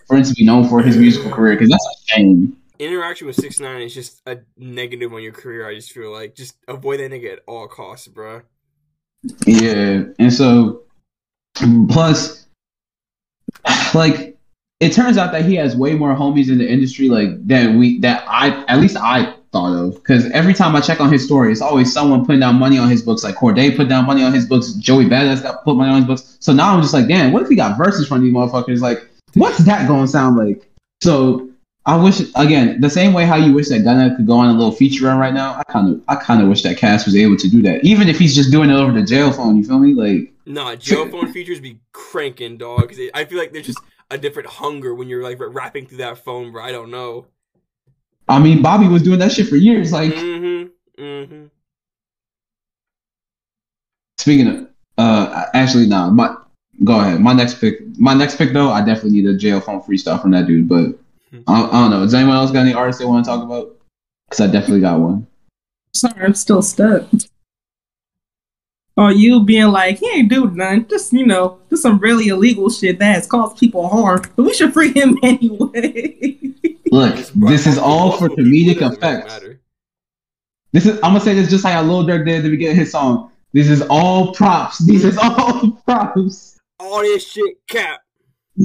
for 0.08 0.18
him 0.18 0.24
to 0.24 0.34
be 0.34 0.46
known 0.46 0.70
for 0.70 0.82
his 0.84 0.98
musical 0.98 1.32
career 1.32 1.56
because 1.56 1.70
that's 1.70 1.86
a 1.86 2.14
shame. 2.14 2.56
interaction 2.80 3.28
with 3.28 3.36
six 3.36 3.60
nine 3.60 3.82
is 3.82 3.94
just 3.94 4.22
a 4.26 4.40
negative 4.58 5.14
on 5.14 5.22
your 5.22 5.32
career. 5.32 5.68
I 5.68 5.76
just 5.76 5.92
feel 5.92 6.12
like 6.12 6.36
just 6.36 6.56
avoid 6.68 7.00
that 7.00 7.12
nigga 7.12 7.34
at 7.34 7.40
all 7.48 7.68
costs, 7.68 8.08
bro. 8.08 8.42
Yeah, 9.46 10.04
and 10.20 10.32
so 10.32 10.84
plus, 11.90 12.46
like, 13.94 14.35
it 14.80 14.92
turns 14.92 15.18
out 15.18 15.32
that 15.32 15.46
he 15.46 15.56
has 15.56 15.76
way 15.76 15.96
more 15.96 16.14
homies 16.16 16.50
in 16.50 16.58
the 16.58 16.70
industry, 16.70 17.10
like 17.10 17.48
that 17.48 17.76
we 17.76 18.00
that 18.00 18.24
I 18.28 18.64
at 18.68 18.80
least 18.80 18.98
I 18.98 19.34
thought 19.52 19.74
of. 19.74 19.96
Because 19.96 20.30
every 20.32 20.54
time 20.54 20.76
I 20.76 20.82
check 20.82 21.00
on 21.00 21.12
his 21.12 21.24
story, 21.24 21.52
it's 21.52 21.62
always 21.62 21.94
someone 21.94 22.26
putting 22.26 22.42
down 22.42 22.56
money 22.56 22.78
on 22.78 22.90
his 22.90 23.02
books. 23.02 23.24
Like 23.24 23.36
Cordae 23.36 23.76
put 23.76 23.88
down 23.88 24.06
money 24.06 24.24
on 24.24 24.34
his 24.34 24.46
books. 24.46 24.74
Joey 24.74 25.06
Badass 25.06 25.44
got 25.44 25.64
put 25.64 25.78
money 25.78 25.92
on 25.92 25.98
his 25.98 26.06
books. 26.06 26.38
So 26.42 26.52
now 26.52 26.76
I'm 26.76 26.82
just 26.82 26.94
like, 26.94 27.08
damn, 27.08 27.32
what 27.32 27.44
if 27.44 27.50
he 27.50 27.56
got 27.56 27.78
verses 27.78 28.08
from 28.08 28.22
these 28.22 28.34
motherfuckers? 28.34 28.82
Like, 28.82 29.08
what's 29.34 29.60
that 29.60 29.88
going 29.88 30.06
to 30.06 30.12
sound 30.12 30.36
like? 30.36 30.70
So 31.02 31.50
I 31.86 31.96
wish 31.96 32.22
again 32.36 32.82
the 32.82 32.90
same 32.90 33.14
way 33.14 33.26
how 33.26 33.38
you 33.38 33.54
wish 33.54 33.70
that 33.70 33.84
Gunna 33.86 34.14
could 34.16 34.28
go 34.28 34.34
on 34.34 34.54
a 34.54 34.58
little 34.58 34.74
feature 34.74 35.06
run 35.06 35.20
right 35.20 35.34
now. 35.34 35.56
I 35.56 35.64
kind 35.72 35.94
of 35.96 36.02
I 36.10 36.16
kind 36.16 36.42
of 36.42 36.50
wish 36.50 36.64
that 36.64 36.78
Cass 36.78 37.06
was 37.06 37.16
able 37.16 37.38
to 37.38 37.50
do 37.50 37.62
that, 37.62 37.86
even 37.86 38.10
if 38.10 38.20
he's 38.20 38.36
just 38.36 38.52
doing 38.52 38.70
it 38.70 38.74
over 38.74 38.92
the 38.92 39.04
jail 39.04 39.32
phone. 39.32 39.56
You 39.56 39.64
feel 39.64 39.80
me? 39.80 39.94
Like 39.94 40.34
Nah, 40.46 40.76
jail 40.76 41.10
phone 41.10 41.32
features 41.32 41.60
be 41.60 41.80
cranking, 41.92 42.58
dog. 42.58 42.94
I 43.14 43.26
feel 43.26 43.40
like 43.40 43.52
they're 43.52 43.62
just 43.62 43.80
a 44.12 44.18
different 44.18 44.49
hunger 44.49 44.93
when 44.93 45.08
you're 45.08 45.24
like 45.24 45.38
rapping 45.39 45.86
through 45.88 45.97
that 45.99 46.18
phone, 46.20 46.51
bro. 46.51 46.64
I 46.64 46.72
don't 46.72 46.91
know. 46.91 47.28
I 48.28 48.39
mean, 48.39 48.62
Bobby 48.62 48.88
was 48.88 49.03
doing 49.03 49.20
that 49.20 49.32
shit 49.32 49.47
for 49.47 49.56
years. 49.56 49.91
Like 49.91 50.14
Mm-hmm. 50.14 51.01
Mm-hmm. 51.03 51.45
speaking 54.18 54.47
of, 54.47 54.68
uh, 54.97 55.45
actually, 55.53 55.88
nah, 55.88 56.10
my 56.10 56.36
go 56.84 56.99
ahead. 56.99 57.20
My 57.20 57.34
next 57.34 57.60
pick, 57.60 57.80
my 57.97 58.14
next 58.14 58.38
pick 58.38 58.53
though, 58.53 58.70
I 58.70 58.80
definitely 58.84 59.12
need 59.22 59.28
a 59.28 59.38
jail 59.38 59.60
phone 59.60 59.82
freestyle 59.82 60.22
from 60.22 60.32
that 60.32 60.47
dude. 60.47 60.68
But 60.70 60.97
I, 61.47 61.64
I 61.66 61.72
don't 61.72 61.91
know. 61.91 62.01
Does 62.01 62.14
anyone 62.14 62.36
else 62.36 62.51
got 62.51 62.62
any 62.62 62.74
artists 62.74 62.99
they 62.99 63.06
want 63.06 63.26
to 63.26 63.30
talk 63.30 63.43
about? 63.43 63.76
Because 64.30 64.47
I 64.47 64.51
definitely 64.51 64.82
got 64.82 64.99
one. 64.99 65.28
Sorry, 65.93 66.24
I'm 66.26 66.34
still 66.34 66.62
stuck. 66.62 67.03
Or 68.98 69.12
you 69.12 69.43
being 69.43 69.68
like, 69.68 70.00
he 70.00 70.10
ain't 70.10 70.30
do 70.30 70.50
nothing. 70.52 70.88
Just, 70.88 71.12
you 71.12 71.26
know, 71.26 71.60
just 71.70 71.82
some 71.84 71.98
really 72.00 72.28
illegal 72.30 72.70
shit 72.70 72.98
that 73.00 73.14
has 73.16 73.28
caused 73.28 73.58
people 73.58 73.88
harm. 73.89 74.22
But 74.36 74.43
we 74.43 74.54
should 74.54 74.74
free 74.74 74.93
him 74.93 75.18
anyway. 75.24 76.38
Look, 76.91 77.16
this 77.36 77.68
is 77.68 77.78
all 77.78 78.14
for 78.18 78.30
comedic 78.30 78.36
people, 78.36 78.72
it 78.72 78.80
doesn't 78.80 78.98
effects. 79.04 79.28
matter. 79.28 79.60
This 80.72 80.86
is 80.86 80.96
I'm 80.96 81.12
gonna 81.12 81.20
say 81.22 81.34
this 81.34 81.50
just 81.50 81.64
like 81.66 81.74
how 81.74 81.82
Lil 81.84 82.04
Durk 82.06 82.26
did 82.26 82.38
at 82.38 82.43
the 82.43 82.50
beginning 82.50 82.74
of 82.74 82.78
his 82.80 82.91
song. 82.91 83.32
This 83.54 83.70
is 83.70 83.82
all 83.89 84.34
props. 84.34 84.78
This 84.80 85.04
is 85.04 85.18
all 85.18 85.72
props. 85.86 86.60
All 86.80 87.00
this 87.02 87.30
shit 87.30 87.58
cap. 87.68 88.02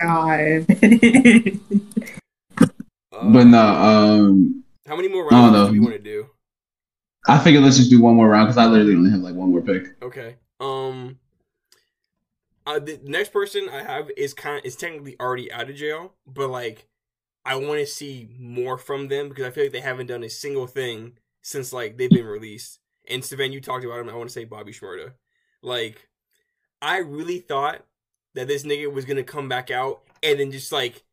God. 0.00 0.66
Uh, 3.12 3.22
but 3.30 3.44
no, 3.44 3.58
um, 3.58 4.64
How 4.86 4.94
many 4.96 5.08
more 5.08 5.26
I 5.26 5.30
don't 5.30 5.40
rounds 5.40 5.52
know. 5.54 5.66
do 5.68 5.72
we 5.72 5.80
want 5.80 5.94
to 5.94 5.98
do? 6.00 6.26
I 7.28 7.38
figured 7.38 7.64
let's 7.64 7.76
just 7.76 7.90
do 7.90 8.00
one 8.00 8.14
more 8.14 8.28
round 8.28 8.46
because 8.46 8.58
I 8.58 8.66
literally 8.66 8.94
only 8.94 9.10
have 9.10 9.20
like 9.20 9.34
one 9.34 9.50
more 9.50 9.62
pick. 9.62 10.00
Okay. 10.02 10.36
Um. 10.60 11.18
Uh, 12.66 12.80
the 12.80 12.98
next 13.04 13.32
person 13.32 13.68
I 13.68 13.82
have 13.82 14.10
is 14.16 14.34
kind 14.34 14.58
of 14.58 14.64
is 14.64 14.74
technically 14.74 15.16
already 15.20 15.52
out 15.52 15.70
of 15.70 15.76
jail, 15.76 16.14
but 16.26 16.48
like, 16.48 16.88
I 17.44 17.54
want 17.56 17.78
to 17.78 17.86
see 17.86 18.28
more 18.38 18.76
from 18.76 19.06
them 19.06 19.28
because 19.28 19.44
I 19.44 19.50
feel 19.50 19.64
like 19.64 19.72
they 19.72 19.80
haven't 19.80 20.08
done 20.08 20.24
a 20.24 20.30
single 20.30 20.66
thing 20.66 21.12
since 21.42 21.72
like 21.72 21.96
they've 21.96 22.10
been 22.10 22.26
released. 22.26 22.80
And 23.08 23.24
Steven, 23.24 23.52
you 23.52 23.60
talked 23.60 23.84
about 23.84 24.00
him. 24.00 24.08
I 24.08 24.14
want 24.14 24.28
to 24.28 24.32
say 24.32 24.44
Bobby 24.44 24.72
Shmurda. 24.72 25.12
Like, 25.62 26.08
I 26.82 26.98
really 26.98 27.38
thought 27.38 27.84
that 28.34 28.48
this 28.48 28.64
nigga 28.64 28.92
was 28.92 29.04
gonna 29.04 29.22
come 29.22 29.48
back 29.48 29.70
out 29.70 30.02
and 30.22 30.40
then 30.40 30.50
just 30.50 30.72
like 30.72 31.04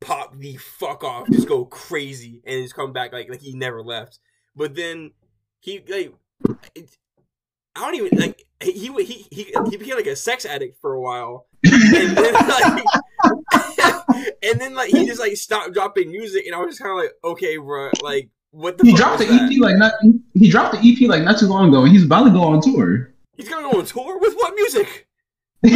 pop 0.00 0.38
the 0.38 0.56
fuck 0.56 1.04
off, 1.04 1.28
just 1.30 1.48
go 1.48 1.66
crazy, 1.66 2.42
and 2.46 2.62
just 2.62 2.74
come 2.74 2.92
back 2.92 3.12
like 3.12 3.28
like 3.28 3.42
he 3.42 3.54
never 3.54 3.82
left. 3.82 4.20
But 4.56 4.74
then 4.74 5.12
he 5.64 5.82
like 5.88 6.12
it, 6.74 6.98
I 7.74 7.80
don't 7.80 7.94
even 7.94 8.18
like 8.18 8.44
he 8.62 8.72
he 8.72 9.26
he 9.30 9.44
he, 9.70 9.76
became 9.78 9.96
like 9.96 10.06
a 10.06 10.14
sex 10.14 10.44
addict 10.44 10.78
for 10.78 10.92
a 10.92 11.00
while, 11.00 11.46
and 11.64 12.16
then 12.16 12.34
like 12.34 12.84
and 14.42 14.60
then 14.60 14.74
like 14.74 14.90
he 14.90 15.06
just 15.06 15.18
like 15.18 15.36
stopped 15.36 15.72
dropping 15.72 16.10
music, 16.10 16.44
and 16.44 16.54
I 16.54 16.58
was 16.58 16.68
just 16.68 16.82
kind 16.82 16.90
of 16.90 16.98
like, 16.98 17.12
okay, 17.24 17.56
bro, 17.56 17.90
like 18.02 18.28
what 18.50 18.76
the 18.76 18.84
He 18.84 18.90
fuck 18.90 19.00
dropped 19.00 19.18
the 19.20 19.24
that? 19.24 19.50
EP 19.50 19.58
like 19.58 19.76
not. 19.76 19.94
He 20.34 20.50
dropped 20.50 20.74
the 20.74 20.80
EP 20.80 21.08
like 21.08 21.22
not 21.22 21.38
too 21.38 21.46
long 21.46 21.70
ago, 21.70 21.84
and 21.84 21.92
he's 21.92 22.04
about 22.04 22.24
to 22.24 22.30
go 22.30 22.42
on 22.42 22.60
tour. 22.60 23.14
He's 23.32 23.48
gonna 23.48 23.62
go 23.72 23.78
on 23.78 23.86
tour 23.86 24.18
with 24.18 24.34
what 24.34 24.54
music? 24.54 25.08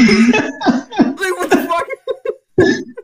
Like 1.19 1.35
what 1.37 1.51
the 1.51 1.67
fuck? 1.67 2.99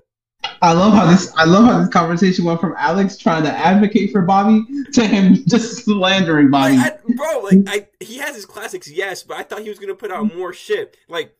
I 0.64 0.72
love 0.72 0.94
how 0.94 1.06
this. 1.06 1.32
I 1.36 1.44
love 1.44 1.64
how 1.64 1.78
this 1.80 1.88
conversation 1.90 2.44
went 2.44 2.60
from 2.60 2.74
Alex 2.78 3.16
trying 3.18 3.42
to 3.44 3.52
advocate 3.52 4.12
for 4.12 4.22
Bobby 4.22 4.64
to 4.94 5.06
him 5.06 5.34
just 5.48 5.84
slandering 5.84 6.50
Bobby. 6.50 6.76
Like, 6.78 6.94
I, 6.94 7.12
bro, 7.14 7.40
like 7.40 7.58
I, 7.68 7.86
he 8.04 8.16
has 8.18 8.34
his 8.34 8.46
classics, 8.46 8.90
yes, 8.90 9.22
but 9.22 9.36
I 9.36 9.42
thought 9.42 9.60
he 9.60 9.68
was 9.68 9.78
gonna 9.78 9.94
put 9.94 10.10
out 10.10 10.34
more 10.34 10.52
shit. 10.52 10.96
Like 11.08 11.34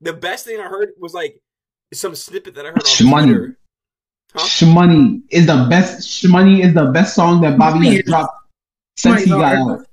the 0.00 0.12
best 0.12 0.44
thing 0.44 0.60
I 0.60 0.64
heard 0.68 0.90
was 0.98 1.14
like 1.14 1.40
some 1.94 2.14
snippet 2.14 2.54
that 2.56 2.66
I 2.66 2.68
heard 2.68 2.78
on 2.80 2.84
Shmoney. 2.84 3.24
Twitter. 3.24 3.58
Huh? 4.34 4.40
Shmoney 4.46 5.22
is 5.30 5.46
the 5.46 5.66
best. 5.70 6.00
Shmoney 6.22 6.62
is 6.64 6.74
the 6.74 6.86
best 6.86 7.14
song 7.14 7.40
that 7.42 7.56
Bobby 7.56 7.94
has 7.96 8.04
dropped 8.04 8.36
since 8.98 9.22
he 9.22 9.30
got 9.30 9.54
out. 9.54 9.86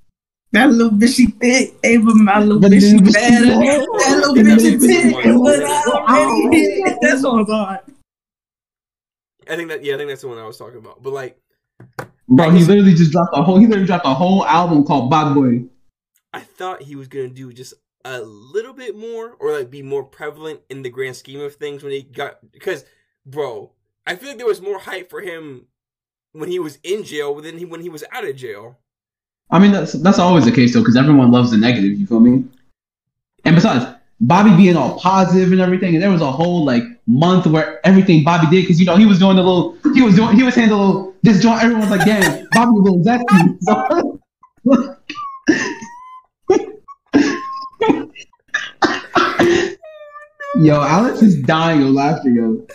that 0.52 0.70
little 0.72 0.92
bitchy 0.92 1.34
thick, 1.40 1.76
Ava, 1.86 2.14
my 2.16 2.40
little 2.42 2.60
bitchy 2.60 3.00
then- 3.00 3.04
better. 3.06 3.46
That 3.46 4.18
little 4.20 4.38
Yeah, 4.38 4.44
bitchy 4.44 4.72
that's 4.72 4.86
thick, 4.86 5.24
the 5.24 5.40
one. 5.40 5.44
but 5.44 5.64
I 6.10 6.24
already 6.26 6.82
hit. 6.82 6.98
That 7.02 7.20
song's 7.20 7.50
hard. 7.50 7.80
I 9.50 9.56
think 9.56 9.70
that 9.70 9.84
yeah, 9.84 9.96
I 9.96 9.98
think 9.98 10.10
that's 10.10 10.22
the 10.22 10.28
one 10.28 10.38
I 10.38 10.46
was 10.46 10.58
talking 10.58 10.80
about. 10.80 11.02
But 11.02 11.14
like, 11.14 11.40
Bro, 12.28 12.52
he 12.52 12.64
literally 12.64 12.94
just 12.94 13.12
dropped 13.12 13.36
a 13.38 13.44
whole. 13.44 13.58
He 13.58 13.68
literally 13.68 13.88
dropped 13.88 14.06
a 14.06 14.14
whole 14.14 14.46
album 14.46 14.86
called 14.86 15.10
Bad 15.10 15.34
Boy. 15.34 15.66
I 16.34 16.40
thought 16.40 16.82
he 16.82 16.96
was 16.96 17.08
gonna 17.08 17.28
do 17.28 17.54
just 17.54 17.74
a 18.06 18.22
little 18.22 18.74
bit 18.74 18.98
more, 18.98 19.36
or 19.40 19.52
like 19.52 19.70
be 19.70 19.82
more 19.82 20.04
prevalent 20.04 20.62
in 20.70 20.82
the 20.82 20.90
grand 20.90 21.16
scheme 21.16 21.42
of 21.42 21.56
things 21.56 21.84
when 21.84 21.92
he 21.92 22.04
got. 22.04 22.40
Because, 22.52 22.86
bro, 23.26 23.72
I 24.06 24.16
feel 24.16 24.30
like 24.30 24.38
there 24.38 24.48
was 24.48 24.62
more 24.62 24.80
hype 24.80 25.10
for 25.10 25.22
him 25.22 25.68
when 26.32 26.50
he 26.50 26.60
was 26.60 26.80
in 26.84 27.04
jail 27.04 27.36
than 27.36 27.58
he 27.58 27.66
when 27.66 27.82
he 27.82 27.90
was 27.90 28.04
out 28.12 28.28
of 28.28 28.36
jail. 28.36 28.80
I 29.52 29.60
mean, 29.60 29.72
that's 29.72 29.94
that's 29.94 30.20
always 30.20 30.46
the 30.46 30.52
case 30.52 30.74
though, 30.74 30.82
because 30.82 30.98
everyone 30.98 31.32
loves 31.32 31.52
the 31.52 31.58
negative. 31.58 31.92
You 32.00 32.08
feel 32.08 32.20
me? 32.20 32.46
And 33.46 33.56
besides, 33.56 33.86
Bobby 34.26 34.56
being 34.56 34.78
all 34.78 34.98
positive 35.00 35.52
and 35.52 35.60
everything, 35.60 35.96
and 35.96 36.02
there 36.02 36.10
was 36.10 36.22
a 36.22 36.32
whole 36.32 36.64
like 36.64 36.82
month 37.08 37.46
where 37.46 37.86
everything 37.86 38.24
Bobby 38.24 38.48
did, 38.50 38.62
because 38.64 38.80
you 38.80 38.86
know 38.86 38.96
he 38.96 39.06
was 39.06 39.20
doing 39.20 39.36
the 39.36 39.44
little, 39.44 39.76
he 39.94 40.02
was 40.02 40.16
doing, 40.16 40.34
he 40.38 40.44
was 40.44 40.54
saying 40.54 40.70
the 40.70 40.78
little, 40.78 41.14
this 41.24 41.42
joint. 41.42 41.62
Everyone's 41.62 41.92
like, 41.92 42.06
damn, 42.06 42.48
Bobby 42.54 42.72
was 42.72 43.06
zesty. 43.06 44.20
yo, 50.56 50.82
Alex 50.82 51.22
is 51.22 51.42
dying 51.42 51.84
of 51.84 51.90
laughter, 51.90 52.30
yo. 52.30 52.66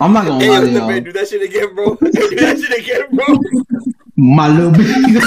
I'm 0.00 0.12
not 0.12 0.26
gonna 0.26 0.42
Hey, 0.42 0.48
lie 0.48 0.60
to 0.62 0.68
y'all. 0.70 0.88
man, 0.88 1.04
do 1.04 1.12
that 1.12 1.28
shit 1.28 1.42
again, 1.42 1.72
bro. 1.74 1.94
do 1.96 2.10
that 2.10 2.58
shit 2.58 2.78
again, 2.80 3.14
bro. 3.14 3.38
My 4.16 4.48
little 4.48 4.72
baby. 4.72 5.20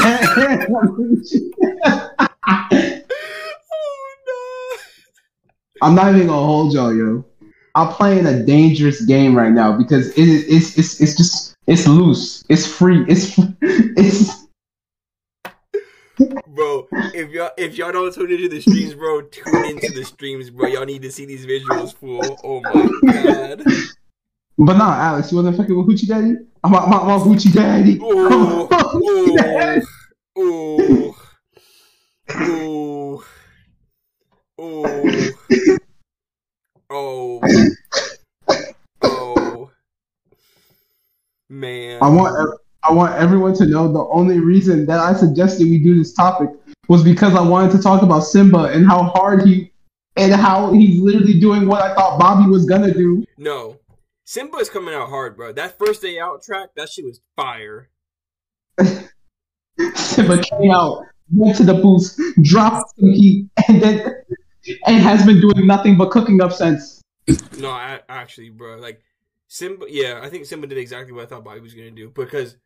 oh 2.48 4.16
no. 4.28 4.78
I'm 5.82 5.96
not 5.96 6.14
even 6.16 6.28
gonna 6.28 6.46
hold 6.46 6.74
y'all, 6.74 6.94
yo. 6.94 7.26
I'm 7.76 7.88
playing 7.90 8.28
a 8.28 8.44
dangerous 8.44 9.02
game 9.06 9.36
right 9.36 9.52
now 9.52 9.78
because 9.78 10.10
it 10.10 10.22
it's 10.22 10.78
it's 10.78 11.02
it's 11.02 11.16
just 11.16 11.56
it's 11.68 11.88
loose, 11.88 12.44
it's 12.50 12.68
free, 12.68 13.04
it's 13.08 13.38
it's 13.62 14.44
bro. 16.48 16.88
If 17.14 17.32
y'all 17.32 17.52
if 17.58 17.78
y'all 17.78 17.92
don't 17.92 18.14
tune 18.14 18.32
into 18.32 18.50
the 18.50 18.62
streams, 18.62 18.94
bro, 18.94 19.22
tune 19.22 19.66
into 19.66 19.92
the 19.92 20.04
streams, 20.06 20.50
bro. 20.50 20.68
Y'all 20.68 20.86
need 20.86 21.02
to 21.02 21.12
see 21.12 21.26
these 21.26 21.46
visuals, 21.46 21.96
fool. 21.96 22.40
Oh 22.44 22.62
my 22.62 23.12
god. 23.12 23.66
but 24.58 24.78
nah, 24.78 24.94
Alex, 24.94 25.32
you 25.32 25.38
wasn't 25.38 25.58
fucking 25.58 25.76
with 25.76 25.88
Hoochie 25.88 26.08
Daddy? 26.08 26.36
I'm 26.64 26.72
my, 26.72 26.86
my, 26.86 27.04
my 27.04 27.18
Hoochie 27.18 27.54
Daddy. 27.54 27.98
Ooh, 27.98 28.68
Hoochie 28.68 29.38
Daddy. 29.38 29.82
ooh, 30.38 31.16
ooh, 32.42 33.24
ooh, 34.60 35.34
oh, 36.90 37.42
oh, 39.02 39.72
man. 41.50 42.02
I 42.02 42.10
want 42.10 42.60
I 42.84 42.92
want 42.92 43.16
everyone 43.16 43.54
to 43.56 43.66
know 43.66 43.92
the 43.92 44.06
only 44.06 44.40
reason 44.40 44.86
that 44.88 45.00
I 45.00 45.14
suggested 45.14 45.66
we 45.66 45.80
do 45.80 45.98
this 45.98 46.14
topic 46.14 46.50
was 46.90 47.04
because 47.04 47.36
I 47.36 47.42
wanted 47.42 47.72
to 47.74 47.82
talk 47.82 48.02
about 48.02 48.22
Simba 48.22 48.66
and 48.66 48.86
how 48.86 49.04
hard 49.04 49.48
he 49.48 49.72
and 50.16 50.34
how 50.34 50.74
he's 50.74 51.02
literally 51.02 51.40
doing 51.40 51.68
what 51.68 51.82
I 51.82 51.96
thought 51.96 52.20
Bobby 52.20 52.50
was 52.50 52.66
gonna 52.66 52.94
do. 52.94 53.26
No, 53.38 53.80
Simba 54.26 54.58
is 54.58 54.70
coming 54.70 54.94
out 54.94 55.10
hard, 55.10 55.38
bro. 55.38 55.54
That 55.54 55.78
first 55.78 56.02
day 56.02 56.20
out 56.20 56.44
track, 56.44 56.70
that 56.76 56.90
shit 56.90 57.06
was 57.06 57.22
fire. 57.36 57.90
Simba 59.96 60.42
came 60.42 60.72
out, 60.72 61.06
went 61.32 61.58
to 61.58 61.64
the 61.64 61.74
booth, 61.76 62.18
dropped 62.42 62.94
some 63.00 63.10
heat, 63.10 63.48
and 63.68 63.82
then 63.82 64.06
and 64.88 64.98
has 64.98 65.26
been 65.26 65.42
doing 65.42 65.68
nothing 65.68 65.98
but 65.98 66.12
cooking 66.12 66.42
up 66.42 66.52
since. 66.54 67.02
No, 67.58 67.70
I, 67.70 68.02
actually, 68.10 68.50
bro, 68.50 68.78
like 68.78 69.02
Simba. 69.48 69.86
Yeah, 69.90 70.20
I 70.24 70.30
think 70.30 70.46
Simba 70.46 70.68
did 70.68 70.78
exactly 70.78 71.14
what 71.14 71.24
I 71.24 71.26
thought 71.28 71.44
Bobby 71.44 71.60
was 71.62 71.74
gonna 71.74 71.92
do 71.92 72.10
because 72.10 72.58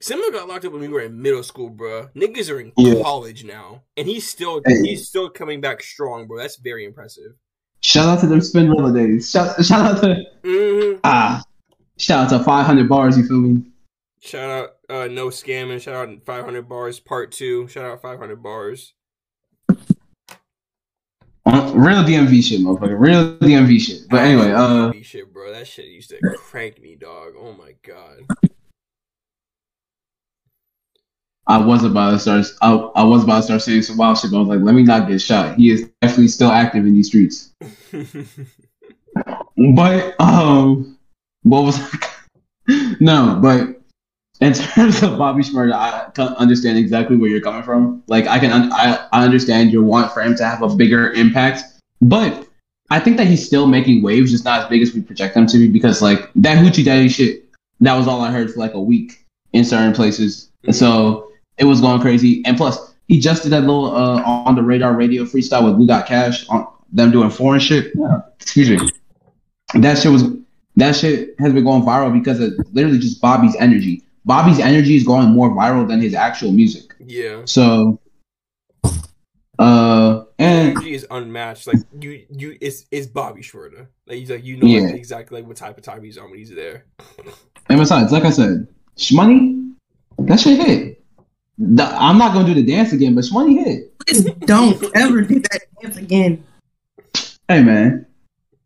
Simba 0.00 0.30
got 0.32 0.48
locked 0.48 0.64
up 0.64 0.72
when 0.72 0.80
we 0.80 0.88
were 0.88 1.02
in 1.02 1.20
middle 1.20 1.42
school, 1.42 1.68
bro. 1.68 2.08
Niggas 2.16 2.50
are 2.50 2.58
in 2.60 2.72
Yeah. 2.76 3.02
college 3.02 3.44
now, 3.44 3.82
and 3.96 4.06
he's 4.06 4.28
still 4.28 4.62
Hey. 4.64 4.80
he's 4.82 5.08
still 5.08 5.28
coming 5.28 5.60
back 5.60 5.82
strong, 5.82 6.26
bro. 6.26 6.38
That's 6.38 6.56
very 6.56 6.84
impressive. 6.84 7.32
Shout 7.82 8.08
out 8.08 8.20
to 8.20 8.26
them 8.26 8.40
Spinrilla 8.40 8.94
days. 8.94 9.30
Shout, 9.30 9.62
shout 9.64 9.96
out 9.96 10.02
to 10.02 10.24
hmm 10.44 11.00
ah, 11.04 11.42
shout 11.98 12.32
out 12.32 12.38
to 12.38 12.44
500 12.44 12.88
bars. 12.88 13.16
You 13.16 13.26
feel 13.26 13.38
me? 13.38 13.62
Shout 14.22 14.50
out, 14.50 14.70
uh, 14.90 15.06
no 15.08 15.28
scamming. 15.28 15.80
Shout 15.80 16.08
out 16.08 16.24
500 16.24 16.68
bars 16.68 17.00
part 17.00 17.32
two. 17.32 17.68
Shout 17.68 17.84
out 17.84 18.02
500 18.02 18.42
bars. 18.42 18.94
Uh, 21.46 21.72
Real 21.74 22.04
DMV 22.04 22.42
shit, 22.42 22.60
motherfucker. 22.60 22.98
Real 23.00 23.36
DMV 23.38 23.80
shit. 23.80 24.02
But 24.10 24.22
anyway, 24.22 24.52
uh, 24.52 24.90
DMV 24.90 25.04
shit, 25.04 25.32
bro. 25.32 25.52
That 25.52 25.66
shit 25.66 25.86
used 25.86 26.10
to 26.10 26.18
crank 26.36 26.80
me, 26.80 26.96
dog. 26.96 27.32
Oh 27.38 27.52
my 27.52 27.74
god. 27.86 28.26
I 31.46 31.58
was 31.58 31.82
about 31.82 32.10
to 32.12 32.18
start. 32.18 32.46
I, 32.60 32.74
I 32.74 33.02
was 33.02 33.24
about 33.24 33.38
to 33.38 33.42
start 33.44 33.62
saying 33.62 33.82
some 33.82 33.96
wild 33.96 34.18
shit, 34.18 34.30
but 34.30 34.36
I 34.36 34.40
was 34.40 34.48
like, 34.48 34.60
let 34.60 34.74
me 34.74 34.82
not 34.82 35.08
get 35.08 35.20
shot. 35.20 35.56
He 35.56 35.70
is 35.70 35.88
definitely 36.02 36.28
still 36.28 36.50
active 36.50 36.86
in 36.86 36.94
these 36.94 37.08
streets. 37.08 37.52
But 39.74 40.14
um, 40.18 40.98
what 41.42 41.64
was 41.64 41.78
no? 43.00 43.38
But 43.42 43.79
in 44.40 44.52
terms 44.54 45.02
of 45.02 45.18
Bobby 45.18 45.42
Shmurda, 45.42 45.74
I 45.74 46.22
understand 46.34 46.78
exactly 46.78 47.16
where 47.16 47.30
you're 47.30 47.40
coming 47.40 47.62
from. 47.62 48.02
Like, 48.06 48.26
I 48.26 48.38
can, 48.38 48.50
un- 48.50 48.72
I, 48.72 49.06
I 49.12 49.24
understand 49.24 49.70
your 49.70 49.82
want 49.82 50.12
for 50.12 50.22
him 50.22 50.34
to 50.36 50.44
have 50.44 50.62
a 50.62 50.68
bigger 50.68 51.12
impact, 51.12 51.62
but 52.00 52.46
I 52.90 52.98
think 52.98 53.16
that 53.18 53.26
he's 53.26 53.44
still 53.44 53.66
making 53.66 54.02
waves, 54.02 54.30
just 54.30 54.44
not 54.44 54.62
as 54.62 54.68
big 54.68 54.82
as 54.82 54.92
we 54.92 55.00
project 55.00 55.36
him 55.36 55.46
to 55.46 55.58
be. 55.58 55.68
Because 55.68 56.02
like 56.02 56.30
that 56.34 56.58
Hoochie 56.58 56.84
Daddy 56.84 57.08
shit, 57.08 57.44
that 57.80 57.94
was 57.94 58.08
all 58.08 58.20
I 58.20 58.30
heard 58.30 58.52
for 58.52 58.58
like 58.58 58.74
a 58.74 58.80
week 58.80 59.24
in 59.52 59.64
certain 59.64 59.92
places, 59.92 60.50
and 60.64 60.74
so 60.74 61.30
it 61.58 61.64
was 61.64 61.80
going 61.80 62.00
crazy. 62.00 62.42
And 62.44 62.56
plus, 62.56 62.94
he 63.06 63.20
just 63.20 63.44
did 63.44 63.50
that 63.50 63.60
little 63.60 63.94
uh, 63.94 64.22
on 64.22 64.56
the 64.56 64.62
radar 64.62 64.94
radio 64.94 65.24
freestyle 65.24 65.64
with 65.64 65.76
Blue 65.76 65.86
Got 65.86 66.06
Cash 66.06 66.48
on 66.48 66.66
them 66.92 67.10
doing 67.10 67.30
foreign 67.30 67.60
shit. 67.60 67.92
Yeah. 67.94 68.20
Excuse 68.40 68.70
me. 68.70 68.78
That 69.74 69.98
shit 69.98 70.10
was 70.10 70.24
that 70.76 70.96
shit 70.96 71.34
has 71.38 71.52
been 71.52 71.64
going 71.64 71.82
viral 71.82 72.12
because 72.12 72.40
of 72.40 72.52
literally 72.72 72.98
just 72.98 73.20
Bobby's 73.20 73.54
energy. 73.56 74.02
Bobby's 74.24 74.58
energy 74.60 74.96
is 74.96 75.04
going 75.04 75.28
more 75.30 75.50
viral 75.50 75.88
than 75.88 76.00
his 76.00 76.14
actual 76.14 76.52
music. 76.52 76.94
yeah. 77.00 77.42
So, 77.46 77.98
uh, 79.58 80.24
and 80.38 80.70
Energy 80.70 80.94
is 80.94 81.06
unmatched. 81.10 81.66
Like 81.66 81.76
you, 82.00 82.24
you, 82.30 82.56
it's 82.60 82.86
it's 82.90 83.06
Bobby 83.06 83.42
Shmurda. 83.42 83.86
Like 84.06 84.18
he's 84.18 84.30
like 84.30 84.44
you 84.44 84.56
know 84.56 84.66
Yeah. 84.66 84.86
like, 84.86 84.94
exactly 84.94 85.40
like 85.40 85.46
what 85.48 85.56
type 85.56 85.76
of 85.76 85.82
time 85.84 86.02
he's 86.02 86.16
on 86.18 86.30
when 86.30 86.38
he's 86.38 86.54
there. 86.54 86.86
and 87.68 87.78
besides, 87.78 88.12
like 88.12 88.24
I 88.24 88.30
said, 88.30 88.66
Shmoney, 88.96 89.72
that 90.18 90.40
shit 90.40 90.58
hit. 90.66 91.04
The- 91.58 91.84
I'm 91.84 92.16
not 92.16 92.32
gonna 92.32 92.46
do 92.46 92.54
the 92.54 92.62
dance 92.64 92.92
again, 92.92 93.14
but 93.14 93.24
Shmoney 93.24 93.62
hit. 93.64 93.98
Please 94.06 94.24
don't 94.46 94.82
ever 94.96 95.20
do 95.22 95.40
that 95.40 95.60
dance 95.82 95.96
again. 95.98 96.42
Hey 97.48 97.62
man, 97.62 98.06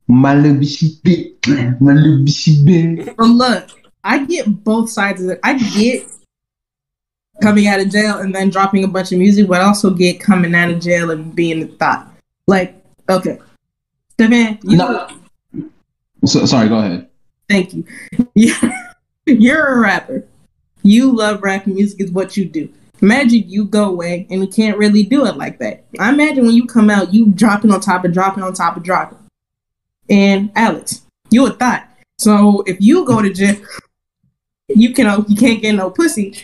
my 0.07 0.34
little 0.36 0.59
bitchy 0.59 1.02
bit, 1.02 1.44
my 1.80 1.92
little 1.94 2.18
bitchy 2.18 2.64
bit. 2.64 3.16
But 3.16 3.26
look, 3.26 3.70
I 4.05 4.24
get 4.24 4.62
both 4.62 4.90
sides 4.90 5.22
of 5.22 5.30
it. 5.30 5.40
I 5.42 5.59
get 5.59 6.07
coming 7.42 7.66
out 7.66 7.80
of 7.80 7.90
jail 7.90 8.18
and 8.18 8.34
then 8.34 8.50
dropping 8.50 8.84
a 8.84 8.88
bunch 8.88 9.12
of 9.12 9.18
music, 9.18 9.48
but 9.48 9.61
I 9.61 9.64
also 9.64 9.90
get 9.90 10.20
coming 10.20 10.55
out 10.55 10.70
of 10.70 10.80
jail 10.80 11.11
and 11.11 11.34
being 11.34 11.62
a 11.62 11.66
thought. 11.66 12.09
Like, 12.46 12.76
okay. 13.09 13.38
Stefan, 14.11 14.59
you 14.62 14.76
No. 14.76 15.09
So 16.24 16.46
sorry, 16.46 16.68
go 16.68 16.78
ahead. 16.78 17.09
thank 17.48 17.74
you. 17.74 17.84
Yeah. 18.34 18.90
You're 19.26 19.78
a 19.78 19.80
rapper. 19.80 20.24
You 20.82 21.16
love 21.16 21.42
rap 21.42 21.66
music 21.66 22.00
is 22.00 22.12
what 22.12 22.36
you 22.36 22.44
do. 22.44 22.68
Imagine 23.00 23.48
you 23.48 23.64
go 23.64 23.84
away 23.84 24.26
and 24.30 24.42
you 24.42 24.46
can't 24.48 24.78
really 24.78 25.02
do 25.02 25.26
it 25.26 25.36
like 25.36 25.59
that. 25.59 25.84
I 25.98 26.11
imagine 26.11 26.44
when 26.46 26.55
you 26.55 26.66
come 26.66 26.90
out, 26.90 27.12
you 27.12 27.32
dropping 27.32 27.72
on 27.72 27.80
top 27.80 28.05
of 28.05 28.12
dropping 28.12 28.44
on 28.44 28.52
top 28.52 28.76
of 28.76 28.82
dropping. 28.82 29.18
And 30.09 30.52
Alex, 30.55 31.02
you 31.30 31.46
a 31.46 31.50
thought. 31.50 31.88
So 32.18 32.62
if 32.66 32.76
you 32.80 33.05
go 33.05 33.20
to 33.20 33.32
jail, 33.32 33.57
you 34.68 34.92
can 34.92 35.06
uh, 35.06 35.22
you 35.28 35.36
can't 35.36 35.60
get 35.60 35.72
no 35.74 35.90
pussy. 35.90 36.36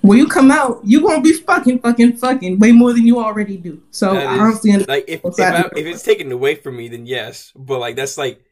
When 0.00 0.18
you 0.18 0.26
come 0.26 0.50
out, 0.50 0.82
you 0.84 1.00
gonna 1.00 1.22
be 1.22 1.32
fucking 1.32 1.78
fucking 1.80 2.18
fucking 2.18 2.58
way 2.58 2.72
more 2.72 2.92
than 2.92 3.06
you 3.06 3.18
already 3.20 3.56
do. 3.56 3.82
So 3.90 4.12
That 4.14 4.26
I 4.26 4.34
is- 4.34 4.40
honestly 4.40 4.70
understand. 4.72 4.88
Like 4.88 5.04
if 5.08 5.24
if, 5.24 5.40
I, 5.40 5.60
if 5.76 5.86
it's 5.86 6.02
taken 6.02 6.30
away 6.30 6.56
from 6.56 6.76
me, 6.76 6.88
then 6.88 7.06
yes. 7.06 7.52
But 7.56 7.78
like 7.80 7.96
that's 7.96 8.18
like 8.18 8.42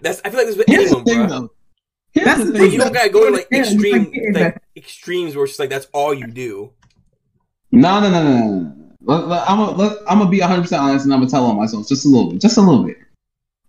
that's 0.00 0.20
I 0.24 0.30
feel 0.30 0.38
like 0.38 0.46
this 0.48 0.56
with 0.56 0.66
Here's 0.68 0.90
the 0.90 0.96
anyone, 0.98 1.04
thing, 1.04 1.26
bro. 1.28 1.50
Here's 2.12 2.24
That's 2.24 2.38
the 2.44 2.52
the 2.52 2.58
thing. 2.58 2.72
You 2.72 2.78
don't 2.78 2.92
gotta 2.92 3.10
go 3.10 3.26
to 3.30 3.36
like 3.36 3.46
Yeah, 3.50 3.60
it's 3.60 3.70
like 3.74 3.84
extreme 3.84 4.32
like 4.34 4.58
extremes 4.76 5.36
where 5.36 5.44
it's 5.44 5.52
just 5.52 5.60
like 5.60 5.70
that's 5.70 5.86
all 5.92 6.12
you 6.14 6.26
do. 6.26 6.72
No, 7.72 8.00
no, 8.00 8.10
no, 8.10 8.22
no, 8.24 8.38
no, 8.38 8.48
no. 8.60 8.76
Let, 9.02 9.28
let, 9.28 9.48
I'm 9.50 9.58
gonna 9.58 9.76
let, 9.76 9.98
I'm 10.08 10.18
gonna 10.18 10.30
be 10.30 10.40
100 10.40 10.62
percent 10.62 10.82
honest, 10.82 11.04
and 11.04 11.14
I'm 11.14 11.20
gonna 11.20 11.30
tell 11.30 11.44
on 11.44 11.56
myself 11.56 11.88
just 11.88 12.04
a 12.04 12.08
little 12.08 12.30
bit, 12.32 12.40
just 12.40 12.56
a 12.56 12.60
little 12.60 12.84
bit. 12.84 12.96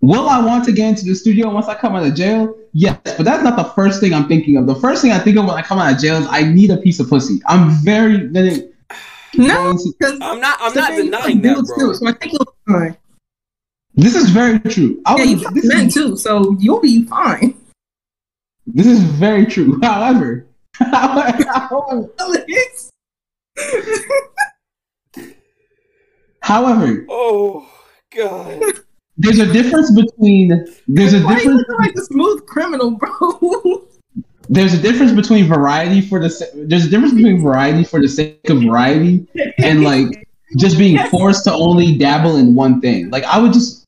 Will 0.02 0.28
I 0.28 0.44
want 0.44 0.66
to 0.66 0.72
get 0.72 0.90
into 0.90 1.06
the 1.06 1.14
studio 1.14 1.50
once 1.54 1.68
I 1.68 1.76
come 1.76 1.96
out 1.96 2.06
of 2.06 2.16
jail? 2.16 2.58
Yes, 2.74 2.98
but 3.04 3.24
that's 3.24 3.44
not 3.44 3.58
the 3.58 3.66
first 3.76 4.00
thing 4.00 4.14
I'm 4.14 4.28
thinking 4.28 4.56
of. 4.58 4.66
The 4.66 4.76
first 4.76 5.02
thing 5.02 5.12
I 5.12 5.20
think 5.20 5.38
of 5.38 5.46
when 5.46 5.56
I 5.56 5.62
come 5.62 5.78
out 5.80 5.94
of 5.94 6.00
jail 6.00 6.16
is 6.16 6.28
I 6.30 6.44
need 6.44 6.72
a 6.72 6.78
piece 6.78 7.00
of 7.00 7.10
pussy. 7.10 7.42
I'm 7.48 7.70
very 7.84 8.28
then 8.28 8.72
No, 9.36 9.74
because 9.74 10.18
I'm 10.22 10.40
not 10.40 10.58
I'm 10.62 10.74
not 10.74 10.92
denying 10.92 11.42
that, 11.42 11.56
bro. 11.66 11.76
Too, 11.78 11.94
so 11.96 12.08
I 12.08 12.14
think 12.14 12.34
you'll 12.34 12.46
be 12.46 12.72
fine. 12.74 12.98
This 13.96 14.16
is 14.16 14.30
very 14.30 14.58
true. 14.60 15.02
I 15.06 15.16
Yeah, 15.18 15.22
was- 15.24 15.32
you 15.32 15.40
fuck 15.42 15.54
this, 15.54 15.66
men 15.66 15.88
is, 15.88 15.94
too, 15.94 16.16
so 16.16 16.56
you'll 16.60 16.80
be 16.80 17.04
fine. 17.08 17.56
this 18.68 18.88
is 18.88 19.00
very 19.04 19.46
true. 19.46 19.78
However, 19.84 20.46
however, 20.78 22.10
Alex. 22.20 22.90
however, 26.42 27.06
Oh 27.10 27.68
god. 28.16 28.62
There's 29.22 29.40
a 29.40 29.52
difference 29.52 29.92
between 29.92 30.50
there's 30.88 31.14
a 31.14 31.22
Why 31.22 31.34
you 31.34 31.38
difference 31.38 31.64
looking 31.68 31.86
like 31.86 31.96
a 31.96 32.02
smooth 32.02 32.46
criminal, 32.48 32.92
bro? 32.92 33.88
there's 34.50 34.74
a 34.74 34.82
difference 34.82 35.12
between 35.12 35.48
variety 35.48 36.02
for 36.02 36.20
the 36.20 36.30
there's 36.68 36.86
a 36.86 36.90
difference 36.90 37.14
between 37.14 37.42
variety 37.42 37.84
for 37.84 38.02
the 38.02 38.08
sake 38.08 38.50
of 38.50 38.62
variety 38.64 39.28
and 39.60 39.84
like 39.84 40.28
just 40.58 40.78
being 40.78 40.98
forced 41.10 41.44
to 41.46 41.54
only 41.54 41.98
dabble 41.98 42.36
in 42.38 42.56
one 42.56 42.82
thing. 42.82 43.10
Like 43.10 43.24
I 43.26 43.38
would 43.40 43.54
just 43.54 43.86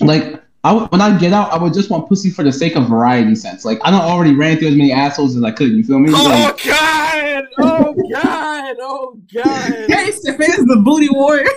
like 0.00 0.42
I 0.62 0.72
would, 0.72 0.92
when 0.92 1.00
I 1.00 1.16
get 1.18 1.32
out, 1.32 1.52
I 1.52 1.58
would 1.58 1.72
just 1.72 1.88
want 1.88 2.06
pussy 2.06 2.28
for 2.28 2.42
the 2.42 2.52
sake 2.52 2.76
of 2.76 2.86
variety 2.86 3.34
sense. 3.34 3.64
Like 3.64 3.78
I 3.82 3.90
don't 3.90 4.02
already 4.02 4.34
ran 4.34 4.58
through 4.58 4.68
as 4.68 4.76
many 4.76 4.92
assholes 4.92 5.36
as 5.36 5.42
I 5.42 5.52
could. 5.52 5.70
You 5.70 5.82
feel 5.82 5.98
me? 5.98 6.10
Oh 6.14 6.24
Like, 6.24 6.62
god! 6.64 7.44
Oh 7.58 7.94
god! 8.12 8.76
Oh 8.78 9.18
god! 9.32 9.72
hey, 9.88 10.10
Stefan's 10.10 10.66
the 10.66 10.76
booty 10.84 11.08
warrior. 11.10 11.48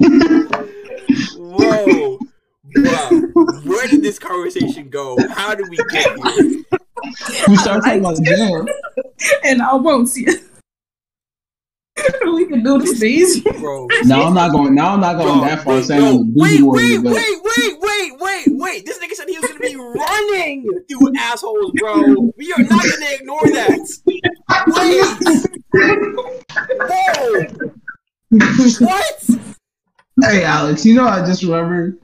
Whoa! 1.36 2.09
Wow. 2.76 3.10
Where 3.64 3.86
did 3.88 4.02
this 4.02 4.18
conversation 4.18 4.88
go? 4.88 5.16
How 5.30 5.54
did 5.54 5.68
we 5.68 5.76
get 5.90 6.16
here? 6.18 6.62
we 7.48 7.56
started 7.56 7.82
talking 7.82 8.00
about 8.00 8.22
jail. 8.22 8.66
and 9.44 9.62
I 9.62 9.74
won't 9.74 10.08
see 10.08 10.26
it. 10.26 10.42
we 12.24 12.46
can 12.46 12.62
do 12.62 12.78
this 12.78 13.02
easy. 13.02 13.42
Bro. 13.42 13.88
Now 14.04 14.22
I'm 14.22 14.34
not 14.34 14.52
going. 14.52 14.74
Now 14.74 14.94
I'm 14.94 15.00
not 15.00 15.16
going 15.16 15.40
Bro, 15.40 15.48
that 15.48 15.64
far. 15.64 15.74
wait, 15.74 15.84
Saying 15.84 16.00
no, 16.00 16.08
I'm 16.08 16.16
a 16.16 16.24
booty 16.24 16.62
wait, 16.62 16.98
wait, 16.98 17.14
wait, 17.14 17.42
wait, 17.42 17.78
wait, 17.80 18.12
wait, 18.20 18.44
wait. 18.48 18.86
This 18.86 18.98
nigga 18.98 19.12
said 19.12 19.28
he 19.28 19.38
was 19.38 19.50
gonna 19.50 19.60
be 19.60 19.76
running 19.76 20.66
through 20.88 21.12
assholes, 21.18 21.72
bro. 21.76 22.32
We 22.36 22.52
are 22.52 22.62
not 22.62 22.82
gonna 22.82 23.10
ignore 23.12 23.42
that. 23.44 23.78
Wait. 24.66 25.04
Whoa. 26.90 27.46
What? 28.86 29.30
Hey, 30.22 30.44
Alex. 30.44 30.86
You 30.86 30.94
know 30.94 31.04
I 31.04 31.26
just 31.26 31.42
remembered. 31.42 31.98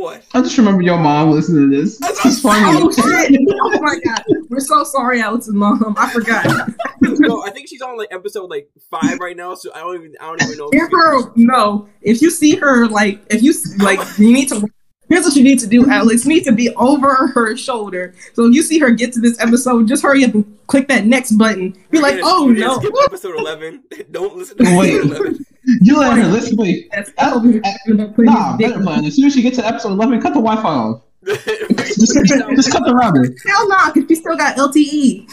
What? 0.00 0.24
I 0.32 0.40
just 0.40 0.56
remember 0.56 0.80
your 0.80 0.98
mom 0.98 1.30
listening 1.30 1.70
to 1.70 1.76
this. 1.76 1.98
That's 1.98 2.22
This 2.22 2.36
is 2.36 2.40
funny. 2.40 2.62
Oh 2.64 2.90
shit! 2.90 3.38
Oh 3.60 3.80
my 3.82 3.98
god, 4.02 4.24
we're 4.48 4.60
so 4.60 4.82
sorry, 4.82 5.20
Alex's 5.20 5.52
mom. 5.52 5.94
I 5.98 6.10
forgot. 6.10 6.46
No, 7.02 7.42
I 7.44 7.50
think 7.50 7.68
she's 7.68 7.80
on 7.80 7.96
like 7.96 8.08
episode 8.12 8.50
like 8.50 8.68
five 8.90 9.18
right 9.20 9.36
now, 9.36 9.54
so 9.54 9.70
I 9.74 9.80
don't 9.80 9.94
even 9.96 10.14
I 10.20 10.26
don't 10.26 10.42
even 10.42 10.58
know. 10.58 10.68
Give 10.70 10.90
her 10.90 11.32
no. 11.34 11.88
If 12.02 12.20
you 12.22 12.30
see 12.30 12.56
her, 12.56 12.88
like, 12.88 13.22
if 13.30 13.42
you 13.42 13.54
like, 13.78 14.00
you 14.18 14.32
need 14.32 14.48
to. 14.50 14.66
Here's 15.10 15.24
what 15.26 15.34
you 15.36 15.42
need 15.42 15.58
to 15.58 15.66
do, 15.66 15.90
Alex. 15.90 16.24
You 16.24 16.30
need 16.30 16.44
to 16.44 16.52
be 16.52 16.70
over 16.76 17.26
her 17.28 17.56
shoulder. 17.56 18.14
So 18.34 18.46
if 18.46 18.54
you 18.54 18.62
see 18.62 18.78
her 18.78 18.90
get 18.92 19.12
to 19.14 19.20
this 19.20 19.38
episode, 19.40 19.86
just 19.88 20.02
hurry 20.02 20.24
up 20.24 20.32
and 20.34 20.56
click 20.68 20.88
that 20.88 21.04
next 21.04 21.32
button. 21.32 21.76
Be 21.90 22.00
like, 22.00 22.20
gonna- 22.20 22.32
oh 22.32 22.46
no. 22.46 22.78
Skip 22.78 22.94
episode 23.04 23.34
eleven. 23.38 23.82
Don't 24.12 24.36
listen 24.36 24.56
to 24.58 24.78
Wait. 24.78 24.94
episode 24.94 25.10
eleven. 25.18 25.46
You 25.82 25.98
let 25.98 26.16
her 26.16 26.26
listen. 26.28 26.56
Wait. 26.56 26.88
That's 26.92 27.10
over 27.20 27.50
here 27.50 27.60
talking 27.60 27.94
about 28.00 28.14
putting 28.16 28.32
Nah, 28.32 28.56
better 28.56 28.80
plan. 28.82 29.04
As 29.04 29.16
soon 29.16 29.26
as 29.26 29.34
she 29.34 29.42
gets 29.42 29.58
to 29.58 29.66
episode 29.66 29.90
11, 29.92 30.20
cut 30.22 30.32
the 30.32 30.40
Wi-Fi 30.40 30.66
off. 30.68 31.02
Just, 31.26 32.14
just 32.14 32.70
cut 32.72 32.82
the 32.86 32.94
router. 32.94 33.34
Hell 33.46 33.68
no, 33.68 33.92
because 33.92 34.08
she 34.08 34.14
still 34.14 34.36
got. 34.36 34.56
LTE. 34.56 35.28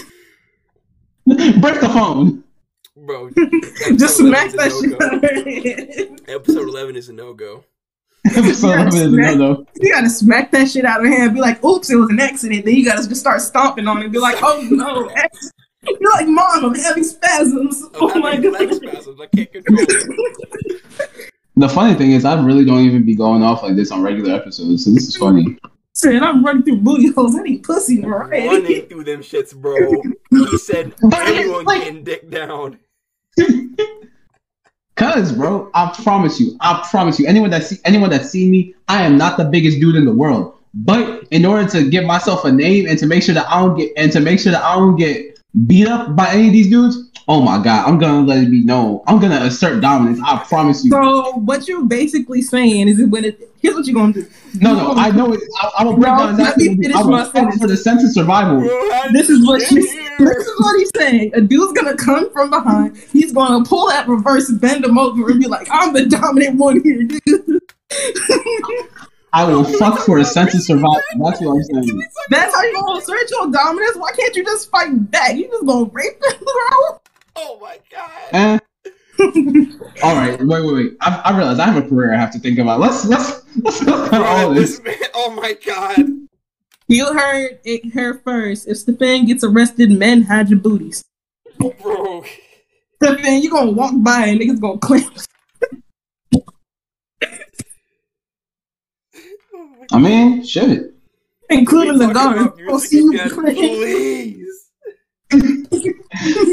Break 1.61 1.79
the 1.79 1.89
phone. 1.93 2.43
Bro, 3.05 3.29
Just 3.97 4.19
episode 4.19 4.27
smack 4.27 4.53
11 4.53 4.57
that 4.57 4.67
is 4.67 4.73
a 4.73 4.81
shit 4.81 4.89
no-go. 4.89 5.05
out 5.05 5.13
of 5.13 5.21
her 5.21 5.51
head. 5.51 6.21
Episode 6.27 6.67
eleven 6.67 6.95
is 6.95 7.09
a 7.09 7.13
no 7.13 7.33
go. 7.33 7.63
Episode 8.25 8.67
11 8.73 8.87
is 8.87 9.01
a 9.01 9.09
no-no. 9.09 9.65
You 9.79 9.93
gotta 9.93 10.09
smack 10.09 10.51
that 10.51 10.69
shit 10.69 10.83
out 10.85 10.99
of 10.99 11.05
her 11.07 11.11
hand. 11.15 11.33
Be 11.33 11.39
like, 11.39 11.63
oops, 11.63 11.89
it 11.89 11.95
was 11.95 12.09
an 12.09 12.19
accident. 12.19 12.65
Then 12.65 12.75
you 12.75 12.83
gotta 12.85 13.07
just 13.07 13.21
start 13.21 13.41
stomping 13.41 13.87
on 13.87 14.01
it. 14.01 14.11
Be 14.11 14.19
like, 14.19 14.37
oh 14.41 14.67
no. 14.69 15.09
You're 15.99 16.11
like, 16.11 16.27
mom, 16.27 16.65
I'm 16.65 16.75
having 16.75 17.03
spasms. 17.03 17.81
I'm 17.83 17.89
Oh 17.95 18.19
my 18.19 18.35
having 18.35 18.51
leg 18.51 18.69
god. 18.69 18.75
spasms. 18.83 19.21
I 19.21 19.25
can't 19.27 19.51
control 19.53 19.79
it. 19.79 20.81
The 21.59 21.67
funny 21.67 21.95
thing 21.95 22.11
is, 22.11 22.23
I 22.23 22.39
really 22.45 22.63
don't 22.65 22.81
even 22.85 23.03
be 23.03 23.15
going 23.15 23.41
off 23.41 23.63
like 23.63 23.75
this 23.75 23.89
on 23.89 24.03
regular 24.03 24.35
episodes, 24.35 24.85
so 24.85 24.91
this 24.91 25.07
is 25.07 25.17
funny. 25.17 25.57
Said 25.93 26.21
I'm 26.21 26.45
running 26.45 26.61
through 26.61 26.81
booty 26.81 27.11
holes. 27.11 27.35
I 27.35 27.41
need 27.41 27.63
pussy 27.63 28.05
already. 28.05 28.45
Running 28.47 28.85
through 28.85 29.05
them 29.05 29.21
shits, 29.21 29.55
bro. 29.55 29.75
He 30.29 30.57
said 30.59 30.93
But 31.01 31.21
it's 31.27 31.31
everyone 31.31 31.65
like- 31.65 31.81
getting 31.83 32.03
dick 32.03 32.29
down. 32.29 32.77
Cause, 34.97 35.31
bro, 35.31 35.69
I 35.75 35.95
promise 36.03 36.39
you, 36.39 36.57
I 36.59 36.83
promise 36.89 37.19
you, 37.19 37.27
anyone 37.27 37.51
that 37.51 37.63
see 37.63 37.77
anyone 37.85 38.09
that 38.09 38.25
see 38.25 38.49
me, 38.49 38.73
I 38.87 39.03
am 39.03 39.15
not 39.15 39.37
the 39.37 39.45
biggest 39.45 39.79
dude 39.79 39.95
in 39.95 40.05
the 40.05 40.13
world. 40.13 40.55
But 40.73 41.27
in 41.29 41.45
order 41.45 41.69
to 41.69 41.87
give 41.87 42.03
myself 42.03 42.43
a 42.45 42.51
name 42.51 42.87
and 42.87 42.97
to 42.99 43.05
make 43.05 43.21
sure 43.21 43.35
that 43.35 43.47
I 43.47 43.61
don't 43.61 43.77
get 43.77 43.91
and 43.95 44.11
to 44.11 44.19
make 44.19 44.39
sure 44.39 44.51
that 44.51 44.63
I 44.63 44.75
don't 44.75 44.95
get 44.95 45.39
beat 45.67 45.87
up 45.87 46.15
by 46.15 46.29
any 46.29 46.47
of 46.47 46.53
these 46.53 46.69
dudes, 46.69 47.06
oh 47.27 47.41
my 47.41 47.61
god, 47.61 47.87
I'm 47.87 47.97
gonna 47.99 48.25
let 48.25 48.43
it 48.43 48.49
be 48.51 48.63
known. 48.63 49.01
I'm 49.07 49.19
gonna 49.19 49.41
assert 49.45 49.81
dominance. 49.81 50.19
I 50.25 50.43
promise 50.47 50.83
you. 50.83 50.91
So 50.91 51.33
what 51.33 51.67
you're 51.67 51.85
basically 51.85 52.41
saying 52.41 52.87
is 52.87 52.97
that 52.97 53.09
when 53.09 53.25
it 53.25 53.49
here's 53.59 53.75
what 53.75 53.85
you're 53.85 53.95
gonna 53.95 54.13
do. 54.13 54.25
No, 54.55 54.75
no, 54.75 54.93
I 54.93 55.11
know 55.11 55.33
it. 55.33 55.41
I, 55.61 55.71
I 55.79 55.83
will 55.83 55.93
break 55.93 56.05
Bro, 56.05 56.17
down 56.17 56.37
let 56.37 56.57
me 56.57 56.65
exactly. 56.65 56.75
finish 56.77 56.97
I 56.97 57.01
will 57.01 57.11
my 57.11 57.23
fight 57.25 57.33
sentence. 57.33 57.61
for 57.61 57.67
the 57.67 57.77
sense 57.77 58.03
of 58.03 58.11
survival. 58.11 58.59
Bro, 58.61 58.91
how 58.91 59.03
did 59.03 59.13
This 59.13 59.29
is 59.29 59.45
what 59.45 59.59
get 59.59 59.69
he's 59.69 59.93
this 59.93 60.47
is 60.47 60.59
what 60.59 60.79
he's 60.79 60.91
saying. 60.95 61.31
A 61.35 61.41
dude's 61.41 61.73
gonna 61.73 61.97
come 61.97 62.31
from 62.31 62.49
behind. 62.49 62.97
He's 63.11 63.33
gonna 63.33 63.63
pull 63.63 63.87
that 63.89 64.07
reverse, 64.07 64.49
bend 64.51 64.85
him 64.85 64.97
over, 64.97 65.29
and 65.29 65.39
be 65.39 65.47
like, 65.47 65.67
"I'm 65.71 65.93
the 65.93 66.05
dominant 66.05 66.57
one 66.57 66.81
here, 66.83 67.03
dude." 67.03 67.61
I 69.33 69.43
will 69.43 69.63
fuck 69.63 69.99
for 69.99 70.17
a 70.19 70.25
sense 70.25 70.55
of 70.55 70.63
survival. 70.63 70.95
That's 71.23 71.41
what 71.41 71.57
I'm 71.57 71.63
saying. 71.63 72.01
That's 72.29 72.55
how 72.55 72.63
you 72.63 72.73
gonna 72.73 72.99
assert 72.99 73.29
your 73.29 73.51
dominance. 73.51 73.97
Why 73.97 74.11
can't 74.11 74.35
you 74.35 74.43
just 74.43 74.71
fight 74.71 75.11
back? 75.11 75.35
You 75.35 75.47
just 75.47 75.65
gonna 75.65 75.89
rape 75.91 76.13
him, 76.13 76.39
bro? 76.39 76.96
Oh 77.37 77.59
my 77.61 77.79
god. 77.91 78.11
Eh. 78.33 78.59
All 80.03 80.15
right, 80.15 80.39
wait, 80.39 80.63
wait, 80.65 80.73
wait. 80.73 80.97
I, 81.01 81.21
I 81.25 81.37
realize 81.37 81.59
I 81.59 81.65
have 81.65 81.83
a 81.83 81.87
career 81.87 82.13
I 82.13 82.17
have 82.17 82.31
to 82.33 82.39
think 82.39 82.59
about. 82.59 82.79
Let's 82.79 83.05
let's 83.05 83.43
let's 83.63 83.81
look 83.83 84.13
at 84.13 84.21
all 84.21 84.53
this. 84.53 84.79
this 84.79 84.85
man, 84.85 85.09
oh 85.15 85.31
my 85.31 85.53
god. 85.65 85.97
You 86.87 87.05
heard 87.13 87.59
it 87.65 87.85
here 87.85 88.21
first. 88.23 88.67
If 88.67 88.77
Stefan 88.77 89.25
gets 89.25 89.43
arrested, 89.43 89.91
men 89.91 90.21
hide 90.23 90.49
your 90.49 90.59
booties. 90.59 91.03
Bro. 91.59 92.23
Stefan, 93.01 93.41
you 93.41 93.49
gonna 93.49 93.71
walk 93.71 93.93
by 93.97 94.27
and 94.27 94.39
niggas 94.39 94.59
gonna 94.61 94.79
claim, 94.79 95.03
Oh 99.53 99.77
I 99.91 99.99
mean, 99.99 100.43
shit. 100.45 100.93
including 101.49 101.97
the 101.97 102.13
Talking 102.13 102.43
guard. 102.45 102.53
We'll 102.67 102.79
see 102.79 102.97
you 102.97 103.13
again. 103.13 103.29
Please. 103.29 104.46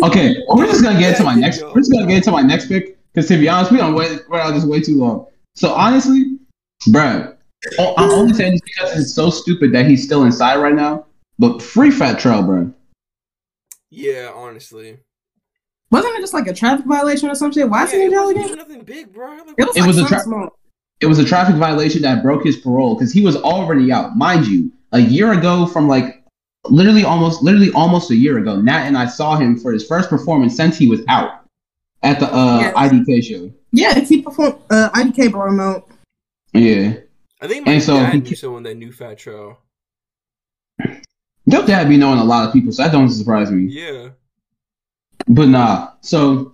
Okay, 0.03 0.37
we're 0.49 0.67
just 0.67 0.83
gonna 0.83 0.99
get 0.99 1.13
into 1.13 1.25
my 1.25 1.35
next. 1.35 1.63
We're 1.63 1.75
just 1.77 1.93
gonna 1.93 2.07
get 2.07 2.17
into 2.17 2.31
my 2.31 2.43
next 2.43 2.69
pick 2.69 2.99
because 3.13 3.29
to 3.29 3.39
be 3.39 3.49
honest, 3.49 3.71
we 3.71 3.79
don't 3.79 3.95
wait. 3.95 4.21
We're 4.29 4.41
on 4.41 4.55
this 4.55 4.65
way 4.65 4.81
too 4.81 4.99
long. 4.99 5.27
So 5.55 5.73
honestly, 5.73 6.39
bruh, 6.89 7.37
oh, 7.79 7.95
I'm 7.97 8.11
only 8.11 8.35
saying 8.35 8.53
this 8.53 8.61
because 8.63 9.01
it's 9.01 9.15
so 9.15 9.31
stupid 9.31 9.73
that 9.73 9.87
he's 9.87 10.05
still 10.05 10.25
inside 10.25 10.57
right 10.57 10.75
now. 10.75 11.07
But 11.39 11.63
free 11.63 11.91
Fat 11.91 12.19
Trel, 12.19 12.43
bruh. 12.43 12.73
Yeah, 13.91 14.33
honestly. 14.35 14.99
Wasn't 15.91 16.13
it 16.17 16.21
just 16.21 16.35
like 16.35 16.49
a 16.49 16.53
traffic 16.53 16.87
violation 16.87 17.31
or 17.31 17.37
some 17.37 17.53
shit? 17.53 17.71
Why 17.71 17.85
is 17.85 17.93
he 17.93 17.99
yeah, 17.99 18.05
in 18.05 18.11
jail 18.11 18.29
again? 18.29 18.57
nothing 18.57 18.83
big, 18.83 19.13
bro. 19.13 19.29
Like, 19.31 19.55
It 19.57 19.67
was 19.69 19.77
It 19.77 19.81
like 19.81 19.87
was 19.87 19.97
a 19.97 20.01
something 20.01 20.17
tra- 20.17 20.25
small. 20.25 20.59
It 21.01 21.07
was 21.07 21.19
a 21.21 21.25
traffic 21.25 21.55
violation 21.57 22.03
that 22.03 22.23
broke 22.23 22.45
his 22.45 22.57
parole 22.57 22.97
because 22.97 23.13
he 23.13 23.23
was 23.25 23.37
already 23.37 23.93
out, 23.93 24.17
mind 24.17 24.47
you. 24.47 24.73
A 24.93 24.99
year 24.99 25.33
ago, 25.33 25.67
from 25.67 25.87
like 25.87 26.24
literally 26.67 27.05
almost, 27.05 27.43
literally 27.43 27.71
almost 27.73 28.11
a 28.11 28.17
year 28.17 28.39
ago, 28.39 28.61
Nat 28.61 28.87
and 28.87 28.97
I 28.97 29.07
saw 29.07 29.37
him 29.37 29.59
for 29.59 29.73
his 29.73 29.87
first 29.87 30.09
performance 30.11 30.57
since 30.57 30.77
he 30.77 30.89
was 30.89 31.01
out 31.09 31.45
at 32.03 32.21
the 32.21 32.27
uh, 32.35 32.59
Yes. 32.61 32.75
IDK 32.75 33.23
show. 33.25 33.53
Yeah, 33.73 33.99
he 34.01 34.23
performed 34.23 34.57
uh, 34.71 34.91
IDK 34.95 35.31
brought 35.33 35.49
him 35.49 35.61
out. 35.61 35.89
Yeah, 36.53 36.95
I 37.41 37.49
think 37.49 37.67
my 37.67 37.73
And 37.75 37.83
so 37.83 37.95
dad 37.97 38.13
he- 38.15 38.21
knew 38.21 38.37
someone 38.37 38.63
that 38.65 38.77
knew 38.77 38.93
Fat 38.93 39.19
Trel. 39.19 39.59
your 41.47 41.67
dad 41.67 41.89
be 41.89 41.97
knowing 41.97 42.19
a 42.19 42.25
lot 42.25 42.47
of 42.47 42.53
people, 42.53 42.73
so 42.73 42.83
that 42.83 42.93
don't 42.93 43.11
surprise 43.11 43.51
me. 43.51 43.65
Yeah. 43.73 44.11
But 45.29 45.49
nah, 45.49 45.91
so 46.01 46.53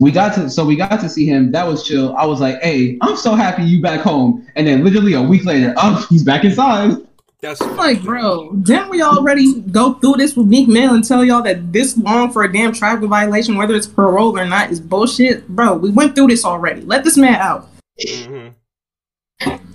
we 0.00 0.10
got 0.10 0.34
to 0.34 0.48
so 0.50 0.64
we 0.64 0.76
got 0.76 1.00
to 1.00 1.08
see 1.08 1.26
him. 1.26 1.52
That 1.52 1.66
was 1.66 1.86
chill. 1.86 2.16
I 2.16 2.24
was 2.26 2.40
like, 2.40 2.60
hey, 2.62 2.98
I'm 3.02 3.16
so 3.16 3.34
happy 3.34 3.62
you 3.64 3.80
back 3.82 4.00
home. 4.00 4.46
And 4.56 4.66
then 4.66 4.84
literally 4.84 5.12
a 5.14 5.22
week 5.22 5.44
later, 5.44 5.74
oh, 5.76 6.06
he's 6.08 6.22
back 6.24 6.44
inside. 6.44 6.96
That's 7.42 7.60
Like, 7.60 8.04
bro, 8.04 8.52
didn't 8.52 8.88
we 8.88 9.02
already 9.02 9.62
go 9.62 9.94
through 9.94 10.14
this 10.18 10.36
with 10.36 10.46
Meek 10.46 10.68
Mill 10.68 10.94
and 10.94 11.02
tell 11.02 11.24
y'all 11.24 11.42
that 11.42 11.72
this 11.72 11.98
long 11.98 12.30
for 12.30 12.44
a 12.44 12.52
damn 12.52 12.72
traffic 12.72 13.08
violation, 13.08 13.56
whether 13.56 13.74
it's 13.74 13.88
parole 13.88 14.38
or 14.38 14.44
not, 14.46 14.70
is 14.70 14.78
bullshit? 14.78 15.48
Bro, 15.48 15.78
we 15.78 15.90
went 15.90 16.14
through 16.14 16.28
this 16.28 16.44
already. 16.44 16.82
Let 16.82 17.02
this 17.02 17.16
man 17.16 17.34
out. 17.34 17.68
hmm 18.00 18.48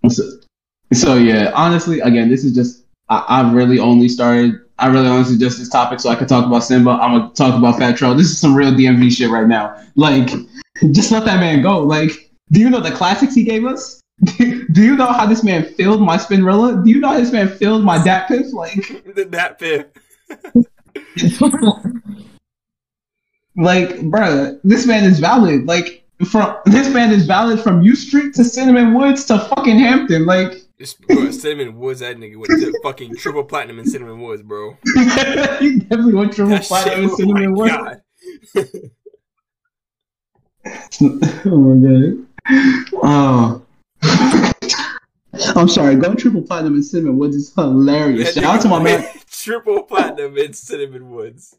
So, 0.08 0.24
so 0.94 1.16
yeah, 1.16 1.52
honestly, 1.54 2.00
again, 2.00 2.30
this 2.30 2.46
is 2.46 2.56
just 2.56 2.86
I, 3.10 3.18
I 3.28 3.52
really 3.52 3.80
only 3.80 4.08
started. 4.08 4.62
I 4.80 4.88
really 4.88 5.10
only 5.10 5.26
suggest 5.26 5.58
this 5.58 5.68
topic 5.68 6.00
so 6.00 6.10
I 6.10 6.16
could 6.16 6.30
talk 6.30 6.46
about 6.46 6.64
Simba. 6.64 6.92
I'm 6.92 7.20
gonna 7.20 7.34
talk 7.34 7.54
about 7.54 7.80
Fat 7.80 7.98
Trel. 7.98 8.16
This 8.16 8.28
is 8.28 8.40
some 8.40 8.56
real 8.56 8.72
DMV 8.72 9.12
shit 9.12 9.30
right 9.30 9.48
now. 9.48 9.76
Like, 9.96 10.30
just 10.92 11.12
let 11.12 11.26
that 11.26 11.42
man 11.42 11.62
go. 11.62 11.80
Like, 11.80 12.32
do 12.50 12.62
you 12.62 12.70
know 12.70 12.80
the 12.80 12.92
classics 12.92 13.36
he 13.36 13.44
gave 13.44 13.66
us? 13.66 14.00
do 14.78 14.84
you 14.84 14.96
know 14.96 15.08
how 15.08 15.26
this 15.26 15.44
man 15.44 15.64
filled 15.74 16.04
my 16.04 16.18
Spinrilla? 16.18 16.84
Do 16.84 16.92
you 16.92 17.00
know 17.00 17.08
how 17.08 17.18
this 17.20 17.32
man 17.32 17.50
filled 17.50 17.84
my 17.84 17.98
Dat 18.04 18.28
Piff? 18.28 18.54
Like, 18.54 18.76
The 19.16 19.26
that 19.26 19.58
pit. 19.58 19.98
like, 23.56 23.90
bruh, 24.02 24.60
this 24.64 24.86
man 24.86 25.04
is 25.04 25.18
valid. 25.18 25.66
Like, 25.66 26.04
from 26.30 26.58
this 26.66 26.94
man 26.94 27.12
is 27.12 27.26
valid 27.26 27.60
from 27.60 27.82
U 27.82 27.96
Street 27.96 28.36
to 28.36 28.44
Cinnamon 28.44 28.94
Woods 28.94 29.26
to 29.26 29.40
fucking 29.40 29.80
Hampton. 29.80 30.28
Like, 30.28 30.62
bro, 31.08 31.32
Cinnamon 31.32 31.80
Woods, 31.80 32.02
that 32.02 32.18
nigga 32.18 32.38
went 32.38 32.52
to 32.62 32.72
fucking 32.84 33.16
triple 33.16 33.46
platinum 33.46 33.80
in 33.80 33.88
Cinnamon 33.88 34.22
Woods, 34.22 34.44
bro. 34.44 34.78
he 35.60 35.80
definitely 35.80 36.14
went 36.14 36.34
triple 36.34 36.52
That 36.52 36.66
shit, 36.66 36.68
platinum 36.68 37.06
in 37.06 37.10
oh 37.10 37.16
Cinnamon 37.16 37.52
my 37.52 37.58
Woods. 37.58 37.74
oh 41.48 41.58
my 41.58 41.88
god. 41.88 42.28
Oh. 43.02 43.64
I'm 45.56 45.68
sorry, 45.68 45.96
going 45.96 46.18
triple 46.18 46.42
platinum 46.42 46.76
in 46.76 46.84
Cinnamon 46.84 47.18
Woods 47.18 47.36
is 47.36 47.54
hilarious. 47.54 48.34
That 48.34 48.42
Shout 48.42 48.56
out 48.56 48.62
to 48.62 48.70
my 48.70 48.82
man. 48.82 49.08
Triple 49.30 49.84
platinum 49.84 50.38
in 50.38 50.54
Cinnamon 50.54 51.12
Woods. 51.12 51.56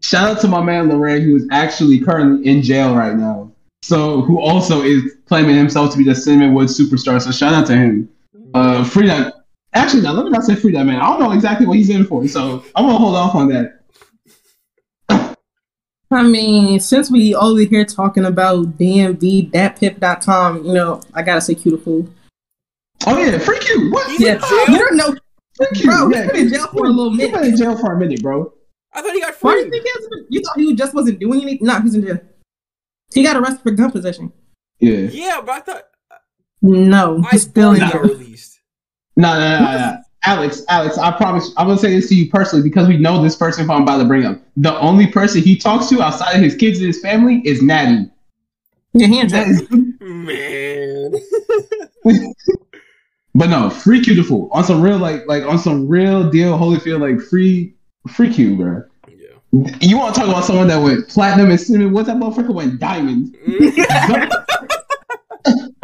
Shout 0.00 0.36
out 0.36 0.40
to 0.42 0.48
my 0.48 0.62
man 0.62 0.88
Lorraine, 0.88 1.22
who 1.22 1.36
is 1.36 1.46
actually 1.50 1.98
currently 2.00 2.46
in 2.46 2.60
jail 2.60 2.94
right 2.94 3.16
now. 3.16 3.52
So 3.82 4.22
who 4.22 4.40
also 4.40 4.82
is 4.82 5.02
claiming 5.26 5.56
himself 5.56 5.92
to 5.92 5.98
be 5.98 6.04
the 6.04 6.14
Cinnamon 6.14 6.54
Woods 6.54 6.78
superstar. 6.78 7.20
So 7.20 7.30
shout 7.30 7.54
out 7.54 7.66
to 7.68 7.76
him. 7.76 8.08
Uh, 8.52 8.84
free 8.84 9.06
that. 9.06 9.34
Actually, 9.72 10.02
now 10.02 10.12
let 10.12 10.24
me 10.24 10.30
not 10.30 10.44
say 10.44 10.54
free 10.54 10.72
that 10.72 10.84
man. 10.84 11.00
I 11.00 11.06
don't 11.08 11.20
know 11.20 11.32
exactly 11.32 11.66
what 11.66 11.76
he's 11.76 11.90
in 11.90 12.04
for, 12.06 12.26
so 12.28 12.64
I'm 12.74 12.86
gonna 12.86 12.98
hold 12.98 13.16
off 13.16 13.34
on 13.34 13.48
that. 13.48 13.80
I 16.10 16.22
mean, 16.22 16.78
since 16.78 17.10
we 17.10 17.34
over 17.34 17.60
here 17.60 17.84
talking 17.84 18.24
about 18.24 18.78
DMV, 18.78 19.50
datpiff.com, 19.50 20.64
you 20.64 20.72
know, 20.72 21.00
I 21.12 21.22
gotta 21.22 21.40
say 21.40 21.54
Cuticle. 21.54 22.08
Oh 23.06 23.18
yeah, 23.18 23.38
freak 23.38 23.68
you. 23.68 23.90
What? 23.90 24.06
He's 24.10 24.20
in 24.20 24.26
Yeah, 24.26 24.38
jail? 24.38 24.68
you 24.68 24.78
don't 24.78 24.96
know, 24.96 25.14
Freak 25.56 25.82
you. 25.82 25.90
bro. 25.90 26.08
yeah, 26.10 26.22
He's 26.22 26.30
been 26.32 26.40
in 26.46 26.52
jail 26.52 26.66
for 26.68 26.86
a 26.86 26.88
little 26.88 27.10
He's 27.10 27.18
minute. 27.18 27.34
been 27.34 27.44
in 27.52 27.56
jail 27.56 27.78
for 27.78 27.92
a 27.92 27.98
minute, 27.98 28.22
bro. 28.22 28.52
I 28.92 29.02
thought 29.02 29.12
he 29.12 29.20
got 29.20 29.34
Why 29.40 29.54
do 29.54 29.58
you 29.60 29.70
think 29.70 29.82
he 29.84 29.90
hasn't? 29.94 30.26
You 30.30 30.40
thought 30.42 30.56
he 30.56 30.74
just 30.74 30.94
wasn't 30.94 31.18
doing 31.18 31.42
anything? 31.42 31.66
No, 31.66 31.80
he's 31.80 31.94
in 31.94 32.02
jail. 32.02 32.18
He 33.12 33.22
got 33.22 33.36
arrested 33.36 33.60
for 33.62 33.70
gun 33.72 33.90
possession. 33.90 34.32
Yeah. 34.80 35.08
Yeah, 35.10 35.40
but 35.44 35.50
I 35.52 35.60
thought 35.60 35.82
No, 36.62 37.22
I 37.24 37.28
he's 37.32 37.42
still 37.42 37.72
in 37.72 37.80
thought 37.80 37.86
he 37.86 37.92
jail. 37.92 38.02
released. 38.02 38.60
No, 39.16 39.32
no, 39.34 39.58
no, 39.58 39.64
no, 39.64 39.78
no. 39.78 39.96
Alex, 40.26 40.62
Alex, 40.70 40.96
I 40.96 41.10
promise, 41.12 41.52
I'm 41.58 41.66
gonna 41.66 41.78
say 41.78 41.94
this 41.94 42.08
to 42.08 42.14
you 42.14 42.30
personally 42.30 42.66
because 42.66 42.88
we 42.88 42.96
know 42.96 43.22
this 43.22 43.36
person 43.36 43.66
who 43.66 43.72
I'm 43.72 43.82
about 43.82 43.98
to 43.98 44.04
bring 44.06 44.24
up. 44.24 44.40
The 44.56 44.76
only 44.80 45.06
person 45.06 45.42
he 45.42 45.56
talks 45.56 45.88
to 45.90 46.00
outside 46.02 46.34
of 46.36 46.40
his 46.42 46.54
kids 46.56 46.78
and 46.78 46.86
his 46.86 47.00
family 47.02 47.42
is 47.44 47.60
Natty. 47.62 48.10
Yeah, 48.94 49.06
he 49.08 49.20
in 49.20 49.28
jail. 49.28 49.46
Man. 50.00 51.12
but 53.34 53.50
no, 53.50 53.70
free 53.70 54.00
beautiful 54.00 54.48
on 54.52 54.64
some 54.64 54.80
real 54.82 54.98
like 54.98 55.26
like 55.26 55.44
on 55.44 55.58
some 55.58 55.88
real 55.88 56.28
deal 56.30 56.56
Holyfield 56.58 57.00
like 57.00 57.20
free 57.28 57.74
free 58.08 58.32
Q, 58.32 58.56
bro. 58.56 58.82
yeah. 59.08 59.76
You 59.80 59.98
want 59.98 60.14
to 60.14 60.20
talk 60.20 60.28
about 60.28 60.44
someone 60.44 60.68
that 60.68 60.82
went 60.82 61.08
platinum 61.08 61.50
and 61.50 61.60
cinnamon? 61.60 61.92
What 61.92 62.06
that 62.06 62.16
motherfucker 62.16 62.54
went 62.54 62.78
diamond? 62.78 63.36
Mm-hmm. 63.46 64.32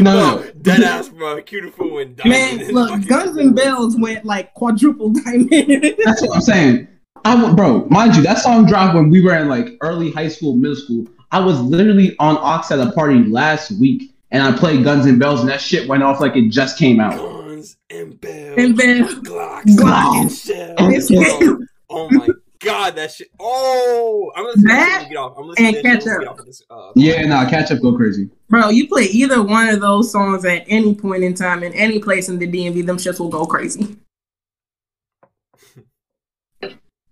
No, 0.00 0.38
no, 0.38 0.50
Dead 0.62 0.80
ass, 0.82 1.10
bro. 1.10 1.42
Beautiful 1.42 1.92
went 1.92 2.16
diamond. 2.16 2.58
Man, 2.58 2.72
look, 2.72 3.06
Guns 3.06 3.36
and 3.36 3.54
Bells 3.54 3.96
went 3.98 4.24
like 4.24 4.54
quadruple 4.54 5.10
diamond. 5.10 5.50
That's 6.04 6.22
what 6.22 6.36
I'm 6.36 6.40
saying. 6.40 6.88
I 7.26 7.36
w- 7.36 7.54
bro, 7.54 7.86
mind 7.90 8.16
you, 8.16 8.22
that 8.22 8.38
song 8.38 8.64
dropped 8.66 8.94
when 8.94 9.10
we 9.10 9.20
were 9.20 9.36
in 9.36 9.48
like 9.48 9.76
early 9.82 10.10
high 10.10 10.28
school, 10.28 10.56
middle 10.56 10.76
school. 10.76 11.06
I 11.32 11.40
was 11.40 11.60
literally 11.60 12.16
on 12.18 12.38
Ox 12.38 12.70
at 12.70 12.80
a 12.80 12.92
party 12.92 13.24
last 13.24 13.72
week, 13.72 14.13
and 14.34 14.42
I 14.42 14.52
played 14.52 14.82
Guns 14.84 15.06
and 15.06 15.18
Bells, 15.18 15.40
and 15.40 15.48
that 15.48 15.60
shit 15.60 15.88
went 15.88 16.02
off 16.02 16.20
like 16.20 16.34
it 16.36 16.48
just 16.50 16.76
came 16.76 16.98
out. 17.00 17.16
Guns 17.16 17.76
and 17.88 18.20
bells. 18.20 18.58
and 18.58 18.76
then 18.76 19.04
Glocks. 19.22 19.62
Glock. 19.64 20.20
and 20.22 20.32
shells. 20.32 21.10
It's 21.10 21.38
Bro, 21.38 21.58
Oh 21.88 22.10
my 22.10 22.28
god, 22.58 22.96
that 22.96 23.12
shit. 23.12 23.28
Oh, 23.38 24.32
I'm 24.34 24.44
gonna 24.44 24.56
That 24.62 25.02
to 25.04 25.08
get 25.08 25.16
off. 25.18 25.34
I'm 25.38 25.46
listening 25.46 25.66
and 25.68 25.76
to 25.76 25.82
this 25.82 26.04
catch 26.04 26.26
up. 26.26 26.38
of 26.40 26.46
this. 26.46 26.62
Uh, 26.68 26.90
Yeah, 26.96 27.22
nah, 27.26 27.48
catch 27.48 27.70
up, 27.70 27.80
go 27.80 27.94
crazy. 27.96 28.28
Bro, 28.48 28.70
you 28.70 28.88
play 28.88 29.04
either 29.04 29.40
one 29.42 29.68
of 29.68 29.80
those 29.80 30.10
songs 30.10 30.44
at 30.44 30.64
any 30.66 30.94
point 30.94 31.22
in 31.22 31.34
time 31.34 31.62
in 31.62 31.72
any 31.74 31.98
place 32.00 32.28
in 32.28 32.38
the 32.40 32.46
DMV, 32.48 32.84
them 32.84 32.96
shits 32.96 33.20
will 33.20 33.28
go 33.28 33.46
crazy. 33.46 33.96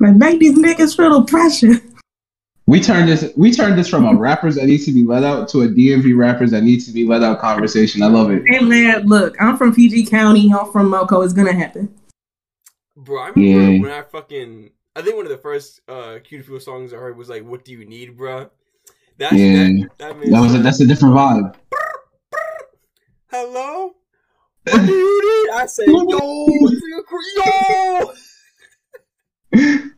Like 0.00 0.16
make 0.16 0.40
these 0.40 0.58
niggas 0.58 0.96
feel 0.96 1.20
the 1.20 1.26
pressure. 1.30 1.74
We 2.72 2.80
turned 2.80 3.06
this 3.06 3.30
we 3.36 3.52
turned 3.52 3.78
this 3.78 3.86
from 3.86 4.06
a 4.06 4.14
rappers 4.18 4.54
that 4.54 4.64
needs 4.64 4.86
to 4.86 4.92
be 4.92 5.04
let 5.04 5.24
out 5.24 5.46
to 5.50 5.60
a 5.60 5.68
DMV 5.68 6.16
rappers 6.16 6.52
that 6.52 6.62
needs 6.62 6.86
to 6.86 6.90
be 6.92 7.04
let 7.06 7.22
out 7.22 7.38
conversation. 7.38 8.02
I 8.02 8.06
love 8.06 8.30
it. 8.30 8.44
Hey 8.46 8.60
man, 8.60 9.02
look, 9.06 9.36
I'm 9.38 9.58
from 9.58 9.74
PG 9.74 10.06
County. 10.06 10.48
Y'all 10.48 10.72
from 10.72 10.88
Moco. 10.88 11.20
It's 11.20 11.34
gonna 11.34 11.52
happen. 11.52 11.94
Bro, 12.96 13.20
I 13.20 13.28
remember 13.28 13.72
Yeah. 13.72 13.78
when 13.82 13.90
I 13.90 14.00
fucking 14.00 14.70
I 14.96 15.02
think 15.02 15.16
one 15.16 15.26
of 15.26 15.30
the 15.30 15.36
first 15.36 15.82
uh 15.86 16.20
Q 16.24 16.38
Da 16.38 16.44
Fool 16.44 16.60
songs 16.60 16.94
I 16.94 16.96
heard 16.96 17.18
was 17.18 17.28
like 17.28 17.44
"What 17.44 17.62
Do 17.66 17.72
You 17.72 17.84
Need, 17.84 18.16
Bruh?" 18.16 18.48
That's 19.18 19.34
Yeah. 19.34 19.64
that, 19.64 19.90
that, 19.98 20.30
That 20.30 20.40
was 20.40 20.54
a, 20.54 20.58
that's 20.60 20.80
a 20.80 20.86
different 20.86 21.14
vibe. 21.14 21.54
hello. 23.30 23.96
What 24.64 24.86
do 24.86 24.92
you 24.92 25.44
need? 25.44 25.50
I 25.52 25.66
said 25.66 25.88
yo, 25.88 26.06
yo. 29.54 29.91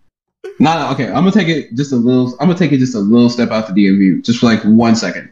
No, 0.60 0.78
no, 0.78 0.90
okay. 0.92 1.06
I'm 1.08 1.14
gonna 1.14 1.32
take 1.32 1.48
it 1.48 1.74
just 1.74 1.92
a 1.92 1.96
little. 1.96 2.32
I'm 2.40 2.46
gonna 2.48 2.58
take 2.58 2.72
it 2.72 2.78
just 2.78 2.94
a 2.94 3.00
little 3.00 3.28
step 3.30 3.50
out 3.50 3.66
the 3.66 3.72
DMV, 3.72 4.24
just 4.24 4.40
for 4.40 4.46
like 4.46 4.62
one 4.62 4.94
second. 4.96 5.30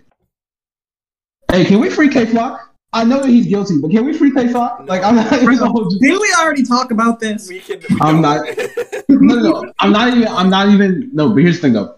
Hey, 1.51 1.65
can 1.65 1.81
we 1.81 1.91
free 1.91 2.09
Kay 2.09 2.27
Flock? 2.27 2.69
I 2.95 3.05
know 3.05 3.21
that 3.21 3.29
he's 3.29 3.47
guilty, 3.47 3.79
but 3.81 3.91
can 3.91 4.05
we 4.05 4.13
free 4.13 4.33
Kay 4.33 4.49
Flock? 4.49 4.83
Like, 4.87 5.03
I'm 5.03 5.17
not 5.17 5.33
even 5.33 5.59
gonna 5.59 5.71
hold. 5.71 5.95
Didn't 6.01 6.21
we 6.21 6.35
already 6.41 6.63
talk 6.65 6.91
about 6.91 7.21
this? 7.21 7.49
We 7.49 7.61
can. 7.61 7.81
We 7.91 7.99
I'm 8.01 8.21
don't. 8.21 8.23
not- 8.23 8.47
No, 9.09 9.35
no, 9.37 9.51
no. 9.63 9.73
I'm 9.79 9.93
not 9.93 10.09
even. 10.15 10.29
I'm 10.29 10.51
not 10.51 10.69
even. 10.71 11.11
No, 11.13 11.29
but 11.29 11.37
here's 11.37 11.57
the 11.57 11.63
thing, 11.63 11.73
though. 11.75 11.97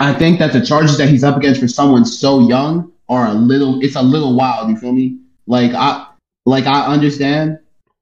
I 0.00 0.12
think 0.12 0.38
that 0.40 0.52
the 0.52 0.60
charges 0.64 0.98
that 0.98 1.08
he's 1.08 1.24
up 1.24 1.36
against 1.36 1.60
for 1.60 1.68
someone 1.68 2.04
so 2.04 2.40
young 2.46 2.92
are 3.08 3.28
a 3.28 3.32
little. 3.34 3.80
It's 3.82 3.96
a 3.96 4.02
little 4.02 4.36
wild. 4.36 4.68
You 4.68 4.76
feel 4.76 4.92
me? 4.92 5.18
Like 5.46 5.72
I, 5.72 6.06
like 6.44 6.66
I 6.66 6.86
understand 6.86 7.58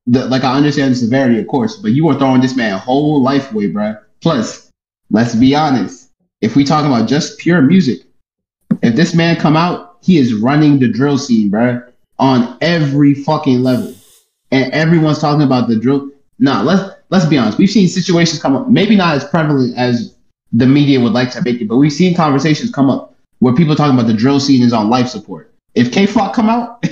the, 0.07 0.27
like 0.27 0.43
I 0.45 0.57
understand 0.57 0.93
the 0.93 0.97
severity, 0.97 1.39
of 1.39 1.47
course, 1.47 1.77
but 1.77 1.93
you 1.93 2.09
are 2.09 2.19
throwing 2.19 2.41
this 2.41 2.57
man 2.57 2.79
whole 2.79 3.23
life 3.23 3.53
away, 3.53 3.71
bruh. 3.71 4.01
Plus, 4.25 4.71
let's 5.11 5.35
be 5.35 5.55
honest. 5.55 6.09
If 6.41 6.57
we 6.57 6.65
talking 6.65 6.91
about 6.91 7.07
just 7.07 7.39
pure 7.39 7.61
music, 7.61 8.07
if 8.83 8.97
this 8.97 9.15
man 9.15 9.37
come 9.37 9.55
out, 9.55 9.99
he 10.01 10.17
is 10.17 10.33
running 10.33 10.79
the 10.79 10.89
drill 10.89 11.19
scene, 11.19 11.51
bro, 11.51 11.83
on 12.19 12.57
every 12.63 13.13
fucking 13.13 13.63
level, 13.63 13.95
and 14.51 14.73
everyone's 14.73 15.19
talking 15.19 15.43
about 15.43 15.69
the 15.69 15.77
drill. 15.77 16.11
Nah, 16.39 16.63
let's 16.63 16.91
let's 17.11 17.27
be 17.27 17.37
honest. 17.37 17.59
We've 17.59 17.69
seen 17.69 17.87
situations 17.87 18.41
come 18.41 18.57
up, 18.57 18.71
maybe 18.71 18.97
not 18.97 19.15
as 19.15 19.27
prevalent 19.27 19.77
as 19.77 20.17
the 20.55 20.67
media 20.67 21.01
would 21.01 21.13
like 21.13 21.31
to 21.33 21.43
make 21.43 21.61
it, 21.61 21.69
but 21.69 21.77
we've 21.77 21.93
seen 21.93 22.17
conversations 22.17 22.71
come 22.71 22.89
up 22.89 23.15
where 23.41 23.55
people 23.55 23.77
talking 23.77 23.93
about 23.93 24.07
the 24.07 24.15
drill 24.15 24.41
scene 24.41 24.63
is 24.63 24.73
on 24.73 24.89
life 24.89 25.09
support. 25.09 25.53
If 25.75 25.93
Kay 25.93 26.07
Flock 26.07 26.35
come 26.35 26.49
out, 26.49 26.83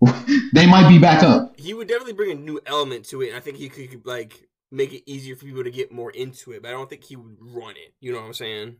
they 0.54 0.64
might 0.64 0.88
be 0.88 0.98
back 0.98 1.22
up. 1.22 1.52
he 1.60 1.74
would 1.74 1.88
definitely 1.88 2.14
bring 2.14 2.30
a 2.30 2.34
new 2.34 2.62
element 2.64 3.04
to 3.10 3.20
it, 3.20 3.28
and 3.28 3.36
I 3.36 3.40
think 3.40 3.58
he 3.58 3.68
could 3.68 4.06
like 4.06 4.48
make 4.72 4.92
it 4.92 5.08
easier 5.10 5.36
for 5.36 5.44
people 5.44 5.62
to 5.62 5.70
get 5.70 5.92
more 5.92 6.10
into 6.10 6.52
it. 6.52 6.62
But 6.62 6.68
I 6.68 6.72
don't 6.72 6.88
think 6.88 7.04
he 7.04 7.16
would 7.16 7.36
run 7.40 7.72
it. 7.72 7.94
You 8.00 8.12
know 8.12 8.20
what 8.20 8.26
I'm 8.26 8.34
saying? 8.34 8.76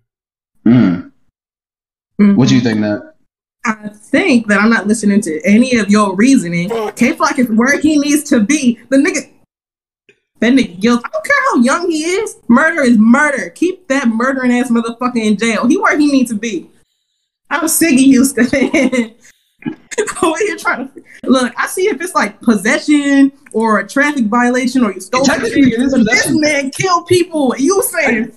Mm. 0.67 1.13
What 2.37 2.49
do 2.49 2.55
you 2.55 2.61
think, 2.61 2.81
that? 2.81 3.15
I 3.65 3.89
think 3.89 4.49
that 4.49 4.61
I'm 4.61 4.71
not 4.71 4.87
listening 4.87 5.21
to 5.23 5.41
any 5.45 5.77
of 5.77 5.91
your 5.91 6.15
reasoning. 6.15 6.71
Kay 6.95 7.13
Flock 7.13 7.39
is 7.39 7.49
where 7.51 7.79
he 7.81 7.99
needs 7.99 8.25
to 8.31 8.41
be. 8.41 8.79
The 8.91 8.97
nigga, 8.97 9.31
that 10.39 10.53
nigga 10.53 10.81
guilty. 10.81 11.05
I 11.05 11.09
don't 11.09 11.25
care 11.25 11.37
how 11.51 11.57
young 11.57 11.91
he 11.91 12.05
is. 12.05 12.39
Murder 12.49 12.83
is 12.83 12.97
murder. 12.99 13.51
Keep 13.51 13.89
that 13.89 14.09
murdering 14.09 14.53
ass 14.53 14.71
motherfucker 14.71 15.17
in 15.17 15.37
jail. 15.37 15.67
He 15.67 15.77
where 15.77 15.99
he 15.99 16.11
needs 16.11 16.31
to 16.31 16.37
be. 16.37 16.71
I'm 17.51 17.69
sick 17.69 17.93
of 17.93 17.99
Houston. 17.99 18.47
what 20.21 20.41
you 20.41 20.59
trying 20.59 20.89
to 20.89 21.03
look? 21.25 21.53
I 21.57 21.67
see 21.67 21.89
if 21.89 22.01
it's 22.01 22.15
like 22.15 22.41
possession 22.41 23.33
or 23.53 23.81
a 23.81 23.89
traffic 23.89 24.27
violation 24.27 24.85
or 24.85 24.93
you 24.93 25.01
stole. 25.01 25.25
Technically, 25.25 25.73
it 25.73 25.81
is 25.81 25.93
But 25.93 26.05
this 26.05 26.29
man 26.31 26.71
killed 26.71 27.07
people. 27.07 27.55
You 27.59 27.83
saying 27.83 28.33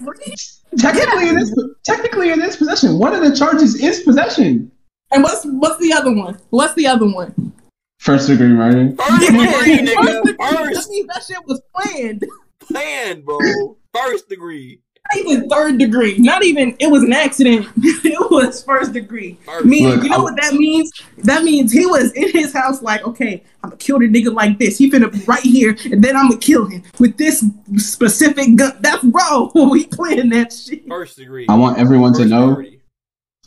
Technically, 0.77 1.29
it 1.29 1.37
is. 1.37 1.57
Technically, 1.83 2.29
it 2.29 2.39
is 2.39 2.57
possession. 2.57 2.99
One 2.99 3.13
of 3.13 3.21
the 3.21 3.35
charges 3.35 3.75
is 3.81 4.01
possession. 4.01 4.71
And 5.11 5.23
what's 5.23 5.45
what's 5.45 5.79
the 5.79 5.93
other 5.93 6.13
one? 6.13 6.39
What's 6.49 6.73
the 6.73 6.87
other 6.87 7.05
one? 7.05 7.53
First 7.99 8.27
degree 8.27 8.49
murder. 8.49 8.93
First 8.95 9.21
degree, 9.21 9.77
nigga. 9.77 10.23
That 10.23 10.73
First 10.73 10.91
that 11.07 11.23
shit 11.23 11.45
was 11.47 11.61
planned. 11.73 12.25
plan, 12.59 13.21
bro. 13.21 13.77
First 13.93 14.27
degree. 14.27 14.81
Not 15.13 15.17
even 15.25 15.49
third 15.49 15.77
degree. 15.77 16.17
Not 16.17 16.43
even 16.43 16.75
it 16.79 16.87
was 16.89 17.03
an 17.03 17.13
accident. 17.13 17.67
it 17.77 18.31
was 18.31 18.63
first 18.63 18.91
degree. 18.93 19.37
First. 19.45 19.65
Meaning, 19.65 19.89
Look, 19.95 20.03
you 20.03 20.09
know 20.09 20.17
I- 20.17 20.21
what 20.23 20.35
that 20.41 20.53
means? 20.53 20.91
That 21.19 21.43
means 21.43 21.71
he 21.71 21.85
was 21.85 22.11
in 22.13 22.31
his 22.31 22.51
house 22.53 22.81
like, 22.81 23.05
okay, 23.05 23.43
I'm 23.63 23.69
gonna 23.69 23.77
kill 23.77 23.99
the 23.99 24.09
nigga 24.09 24.33
like 24.33 24.57
this. 24.57 24.77
He 24.77 24.89
finna 24.89 25.11
be 25.11 25.23
right 25.25 25.41
here, 25.43 25.77
and 25.91 26.03
then 26.03 26.15
I'm 26.17 26.29
gonna 26.29 26.39
kill 26.39 26.65
him 26.65 26.83
with 26.99 27.17
this 27.17 27.43
specific 27.77 28.55
gun. 28.55 28.77
That's 28.81 29.03
bro. 29.03 29.51
We 29.75 29.85
playing 29.85 30.29
that 30.29 30.51
shit. 30.53 30.87
First 30.87 31.17
degree. 31.17 31.45
I 31.49 31.55
want 31.55 31.77
everyone 31.77 32.13
to 32.13 32.25
know. 32.25 32.47
priority. 32.53 32.81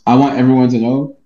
I 0.07 0.15
want 0.15 0.37
everyone 0.37 0.69
to 0.69 0.77
know. 0.79 1.17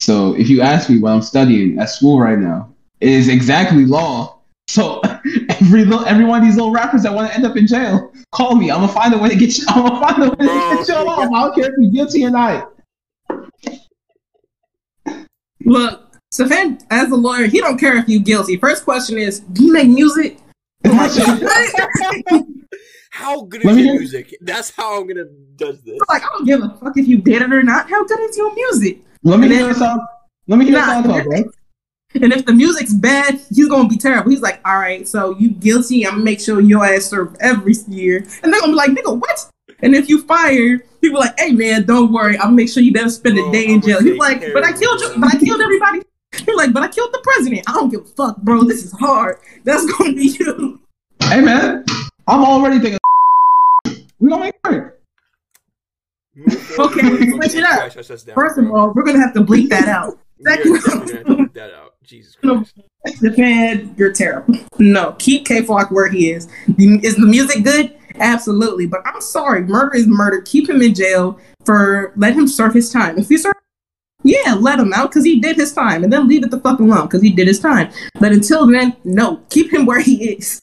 So, 0.00 0.34
if 0.34 0.48
you 0.48 0.60
ask 0.62 0.88
me 0.90 0.98
what 0.98 1.12
I'm 1.12 1.22
studying 1.22 1.78
at 1.78 1.90
school 1.90 2.20
right 2.20 2.38
now, 2.38 2.72
it 3.00 3.08
is 3.08 3.28
exactly 3.28 3.84
law. 3.84 4.37
So, 4.68 5.00
every 5.48 5.84
little, 5.86 6.04
every 6.06 6.24
one 6.24 6.40
of 6.40 6.46
these 6.46 6.54
little 6.56 6.70
rappers 6.70 7.02
that 7.02 7.12
want 7.12 7.28
to 7.30 7.34
end 7.34 7.44
up 7.46 7.56
in 7.56 7.66
jail, 7.66 8.12
call 8.32 8.54
me. 8.54 8.70
I'm 8.70 8.80
gonna 8.80 8.92
find 8.92 9.12
a 9.14 9.18
way 9.18 9.30
to 9.30 9.36
get 9.36 9.56
you. 9.58 9.64
I'm 9.68 9.82
gonna 9.88 10.00
find 10.06 10.22
a 10.22 10.28
way 10.30 10.36
to 10.36 10.44
get 10.76 10.88
you 10.88 10.94
off. 10.94 11.18
I 11.20 11.42
don't 11.42 11.54
care 11.54 11.64
if 11.70 11.74
you're 11.78 11.90
guilty 11.90 12.24
or 12.24 12.30
not. 12.30 12.70
Look, 15.64 16.14
Stefan, 16.30 16.78
as 16.90 17.10
a 17.10 17.16
lawyer, 17.16 17.46
he 17.46 17.60
don't 17.60 17.78
care 17.78 17.96
if 17.96 18.08
you 18.08 18.20
guilty. 18.20 18.56
First 18.58 18.84
question 18.84 19.18
is, 19.18 19.40
do 19.40 19.64
you 19.64 19.72
make 19.72 19.88
music? 19.88 20.38
How 23.10 23.40
good 23.42 23.62
is 23.64 23.66
me 23.66 23.72
your 23.82 23.92
hear- 23.92 23.98
music? 24.00 24.36
That's 24.42 24.70
how 24.76 25.00
I'm 25.00 25.06
gonna 25.08 25.24
judge 25.56 25.82
this. 25.82 25.98
like, 26.08 26.22
I 26.22 26.26
don't 26.28 26.44
give 26.44 26.62
a 26.62 26.68
fuck 26.80 26.96
if 26.96 27.08
you 27.08 27.18
did 27.18 27.42
it 27.42 27.52
or 27.52 27.62
not. 27.64 27.90
How 27.90 28.04
good 28.04 28.20
is 28.20 28.36
your 28.36 28.54
music? 28.54 29.00
Let 29.24 29.40
me 29.40 29.46
And 29.46 29.54
hear 29.54 29.62
then- 29.64 29.72
a 29.72 29.74
song. 29.74 30.06
Let 30.46 30.58
me 30.58 30.66
hear 30.66 30.76
a 30.76 30.80
Nah, 30.80 31.02
song, 31.02 31.02
talk, 31.04 31.24
bro. 31.24 31.42
And 32.14 32.32
if 32.32 32.46
the 32.46 32.52
music's 32.52 32.94
bad, 32.94 33.38
he's 33.50 33.68
gonna 33.68 33.88
be 33.88 33.98
terrible. 33.98 34.30
He's 34.30 34.40
like, 34.40 34.60
all 34.64 34.78
right, 34.78 35.06
so 35.06 35.36
you 35.38 35.50
guilty. 35.50 36.06
I'm 36.06 36.14
gonna 36.14 36.24
make 36.24 36.40
sure 36.40 36.60
your 36.60 36.84
ass 36.84 37.04
serve 37.04 37.36
every 37.40 37.74
year. 37.86 38.26
And 38.42 38.52
they're 38.52 38.60
gonna 38.60 38.72
be 38.72 38.76
like, 38.76 38.90
nigga, 38.90 39.18
what? 39.18 39.50
And 39.80 39.94
if 39.94 40.08
you 40.08 40.22
fire, 40.22 40.78
people 41.00 41.20
like, 41.20 41.38
hey 41.38 41.52
man, 41.52 41.84
don't 41.84 42.12
worry. 42.12 42.38
I'll 42.38 42.50
make 42.50 42.70
sure 42.70 42.82
you 42.82 42.92
never 42.92 43.10
spend 43.10 43.38
a 43.38 43.42
Bro, 43.42 43.52
day 43.52 43.66
in 43.66 43.82
jail. 43.82 44.00
He's 44.00 44.12
take 44.12 44.20
like, 44.20 44.40
but 44.54 44.64
I 44.64 44.72
killed 44.72 45.00
you, 45.00 45.08
you, 45.12 45.20
but 45.20 45.34
I 45.34 45.38
killed 45.38 45.60
everybody. 45.60 46.02
He's 46.32 46.56
like, 46.56 46.72
but 46.72 46.82
I 46.82 46.88
killed 46.88 47.12
the 47.12 47.20
president. 47.22 47.68
I 47.68 47.72
don't 47.72 47.90
give 47.90 48.00
a 48.00 48.04
fuck, 48.04 48.38
bro. 48.38 48.64
This 48.64 48.84
is 48.84 48.92
hard. 48.92 49.36
That's 49.64 49.84
gonna 49.92 50.14
be 50.14 50.28
you. 50.28 50.80
Hey 51.22 51.42
man, 51.42 51.84
I'm 52.26 52.44
already 52.44 52.78
thinking. 52.78 52.98
We 54.20 54.30
gonna 54.30 54.46
make 54.46 54.54
it 54.64 54.68
work. 54.68 55.00
Okay, 56.78 57.30
switch 57.30 57.54
it 57.54 57.64
up. 57.64 57.92
trash 57.92 58.10
us 58.10 58.22
down, 58.24 58.34
First 58.34 58.58
of 58.58 58.70
all, 58.72 58.92
we're 58.92 59.04
gonna 59.04 59.20
have 59.20 59.32
to 59.34 59.40
bleep 59.40 59.68
that 59.68 59.88
out. 59.88 60.18
We 60.38 60.50
are 60.50 60.56
second- 60.56 60.74
definitely 60.74 61.24
gonna 61.24 61.36
have 61.38 61.48
to 61.48 61.54
that 61.54 61.74
out. 61.74 61.94
Jesus 62.04 62.36
Christ. 62.36 62.74
Japan, 63.22 63.94
you're 63.96 64.12
terrible. 64.12 64.54
No, 64.78 65.12
keep 65.18 65.46
Kay 65.46 65.62
Flock 65.62 65.90
where 65.90 66.08
he 66.08 66.30
is. 66.30 66.48
Is 66.78 67.16
the 67.16 67.26
music 67.26 67.64
good? 67.64 67.94
Absolutely. 68.20 68.86
But 68.86 69.00
I'm 69.04 69.20
sorry, 69.20 69.62
murder 69.62 69.94
is 69.96 70.06
murder. 70.06 70.40
Keep 70.42 70.68
him 70.68 70.82
in 70.82 70.94
jail 70.94 71.38
for 71.64 72.12
let 72.16 72.34
him 72.34 72.48
serve 72.48 72.74
his 72.74 72.90
time. 72.90 73.18
If 73.18 73.28
he 73.28 73.36
serve, 73.36 73.54
yeah, 74.24 74.54
let 74.58 74.78
him 74.80 74.92
out 74.92 75.10
because 75.10 75.24
he 75.24 75.40
did 75.40 75.56
his 75.56 75.72
time, 75.72 76.02
and 76.04 76.12
then 76.12 76.26
leave 76.28 76.42
it 76.44 76.50
the 76.50 76.60
fuck 76.60 76.80
alone 76.80 77.06
because 77.06 77.22
he 77.22 77.30
did 77.30 77.46
his 77.46 77.60
time. 77.60 77.90
But 78.18 78.32
until 78.32 78.66
then, 78.66 78.96
no, 79.04 79.40
keep 79.50 79.72
him 79.72 79.86
where 79.86 80.00
he 80.00 80.30
is. 80.32 80.60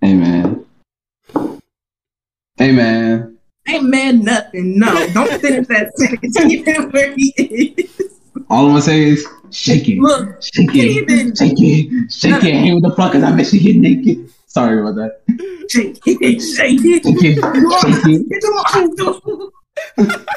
Hey 0.00 0.12
Amen. 0.12 0.64
Hey 2.56 2.72
man. 2.72 3.38
Ain't 3.68 3.84
mad 3.84 4.24
nothing. 4.24 4.78
No, 4.78 5.06
don't 5.12 5.40
finish 5.40 5.66
that 5.66 5.96
sentence. 5.98 6.36
Keep 6.36 6.66
him 6.66 6.90
where 6.90 7.14
he 7.14 7.34
is. 7.36 8.17
All 8.50 8.64
I'm 8.66 8.70
gonna 8.72 8.82
say 8.82 9.04
is 9.04 9.26
shake 9.50 9.88
it. 9.88 9.98
Look, 9.98 10.42
Shake 10.42 10.68
can't 10.72 10.78
it. 10.88 11.10
even- 11.10 11.34
Shake 11.34 11.52
it. 11.56 12.12
Shake 12.12 12.44
it. 12.44 12.54
Hey, 12.54 12.72
what 12.74 12.82
the 12.82 12.94
fuck 12.96 13.14
is 13.14 13.22
I 13.22 13.34
bet 13.36 13.52
you 13.52 13.60
get 13.60 13.76
naked? 13.76 14.30
Sorry 14.46 14.80
about 14.80 14.94
that. 14.96 15.20
shake 15.70 15.98
it, 16.06 16.40
shake 16.40 16.80
it. 16.84 17.02
Shake 17.04 17.24
it. 17.24 18.24
Shake 19.96 20.08
it. 20.08 20.30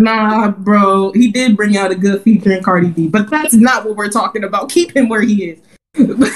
Nah, 0.00 0.50
bro. 0.52 1.10
He 1.12 1.30
did 1.32 1.56
bring 1.56 1.76
out 1.76 1.90
a 1.90 1.94
good 1.96 2.22
feature 2.22 2.52
in 2.52 2.62
Cardi 2.62 2.88
B, 2.88 3.08
but 3.08 3.28
that's 3.30 3.54
not 3.54 3.84
what 3.84 3.96
we're 3.96 4.08
talking 4.08 4.44
about. 4.44 4.70
Keep 4.70 4.94
him 4.96 5.08
where 5.08 5.22
he 5.22 5.44
is. 5.50 5.58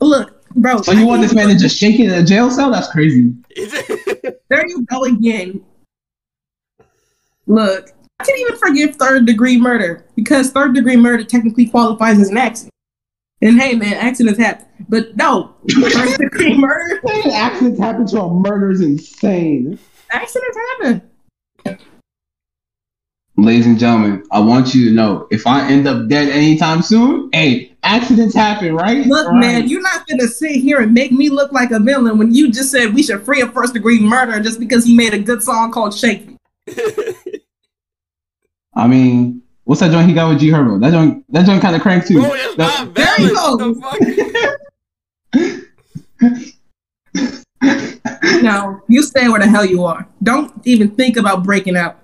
Look, 0.00 0.44
bro. 0.54 0.82
So 0.82 0.90
you 0.92 1.06
want 1.06 1.22
this 1.22 1.32
man 1.32 1.48
to 1.48 1.54
just 1.56 1.78
shake 1.78 2.00
it 2.00 2.06
in 2.06 2.10
a 2.10 2.24
jail 2.24 2.50
cell? 2.50 2.70
That's 2.70 2.88
crazy. 2.90 3.32
There 4.48 4.64
you 4.68 4.86
go 4.86 5.02
again. 5.04 5.60
Look, 7.48 7.90
I 8.18 8.24
can't 8.24 8.38
even 8.40 8.56
forgive 8.56 8.96
third 8.96 9.26
degree 9.26 9.58
murder 9.58 10.06
because 10.14 10.50
third 10.50 10.74
degree 10.74 10.96
murder 10.96 11.24
technically 11.24 11.66
qualifies 11.66 12.18
as 12.18 12.30
an 12.30 12.38
accident. 12.38 12.72
And 13.42 13.60
hey, 13.60 13.74
man, 13.74 13.92
accidents 13.94 14.38
happen. 14.38 14.66
But 14.88 15.16
no, 15.16 15.54
third 15.68 16.18
degree 16.18 16.54
murder, 16.58 17.00
Accidents 17.32 17.78
happen 17.78 18.06
to 18.06 18.22
a 18.22 18.32
murder 18.32 18.70
is 18.70 18.80
insane. 18.80 19.78
accidents 20.10 20.56
happen. 20.56 21.02
Ladies 23.38 23.66
and 23.66 23.78
gentlemen, 23.78 24.24
I 24.32 24.40
want 24.40 24.74
you 24.74 24.88
to 24.88 24.94
know 24.94 25.28
if 25.30 25.46
I 25.46 25.68
end 25.68 25.86
up 25.86 26.08
dead 26.08 26.30
anytime 26.30 26.80
soon, 26.80 27.28
hey, 27.34 27.76
accidents 27.82 28.34
happen, 28.34 28.74
right? 28.74 29.06
Look, 29.06 29.28
right. 29.28 29.38
man, 29.38 29.68
you're 29.68 29.82
not 29.82 30.06
gonna 30.08 30.26
sit 30.26 30.52
here 30.52 30.80
and 30.80 30.94
make 30.94 31.12
me 31.12 31.28
look 31.28 31.52
like 31.52 31.70
a 31.70 31.78
villain 31.78 32.16
when 32.16 32.32
you 32.32 32.50
just 32.50 32.70
said 32.70 32.94
we 32.94 33.02
should 33.02 33.22
free 33.26 33.42
a 33.42 33.48
first 33.48 33.74
degree 33.74 34.00
murder 34.00 34.40
just 34.40 34.58
because 34.58 34.86
he 34.86 34.96
made 34.96 35.12
a 35.12 35.18
good 35.18 35.42
song 35.42 35.70
called 35.70 35.92
Shake 35.94 36.26
Me. 36.26 36.36
I 38.76 38.86
mean, 38.86 39.42
what's 39.64 39.80
that 39.80 39.90
joint 39.90 40.08
he 40.08 40.14
got 40.14 40.28
with 40.28 40.38
G 40.38 40.50
Herbo? 40.50 40.80
That 40.80 40.92
joint, 40.92 41.24
that 41.32 41.46
joint 41.46 41.62
kind 41.62 41.74
of 41.74 41.82
crank 41.82 42.06
too. 42.06 42.20
Bro, 42.20 42.36
that's 42.36 42.56
That- 42.56 42.84
not 42.84 42.94
There 42.94 43.20
you 43.20 43.34
valid. 43.34 43.76
What 43.78 43.98
the 44.00 44.12
fuck? 47.62 48.42
No, 48.42 48.82
you 48.88 49.02
stay 49.02 49.28
where 49.28 49.40
the 49.40 49.46
hell 49.48 49.64
you 49.64 49.84
are. 49.84 50.06
Don't 50.22 50.52
even 50.64 50.90
think 50.90 51.16
about 51.16 51.42
breaking 51.42 51.76
out. 51.76 51.98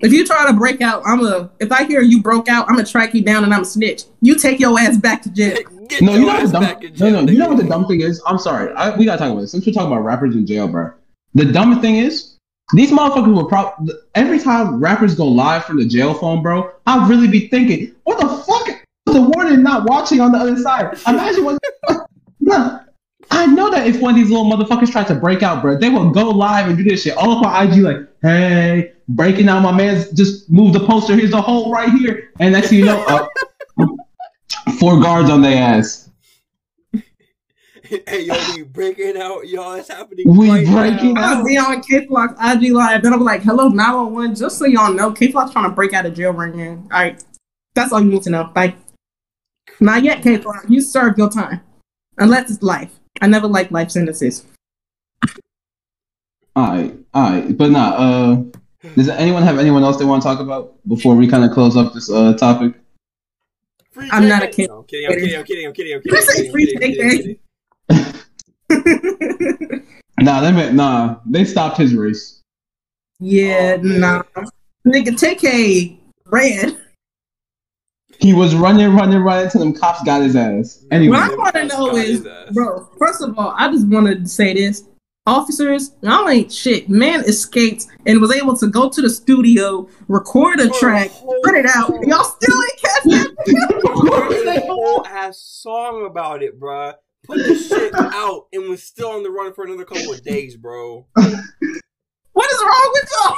If 0.00 0.12
you 0.12 0.24
try 0.26 0.46
to 0.46 0.52
break 0.52 0.80
out, 0.80 1.02
I'm 1.04 1.24
a. 1.24 1.50
If 1.60 1.70
I 1.70 1.84
hear 1.84 2.00
you 2.00 2.22
broke 2.22 2.48
out, 2.48 2.68
I'm 2.68 2.74
gonna 2.76 2.86
track 2.86 3.14
you 3.14 3.22
down 3.22 3.44
and 3.44 3.52
I'm 3.52 3.62
a 3.62 3.64
snitch. 3.64 4.04
You 4.20 4.36
take 4.36 4.58
your 4.60 4.78
ass 4.78 4.96
back 4.96 5.22
to 5.22 5.30
jail. 5.30 5.56
Get 5.88 6.02
no, 6.02 6.14
you 6.14 6.20
know 6.20 6.26
what 6.26 6.46
the 6.46 6.52
dumb, 6.52 6.62
back 6.62 6.82
in 6.82 6.90
no, 6.92 6.96
jail, 6.96 7.22
no, 7.22 7.32
you 7.32 7.38
know 7.38 7.48
what 7.48 7.58
the 7.58 7.68
dumb 7.68 7.86
thing 7.86 8.00
is? 8.00 8.20
I'm 8.26 8.38
sorry, 8.38 8.72
I, 8.74 8.96
we 8.96 9.04
gotta 9.04 9.18
talk 9.18 9.30
about 9.30 9.40
this. 9.42 9.52
Since 9.52 9.66
we're 9.66 9.72
talking 9.72 9.92
about 9.92 10.02
rappers 10.04 10.34
in 10.34 10.46
jail, 10.46 10.66
bro, 10.68 10.92
the 11.34 11.44
dumb 11.44 11.80
thing 11.80 11.96
is 11.96 12.31
these 12.72 12.90
motherfuckers 12.90 13.34
will 13.34 13.46
probably 13.46 13.94
every 14.14 14.38
time 14.38 14.80
rappers 14.80 15.14
go 15.14 15.26
live 15.26 15.64
from 15.64 15.78
the 15.78 15.84
jail 15.84 16.14
phone, 16.14 16.42
bro. 16.42 16.72
I'll 16.86 17.08
really 17.08 17.28
be 17.28 17.48
thinking, 17.48 17.94
what 18.04 18.18
the 18.20 18.28
fuck? 18.28 18.86
The 19.06 19.20
warden 19.20 19.62
not 19.62 19.88
watching 19.88 20.20
on 20.20 20.32
the 20.32 20.38
other 20.38 20.56
side. 20.56 20.98
Imagine 21.06 21.44
what. 21.44 21.58
I 23.30 23.46
know 23.46 23.70
that 23.70 23.86
if 23.86 24.00
one 24.00 24.14
of 24.14 24.16
these 24.16 24.30
little 24.30 24.44
motherfuckers 24.44 24.92
tried 24.92 25.06
to 25.08 25.14
break 25.14 25.42
out, 25.42 25.62
bro, 25.62 25.78
they 25.78 25.88
will 25.88 26.10
go 26.10 26.28
live 26.28 26.68
and 26.68 26.76
do 26.76 26.84
this 26.84 27.02
shit 27.02 27.16
all 27.16 27.38
up 27.38 27.46
on 27.46 27.66
IG, 27.66 27.78
like, 27.78 27.96
hey, 28.20 28.92
breaking 29.08 29.48
out. 29.48 29.62
My 29.62 29.72
man's 29.72 30.10
just 30.10 30.50
moved 30.50 30.74
the 30.74 30.86
poster. 30.86 31.16
Here's 31.16 31.30
the 31.30 31.40
hole 31.40 31.72
right 31.72 31.88
here, 31.90 32.30
and 32.40 32.52
next 32.52 32.68
thing 32.68 32.80
you 32.80 32.84
know, 32.84 33.02
uh, 33.08 33.26
four 34.78 35.00
guards 35.00 35.30
on 35.30 35.40
their 35.42 35.56
ass. 35.56 36.01
hey, 38.06 38.22
yo, 38.22 38.34
we 38.54 38.62
breaking 38.62 39.16
out, 39.18 39.46
y'all. 39.48 39.74
It's 39.74 39.88
happening. 39.88 40.26
We 40.26 40.48
right 40.48 40.66
breaking 40.66 41.14
now. 41.14 41.38
I'll 41.38 41.44
be 41.44 41.58
on 41.58 41.82
Kay 41.82 42.06
Flock's 42.06 42.34
IG 42.42 42.72
live, 42.72 43.02
then 43.02 43.12
I'm 43.12 43.22
like, 43.22 43.42
"Hello, 43.42 43.68
911." 43.68 44.34
Just 44.34 44.58
so 44.58 44.64
y'all 44.64 44.92
know, 44.92 45.12
Kay 45.12 45.30
Flock's 45.30 45.52
trying 45.52 45.68
to 45.68 45.74
break 45.74 45.92
out 45.92 46.06
of 46.06 46.14
jail 46.14 46.32
right 46.32 46.54
now. 46.54 46.70
All 46.70 46.88
right, 46.90 47.22
that's 47.74 47.92
all 47.92 48.00
you 48.00 48.10
need 48.10 48.22
to 48.22 48.30
know. 48.30 48.44
Bye. 48.44 48.74
Not 49.80 50.04
yet, 50.04 50.22
Kay 50.22 50.38
Flock. 50.38 50.64
You 50.68 50.80
served 50.80 51.18
your 51.18 51.28
time, 51.28 51.60
unless 52.18 52.50
it's 52.50 52.62
life. 52.62 52.90
I 53.20 53.26
never 53.26 53.46
like 53.46 53.70
life 53.70 53.90
sentences. 53.90 54.46
All 56.56 56.68
right, 56.68 56.94
all 57.12 57.30
right, 57.30 57.56
but 57.56 57.70
nah. 57.70 57.90
Uh, 57.90 58.42
does 58.96 59.08
anyone 59.08 59.42
have 59.42 59.58
anyone 59.58 59.84
else 59.84 59.98
they 59.98 60.04
want 60.04 60.22
to 60.22 60.28
talk 60.28 60.40
about 60.40 60.74
before 60.88 61.14
we 61.14 61.28
kind 61.28 61.44
of 61.44 61.52
close 61.52 61.76
up 61.76 61.92
this 61.92 62.10
uh 62.10 62.34
topic? 62.34 62.74
Free 63.90 64.08
I'm 64.10 64.26
not 64.26 64.42
a 64.42 64.48
kid. 64.48 64.70
No, 64.70 64.78
I'm 64.78 64.84
kidding. 64.84 65.06
I'm 65.06 65.14
kidding. 65.18 65.36
I'm 65.36 65.44
kidding. 65.44 65.66
I'm 65.66 65.72
kidding. 65.74 65.94
I'm 65.94 66.00
Did 66.00 66.14
I 66.14 66.20
kidding. 66.20 66.46
I'm 66.46 66.52
free 66.52 66.66
kidding, 66.66 66.76
I'm 66.76 66.90
kidding, 66.90 67.10
I'm 67.10 67.16
kidding. 67.18 67.38
Nah, 70.20 70.40
they 70.40 70.52
meant 70.52 70.74
nah. 70.74 71.16
They 71.26 71.44
stopped 71.44 71.78
his 71.78 71.94
race. 71.94 72.42
yeah, 73.18 73.76
Oh, 73.78 73.82
nah. 73.82 74.22
Nigga, 74.86 75.18
Tay-K 75.18 75.98
ran. 76.26 76.76
He 78.18 78.32
was 78.32 78.54
running, 78.54 78.94
running, 78.94 79.18
running 79.18 79.46
until 79.46 79.60
them 79.62 79.74
cops 79.74 80.02
got 80.04 80.22
his 80.22 80.36
ass. 80.36 80.84
Anyway, 80.92 81.16
What 81.16 81.32
I 81.32 81.34
want 81.34 81.54
to 81.56 81.66
know 81.66 81.96
is, 81.96 82.26
bro. 82.52 82.88
First 82.98 83.22
of 83.22 83.36
all, 83.36 83.52
I 83.56 83.70
just 83.72 83.88
wanted 83.88 84.22
to 84.22 84.28
say 84.28 84.54
this: 84.54 84.84
officers, 85.26 85.92
y'all 86.02 86.28
ain't 86.28 86.52
shit. 86.52 86.88
Man 86.88 87.20
escaped 87.24 87.86
and 88.06 88.20
was 88.20 88.32
able 88.32 88.56
to 88.58 88.68
go 88.68 88.88
to 88.88 89.02
the 89.02 89.10
studio, 89.10 89.88
record 90.06 90.60
a 90.60 90.68
oh, 90.70 90.78
track, 90.78 91.10
oh, 91.24 91.40
put 91.42 91.54
it 91.56 91.66
out. 91.66 91.90
Oh. 91.90 92.02
Y'all 92.02 92.22
still 92.22 92.56
ain't 92.56 92.80
catch 92.80 93.02
that. 93.04 94.56
A 94.62 94.66
whole 94.66 95.04
ass 95.06 95.40
song 95.40 96.06
about 96.06 96.42
it, 96.42 96.60
bruh. 96.60 96.94
Put 97.26 97.38
the 97.38 97.54
shit 97.54 97.94
out 97.94 98.46
and 98.52 98.68
was 98.68 98.82
still 98.82 99.10
on 99.10 99.22
the 99.22 99.30
run 99.30 99.52
for 99.52 99.64
another 99.64 99.84
couple 99.84 100.12
of 100.12 100.22
days, 100.24 100.56
bro. 100.56 101.06
what 101.14 101.24
is 101.26 102.60
wrong 102.62 102.90
with 102.92 103.10
y'all? 103.12 103.36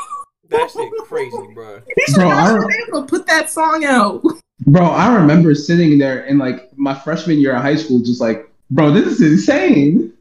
That 0.51 0.71
shit 0.71 0.91
crazy, 1.05 1.37
bruh. 1.37 1.83
He 1.97 2.05
should 2.07 2.15
Bro, 2.17 2.29
I 2.29 2.53
not 2.53 2.61
don't- 2.61 2.73
able 2.89 3.01
to 3.03 3.07
put 3.09 3.27
that 3.27 3.51
song 3.51 3.85
out. 3.85 4.23
bro, 4.67 4.83
I 4.85 5.15
remember 5.17 5.55
sitting 5.55 5.99
there 5.99 6.25
in 6.25 6.39
like 6.39 6.71
my 6.77 6.95
freshman 6.95 7.39
year 7.39 7.55
of 7.57 7.63
high 7.63 7.77
school, 7.77 8.01
just 8.01 8.21
like, 8.21 8.51
bro, 8.71 8.91
this 8.93 9.07
is 9.07 9.21
insane. 9.21 10.13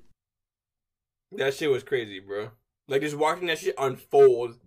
That 1.34 1.54
shit 1.54 1.70
was 1.72 1.84
crazy, 1.84 2.20
bro. 2.20 2.50
Like 2.88 3.02
just 3.02 3.16
watching 3.18 3.48
that 3.48 3.60
shit 3.60 3.76
unfold. 3.78 4.60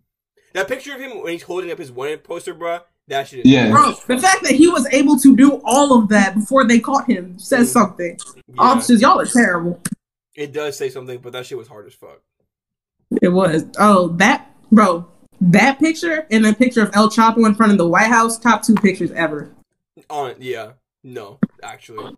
That 0.55 0.69
picture 0.69 0.95
of 0.95 1.01
him 1.01 1.23
when 1.23 1.33
he's 1.33 1.43
holding 1.43 1.71
up 1.71 1.79
his 1.79 1.93
one 1.93 2.19
poster, 2.19 2.55
bruh. 2.55 2.83
That 3.09 3.29
shit. 3.29 3.47
Yeah. 3.47 3.71
Bro, 3.71 3.95
the 4.09 4.19
fact 4.19 4.43
that 4.43 4.53
he 4.53 4.69
was 4.69 4.87
able 4.93 5.19
to 5.19 5.37
do 5.37 5.61
all 5.65 5.97
of 5.99 6.09
that 6.09 6.35
before 6.35 6.65
they 6.65 6.81
caught 6.81 7.09
him 7.09 7.39
says 7.39 7.69
mm-hmm. 7.69 7.79
something. 7.79 8.19
Yeah, 8.49 8.55
Officers, 8.59 9.01
y'all 9.01 9.21
are 9.21 9.27
terrible. 9.27 9.81
it 10.35 10.53
does 10.53 10.77
say 10.77 10.91
something, 10.91 11.19
but 11.19 11.33
that 11.33 11.47
shit 11.47 11.59
was 11.59 11.69
hard 11.69 11.87
as 11.87 11.95
fuck. 11.95 12.21
It 13.23 13.29
was. 13.29 13.65
Oh, 13.79 14.09
that 14.17 14.51
bro, 14.73 15.07
that 15.41 15.79
picture 15.79 16.27
and 16.31 16.45
the 16.45 16.53
picture 16.53 16.83
of 16.83 16.91
El 16.95 17.09
Chapo 17.09 17.47
in 17.47 17.55
front 17.55 17.73
of 17.73 17.79
the 17.79 17.89
White 17.89 18.09
House, 18.09 18.39
top 18.39 18.63
two 18.63 18.75
pictures 18.75 19.13
ever. 19.13 19.53
On 20.11 20.35
yeah, 20.41 20.73
no, 21.05 21.39
actually, 21.63 22.17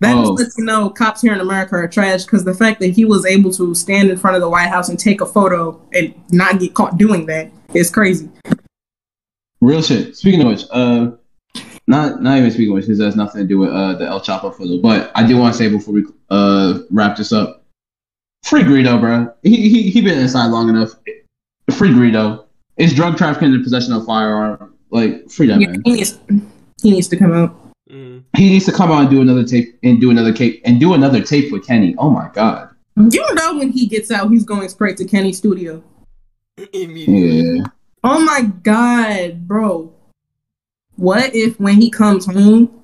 Oh. 0.00 0.04
That 0.06 0.14
just 0.14 0.30
oh. 0.30 0.34
lets 0.34 0.58
you 0.58 0.64
know 0.64 0.90
cops 0.90 1.22
here 1.22 1.32
in 1.32 1.40
America 1.40 1.74
are 1.74 1.88
trash 1.88 2.24
because 2.24 2.44
the 2.44 2.54
fact 2.54 2.80
that 2.80 2.88
he 2.88 3.04
was 3.04 3.26
able 3.26 3.52
to 3.54 3.74
stand 3.74 4.10
in 4.10 4.16
front 4.16 4.36
of 4.36 4.42
the 4.42 4.48
White 4.48 4.68
House 4.68 4.88
and 4.88 4.98
take 4.98 5.20
a 5.20 5.26
photo 5.26 5.80
and 5.92 6.14
not 6.30 6.60
get 6.60 6.74
caught 6.74 6.98
doing 6.98 7.26
that 7.26 7.50
is 7.74 7.90
crazy. 7.90 8.28
Real 9.60 9.82
shit. 9.82 10.16
Speaking 10.16 10.40
of 10.42 10.48
which, 10.48 10.64
uh, 10.70 11.10
not 11.86 12.22
not 12.22 12.38
even 12.38 12.50
speaking 12.50 12.70
of 12.70 12.74
which, 12.76 12.86
this 12.86 13.00
has 13.00 13.16
nothing 13.16 13.42
to 13.42 13.46
do 13.46 13.58
with 13.58 13.70
uh 13.70 13.94
the 13.94 14.06
El 14.06 14.20
Chapo 14.20 14.54
photo. 14.54 14.78
But 14.80 15.10
I 15.14 15.26
do 15.26 15.36
want 15.36 15.54
to 15.54 15.58
say 15.58 15.68
before 15.68 15.94
we 15.94 16.04
uh 16.30 16.80
wrap 16.90 17.16
this 17.16 17.32
up, 17.32 17.64
free 18.44 18.62
Greedo, 18.62 19.00
bro. 19.00 19.32
He 19.42 19.68
he 19.68 19.90
he 19.90 20.00
been 20.00 20.18
inside 20.18 20.48
long 20.48 20.68
enough. 20.68 20.90
Free 21.72 21.90
Greedo. 21.90 22.44
It's 22.76 22.92
drug 22.94 23.16
trafficking 23.16 23.52
and 23.52 23.64
possession 23.64 23.92
of 23.92 24.04
firearm. 24.06 24.74
Like 24.90 25.28
free 25.30 25.48
that 25.48 25.60
Yeah, 25.60 25.68
man. 25.68 25.82
he 25.84 25.92
needs 25.92 26.18
he 26.82 26.90
needs 26.92 27.08
to 27.08 27.16
come 27.16 27.32
out. 27.32 27.54
mm. 27.90 28.22
He 28.36 28.48
needs 28.50 28.64
to 28.66 28.72
come 28.72 28.90
out 28.92 29.00
and 29.00 29.10
do 29.10 29.20
another 29.20 29.44
tape 29.44 29.76
and 29.82 30.00
do 30.00 30.10
another 30.10 30.32
tape 30.32 30.62
and 30.64 30.78
do 30.78 30.94
another 30.94 31.20
tape 31.22 31.50
with 31.52 31.66
Kenny. 31.66 31.94
Oh 31.98 32.10
my 32.10 32.30
god. 32.32 32.70
You 32.96 33.34
know 33.34 33.56
when 33.58 33.70
he 33.70 33.86
gets 33.86 34.10
out, 34.10 34.30
he's 34.30 34.44
going 34.44 34.68
straight 34.68 34.96
to 34.98 35.04
Kenny's 35.04 35.38
studio. 35.38 35.82
immediately. 36.72 37.58
Yeah. 37.58 37.64
Oh 38.10 38.24
my 38.24 38.42
god, 38.62 39.46
bro. 39.46 39.92
What 40.96 41.34
if 41.34 41.58
when 41.60 41.80
he 41.80 41.90
comes 41.90 42.26
home 42.26 42.82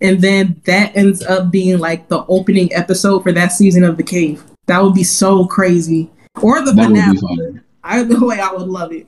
and 0.00 0.20
then 0.20 0.60
that 0.64 0.96
ends 0.96 1.22
up 1.24 1.50
being 1.50 1.78
like 1.78 2.08
the 2.08 2.24
opening 2.26 2.72
episode 2.72 3.22
for 3.22 3.32
that 3.32 3.48
season 3.52 3.84
of 3.84 3.96
The 3.96 4.02
Cave? 4.02 4.42
That 4.66 4.82
would 4.82 4.94
be 4.94 5.04
so 5.04 5.46
crazy. 5.46 6.10
Or 6.40 6.60
the 6.64 6.72
That 6.72 6.90
would 6.90 7.18
finale. 7.18 7.60
Either 7.84 8.24
way, 8.26 8.40
I 8.40 8.52
would 8.52 8.68
love 8.68 8.92
it. 8.92 9.06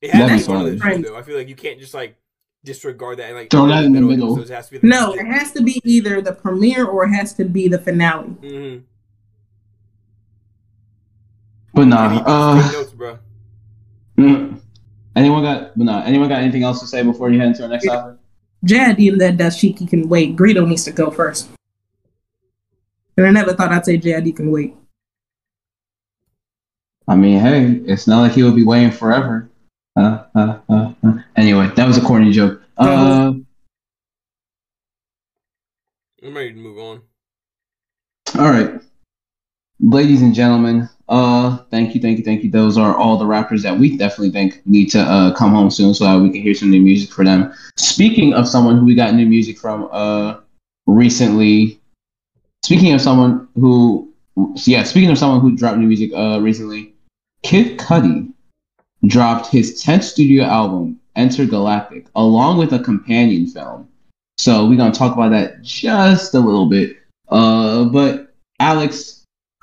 It 0.00 0.10
has 0.10 0.20
to 0.20 0.26
That'd 0.26 0.38
be 0.38 0.46
be 0.46 0.52
one 0.52 0.66
of 0.74 0.80
fun. 0.80 1.02
those 1.02 1.10
though. 1.10 1.16
I 1.18 1.22
feel 1.22 1.36
like 1.36 1.48
you 1.48 1.54
can't 1.56 1.80
just 1.80 1.94
like 1.94 2.16
disregard 2.64 3.18
that 3.18 3.26
and 3.26 3.36
like 3.36 3.50
Throw 3.50 3.66
that 3.66 3.84
in 3.84 3.92
the 3.92 4.00
middle. 4.00 4.32
episodes. 4.32 4.50
It 4.50 4.54
has 4.54 4.66
to 4.66 4.72
be 4.72 4.78
the 4.78 4.86
No, 4.86 5.12
it 5.14 5.26
has 5.26 5.52
to 5.52 5.62
be 5.62 5.80
either 5.84 6.20
the 6.20 6.32
premiere 6.32 6.84
or 6.86 7.04
it 7.04 7.10
has 7.12 7.34
to 7.34 7.44
be 7.44 7.68
the 7.68 7.78
finale. 7.78 8.28
Mm-hmm. 8.42 8.84
But 11.74 11.84
nah. 11.86 12.22
Uh, 12.26 12.70
notes, 12.72 12.92
bro. 12.92 13.18
mm. 14.18 14.60
Anyone 15.16 15.42
got? 15.42 15.76
But 15.76 15.84
nah. 15.84 16.02
Anyone 16.04 16.28
got 16.28 16.42
anything 16.42 16.62
else 16.62 16.80
to 16.80 16.86
say 16.86 17.02
before 17.02 17.30
you 17.30 17.38
head 17.38 17.48
into 17.48 17.62
our 17.62 17.68
next 17.68 17.86
topic? 17.86 18.18
Jadim 18.64 19.18
that 19.18 19.36
Dashiki 19.36 19.88
can 19.88 20.08
wait. 20.08 20.36
Greedo 20.36 20.66
needs 20.66 20.84
to 20.84 20.92
go 20.92 21.10
first. 21.10 21.48
And 23.16 23.26
I 23.26 23.30
never 23.30 23.52
thought 23.52 23.72
I'd 23.72 23.84
say 23.84 23.98
JID 23.98 24.36
can 24.36 24.50
wait. 24.50 24.74
I 27.08 27.16
mean, 27.16 27.40
hey, 27.40 27.80
it's 27.90 28.06
not 28.06 28.22
like 28.22 28.32
he 28.32 28.42
will 28.42 28.54
be 28.54 28.64
waiting 28.64 28.90
forever. 28.90 29.50
Uh, 29.96 30.24
uh, 30.34 30.58
uh, 30.68 30.92
uh. 31.02 31.14
Anyway, 31.36 31.70
that 31.76 31.86
was 31.86 31.98
a 31.98 32.00
corny 32.00 32.32
joke. 32.32 32.62
Uh, 32.78 33.32
I'm 36.24 36.34
ready 36.34 36.52
to 36.52 36.58
move 36.58 36.78
on. 36.78 37.02
all 38.38 38.50
right, 38.50 38.80
ladies 39.80 40.22
and 40.22 40.34
gentlemen. 40.34 40.88
Uh, 41.08 41.58
thank 41.70 41.94
you, 41.94 42.00
thank 42.00 42.18
you, 42.18 42.24
thank 42.24 42.42
you. 42.42 42.50
Those 42.50 42.78
are 42.78 42.96
all 42.96 43.18
the 43.18 43.26
rappers 43.26 43.62
that 43.62 43.78
we 43.78 43.96
definitely 43.96 44.30
think 44.30 44.62
need 44.64 44.86
to 44.90 45.00
uh 45.00 45.34
come 45.34 45.50
home 45.50 45.70
soon, 45.70 45.94
so 45.94 46.04
that 46.04 46.20
we 46.20 46.30
can 46.30 46.42
hear 46.42 46.54
some 46.54 46.70
new 46.70 46.80
music 46.80 47.10
for 47.10 47.24
them. 47.24 47.52
Speaking 47.76 48.34
of 48.34 48.48
someone 48.48 48.78
who 48.78 48.86
we 48.86 48.94
got 48.94 49.14
new 49.14 49.26
music 49.26 49.58
from, 49.58 49.88
uh, 49.92 50.36
recently. 50.86 51.80
Speaking 52.64 52.92
of 52.92 53.00
someone 53.00 53.48
who, 53.54 54.12
yeah, 54.64 54.84
speaking 54.84 55.10
of 55.10 55.18
someone 55.18 55.40
who 55.40 55.56
dropped 55.56 55.78
new 55.78 55.86
music, 55.86 56.12
uh, 56.14 56.40
recently, 56.40 56.94
Kid 57.42 57.78
Cudi 57.78 58.32
dropped 59.06 59.48
his 59.48 59.82
10th 59.82 60.04
studio 60.04 60.44
album, 60.44 60.98
Entergalactic, 61.16 62.06
along 62.14 62.58
with 62.58 62.72
a 62.72 62.78
companion 62.78 63.46
film. 63.46 63.88
So 64.38 64.66
we're 64.66 64.76
gonna 64.76 64.92
talk 64.92 65.14
about 65.14 65.30
that 65.30 65.62
just 65.62 66.34
a 66.34 66.40
little 66.40 66.66
bit. 66.66 66.96
Uh, 67.28 67.84
but 67.84 68.34
Alex, 68.60 69.21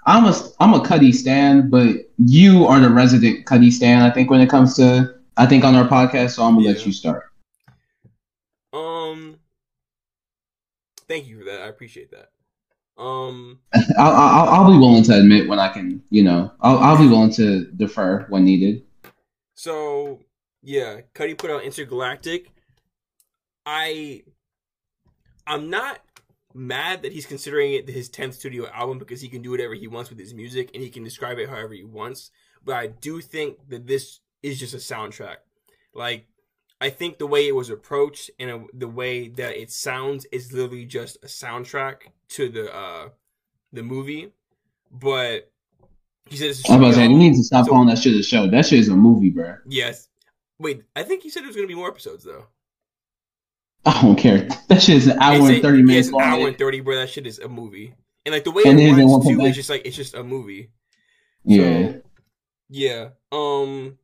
I'm 0.09 0.25
a 0.25 0.33
I'm 0.59 0.73
a 0.73 0.79
Cudi 0.79 1.13
stan, 1.13 1.69
but 1.69 2.09
you 2.17 2.65
are 2.65 2.79
the 2.79 2.89
resident 2.89 3.45
Cudi 3.45 3.71
stan. 3.71 4.01
I 4.01 4.09
think 4.09 4.31
when 4.31 4.41
it 4.41 4.49
comes 4.49 4.75
to 4.77 5.15
I 5.37 5.45
think 5.45 5.63
on 5.63 5.75
our 5.75 5.87
podcast, 5.87 6.31
so 6.31 6.43
I'm 6.43 6.55
gonna 6.55 6.67
let 6.67 6.83
you 6.83 6.91
start. 6.91 7.25
Um, 8.73 9.37
thank 11.07 11.27
you 11.27 11.37
for 11.37 11.45
that. 11.45 11.61
I 11.61 11.67
appreciate 11.67 12.09
that. 12.09 12.31
Um, 12.97 13.59
I'll, 13.99 14.11
I'll 14.11 14.49
I'll 14.49 14.71
be 14.71 14.79
willing 14.79 15.03
to 15.03 15.19
admit 15.19 15.47
when 15.47 15.59
I 15.59 15.69
can, 15.69 16.01
you 16.09 16.23
know, 16.23 16.51
I'll 16.59 16.79
I'll 16.79 16.97
be 16.97 17.07
willing 17.07 17.31
to 17.33 17.65
defer 17.65 18.25
when 18.29 18.45
needed. 18.45 18.81
so 19.53 20.21
yeah, 20.63 21.01
Cudi 21.13 21.37
put 21.37 21.51
out 21.51 21.61
Entergalactic. 21.61 22.47
I, 23.63 24.23
I'm 25.45 25.69
not 25.69 25.99
mad 26.59 27.03
that 27.03 27.13
he's 27.13 27.25
considering 27.25 27.73
it 27.73 27.87
his 27.87 28.09
tenth 28.09 28.35
studio 28.35 28.67
album 28.73 28.99
because 28.99 29.21
he 29.21 29.29
can 29.29 29.41
do 29.41 29.51
whatever 29.51 29.73
he 29.73 29.87
wants 29.87 30.09
with 30.09 30.19
his 30.19 30.33
music 30.33 30.69
and 30.73 30.83
he 30.83 30.89
can 30.89 31.03
describe 31.03 31.39
it 31.39 31.49
however 31.49 31.73
he 31.73 31.83
wants. 31.83 32.31
But 32.63 32.75
I 32.75 32.87
do 32.87 33.21
think 33.21 33.57
that 33.69 33.87
this 33.87 34.19
is 34.43 34.59
just 34.59 34.73
a 34.73 34.77
soundtrack. 34.77 35.37
Like, 35.93 36.27
I 36.81 36.89
think 36.89 37.17
the 37.17 37.27
way 37.27 37.47
it 37.47 37.55
was 37.55 37.69
approached 37.69 38.29
and 38.39 38.51
uh, 38.51 38.59
the 38.73 38.87
way 38.87 39.29
that 39.29 39.59
it 39.59 39.71
sounds 39.71 40.25
is 40.31 40.51
literally 40.51 40.85
just 40.85 41.17
a 41.23 41.27
soundtrack 41.27 41.95
to 42.29 42.49
the 42.49 42.73
uh 42.75 43.09
the 43.73 43.83
movie. 43.83 44.31
But 44.91 45.51
he 46.25 46.37
says 46.37 46.63
I'm 46.69 46.79
about 46.79 46.89
to 46.89 46.93
say 46.95 47.07
you 47.07 47.17
need 47.17 47.35
to 47.35 47.43
stop 47.43 47.67
calling 47.67 47.87
that 47.87 47.97
shit 47.97 48.15
a 48.15 48.23
show. 48.23 48.47
That 48.47 48.65
shit 48.65 48.79
is 48.79 48.89
a 48.89 48.95
movie, 48.95 49.29
bro. 49.29 49.55
Yes. 49.67 50.07
Wait, 50.57 50.83
I 50.95 51.03
think 51.03 51.23
he 51.23 51.29
said 51.29 51.43
there's 51.43 51.55
gonna 51.55 51.67
be 51.67 51.75
more 51.75 51.89
episodes 51.89 52.23
though. 52.23 52.47
I 53.89 54.01
don't 54.03 54.15
care. 54.15 54.47
That 54.67 54.83
shit 54.83 54.97
is 54.97 55.07
an 55.07 55.17
hour 55.19 55.35
It's 55.35 55.49
and 55.49 55.61
thirty 55.63 55.79
yeah, 55.79 55.83
minutes 55.83 56.07
it's 56.09 56.15
an 56.15 56.21
hour 56.21 56.47
and 56.47 56.57
thirty, 56.57 56.79
bro. 56.79 56.95
That 56.95 57.09
shit 57.09 57.25
is 57.25 57.39
a 57.39 57.49
movie. 57.49 57.95
And 58.25 58.33
like 58.33 58.43
the 58.43 58.51
way 58.51 58.61
And 58.65 58.79
it 58.79 58.91
runs 58.91 59.25
too, 59.25 59.41
it's 59.41 59.55
just 59.55 59.69
like 59.69 59.81
it's 59.83 59.95
just 59.95 60.13
a 60.13 60.23
movie. 60.23 60.69
Yeah. 61.43 61.93
So, 61.93 62.01
yeah. 62.69 63.09
Um. 63.31 63.97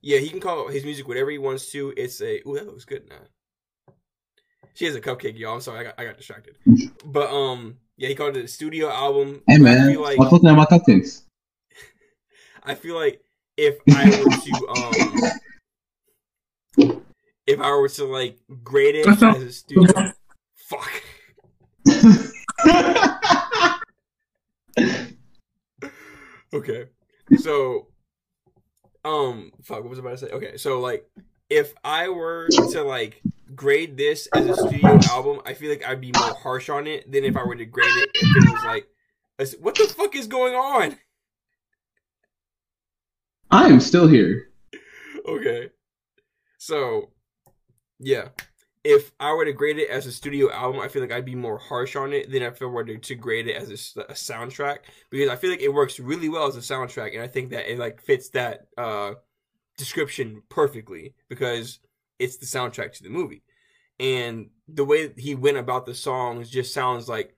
Yeah, 0.00 0.18
he 0.18 0.30
can 0.30 0.40
call 0.40 0.66
his 0.66 0.84
music 0.84 1.06
whatever 1.06 1.30
he 1.30 1.38
wants 1.38 1.70
to. 1.70 1.94
It's 1.96 2.20
a. 2.20 2.40
Ooh, 2.48 2.54
that 2.54 2.66
looks 2.66 2.84
good 2.84 3.08
now. 3.08 3.94
She 4.74 4.86
has 4.86 4.96
a 4.96 5.00
cupcake, 5.00 5.38
y'all. 5.38 5.54
I'm 5.54 5.60
sorry, 5.60 5.80
I 5.80 5.82
got 5.84 5.94
I 5.98 6.04
got 6.04 6.16
distracted. 6.16 6.56
But 7.04 7.30
um, 7.30 7.76
yeah, 7.96 8.08
he 8.08 8.16
called 8.16 8.36
it 8.36 8.44
a 8.44 8.48
studio 8.48 8.88
album. 8.90 9.42
Hey 9.46 9.58
man, 9.58 9.94
like 9.94 10.14
stop 10.14 10.32
looking 10.32 10.48
at 10.48 10.56
my 10.56 10.64
cupcakes. 10.64 11.22
I 12.64 12.74
feel 12.74 12.96
like 12.96 13.22
if 13.56 13.78
I 13.94 14.06
were 14.06 14.30
to 14.30 14.68
um, 14.68 15.40
if 17.52 17.60
I 17.60 17.70
were 17.70 17.88
to 17.90 18.04
like 18.04 18.38
grade 18.64 18.94
it 18.96 19.06
as 19.22 19.42
a 19.42 19.52
studio, 19.52 20.12
fuck. 20.56 20.90
Okay. 26.54 26.84
So, 27.34 27.88
um, 29.04 29.52
fuck, 29.62 29.80
what 29.80 29.88
was 29.90 29.98
I 29.98 30.02
about 30.02 30.10
to 30.18 30.18
say? 30.18 30.32
Okay, 30.32 30.56
so 30.56 30.80
like, 30.80 31.08
if 31.48 31.72
I 31.82 32.08
were 32.08 32.58
to 32.68 32.82
like 32.82 33.24
grade 33.54 33.96
this 33.96 34.26
as 34.28 34.46
a 34.46 34.54
studio 34.54 35.02
album, 35.02 35.40
I 35.46 35.54
feel 35.54 35.70
like 35.70 35.84
I'd 35.84 36.00
be 36.00 36.12
more 36.12 36.34
harsh 36.34 36.68
on 36.68 36.86
it 36.86 37.10
than 37.10 37.24
if 37.24 37.36
I 37.36 37.44
were 37.44 37.56
to 37.56 37.64
grade 37.64 37.96
it 37.96 38.10
if 38.20 38.34
it 38.34 38.44
was 38.46 38.62
like, 38.64 38.86
a 39.38 39.42
s- 39.42 39.54
what 39.58 39.78
the 39.78 39.86
fuck 39.86 40.14
is 40.14 40.26
going 40.26 40.54
on? 40.54 40.98
I 43.50 43.68
am 43.68 43.80
still 43.80 44.06
here. 44.08 44.48
Okay. 45.26 45.70
So, 46.58 47.11
yeah. 48.02 48.28
If 48.84 49.12
I 49.20 49.32
were 49.32 49.44
to 49.44 49.52
grade 49.52 49.78
it 49.78 49.88
as 49.90 50.06
a 50.06 50.12
studio 50.12 50.50
album, 50.50 50.80
I 50.80 50.88
feel 50.88 51.02
like 51.02 51.12
I'd 51.12 51.24
be 51.24 51.36
more 51.36 51.56
harsh 51.56 51.94
on 51.94 52.12
it 52.12 52.32
than 52.32 52.42
if 52.42 52.60
I 52.60 52.64
were 52.64 52.84
to, 52.84 52.98
to 52.98 53.14
grade 53.14 53.46
it 53.46 53.54
as 53.54 53.70
a 53.70 53.74
soundtrack 54.12 54.78
because 55.08 55.30
I 55.30 55.36
feel 55.36 55.50
like 55.50 55.60
it 55.60 55.72
works 55.72 56.00
really 56.00 56.28
well 56.28 56.48
as 56.48 56.56
a 56.56 56.60
soundtrack, 56.60 57.14
and 57.14 57.22
I 57.22 57.28
think 57.28 57.50
that 57.50 57.70
it 57.70 57.78
like 57.78 58.00
fits 58.02 58.30
that 58.30 58.66
uh, 58.76 59.12
description 59.78 60.42
perfectly 60.48 61.14
because 61.28 61.78
it's 62.18 62.38
the 62.38 62.46
soundtrack 62.46 62.92
to 62.94 63.04
the 63.04 63.08
movie, 63.08 63.44
and 64.00 64.50
the 64.66 64.84
way 64.84 65.12
he 65.16 65.36
went 65.36 65.58
about 65.58 65.86
the 65.86 65.94
songs 65.94 66.50
just 66.50 66.74
sounds 66.74 67.08
like 67.08 67.36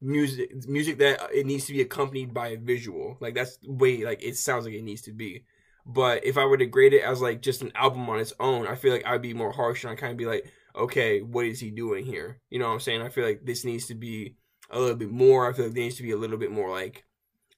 music 0.00 0.68
music 0.68 0.98
that 0.98 1.18
it 1.32 1.46
needs 1.46 1.64
to 1.64 1.72
be 1.72 1.80
accompanied 1.80 2.32
by 2.32 2.48
a 2.48 2.56
visual. 2.56 3.16
Like 3.20 3.34
that's 3.34 3.58
way 3.64 4.04
like 4.04 4.22
it 4.22 4.36
sounds 4.36 4.66
like 4.66 4.74
it 4.74 4.84
needs 4.84 5.02
to 5.02 5.12
be. 5.12 5.44
But 5.86 6.24
if 6.24 6.38
I 6.38 6.44
were 6.44 6.56
to 6.56 6.66
grade 6.66 6.94
it 6.94 7.02
as 7.02 7.20
like 7.20 7.42
just 7.42 7.62
an 7.62 7.72
album 7.74 8.08
on 8.08 8.18
its 8.18 8.32
own, 8.40 8.66
I 8.66 8.74
feel 8.74 8.92
like 8.92 9.06
I'd 9.06 9.22
be 9.22 9.34
more 9.34 9.52
harsh 9.52 9.84
and 9.84 9.90
I'd 9.92 9.98
kind 9.98 10.12
of 10.12 10.16
be 10.16 10.26
like, 10.26 10.50
okay, 10.74 11.20
what 11.20 11.44
is 11.44 11.60
he 11.60 11.70
doing 11.70 12.04
here? 12.04 12.40
You 12.50 12.58
know 12.58 12.68
what 12.68 12.74
I'm 12.74 12.80
saying? 12.80 13.02
I 13.02 13.10
feel 13.10 13.24
like 13.24 13.44
this 13.44 13.64
needs 13.64 13.86
to 13.86 13.94
be 13.94 14.36
a 14.70 14.78
little 14.78 14.96
bit 14.96 15.10
more. 15.10 15.48
I 15.48 15.52
feel 15.52 15.66
like 15.66 15.74
there 15.74 15.84
needs 15.84 15.96
to 15.96 16.02
be 16.02 16.12
a 16.12 16.16
little 16.16 16.38
bit 16.38 16.50
more 16.50 16.70
like 16.70 17.04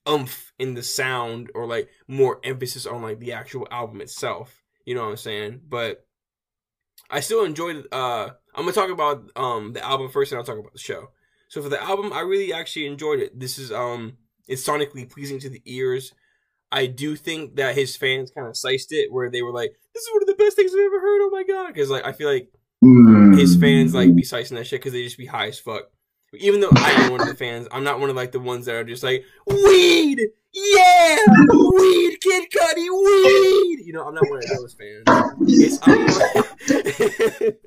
umph 0.07 0.53
in 0.59 0.75
the 0.75 0.83
sound 0.83 1.51
or 1.55 1.67
like 1.67 1.89
more 2.09 2.41
emphasis 2.45 2.87
on 2.87 3.03
like 3.03 3.21
the 3.21 3.33
actual 3.33 3.67
album 3.71 4.01
itself. 4.01 4.63
You 4.85 4.95
know 4.95 5.05
what 5.05 5.11
I'm 5.11 5.17
saying? 5.17 5.61
But 5.69 6.07
I 7.11 7.21
still 7.21 7.45
enjoyed 7.45 7.87
uh 7.93 8.31
I'm 8.55 8.63
gonna 8.65 8.73
talk 8.73 8.91
about 8.91 9.31
um 9.37 9.73
the 9.73 9.85
album 9.85 10.09
first 10.09 10.33
and 10.33 10.39
I'll 10.39 10.45
talk 10.45 10.59
about 10.59 10.73
the 10.73 10.79
show. 10.79 11.11
So 11.49 11.63
for 11.63 11.69
the 11.69 11.83
album, 11.83 12.13
I 12.13 12.21
really 12.21 12.53
actually 12.53 12.87
enjoyed 12.87 13.21
it. 13.21 13.39
This 13.39 13.59
is 13.59 13.73
um 13.73 14.17
it's 14.49 14.67
sonically 14.67 15.09
pleasing 15.11 15.39
to 15.41 15.51
the 15.51 15.63
ears. 15.65 16.13
I 16.73 16.87
do 16.87 17.17
think 17.17 17.57
that 17.57 17.75
his 17.75 17.97
fans 17.97 18.31
kind 18.31 18.47
of 18.47 18.57
sized 18.57 18.93
it 18.93 19.13
where 19.13 19.31
they 19.31 19.43
were 19.43 19.53
like, 19.53 19.73
"This 19.95 20.03
is 20.03 20.11
one 20.13 20.23
of 20.23 20.29
the 20.29 20.35
best 20.35 20.57
things 20.57 20.73
I've 20.73 20.81
ever 20.81 21.01
heard." 21.01 21.21
Oh 21.23 21.31
my 21.33 21.45
god! 21.45 21.69
Because 21.69 21.91
like 21.91 22.05
I 22.05 22.13
feel 22.13 22.29
like 22.29 22.51
his 23.37 23.55
hmm. 23.55 23.61
fans 23.61 23.95
like 23.95 24.15
be 24.15 24.23
sizing 24.23 24.57
that 24.57 24.67
shit 24.67 24.81
because 24.81 24.93
they 24.93 25.03
just 25.03 25.19
be 25.19 25.27
high 25.27 25.49
as 25.49 25.59
fuck. 25.59 25.91
Even 26.35 26.61
though 26.61 26.71
I 26.75 26.91
am 26.91 27.13
one 27.13 27.21
of 27.21 27.29
the 27.29 27.35
fans, 27.35 27.69
I'm 27.71 27.85
not 27.85 28.01
one 28.01 28.11
of 28.11 28.17
like 28.17 28.33
the 28.33 28.41
ones 28.41 28.67
that 28.67 28.75
are 28.75 28.85
just 28.85 29.03
like 29.03 29.25
weed, 29.47 30.21
yeah, 30.53 31.17
weed, 31.51 32.19
Kid 32.21 32.51
Cudi, 32.51 32.89
weed. 32.89 33.87
You 33.87 33.93
know, 33.93 34.07
I'm 34.07 34.15
not 34.15 34.29
one 34.29 34.39
of 34.39 34.49
those 34.49 34.75
fans. 34.75 35.05
It's 35.49 35.79
I'm, 35.87 36.09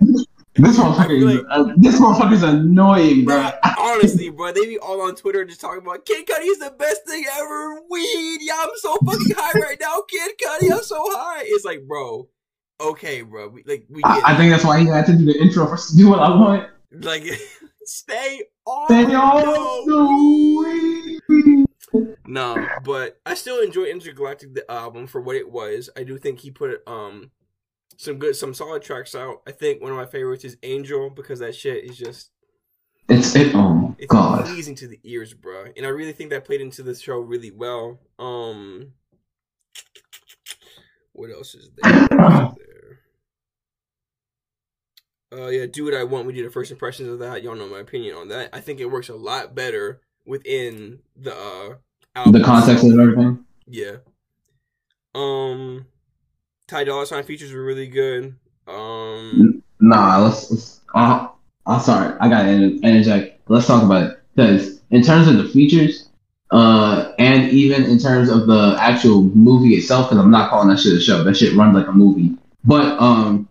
um, 0.10 0.26
This 0.56 0.78
motherfucker, 0.78 1.18
is, 1.18 1.24
like- 1.24 1.46
uh, 1.50 1.74
this 1.78 2.00
motherfucker's 2.00 2.44
annoying, 2.44 3.24
bro. 3.24 3.50
Honestly, 3.78 4.30
bro, 4.30 4.52
they 4.52 4.66
be 4.66 4.78
all 4.80 5.02
on 5.02 5.16
Twitter 5.16 5.46
just 5.46 5.62
talking 5.62 5.82
about 5.82 6.06
Kid 6.06 6.28
Cudi 6.28 6.48
is 6.48 6.60
the 6.60 6.72
best 6.78 7.06
thing 7.08 7.24
ever. 7.38 7.82
Weed, 7.90 8.40
yeah, 8.42 8.56
I'm 8.60 8.70
so 8.78 8.98
fucking 9.06 9.36
high 9.38 9.58
right 9.60 9.78
now. 9.80 10.02
Kid 10.10 10.34
Cudi, 10.38 10.72
I'm 10.74 10.82
so 10.84 10.98
high. 11.12 11.44
It's 11.46 11.64
like, 11.64 11.88
bro, 11.88 12.28
okay, 12.82 13.22
bro, 13.22 13.48
we, 13.50 13.64
like 13.66 13.86
we 13.90 14.02
get 14.02 14.12
I, 14.12 14.34
I 14.34 14.38
think 14.38 14.52
that's 14.52 14.66
why 14.66 14.80
he 14.80 14.88
had 14.88 15.06
to 15.06 15.16
do 15.16 15.26
the 15.26 15.40
intro 15.40 15.66
for 15.68 15.78
"Do 15.96 16.10
What 16.10 16.20
I 16.20 16.30
Want." 16.30 16.70
like 16.92 17.24
stay 17.86 18.42
on. 18.66 18.88
Stay 18.88 19.16
on 19.16 19.86
the 19.86 19.92
the 19.94 21.20
weed. 21.30 21.66
No, 22.26 22.68
but 22.84 23.20
I 23.26 23.34
still 23.34 23.62
enjoy 23.62 23.86
Entergalactic 23.86 24.54
the 24.54 24.70
album 24.70 25.08
for 25.08 25.22
what 25.22 25.36
it 25.36 25.50
was. 25.50 25.90
I 25.98 26.04
do 26.04 26.18
think 26.18 26.40
he 26.40 26.52
put 26.52 26.82
um 26.88 27.32
some 28.00 28.18
good, 28.18 28.34
some 28.34 28.54
solid 28.54 28.82
tracks 28.82 29.14
out. 29.14 29.42
I 29.46 29.52
think 29.52 29.82
one 29.82 29.92
of 29.92 29.98
my 29.98 30.06
favorites 30.06 30.46
is 30.46 30.56
Angel 30.64 31.10
because 31.10 31.40
that 31.40 31.54
shit 31.54 31.84
is 31.84 31.98
just 31.98 32.32
It's 33.10 33.36
it. 33.36 33.52
Oh 33.54 33.94
it's 34.00 34.08
god. 34.08 34.46
pleasing 34.46 34.74
to 34.76 34.88
the 34.88 35.02
ears, 35.04 35.34
bro. 35.34 35.66
And 35.76 35.86
I 35.86 35.90
really 35.90 36.14
think 36.14 36.30
that 36.30 36.46
played 36.46 36.62
into 36.62 36.82
the 36.82 36.96
show 36.96 37.20
really 37.20 37.52
well. 37.52 38.00
Um, 38.18 38.94
what 41.12 41.30
else 41.30 41.56
is 41.56 41.70
there? 41.76 42.08
What 42.10 42.22
else 42.22 42.54
is 42.58 42.66
there? 45.30 45.40
Uh, 45.42 45.48
yeah, 45.50 45.66
do 45.66 45.84
what 45.84 45.94
I 45.94 46.06
want. 46.06 46.26
We 46.26 46.32
did 46.34 46.46
the 46.46 46.52
first 46.52 46.72
impressions 46.72 47.10
of 47.10 47.20
that. 47.20 47.44
Y'all 47.44 47.56
know 47.56 47.68
my 47.68 47.80
opinion 47.80 48.16
on 48.16 48.30
that. 48.30 48.50
I 48.54 48.62
think 48.62 48.80
it 48.80 48.86
works 48.86 49.10
a 49.10 49.16
lot 49.16 49.54
better 49.54 50.00
within 50.26 51.00
the 51.18 51.36
uh 51.36 51.76
album. 52.16 52.32
The 52.32 52.46
context 52.46 52.86
of 52.86 52.98
everything. 52.98 53.44
Yeah. 53.68 53.98
Um, 55.14 55.86
Ty 56.70 56.84
Dolla 56.86 57.06
Sign 57.06 57.24
features 57.24 57.52
were 57.52 57.64
really 57.64 57.88
good. 57.88 58.36
Um, 58.68 59.64
Nah, 59.80 60.20
let's. 60.24 60.52
let's 60.52 60.82
uh, 60.94 61.28
I'm 61.66 61.80
sorry, 61.82 62.16
I 62.20 62.30
gotta 62.30 62.50
inter- 62.50 62.88
interject. 62.88 63.41
Let's 63.50 63.68
talk 63.68 63.84
about 63.84 64.04
it 64.12 64.20
because 64.36 64.80
in 64.91 65.02
terms 65.04 65.28
of 65.28 65.38
the 65.38 65.48
features, 65.50 66.10
uh, 66.52 67.14
and 67.20 67.50
even 67.52 67.84
in 67.86 67.98
terms 68.00 68.30
of 68.30 68.46
the 68.48 68.76
actual 68.80 69.22
movie 69.24 69.76
itself, 69.76 70.10
because 70.10 70.24
I'm 70.24 70.32
not 70.32 70.50
calling 70.50 70.68
that 70.70 70.80
shit 70.80 70.94
a 70.94 71.00
show. 71.00 71.24
That 71.24 71.36
shit 71.38 71.56
runs 71.56 71.76
like 71.76 71.88
a 71.88 71.91
movie. 71.91 72.36
But 72.64 73.00
um, 73.00 73.48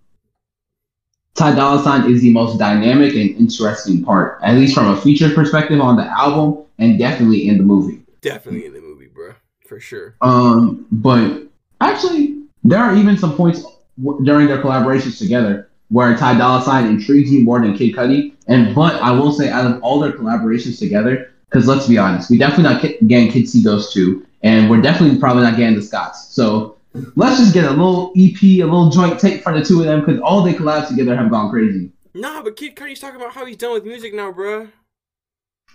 Ty 1.35 1.55
Dolla 1.55 1.83
Sign 1.83 2.11
is 2.13 2.23
the 2.23 2.33
most 2.33 2.59
dynamic 2.59 3.15
and 3.15 3.31
interesting 3.37 4.05
part, 4.05 4.39
at 4.43 4.55
least 4.57 4.75
from 4.75 4.89
a 4.89 5.01
feature 5.01 5.33
perspective 5.35 5.81
on 5.81 5.97
the 5.97 6.05
album, 6.05 6.65
and 6.79 6.99
definitely 6.99 7.49
in 7.49 7.59
the 7.59 7.65
movie. 7.65 8.03
definitely 8.21 8.67
in 8.67 8.73
the 8.75 8.81
movie, 8.81 9.07
bro, 9.07 9.33
for 9.67 9.79
sure. 9.81 10.17
Um, 10.21 10.87
but 10.91 11.45
actually, 11.81 12.38
there 12.65 12.79
are 12.81 12.95
even 12.97 13.17
some 13.17 13.37
points 13.37 13.65
w- 14.03 14.25
during 14.25 14.47
their 14.47 14.63
collaborations 14.63 15.19
together 15.19 15.69
where 15.89 16.17
Ty 16.17 16.39
Dolla 16.39 16.63
Sign 16.63 16.87
intrigues 16.87 17.31
me 17.31 17.43
more 17.43 17.61
than 17.61 17.77
Kid 17.77 17.95
Cudi. 17.95 18.35
And 18.47 18.75
but 18.75 18.95
I 19.03 19.11
will 19.11 19.33
say, 19.33 19.49
out 19.51 19.67
of 19.71 19.83
all 19.83 19.99
their 20.01 20.13
collaborations 20.13 20.79
together, 20.79 21.33
because 21.49 21.67
let's 21.67 21.87
be 21.87 21.99
honest, 21.99 22.31
we 22.31 22.39
definitely 22.39 22.65
not 22.65 23.09
getting 23.09 23.31
Kids 23.31 23.53
See 23.53 23.63
Ghosts 23.63 23.93
two, 23.93 24.27
and 24.43 24.71
we're 24.71 24.81
definitely 24.81 25.19
probably 25.19 25.43
not 25.43 25.57
getting 25.57 25.75
the 25.77 25.83
Scotts. 25.83 26.35
So 26.35 26.77
let's 27.17 27.39
just 27.39 27.55
get 27.55 27.65
a 27.65 27.71
little 27.71 28.13
EP, 28.17 28.43
a 28.43 28.65
little 28.65 28.91
joint 28.91 29.19
tape 29.19 29.43
for 29.43 29.59
the 29.59 29.65
two 29.65 29.81
of 29.81 29.87
them, 29.87 30.01
because 30.01 30.21
all 30.21 30.43
they 30.43 30.55
collabs 30.55 30.89
together 30.89 31.17
have 31.17 31.31
gone 31.31 31.51
crazy. 31.51 31.91
Nah, 32.15 32.43
but 32.43 32.57
Kid 32.57 32.75
Cudi's 32.75 33.01
talking 33.01 33.21
about 33.21 33.33
how 33.33 33.45
he's 33.45 33.57
done 33.57 33.73
with 33.73 33.85
music 33.85 34.15
now, 34.15 34.33
bro. 34.33 34.69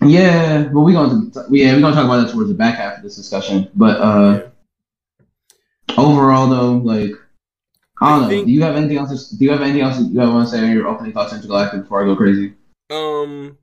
Yeah, 0.01 0.63
but 0.63 0.81
we're 0.81 0.93
gonna 0.93 1.29
yeah 1.51 1.73
we're 1.73 1.81
gonna 1.81 1.95
talk 1.95 2.05
about 2.05 2.25
that 2.25 2.33
towards 2.33 2.49
the 2.49 2.55
back 2.55 2.75
half 2.75 2.97
of 2.97 3.03
this 3.03 3.15
discussion. 3.15 3.69
But 3.75 3.97
uh, 4.01 4.47
overall 5.97 6.47
though, 6.47 6.73
like 6.77 7.11
I 8.01 8.19
don't 8.19 8.25
I 8.25 8.35
know. 8.35 8.45
do 8.45 8.51
you 8.51 8.61
have 8.63 8.75
anything 8.75 8.97
else? 8.97 9.29
To, 9.29 9.37
do 9.37 9.45
you 9.45 9.51
have 9.51 9.61
anything 9.61 9.81
else 9.81 9.99
you 9.99 10.13
want 10.13 10.47
to 10.49 10.55
say 10.55 10.63
on 10.63 10.71
your 10.71 10.87
opening 10.87 11.13
thoughts 11.13 11.33
on 11.33 11.41
Galactic 11.41 11.83
before 11.83 12.01
I 12.01 12.05
go 12.05 12.15
crazy? 12.15 12.53
Um, 12.89 13.57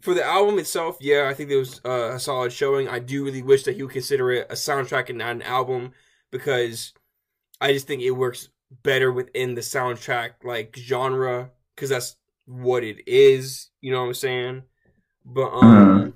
for 0.00 0.14
the 0.14 0.24
album 0.24 0.58
itself, 0.58 0.98
yeah, 1.00 1.28
I 1.28 1.34
think 1.34 1.50
it 1.50 1.56
was 1.56 1.80
uh, 1.84 2.12
a 2.14 2.20
solid 2.20 2.52
showing. 2.52 2.88
I 2.88 3.00
do 3.00 3.24
really 3.24 3.42
wish 3.42 3.64
that 3.64 3.76
he 3.76 3.82
would 3.82 3.92
consider 3.92 4.32
it 4.32 4.46
a 4.50 4.54
soundtrack 4.54 5.08
and 5.08 5.18
not 5.18 5.32
an 5.32 5.42
album 5.42 5.92
because 6.30 6.92
I 7.60 7.72
just 7.72 7.86
think 7.86 8.02
it 8.02 8.10
works 8.12 8.48
better 8.82 9.12
within 9.12 9.54
the 9.54 9.60
soundtrack 9.60 10.30
like 10.44 10.76
genre 10.76 11.50
because 11.74 11.90
that's 11.90 12.16
what 12.46 12.84
it 12.84 13.06
is. 13.06 13.70
You 13.80 13.92
know 13.92 14.00
what 14.00 14.08
I'm 14.08 14.14
saying? 14.14 14.62
But 15.24 15.50
um, 15.50 16.14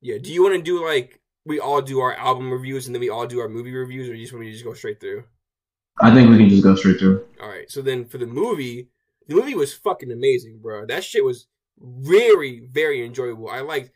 yeah. 0.00 0.18
Do 0.18 0.32
you 0.32 0.42
want 0.42 0.56
to 0.56 0.62
do 0.62 0.84
like 0.84 1.20
we 1.48 1.58
all 1.58 1.82
do 1.82 2.00
our 2.00 2.14
album 2.14 2.50
reviews 2.50 2.86
and 2.86 2.94
then 2.94 3.00
we 3.00 3.08
all 3.08 3.26
do 3.26 3.40
our 3.40 3.48
movie 3.48 3.74
reviews, 3.74 4.08
or 4.08 4.14
you 4.14 4.22
just 4.22 4.32
want 4.32 4.44
me 4.44 4.48
to 4.48 4.52
just 4.52 4.64
go 4.64 4.74
straight 4.74 5.00
through? 5.00 5.24
I 6.00 6.14
think 6.14 6.30
we 6.30 6.36
can 6.36 6.48
just 6.48 6.62
go 6.62 6.76
straight 6.76 6.98
through. 6.98 7.24
All 7.42 7.48
right. 7.48 7.70
So 7.70 7.82
then 7.82 8.04
for 8.04 8.18
the 8.18 8.26
movie, 8.26 8.88
the 9.26 9.34
movie 9.34 9.54
was 9.54 9.74
fucking 9.74 10.12
amazing, 10.12 10.60
bro. 10.62 10.86
That 10.86 11.02
shit 11.02 11.24
was 11.24 11.48
very, 11.80 12.60
very 12.70 13.04
enjoyable. 13.04 13.48
I 13.48 13.60
liked 13.60 13.90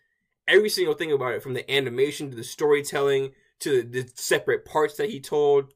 every 0.49 0.69
single 0.69 0.95
thing 0.95 1.13
about 1.13 1.35
it, 1.35 1.43
from 1.43 1.55
the 1.55 1.71
animation 1.71 2.31
to 2.31 2.37
the 2.37 2.45
storytelling 2.45 3.33
to 3.61 3.83
the, 3.83 4.03
the 4.03 4.11
separate 4.15 4.65
parts 4.65 4.97
that 4.97 5.11
he 5.11 5.21
told 5.21 5.73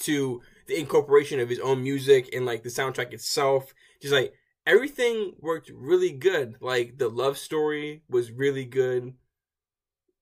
to 0.00 0.42
the 0.66 0.78
incorporation 0.78 1.40
of 1.40 1.48
his 1.48 1.60
own 1.60 1.82
music 1.82 2.28
and 2.34 2.44
like 2.44 2.62
the 2.62 2.68
soundtrack 2.68 3.12
itself. 3.12 3.72
Just 4.02 4.12
like 4.12 4.34
everything 4.66 5.34
worked 5.40 5.70
really 5.74 6.12
good. 6.12 6.56
Like 6.60 6.98
the 6.98 7.08
love 7.08 7.38
story 7.38 8.02
was 8.10 8.30
really 8.30 8.64
good. 8.64 9.14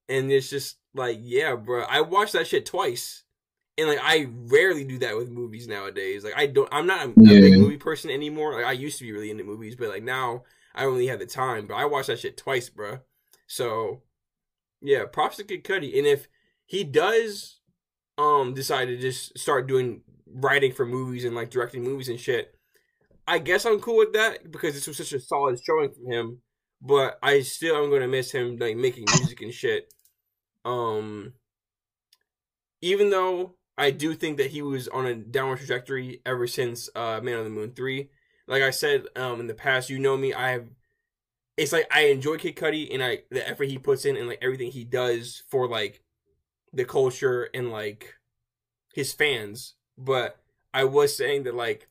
And 0.09 0.31
it's 0.31 0.51
just 0.51 0.76
like, 0.94 1.18
yeah, 1.20 1.56
bro. 1.56 1.82
I 1.82 2.01
watched 2.02 2.32
that 2.35 2.47
shit 2.47 2.66
twice. 2.66 3.22
And 3.76 3.89
like 3.89 3.98
I 4.02 4.28
rarely 4.31 4.85
do 4.85 4.98
that 4.98 5.16
with 5.16 5.31
movies 5.31 5.66
nowadays. 5.66 6.22
Like 6.22 6.35
I 6.36 6.47
don't 6.47 6.68
I'm 6.70 6.86
not 6.86 7.06
a, 7.06 7.14
Yeah. 7.16 7.39
a 7.39 7.40
big 7.40 7.59
movie 7.59 7.76
person 7.76 8.10
anymore. 8.10 8.55
Like 8.55 8.66
I 8.66 8.72
used 8.72 8.98
to 8.98 9.05
be 9.05 9.10
really 9.12 9.31
into 9.31 9.43
movies, 9.44 9.74
but 9.74 9.89
like 9.89 10.05
now 10.05 10.44
I 10.74 10.82
don't 10.82 10.93
really 10.93 11.09
have 11.09 11.18
the 11.18 11.26
time. 11.26 11.66
But 11.66 11.74
I 11.74 11.85
watched 11.86 12.06
that 12.06 12.20
shit 12.20 12.36
twice, 12.36 12.68
bro. 12.68 13.01
So 13.48 14.02
yeah, 14.81 15.06
props 15.06 15.39
to 15.39 15.44
Kid 15.44 15.64
Cudi. 15.64 15.98
And 15.98 16.06
if 16.06 16.28
he 16.66 16.85
does 16.85 17.59
um 18.16 18.55
decide 18.55 18.86
to 18.86 18.97
just 18.97 19.36
start 19.36 19.66
doing 19.66 20.02
writing 20.26 20.70
for 20.72 20.86
movies 20.86 21.24
and 21.24 21.35
like 21.35 21.51
directing 21.51 21.82
movies 21.82 22.09
and 22.09 22.20
shit, 22.20 22.55
I 23.26 23.39
guess 23.39 23.66
I'm 23.66 23.81
cool 23.81 23.97
with 23.97 24.12
that 24.12 24.52
because 24.52 24.74
this 24.74 24.86
was 24.86 24.98
such 24.98 25.12
a 25.14 25.18
solid 25.20 25.59
showing 25.64 25.90
from 25.90 26.12
him. 26.12 26.39
But 26.85 27.19
I 27.23 27.40
still 27.40 27.77
I'm 27.77 27.90
gonna 27.90 28.06
miss 28.06 28.31
him 28.31 28.59
like 28.59 28.77
making 28.77 29.06
music 29.19 29.40
and 29.40 29.52
shit. 29.52 29.93
Um, 30.66 31.32
even 32.82 33.09
though 33.09 33.55
I 33.78 33.90
do 33.90 34.15
think 34.15 34.36
that 34.36 34.51
he 34.51 34.61
was 34.61 34.86
on 34.89 35.06
a 35.06 35.15
downward 35.15 35.59
trajectory 35.59 36.20
ever 36.27 36.47
since 36.47 36.90
uh, 36.94 37.20
Man 37.23 37.39
on 37.39 37.44
the 37.44 37.51
Moon 37.51 37.73
three. 37.73 38.11
Like 38.47 38.62
I 38.62 38.70
said 38.70 39.05
um, 39.16 39.40
in 39.40 39.47
the 39.47 39.55
past, 39.55 39.89
you 39.89 39.98
know 39.98 40.16
me. 40.16 40.35
I 40.35 40.51
have. 40.51 40.66
It's 41.56 41.73
like 41.73 41.86
I 41.90 42.06
enjoy 42.06 42.36
Kid 42.36 42.56
Cudi 42.56 42.93
and 42.93 43.02
I 43.02 43.23
the 43.31 43.48
effort 43.48 43.65
he 43.65 43.78
puts 43.78 44.05
in 44.05 44.16
and 44.16 44.28
like 44.28 44.40
everything 44.43 44.70
he 44.70 44.85
does 44.85 45.43
for 45.48 45.66
like 45.66 46.02
the 46.73 46.85
culture 46.85 47.48
and 47.55 47.70
like 47.70 48.15
his 48.93 49.15
fans. 49.15 49.74
But 49.97 50.39
I 50.74 50.85
was 50.85 51.16
saying 51.16 51.44
that 51.44 51.55
like 51.55 51.89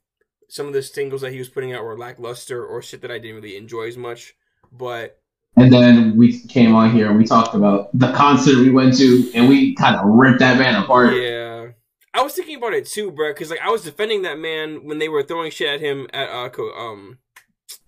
some 0.49 0.67
of 0.67 0.73
the 0.73 0.83
singles 0.83 1.21
that 1.21 1.31
he 1.31 1.39
was 1.39 1.49
putting 1.49 1.73
out 1.73 1.83
were 1.83 1.97
lackluster 1.97 2.63
or 2.63 2.81
shit 2.83 3.01
that 3.01 3.11
I 3.11 3.17
didn't 3.17 3.37
really 3.37 3.57
enjoy 3.57 3.87
as 3.87 3.97
much. 3.97 4.35
But 4.77 5.19
And 5.55 5.71
then 5.71 6.17
we 6.17 6.39
came 6.47 6.73
on 6.75 6.91
here 6.91 7.09
and 7.09 7.17
we 7.17 7.25
talked 7.25 7.53
about 7.55 7.89
the 7.97 8.11
concert 8.13 8.57
we 8.57 8.71
went 8.71 8.97
to, 8.97 9.31
and 9.35 9.47
we 9.47 9.75
kind 9.75 9.95
of 9.95 10.05
ripped 10.05 10.39
that 10.39 10.57
man 10.57 10.81
apart. 10.81 11.13
Yeah, 11.13 11.67
I 12.13 12.21
was 12.23 12.33
thinking 12.33 12.57
about 12.57 12.73
it 12.73 12.85
too, 12.87 13.11
bro. 13.11 13.29
Because 13.31 13.49
like 13.51 13.59
I 13.61 13.69
was 13.69 13.83
defending 13.83 14.23
that 14.23 14.39
man 14.39 14.85
when 14.85 14.97
they 14.99 15.09
were 15.09 15.23
throwing 15.23 15.51
shit 15.51 15.69
at 15.69 15.79
him 15.79 16.07
at 16.13 16.29
uh 16.29 16.49
co- 16.49 16.71
um 16.73 17.19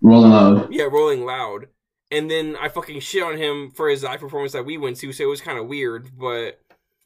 Rolling 0.00 0.30
loud. 0.30 0.72
yeah 0.72 0.84
Rolling 0.84 1.24
Loud, 1.24 1.66
and 2.10 2.30
then 2.30 2.56
I 2.60 2.68
fucking 2.68 3.00
shit 3.00 3.22
on 3.22 3.36
him 3.36 3.70
for 3.72 3.88
his 3.88 4.02
live 4.04 4.20
performance 4.20 4.52
that 4.52 4.64
we 4.64 4.78
went 4.78 4.96
to. 4.98 5.12
So 5.12 5.24
it 5.24 5.28
was 5.28 5.40
kind 5.40 5.58
of 5.58 5.66
weird, 5.66 6.10
but 6.18 6.60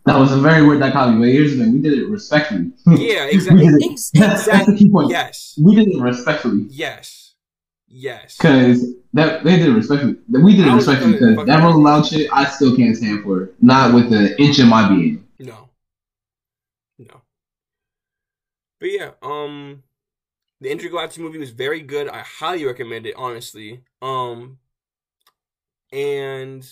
That 0.06 0.18
was 0.18 0.32
a 0.32 0.38
very 0.38 0.66
weird 0.66 0.80
dichotomy. 0.80 1.18
But 1.20 1.28
here's 1.32 1.56
the 1.56 1.64
thing: 1.64 1.72
we 1.74 1.80
did 1.80 1.98
it 1.98 2.08
respectfully. 2.08 2.72
yeah, 2.86 3.24
exactly, 3.24 3.64
We 3.64 3.70
did 3.72 3.82
it- 3.82 3.92
Ex- 3.92 4.10
That's, 4.12 4.44
that's 4.46 4.66
the 4.66 4.76
key 4.76 4.90
point. 4.90 5.10
Yes, 5.10 5.58
We 5.62 5.74
did 5.76 5.88
it 5.88 6.00
respectfully 6.00 6.66
yes, 6.70 7.34
yes. 7.86 8.36
because 8.38 8.84
that 9.12 9.44
they 9.44 9.56
did 9.56 9.74
respect. 9.74 10.04
respectfully. 10.04 10.42
We 10.42 10.56
did 10.56 10.66
it 10.66 10.70
I 10.70 10.74
was 10.74 10.86
respectfully 10.86 11.18
because 11.18 11.46
that 11.46 11.62
Rolling 11.62 11.82
Loud 11.82 12.06
shit, 12.06 12.30
I 12.32 12.44
still 12.44 12.76
can't 12.76 12.96
stand 12.96 13.22
for 13.24 13.44
it. 13.44 13.54
Not 13.60 13.94
with 13.94 14.12
an 14.12 14.34
inch 14.38 14.58
of 14.58 14.68
my 14.68 14.88
being. 14.88 15.26
No. 15.38 15.68
No. 16.98 17.22
But 18.78 18.90
yeah, 18.92 19.10
um 19.22 19.82
the 20.60 20.68
Entergalactic 20.68 21.18
movie 21.18 21.38
was 21.38 21.50
very 21.50 21.80
good. 21.80 22.08
I 22.08 22.20
highly 22.20 22.64
recommend 22.64 23.06
it, 23.06 23.14
honestly. 23.16 23.82
Um 24.00 24.58
and 25.92 26.64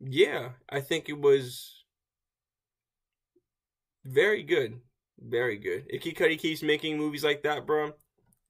yeah, 0.00 0.50
I 0.70 0.80
think 0.80 1.08
it 1.08 1.20
was 1.20 1.84
very 4.04 4.42
good. 4.42 4.80
Very 5.20 5.58
good. 5.58 5.84
If 5.88 6.02
Kid 6.02 6.16
Cudi 6.16 6.38
keeps 6.38 6.62
making 6.62 6.96
movies 6.96 7.24
like 7.24 7.42
that, 7.42 7.66
bro, 7.66 7.92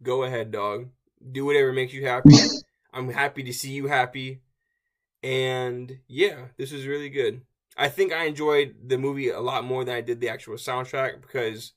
go 0.03 0.23
ahead, 0.23 0.53
dog. 0.53 0.89
Do 1.33 1.47
whatever 1.47 1.73
makes 1.73 1.93
you 1.93 2.07
happy. 2.07 2.31
I'm 2.99 3.11
happy 3.11 3.45
to 3.45 3.53
see 3.53 3.71
you 3.71 3.87
happy. 3.87 4.41
And 5.23 5.99
yeah, 6.09 6.47
this 6.57 6.73
was 6.73 6.87
really 6.87 7.09
good. 7.09 7.43
I 7.77 7.89
think 7.89 8.13
I 8.13 8.25
enjoyed 8.25 8.75
the 8.85 8.99
movie 8.99 9.31
a 9.31 9.41
lot 9.41 9.65
more 9.65 9.85
than 9.85 9.95
I 9.95 10.01
did 10.01 10.21
the 10.21 10.29
actual 10.29 10.55
soundtrack 10.57 11.21
because 11.23 11.75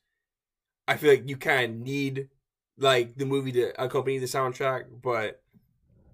I 0.88 0.98
feel 0.98 1.12
like 1.12 1.30
you 1.30 1.38
kind 1.38 1.76
of 1.76 1.80
need 1.80 2.30
like 2.78 3.16
the 3.16 3.26
movie 3.26 3.52
to 3.52 3.82
accompany 3.82 4.18
the 4.18 4.26
soundtrack. 4.26 4.86
But 5.02 5.42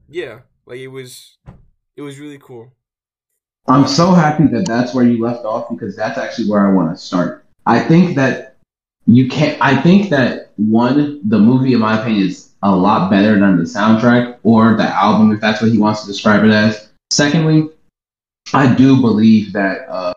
yeah, 0.09 0.39
like 0.65 0.79
it 0.79 0.89
was, 0.89 1.37
it 1.95 2.01
was 2.01 2.19
really 2.19 2.37
cool. 2.37 2.73
I'm 3.69 3.87
so 3.87 4.11
happy 4.11 4.47
that 4.47 4.65
that's 4.65 4.93
where 4.93 5.05
you 5.05 5.23
left 5.23 5.45
off 5.45 5.69
because 5.69 5.95
that's 5.95 6.17
actually 6.17 6.49
where 6.49 6.67
I 6.67 6.73
want 6.73 6.95
to 6.95 7.01
start. 7.01 7.45
I 7.65 7.79
think 7.79 8.15
that 8.15 8.57
you 9.05 9.29
can't. 9.29 9.61
I 9.61 9.81
think 9.81 10.09
that 10.09 10.51
one, 10.57 11.21
the 11.27 11.39
movie, 11.39 11.73
in 11.73 11.79
my 11.79 11.99
opinion, 11.99 12.27
is 12.27 12.46
a 12.63 12.75
lot 12.75 13.09
better 13.09 13.39
than 13.39 13.57
the 13.57 13.63
soundtrack 13.63 14.37
or 14.43 14.75
the 14.75 14.83
album, 14.83 15.31
if 15.31 15.39
that's 15.39 15.61
what 15.61 15.71
he 15.71 15.77
wants 15.77 16.01
to 16.01 16.07
describe 16.07 16.43
it 16.43 16.51
as. 16.51 16.89
Secondly, 17.11 17.69
I 18.53 18.73
do 18.73 18.99
believe 19.01 19.53
that 19.53 19.87
uh, 19.89 20.13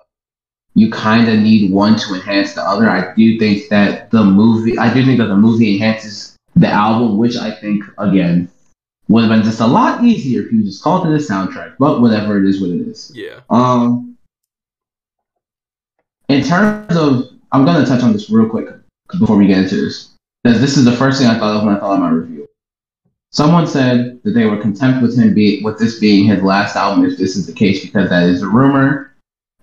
you 0.75 0.91
kind 0.91 1.29
of 1.29 1.39
need 1.39 1.73
one 1.73 1.97
to 1.97 2.15
enhance 2.15 2.55
the 2.55 2.63
other. 2.63 2.89
I 2.89 3.15
do 3.15 3.39
think 3.39 3.69
that 3.69 4.11
the 4.11 4.25
movie. 4.25 4.79
I 4.79 4.93
do 4.93 5.05
think 5.05 5.19
that 5.19 5.27
the 5.27 5.37
movie 5.37 5.75
enhances 5.75 6.37
the 6.57 6.69
album, 6.69 7.19
which 7.19 7.37
I 7.37 7.51
think 7.51 7.85
again 7.99 8.49
would 9.09 9.25
have 9.25 9.31
been 9.31 9.43
just 9.43 9.61
a 9.61 9.67
lot 9.67 10.05
easier 10.05 10.43
if 10.43 10.53
you 10.53 10.63
just 10.63 10.83
called 10.83 11.07
it 11.07 11.13
a 11.13 11.19
soundtrack. 11.19 11.75
But 11.79 12.01
whatever 12.01 12.39
it 12.39 12.49
is, 12.49 12.61
what 12.61 12.71
it 12.71 12.81
is. 12.81 13.11
Yeah, 13.15 13.41
Um, 13.51 14.17
in 16.29 16.45
terms 16.45 16.97
of, 16.97 17.29
I'm 17.51 17.65
gonna 17.65 17.85
touch 17.85 18.03
on 18.03 18.13
this 18.13 18.31
real 18.31 18.49
quick 18.49 18.69
before 19.19 19.37
we 19.37 19.49
get 19.49 19.59
into 19.59 19.75
this, 19.75 20.11
because 20.43 20.61
this 20.61 20.77
is 20.77 20.85
the 20.85 20.93
first 20.93 21.21
thing 21.21 21.29
I 21.29 21.39
thought 21.39 21.57
of 21.57 21.65
when 21.65 21.77
I 21.77 21.81
thought 21.81 21.95
of 21.95 22.01
my 22.01 22.11
review. 22.11 22.49
Someone 23.33 23.67
said 23.67 24.21
that 24.25 24.33
they 24.33 24.47
were 24.47 24.57
content 24.57 25.03
with 25.03 25.17
him 25.17 25.35
being, 25.35 25.63
with 25.63 25.79
this 25.79 26.01
being 26.01 26.27
his 26.27 26.43
last 26.43 26.75
album, 26.75 27.05
if 27.05 27.17
this 27.17 27.37
is 27.37 27.47
the 27.47 27.53
case, 27.53 27.85
because 27.85 28.11
that 28.11 28.25
is 28.25 28.43
a 28.43 28.49
rumor, 28.49 29.15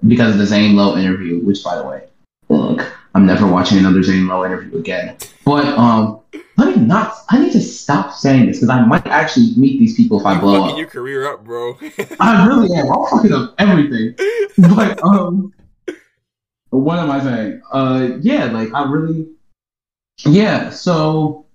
because 0.07 0.33
of 0.33 0.37
the 0.37 0.45
Zane 0.45 0.75
Lowe 0.75 0.95
interview. 0.95 1.43
Which, 1.43 1.63
by 1.63 1.75
the 1.75 1.83
way, 1.85 2.07
look, 2.47 2.89
I'm 3.13 3.25
never 3.25 3.45
watching 3.45 3.77
another 3.77 4.01
Zane 4.03 4.27
Lowe 4.27 4.45
interview 4.45 4.77
again. 4.79 5.17
But 5.43 5.65
um, 5.77 6.21
let 6.55 6.77
me 6.77 6.81
not. 6.81 7.13
I 7.29 7.39
need 7.39 7.51
to 7.51 7.61
stop 7.61 8.13
saying 8.13 8.45
this 8.45 8.57
because 8.57 8.69
I 8.69 8.85
might 8.85 9.05
actually 9.07 9.53
meet 9.57 9.79
these 9.79 9.95
people 9.95 10.19
if 10.19 10.25
I 10.25 10.33
You're 10.33 10.41
blow 10.41 10.59
fucking 10.61 10.71
up. 10.71 10.77
your 10.77 10.87
career 10.87 11.33
up, 11.33 11.43
bro. 11.43 11.77
I 12.21 12.47
really 12.47 12.73
am. 12.73 12.89
I'm 12.89 13.05
fucking 13.09 13.33
up 13.33 13.55
everything 13.59 14.15
but 14.57 15.01
um 15.03 15.53
what 16.71 16.99
am 16.99 17.11
i 17.11 17.19
saying 17.21 17.61
uh 17.71 18.09
yeah 18.21 18.45
like 18.45 18.73
i 18.73 18.83
really 18.89 19.27
yeah 20.25 20.69
so 20.69 21.45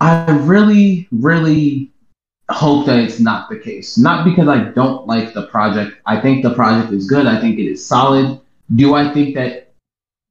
i 0.00 0.24
really 0.30 1.06
really 1.10 1.90
hope 2.50 2.86
that 2.86 2.98
it's 2.98 3.20
not 3.20 3.48
the 3.48 3.58
case. 3.58 3.96
Not 3.96 4.24
because 4.24 4.48
i 4.48 4.64
don't 4.70 5.06
like 5.06 5.32
the 5.34 5.46
project. 5.46 5.96
I 6.06 6.20
think 6.20 6.42
the 6.42 6.54
project 6.54 6.92
is 6.92 7.08
good. 7.08 7.26
I 7.26 7.40
think 7.40 7.58
it 7.58 7.66
is 7.66 7.84
solid. 7.84 8.40
Do 8.74 8.94
i 8.94 9.12
think 9.12 9.34
that 9.34 9.72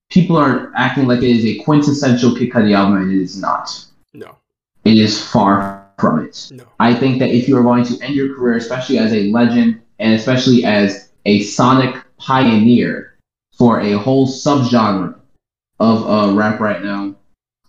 people 0.09 0.37
are 0.37 0.71
acting 0.75 1.07
like 1.07 1.19
it 1.19 1.29
is 1.29 1.45
a 1.45 1.63
quintessential 1.63 2.35
Kid 2.35 2.51
Cudi 2.51 2.75
album? 2.75 3.01
And 3.01 3.11
it 3.11 3.21
is 3.21 3.39
not. 3.39 3.85
No, 4.13 4.35
it 4.85 4.97
is 4.97 5.23
far 5.23 5.87
from 5.99 6.25
it. 6.25 6.49
No. 6.51 6.65
I 6.79 6.93
think 6.93 7.19
that 7.19 7.29
if 7.29 7.47
you 7.47 7.57
are 7.57 7.63
going 7.63 7.85
to 7.85 7.99
end 8.01 8.15
your 8.15 8.35
career, 8.35 8.57
especially 8.57 8.97
as 8.97 9.13
a 9.13 9.31
legend 9.31 9.81
and 9.99 10.13
especially 10.13 10.63
as 10.63 11.11
a 11.25 11.41
sonic 11.41 11.95
pioneer 12.17 13.15
for 13.51 13.81
a 13.81 13.93
whole 13.93 14.25
subgenre 14.27 15.18
of 15.79 16.07
uh, 16.07 16.33
rap 16.35 16.59
right 16.59 16.83
now, 16.83 17.15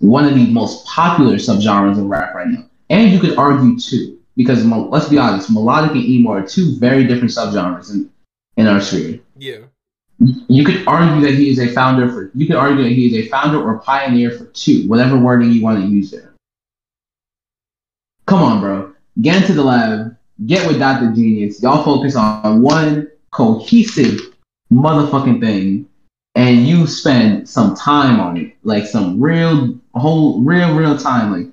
one 0.00 0.24
of 0.24 0.34
the 0.34 0.46
most 0.46 0.84
popular 0.86 1.36
subgenres 1.36 1.98
of 1.98 2.06
rap 2.06 2.34
right 2.34 2.48
now, 2.48 2.64
and 2.88 3.10
you 3.12 3.20
could 3.20 3.36
argue 3.36 3.78
two, 3.78 4.18
because 4.36 4.64
mo- 4.64 4.88
let's 4.88 5.08
be 5.08 5.18
honest, 5.18 5.50
melodic 5.50 5.92
and 5.92 6.04
emo 6.04 6.32
are 6.32 6.46
two 6.46 6.76
very 6.78 7.06
different 7.06 7.30
subgenres 7.30 7.90
in, 7.92 8.10
in 8.56 8.66
our 8.66 8.80
sphere. 8.80 9.20
Yeah, 9.36 9.58
You 10.48 10.64
could 10.64 10.86
argue 10.86 11.20
that 11.26 11.34
he 11.34 11.50
is 11.50 11.58
a 11.58 11.68
founder 11.68 12.08
for. 12.10 12.30
You 12.34 12.46
could 12.46 12.56
argue 12.56 12.82
that 12.84 12.92
he 12.92 13.06
is 13.06 13.14
a 13.26 13.28
founder 13.28 13.62
or 13.62 13.78
pioneer 13.78 14.30
for 14.32 14.46
two, 14.46 14.88
whatever 14.88 15.18
wording 15.18 15.50
you 15.52 15.62
want 15.62 15.80
to 15.82 15.86
use 15.88 16.10
there. 16.10 16.32
come 18.26 18.42
on, 18.42 18.60
bro. 18.60 18.92
Get 19.20 19.40
into 19.42 19.54
the 19.54 19.62
lab. 19.64 20.16
Get 20.46 20.66
with 20.66 20.78
Dot 20.78 21.02
da 21.02 21.12
Genius. 21.12 21.62
Y'all 21.62 21.84
focus 21.84 22.16
on 22.16 22.62
one 22.62 23.08
cohesive 23.30 24.20
motherfucking 24.72 25.40
thing, 25.40 25.86
and 26.40 26.66
you 26.66 26.86
spend 26.86 27.46
some 27.46 27.74
time 27.76 28.18
on 28.18 28.38
it, 28.38 28.56
like 28.62 28.86
some 28.86 29.20
real, 29.20 29.78
whole, 29.94 30.40
real, 30.40 30.74
real 30.74 30.96
time, 30.96 31.32
like. 31.32 31.52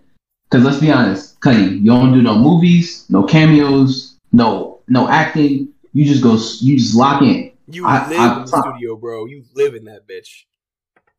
Cause 0.49 0.63
let's 0.63 0.79
be 0.79 0.89
honest, 0.89 1.41
Cudi, 1.41 1.81
you 1.81 1.87
don't 1.87 2.13
do 2.13 2.21
no 2.21 2.37
movies, 2.37 3.05
no 3.09 3.23
cameos, 3.23 4.15
no 4.31 4.79
no 4.87 5.09
acting. 5.09 5.67
You 5.91 6.05
just 6.05 6.23
go, 6.23 6.37
you 6.61 6.77
just 6.77 6.95
lock 6.95 7.21
in. 7.21 7.51
You 7.69 7.85
I- 7.85 8.07
live 8.07 8.19
I- 8.19 8.35
in 8.37 8.45
the 8.45 8.61
studio, 8.61 8.95
bro. 8.95 9.25
You 9.25 9.43
live 9.55 9.75
in 9.75 9.83
that 9.85 10.07
bitch. 10.07 10.45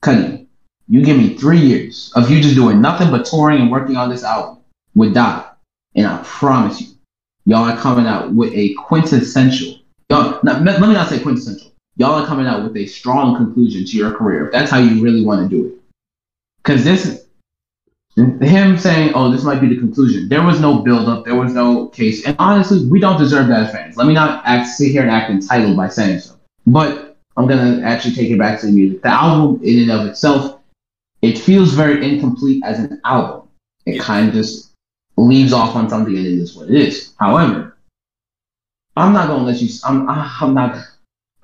Cudi, 0.03 0.47
you 0.89 1.05
give 1.05 1.19
me 1.19 1.37
three 1.37 1.61
years 1.61 2.11
of 2.15 2.31
you 2.31 2.41
just 2.41 2.55
doing 2.55 2.81
nothing 2.81 3.11
but 3.11 3.27
touring 3.27 3.61
and 3.61 3.71
working 3.71 3.97
on 3.97 4.09
this 4.09 4.25
album 4.25 4.63
with 4.95 5.13
Doc, 5.13 5.59
and 5.95 6.07
I 6.07 6.23
promise 6.25 6.81
you, 6.81 6.89
y'all 7.45 7.69
are 7.69 7.77
coming 7.77 8.07
out 8.07 8.33
with 8.33 8.51
a 8.55 8.73
quintessential. 8.79 9.75
Y'all, 10.09 10.41
not, 10.43 10.63
let 10.63 10.81
me 10.81 10.95
not 10.95 11.11
say 11.11 11.21
quintessential. 11.21 11.68
Y'all 11.99 12.23
are 12.23 12.27
coming 12.27 12.47
out 12.47 12.63
with 12.63 12.77
a 12.77 12.87
strong 12.87 13.37
conclusion 13.37 13.85
to 13.85 13.97
your 13.97 14.13
career 14.13 14.47
if 14.47 14.53
that's 14.53 14.71
how 14.71 14.79
you 14.79 15.03
really 15.03 15.25
want 15.25 15.43
to 15.43 15.49
do 15.49 15.67
it. 15.67 15.75
Because 16.59 16.85
this, 16.85 17.27
him 18.17 18.79
saying, 18.79 19.13
"Oh, 19.15 19.31
this 19.31 19.43
might 19.43 19.61
be 19.61 19.69
the 19.69 19.77
conclusion." 19.79 20.29
There 20.29 20.43
was 20.43 20.61
no 20.61 20.79
build 20.81 21.09
up. 21.09 21.25
There 21.25 21.35
was 21.35 21.53
no 21.53 21.89
case, 21.89 22.25
and 22.25 22.37
honestly, 22.39 22.87
we 22.87 23.01
don't 23.01 23.19
deserve 23.19 23.49
that 23.49 23.65
as 23.65 23.73
fans. 23.73 23.97
Let 23.97 24.07
me 24.07 24.15
not 24.15 24.43
act, 24.45 24.69
sit 24.69 24.93
here 24.93 25.03
and 25.03 25.11
act 25.11 25.31
entitled 25.31 25.77
by 25.77 25.89
saying 25.89 26.21
so. 26.21 26.35
But 26.67 27.17
I'm 27.37 27.47
gonna 27.49 27.83
actually 27.83 28.15
take 28.15 28.31
it 28.31 28.39
back 28.39 28.61
to 28.61 28.67
the 28.67 28.73
music. 28.73 29.03
The 29.03 29.09
album, 29.09 29.61
in 29.63 29.81
and 29.83 29.91
of 29.91 30.07
itself, 30.07 30.61
it 31.23 31.39
feels 31.39 31.73
very 31.75 32.09
incomplete 32.09 32.63
as 32.65 32.79
an 32.79 33.01
album. 33.05 33.49
It 33.87 33.97
Yeah. 33.97 34.03
kind 34.03 34.29
of 34.29 34.35
just 34.35 34.71
leaves 35.17 35.53
off 35.53 35.75
on 35.75 35.89
something, 35.89 36.17
and 36.17 36.27
it 36.27 36.33
is 36.35 36.55
what 36.55 36.69
it 36.69 36.75
is. 36.77 37.13
However, 37.17 37.77
I'm 38.97 39.13
not 39.13 39.29
gonna 39.29 39.45
let 39.45 39.61
you. 39.61 39.69
I'm. 39.85 40.09
I'm 40.09 40.55
not. 40.55 40.77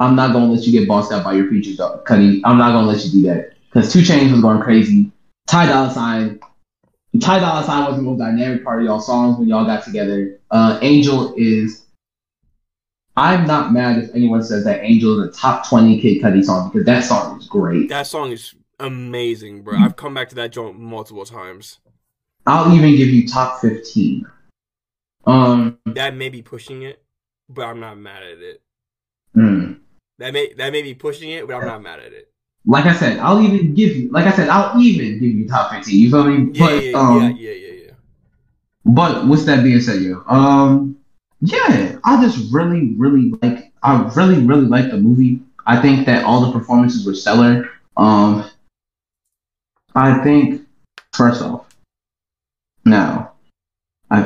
I'm 0.01 0.17
not 0.17 0.33
gonna 0.33 0.53
let 0.53 0.65
you 0.65 0.73
get 0.73 0.89
bossed 0.89 1.13
out 1.13 1.25
by 1.25 1.35
your 1.35 1.49
features, 1.49 1.77
though, 1.77 2.03
Cudi. 2.07 2.41
I'm 2.45 2.59
not 2.59 2.73
gonna 2.73 2.87
let 2.89 3.05
you 3.05 3.11
do 3.13 3.23
that 3.29 3.53
because 3.73 3.93
2 3.93 4.01
Chainz 4.01 4.33
was 4.33 4.41
going 4.41 4.61
crazy. 4.61 5.11
Ty 5.47 5.67
Dolla 5.67 5.93
$ign. 5.93 6.41
Ty 7.21 7.39
Dolla 7.39 7.63
$ign 7.63 7.87
was 7.89 7.97
the 7.97 8.03
most 8.03 8.19
dynamic 8.19 8.65
part 8.65 8.81
of 8.81 8.87
y'all 8.87 9.01
songs 9.01 9.39
when 9.39 9.49
y'all 9.49 9.65
got 9.65 9.85
together. 9.85 10.41
Uh, 10.51 10.79
Angel 10.83 11.35
is. 11.37 11.83
I'm 13.17 13.47
not 13.47 13.73
mad 13.73 14.03
if 14.03 14.11
anyone 14.13 14.43
says 14.43 14.65
that 14.65 14.83
Angel 14.83 15.23
is 15.23 15.29
a 15.29 15.33
top 15.41 15.69
20 15.69 16.01
Kid 16.01 16.21
Cudi 16.23 16.45
song 16.45 16.71
because 16.71 16.85
that 16.87 17.05
song 17.05 17.39
is 17.39 17.47
great. 17.47 17.89
That 17.89 18.09
song 18.09 18.33
is 18.33 18.57
amazing, 18.81 19.63
bro. 19.63 19.79
I've 19.79 19.95
come 19.95 20.15
back 20.15 20.29
to 20.31 20.35
that 20.35 20.51
joint 20.51 20.81
multiple 20.81 21.25
times. 21.25 21.79
I'll 22.47 22.75
even 22.75 22.97
give 22.97 23.09
you 23.09 23.29
top 23.29 23.61
15. 23.61 24.27
Um, 25.27 25.79
That 25.87 26.17
may 26.17 26.29
be 26.29 26.43
pushing 26.43 26.83
it, 26.83 27.03
but 27.49 27.63
I'm 27.63 27.79
not 27.81 27.97
mad 27.99 28.23
at 28.25 28.39
it. 28.39 28.63
hmm. 29.35 29.75
That 30.25 30.33
may 30.33 30.55
that 30.55 30.73
may 30.73 30.81
be 30.81 30.95
pushing 30.95 31.29
it, 31.33 31.47
but 31.47 31.57
I'm 31.57 31.67
not 31.67 31.83
mad 31.83 32.01
at 32.01 32.15
it. 32.15 32.31
like 32.65 32.87
I 32.87 32.95
said, 32.95 33.19
I'll 33.19 33.43
even 33.43 33.75
give 33.75 33.95
you, 33.95 34.11
like 34.11 34.25
I 34.25 34.33
said, 34.33 34.49
I'll 34.49 34.81
even 34.81 35.19
give 35.21 35.35
you 35.35 35.47
top 35.47 35.71
15. 35.71 36.01
You 36.01 36.11
feel 36.11 36.25
me? 36.25 36.51
Yeah, 36.55 36.67
but, 36.67 36.83
yeah, 36.83 36.99
um, 36.99 37.37
yeah, 37.37 37.51
yeah, 37.51 37.53
yeah, 37.53 37.73
yeah. 37.85 37.91
But 38.87 39.29
with 39.29 39.45
that 39.45 39.63
being 39.63 39.83
said, 39.83 40.01
yo, 40.01 40.25
um, 40.27 40.97
yeah, 41.41 41.99
I 42.05 42.25
just 42.25 42.51
really, 42.51 42.95
really 42.97 43.35
like. 43.43 43.71
I 43.83 44.11
really, 44.17 44.43
really 44.43 44.65
like 44.65 44.91
the 44.91 44.97
movie. 44.97 45.41
I 45.67 45.83
think 45.83 46.07
that 46.07 46.25
all 46.25 46.41
the 46.41 46.59
performances 46.59 47.05
were 47.05 47.15
stellar. 47.15 47.69
Um, 47.99 48.51
I 49.95 50.25
think 50.25 50.63
first 51.13 51.43
off, 51.43 51.67
now, 52.87 53.35
I, 54.11 54.23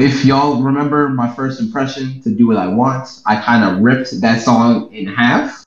if 0.00 0.24
y'all 0.24 0.62
remember 0.62 1.08
my 1.08 1.32
first 1.34 1.60
impression 1.60 2.20
to 2.22 2.30
do 2.30 2.46
what 2.46 2.56
I 2.56 2.66
want, 2.66 3.20
I 3.26 3.40
kind 3.40 3.64
of 3.64 3.82
ripped 3.82 4.20
that 4.20 4.42
song 4.42 4.92
in 4.92 5.06
half. 5.06 5.64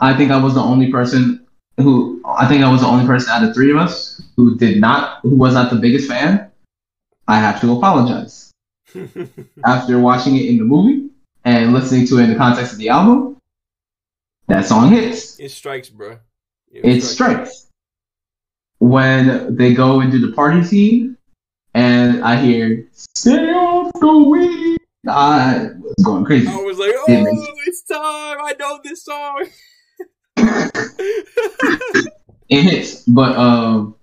I 0.00 0.16
think 0.16 0.30
I 0.30 0.42
was 0.42 0.54
the 0.54 0.60
only 0.60 0.90
person 0.90 1.46
who. 1.76 2.22
I 2.24 2.46
think 2.46 2.62
I 2.62 2.70
was 2.70 2.82
the 2.82 2.86
only 2.86 3.06
person 3.06 3.30
out 3.30 3.42
of 3.42 3.54
three 3.54 3.70
of 3.70 3.76
us 3.76 4.20
who 4.36 4.56
did 4.56 4.80
not, 4.80 5.20
who 5.22 5.30
was 5.30 5.54
not 5.54 5.70
the 5.70 5.76
biggest 5.76 6.08
fan. 6.08 6.50
I 7.26 7.38
have 7.38 7.60
to 7.60 7.72
apologize. 7.76 8.50
After 9.64 9.98
watching 9.98 10.36
it 10.36 10.46
in 10.46 10.58
the 10.58 10.64
movie 10.64 11.10
and 11.44 11.74
listening 11.74 12.06
to 12.08 12.18
it 12.18 12.24
in 12.24 12.30
the 12.30 12.36
context 12.36 12.72
of 12.72 12.78
the 12.78 12.88
album, 12.88 13.36
that 14.46 14.64
song 14.64 14.90
hits. 14.90 15.38
it 15.38 15.50
strikes, 15.50 15.90
bro. 15.90 16.18
It 16.70 17.02
strikes. 17.02 17.66
When 18.78 19.56
they 19.56 19.74
go 19.74 20.00
and 20.00 20.10
do 20.10 20.18
the 20.24 20.32
party 20.34 20.64
scene, 20.64 21.17
and 21.78 22.24
I 22.24 22.36
hear 22.36 22.88
"Stay 22.92 23.52
off 23.52 23.92
the 24.00 24.18
weed," 24.18 24.78
I 25.08 25.68
was 25.80 26.04
going 26.04 26.24
crazy. 26.24 26.48
I 26.48 26.56
was 26.56 26.78
like, 26.78 26.92
oh, 26.96 27.04
it's 27.66 27.82
time. 27.82 28.38
I 28.40 28.54
know 28.58 28.80
this 28.82 29.04
song. 29.04 29.46
It 32.50 32.62
hits, 32.62 33.02
but 33.02 33.36
um, 33.36 33.94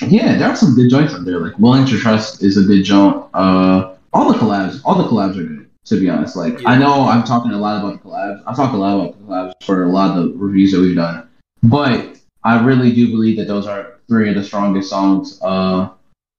yeah, 0.00 0.38
there 0.38 0.48
are 0.48 0.54
some 0.54 0.76
good 0.76 0.88
joints 0.88 1.14
on 1.14 1.24
there. 1.24 1.40
Like 1.40 1.58
"Willing 1.58 1.84
to 1.86 1.98
Trust" 1.98 2.44
is 2.44 2.56
a 2.56 2.62
good 2.62 2.84
joint. 2.84 3.26
Uh, 3.34 3.96
all 4.12 4.32
the 4.32 4.38
collabs, 4.38 4.80
all 4.84 4.94
the 4.94 5.08
collabs 5.08 5.36
are 5.36 5.42
good. 5.42 5.68
To 5.86 5.98
be 5.98 6.08
honest, 6.08 6.36
like 6.36 6.64
I 6.64 6.78
know 6.78 7.08
I'm 7.08 7.24
talking 7.24 7.50
a 7.50 7.58
lot 7.58 7.80
about 7.80 8.00
the 8.00 8.08
collabs. 8.08 8.40
I 8.46 8.54
talk 8.54 8.72
a 8.72 8.76
lot 8.76 8.94
about 8.94 9.18
the 9.18 9.24
collabs 9.24 9.52
for 9.64 9.82
a 9.82 9.88
lot 9.88 10.16
of 10.16 10.24
the 10.24 10.38
reviews 10.38 10.70
that 10.70 10.80
we've 10.80 10.94
done, 10.94 11.28
but 11.64 12.20
I 12.44 12.64
really 12.64 12.92
do 12.92 13.10
believe 13.10 13.36
that 13.38 13.48
those 13.48 13.66
are 13.66 13.98
three 14.08 14.28
of 14.28 14.36
the 14.36 14.44
strongest 14.44 14.88
songs 14.88 15.40
uh, 15.42 15.88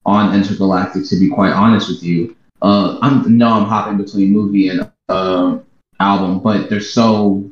on 0.07 0.31
Entergalactic. 0.41 1.07
To 1.09 1.19
be 1.19 1.29
quite 1.29 1.51
honest 1.51 1.89
with 1.89 2.01
you, 2.01 2.35
uh, 2.63 2.97
I'm 3.01 3.37
no, 3.37 3.49
I'm 3.49 3.65
hopping 3.65 3.97
between 3.97 4.31
movie 4.31 4.69
and 4.69 4.89
uh, 5.09 5.59
album, 5.99 6.39
but 6.39 6.69
they're 6.69 6.79
so 6.79 7.47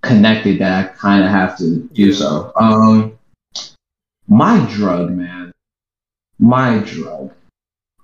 connected 0.00 0.60
that 0.60 0.84
I 0.84 0.88
kind 0.96 1.24
of 1.24 1.30
have 1.30 1.58
to 1.58 1.80
do 1.92 2.12
so. 2.12 2.52
Um, 2.56 3.18
my 4.28 4.66
drug, 4.72 5.10
man, 5.10 5.52
my 6.38 6.78
drug. 6.78 7.32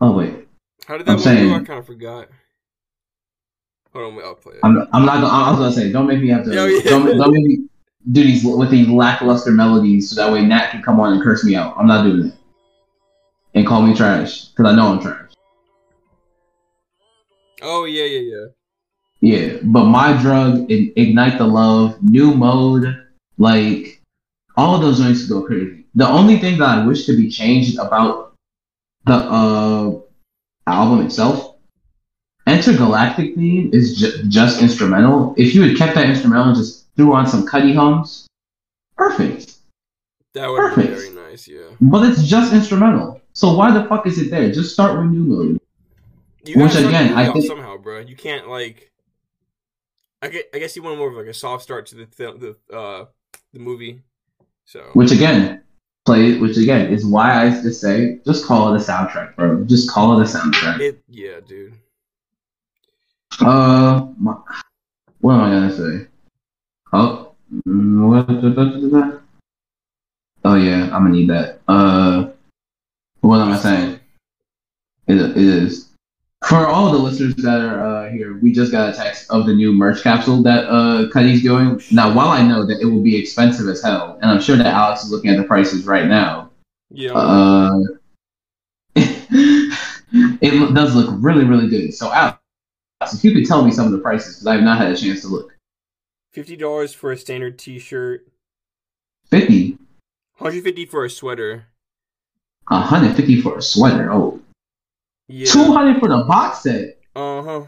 Oh 0.02 0.12
wait, 0.16 0.46
How 0.86 0.98
did 0.98 1.06
that 1.06 1.12
I'm 1.12 1.18
saying- 1.18 1.52
I 1.52 1.62
kind 1.64 1.78
of 1.78 1.86
forgot. 1.86 2.28
Hold 3.92 4.04
on, 4.06 4.16
wait, 4.16 4.24
I'll 4.24 4.34
play 4.34 4.54
it. 4.54 4.60
I'm 4.62 4.86
I'm 4.92 5.04
not. 5.04 5.20
gonna- 5.20 5.26
I 5.28 5.50
was 5.50 5.58
gonna 5.58 5.72
say, 5.72 5.90
don't 5.92 6.06
make 6.06 6.20
me 6.20 6.28
have 6.28 6.44
to. 6.44 6.56
Oh, 6.58 6.66
yeah. 6.66 6.82
don't, 6.90 7.06
don't 7.16 7.32
make 7.34 7.44
me 7.44 7.58
do 8.12 8.22
these 8.22 8.44
with 8.44 8.70
these 8.70 8.88
lackluster 8.88 9.50
melodies, 9.50 10.10
so 10.10 10.14
that 10.16 10.32
way 10.32 10.44
Nat 10.44 10.70
can 10.70 10.80
come 10.82 11.00
on 11.00 11.12
and 11.12 11.22
curse 11.22 11.44
me 11.44 11.54
out. 11.56 11.76
I'm 11.76 11.86
not 11.86 12.04
doing 12.04 12.22
that. 12.28 12.34
And 13.54 13.66
call 13.66 13.82
me 13.82 13.94
trash 13.94 14.46
because 14.46 14.66
I 14.72 14.76
know 14.76 14.92
I'm 14.92 15.00
trash. 15.00 15.30
Oh 17.62 17.84
yeah, 17.84 18.04
yeah, 18.04 18.20
yeah. 18.20 18.46
Yeah, 19.22 19.58
but 19.62 19.84
my 19.84 20.20
drug, 20.20 20.70
Ig- 20.70 20.92
ignite 20.96 21.36
the 21.36 21.46
love, 21.46 22.02
new 22.02 22.32
mode, 22.32 22.96
like 23.36 24.00
all 24.56 24.74
of 24.76 24.80
those 24.80 24.98
joints 24.98 25.26
go 25.26 25.42
crazy. 25.42 25.84
The 25.94 26.08
only 26.08 26.38
thing 26.38 26.58
that 26.58 26.78
I 26.78 26.86
wish 26.86 27.04
to 27.06 27.16
be 27.16 27.28
changed 27.30 27.78
about 27.78 28.34
the 29.04 29.14
uh 29.14 30.00
album 30.66 31.04
itself, 31.04 31.56
Entergalactic 32.46 33.34
theme 33.34 33.70
is 33.72 33.96
ju- 33.98 34.24
just 34.28 34.62
instrumental. 34.62 35.34
If 35.36 35.54
you 35.54 35.62
had 35.62 35.76
kept 35.76 35.94
that 35.94 36.08
instrumental 36.08 36.48
and 36.48 36.56
just 36.56 36.86
threw 36.96 37.12
on 37.12 37.26
some 37.26 37.46
Cudi 37.46 37.74
hums, 37.74 38.26
perfect. 38.96 39.54
That 40.34 40.48
would 40.48 40.56
be 40.70 40.82
Perfect. 40.86 40.94
very 40.94 41.10
nice. 41.10 41.46
Yeah. 41.48 41.70
But 41.80 42.08
it's 42.08 42.22
just 42.22 42.52
instrumental. 42.52 43.19
So 43.32 43.54
why 43.54 43.70
the 43.72 43.84
fuck 43.88 44.06
is 44.06 44.18
it 44.18 44.30
there? 44.30 44.50
Just 44.50 44.72
start 44.72 44.96
with 44.98 45.10
new 45.10 45.20
mode. 45.24 45.60
You 46.44 46.62
Which, 46.62 46.74
again, 46.74 47.14
I 47.14 47.30
think- 47.32 47.44
somehow, 47.46 47.76
bro. 47.76 48.00
You 48.00 48.16
can't 48.16 48.48
like. 48.48 48.90
I 50.22 50.28
guess, 50.28 50.42
I 50.52 50.58
guess 50.58 50.76
you 50.76 50.82
want 50.82 50.98
more 50.98 51.08
of 51.08 51.14
like 51.14 51.26
a 51.26 51.34
soft 51.34 51.62
start 51.62 51.86
to 51.86 51.94
the 51.94 52.06
th- 52.06 52.40
the 52.40 52.76
uh 52.76 53.06
the 53.52 53.58
movie. 53.58 54.02
So 54.66 54.80
Which 54.92 55.12
again, 55.12 55.62
play 56.04 56.38
which 56.38 56.56
again 56.58 56.92
is 56.92 57.06
why 57.06 57.46
I 57.46 57.50
just 57.62 57.80
say 57.80 58.20
just 58.26 58.44
call 58.44 58.74
it 58.74 58.80
a 58.80 58.84
soundtrack, 58.84 59.36
bro. 59.36 59.64
Just 59.64 59.90
call 59.90 60.20
it 60.20 60.24
a 60.24 60.30
soundtrack. 60.30 60.80
it 60.80 61.02
yeah, 61.08 61.40
dude. 61.46 61.74
Uh, 63.40 64.08
my, 64.18 64.34
what 65.20 65.34
am 65.34 65.40
I 65.40 65.50
gonna 65.50 65.76
say? 65.76 66.06
Oh, 66.92 67.32
mm, 67.66 68.08
what- 68.08 69.22
oh 70.44 70.54
yeah, 70.54 70.84
I'm 70.84 71.04
gonna 71.04 71.10
need 71.10 71.30
that. 71.30 71.60
Uh, 71.66 72.28
what 73.30 73.40
am 73.40 73.52
I 73.52 73.58
saying? 73.58 74.00
It, 75.06 75.36
is 75.36 75.90
for 76.48 76.66
all 76.66 76.90
the 76.90 76.98
listeners 76.98 77.36
that 77.36 77.60
are 77.60 77.80
uh, 77.80 78.10
here. 78.10 78.36
We 78.36 78.50
just 78.50 78.72
got 78.72 78.92
a 78.92 78.96
text 78.96 79.30
of 79.30 79.46
the 79.46 79.54
new 79.54 79.72
merch 79.72 80.02
capsule 80.02 80.42
that 80.42 80.64
uh 80.64 81.08
Cudi's 81.12 81.40
doing. 81.40 81.80
Now, 81.92 82.12
while 82.12 82.30
I 82.30 82.42
know 82.42 82.66
that 82.66 82.80
it 82.80 82.86
will 82.86 83.04
be 83.04 83.16
expensive 83.16 83.68
as 83.68 83.80
hell, 83.84 84.18
and 84.20 84.32
I'm 84.32 84.40
sure 84.40 84.56
that 84.56 84.66
Alex 84.66 85.04
is 85.04 85.12
looking 85.12 85.30
at 85.30 85.36
the 85.36 85.44
prices 85.44 85.86
right 85.86 86.08
now. 86.08 86.50
Yeah. 86.90 87.12
Uh, 87.12 87.78
it 88.96 90.74
does 90.74 90.96
look 90.96 91.14
really, 91.20 91.44
really 91.44 91.68
good. 91.68 91.94
So, 91.94 92.12
Alex, 92.12 92.40
if 93.12 93.22
you 93.22 93.32
could 93.32 93.46
tell 93.46 93.64
me 93.64 93.70
some 93.70 93.86
of 93.86 93.92
the 93.92 93.98
prices, 93.98 94.34
because 94.34 94.48
I 94.48 94.54
have 94.54 94.64
not 94.64 94.78
had 94.78 94.90
a 94.90 94.96
chance 94.96 95.20
to 95.20 95.28
look. 95.28 95.56
Fifty 96.32 96.56
dollars 96.56 96.92
for 96.92 97.12
a 97.12 97.16
standard 97.16 97.60
T-shirt. 97.60 98.26
Fifty. 99.26 99.78
Hundred 100.34 100.64
fifty 100.64 100.84
for 100.84 101.04
a 101.04 101.10
sweater. 101.10 101.66
150 102.70 103.40
for 103.42 103.58
a 103.58 103.62
sweater. 103.62 104.10
Oh, 104.12 104.40
Yeah. 105.28 105.46
Two 105.50 105.72
hundred 105.72 105.98
for 106.00 106.08
the 106.08 106.24
box 106.24 106.62
set. 106.62 106.98
Uh 107.14 107.42
huh. 107.42 107.64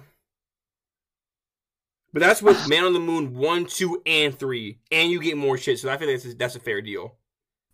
But 2.13 2.21
that's 2.21 2.43
with 2.43 2.69
Man 2.69 2.85
on 2.85 2.93
the 2.93 3.01
Moon 3.01 3.35
one, 3.35 3.67
two, 3.67 4.03
and 4.07 4.39
three, 4.39 4.79
and 4.91 5.11
you 5.11 5.21
get 5.21 5.37
more 5.37 5.59
shit. 5.59 5.79
So 5.79 5.91
I 5.91 5.97
feel 5.97 6.09
like 6.09 6.23
that's 6.23 6.35
a, 6.35 6.37
that's 6.37 6.57
a 6.57 6.61
fair 6.61 6.81
deal. 6.83 7.17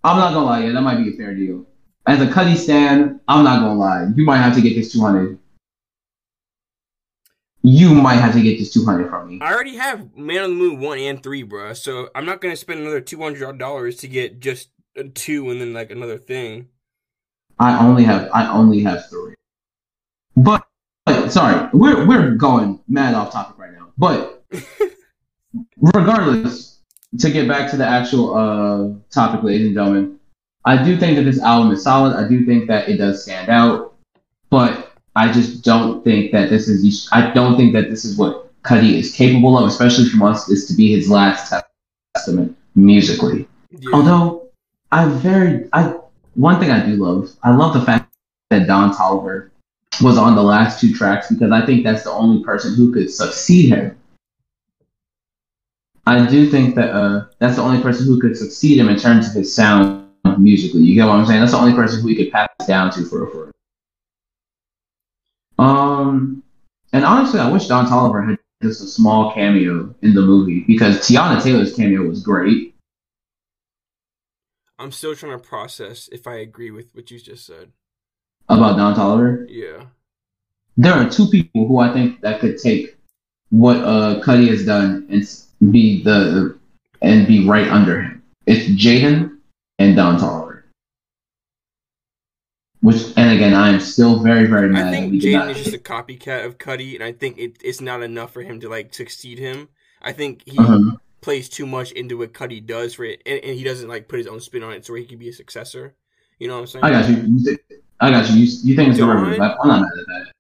I'm 0.05 0.17
not 0.17 0.33
gonna 0.33 0.47
lie, 0.47 0.65
yeah, 0.65 0.73
that 0.73 0.81
might 0.81 1.03
be 1.03 1.13
a 1.13 1.17
fair 1.17 1.35
deal. 1.35 1.67
As 2.07 2.23
a 2.23 2.27
Cudi 2.27 2.57
stand, 2.57 3.21
I'm 3.29 3.45
not 3.45 3.61
gonna 3.61 3.79
lie. 3.79 4.07
You 4.15 4.25
might 4.25 4.39
have 4.39 4.55
to 4.55 4.63
get 4.63 4.75
this 4.75 4.93
200. 4.93 5.39
You 7.63 7.93
might 7.95 8.15
have 8.15 8.33
to 8.35 8.41
get 8.43 8.59
this 8.59 8.73
200 8.73 9.11
from 9.11 9.29
me. 9.29 9.41
I 9.43 9.53
already 9.53 9.77
have 9.77 10.17
Man 10.17 10.45
on 10.45 10.51
the 10.51 10.57
Moon 10.57 10.81
one 10.81 10.99
and 10.99 11.23
three, 11.23 11.43
bruh. 11.45 11.77
So 11.77 12.09
I'm 12.15 12.25
not 12.25 12.41
gonna 12.41 12.57
spend 12.57 12.81
another 12.81 13.01
two 13.01 13.21
hundred 13.21 13.59
dollars 13.59 13.97
to 13.97 14.09
get 14.09 14.39
just 14.41 14.71
a 14.97 15.05
two 15.05 15.51
and 15.51 15.61
then 15.61 15.73
like 15.75 15.91
another 15.91 16.17
thing. 16.17 16.69
I 17.59 17.85
only 17.85 18.05
have 18.05 18.31
I 18.33 18.49
only 18.51 18.81
have 18.83 19.09
three. 19.09 19.35
But, 20.37 20.67
but 21.07 21.31
sorry, 21.31 21.69
we're 21.73 22.07
we're 22.07 22.35
going 22.35 22.81
mad 22.89 23.15
off 23.15 23.33
topic 23.33 23.59
right 23.59 23.73
now. 23.73 23.93
But 23.99 24.45
regardless, 25.77 26.79
to 27.19 27.31
get 27.31 27.49
back 27.49 27.71
to 27.71 27.77
the 27.77 27.87
actual 27.87 28.35
uh 28.35 28.95
topic, 29.11 29.43
ladies 29.43 29.69
and 29.69 29.77
gentlemen, 29.77 30.21
I 30.65 30.83
do 30.83 30.97
think 30.97 31.17
that 31.17 31.25
this 31.25 31.41
album 31.41 31.73
is 31.73 31.83
solid. 31.83 32.17
I 32.17 32.29
do 32.29 32.47
think 32.47 32.69
that 32.69 32.89
it 32.89 32.99
does 32.99 33.23
stand 33.23 33.49
out, 33.49 33.95
but 34.51 34.93
I 35.17 35.33
just 35.33 35.65
don't 35.65 36.05
think 36.05 36.31
that 36.33 36.51
this 36.51 36.69
is. 36.69 37.09
I 37.13 37.33
don't 37.33 37.57
think 37.57 37.73
that 37.73 37.91
this 37.91 38.05
is 38.05 38.17
what 38.17 38.53
Cudi 38.63 38.95
is 38.95 39.15
capable 39.15 39.59
of, 39.59 39.67
especially 39.67 40.09
from 40.09 40.23
us. 40.23 40.49
Is 40.49 40.67
to 40.67 40.75
be 40.75 40.93
his 40.93 41.11
last 41.11 41.53
testament 42.15 42.57
musically. 42.77 43.49
Yeah. 43.71 43.91
Although 43.95 44.49
I 44.93 45.07
very 45.07 45.69
I 45.73 45.95
one 46.39 46.61
thing 46.61 46.71
I 46.71 46.87
do 46.87 46.95
love, 46.95 47.31
I 47.43 47.51
love 47.55 47.75
the 47.75 47.83
fact 47.83 48.13
that 48.51 48.69
Don 48.69 48.95
Toliver 48.95 49.51
was 50.01 50.17
on 50.17 50.37
the 50.37 50.43
last 50.43 50.81
two 50.81 50.95
tracks 50.95 51.29
because 51.29 51.51
I 51.51 51.67
think 51.67 51.83
that's 51.83 52.05
the 52.05 52.13
only 52.13 52.45
person 52.45 52.77
who 52.77 52.93
could 52.93 53.11
succeed 53.11 53.71
him. 53.71 53.99
I 56.07 56.25
do 56.27 56.49
think 56.49 56.77
that 56.77 56.95
uh, 56.95 57.27
that's 57.41 57.57
the 57.57 57.63
only 57.63 57.83
person 57.83 58.07
who 58.07 58.21
could 58.21 58.37
succeed 58.37 58.79
him 58.79 58.89
in 58.89 58.97
terms 58.97 59.27
of 59.27 59.35
his 59.35 59.53
sound 59.53 60.09
musically. 60.39 60.83
You 60.83 60.95
get 60.95 61.07
what 61.07 61.17
I'm 61.17 61.27
saying? 61.27 61.41
That's 61.41 61.53
the 61.53 61.59
only 61.59 61.75
person 61.75 62.01
who 62.01 62.09
he 62.09 62.15
could 62.15 62.31
pass 62.31 62.49
down 62.69 62.93
to 62.93 63.05
for 63.05 63.27
a 63.27 63.31
for. 63.33 63.53
Um, 65.59 66.45
and 66.93 67.05
honestly, 67.05 67.41
I 67.41 67.51
wish 67.51 67.67
Don 67.67 67.87
Toliver 67.87 68.27
had 68.27 68.39
just 68.63 68.81
a 68.81 68.87
small 68.87 69.35
cameo 69.35 69.93
in 70.03 70.15
the 70.15 70.23
movie 70.23 70.61
because 70.69 70.99
Teyana 71.01 71.43
Taylor's 71.43 71.75
cameo 71.75 72.03
was 72.03 72.23
great. 72.23 72.77
I'm 74.79 74.93
still 74.93 75.15
trying 75.15 75.33
to 75.33 75.39
process 75.39 76.09
if 76.13 76.27
I 76.27 76.37
agree 76.37 76.71
with 76.71 76.95
what 76.95 77.11
you 77.11 77.19
just 77.19 77.45
said. 77.47 77.73
About 78.49 78.77
Don 78.77 78.95
Toliver, 78.95 79.47
Yeah. 79.49 79.87
there 80.77 80.95
are 80.95 81.09
two 81.11 81.27
people 81.29 81.67
who 81.69 81.79
I 81.79 81.93
think 81.93 82.21
that 82.23 82.41
could 82.41 82.59
take 82.59 82.97
what 83.51 83.77
uh 83.79 84.21
Cudi 84.25 84.49
has 84.49 84.65
done 84.65 85.07
and 85.11 85.23
be 85.73 86.03
the 86.03 86.57
and 87.03 87.27
be 87.27 87.47
right 87.47 87.69
under 87.69 88.03
him. 88.03 88.23
It's 88.47 88.67
Jaden 88.83 89.39
and 89.79 89.97
Don 89.97 90.19
Toliver. 90.19 90.63
Which 92.81 93.03
and 93.17 93.33
again, 93.37 93.55
I 93.55 93.71
am 93.71 93.81
still 93.81 94.23
very 94.23 94.47
very 94.47 94.69
mad. 94.69 94.87
I 94.87 94.91
think 94.93 95.15
Jaden 95.15 95.51
is 95.51 95.65
just 95.65 95.75
a 95.75 95.79
copycat 95.79 96.47
of 96.47 96.59
Cudi, 96.59 96.95
and 96.95 97.03
I 97.03 97.13
think 97.13 97.37
it, 97.39 97.57
it's 97.63 97.81
not 97.81 98.03
enough 98.03 98.33
for 98.33 98.43
him 98.43 98.61
to 98.61 98.69
like 98.69 98.95
succeed 98.95 99.39
him. 99.39 99.69
I 100.01 100.13
think 100.13 100.43
he 100.47 100.57
Uh-huh. 100.57 100.97
Plays 101.21 101.49
too 101.49 101.67
much 101.67 101.91
into 101.93 102.17
what 102.17 102.33
Cudi 102.33 102.65
does 102.65 102.95
for 102.95 103.05
it, 103.05 103.23
and, 103.27 103.41
and 103.43 103.57
he 103.57 103.65
doesn't 103.65 103.89
like 103.89 104.09
put 104.09 104.19
his 104.19 104.29
own 104.29 104.41
spin 104.41 104.63
on 104.63 104.73
it, 104.73 104.87
so 104.87 104.95
he 104.95 105.05
could 105.05 105.19
be 105.19 105.29
a 105.29 105.33
successor. 105.33 105.97
You 106.39 106.47
know 106.47 106.55
what 106.55 106.61
I'm 106.61 106.67
saying? 106.69 106.85
I 106.85 106.91
got 106.91 107.09
you. 107.11 107.17
You 107.17 107.41
thi- 107.41 107.59
I 108.01 108.11
got 108.11 108.31
you. 108.31 108.37
You, 108.37 108.59
you 108.63 108.77
think 108.77 108.91
it's 108.91 108.99
Don? 108.99 109.09
derivative? 109.09 109.41
I- 109.41 109.57
I'm 109.61 109.69
not 109.69 109.81
mad 109.81 109.91
at 109.99 110.07
that. 110.07 110.33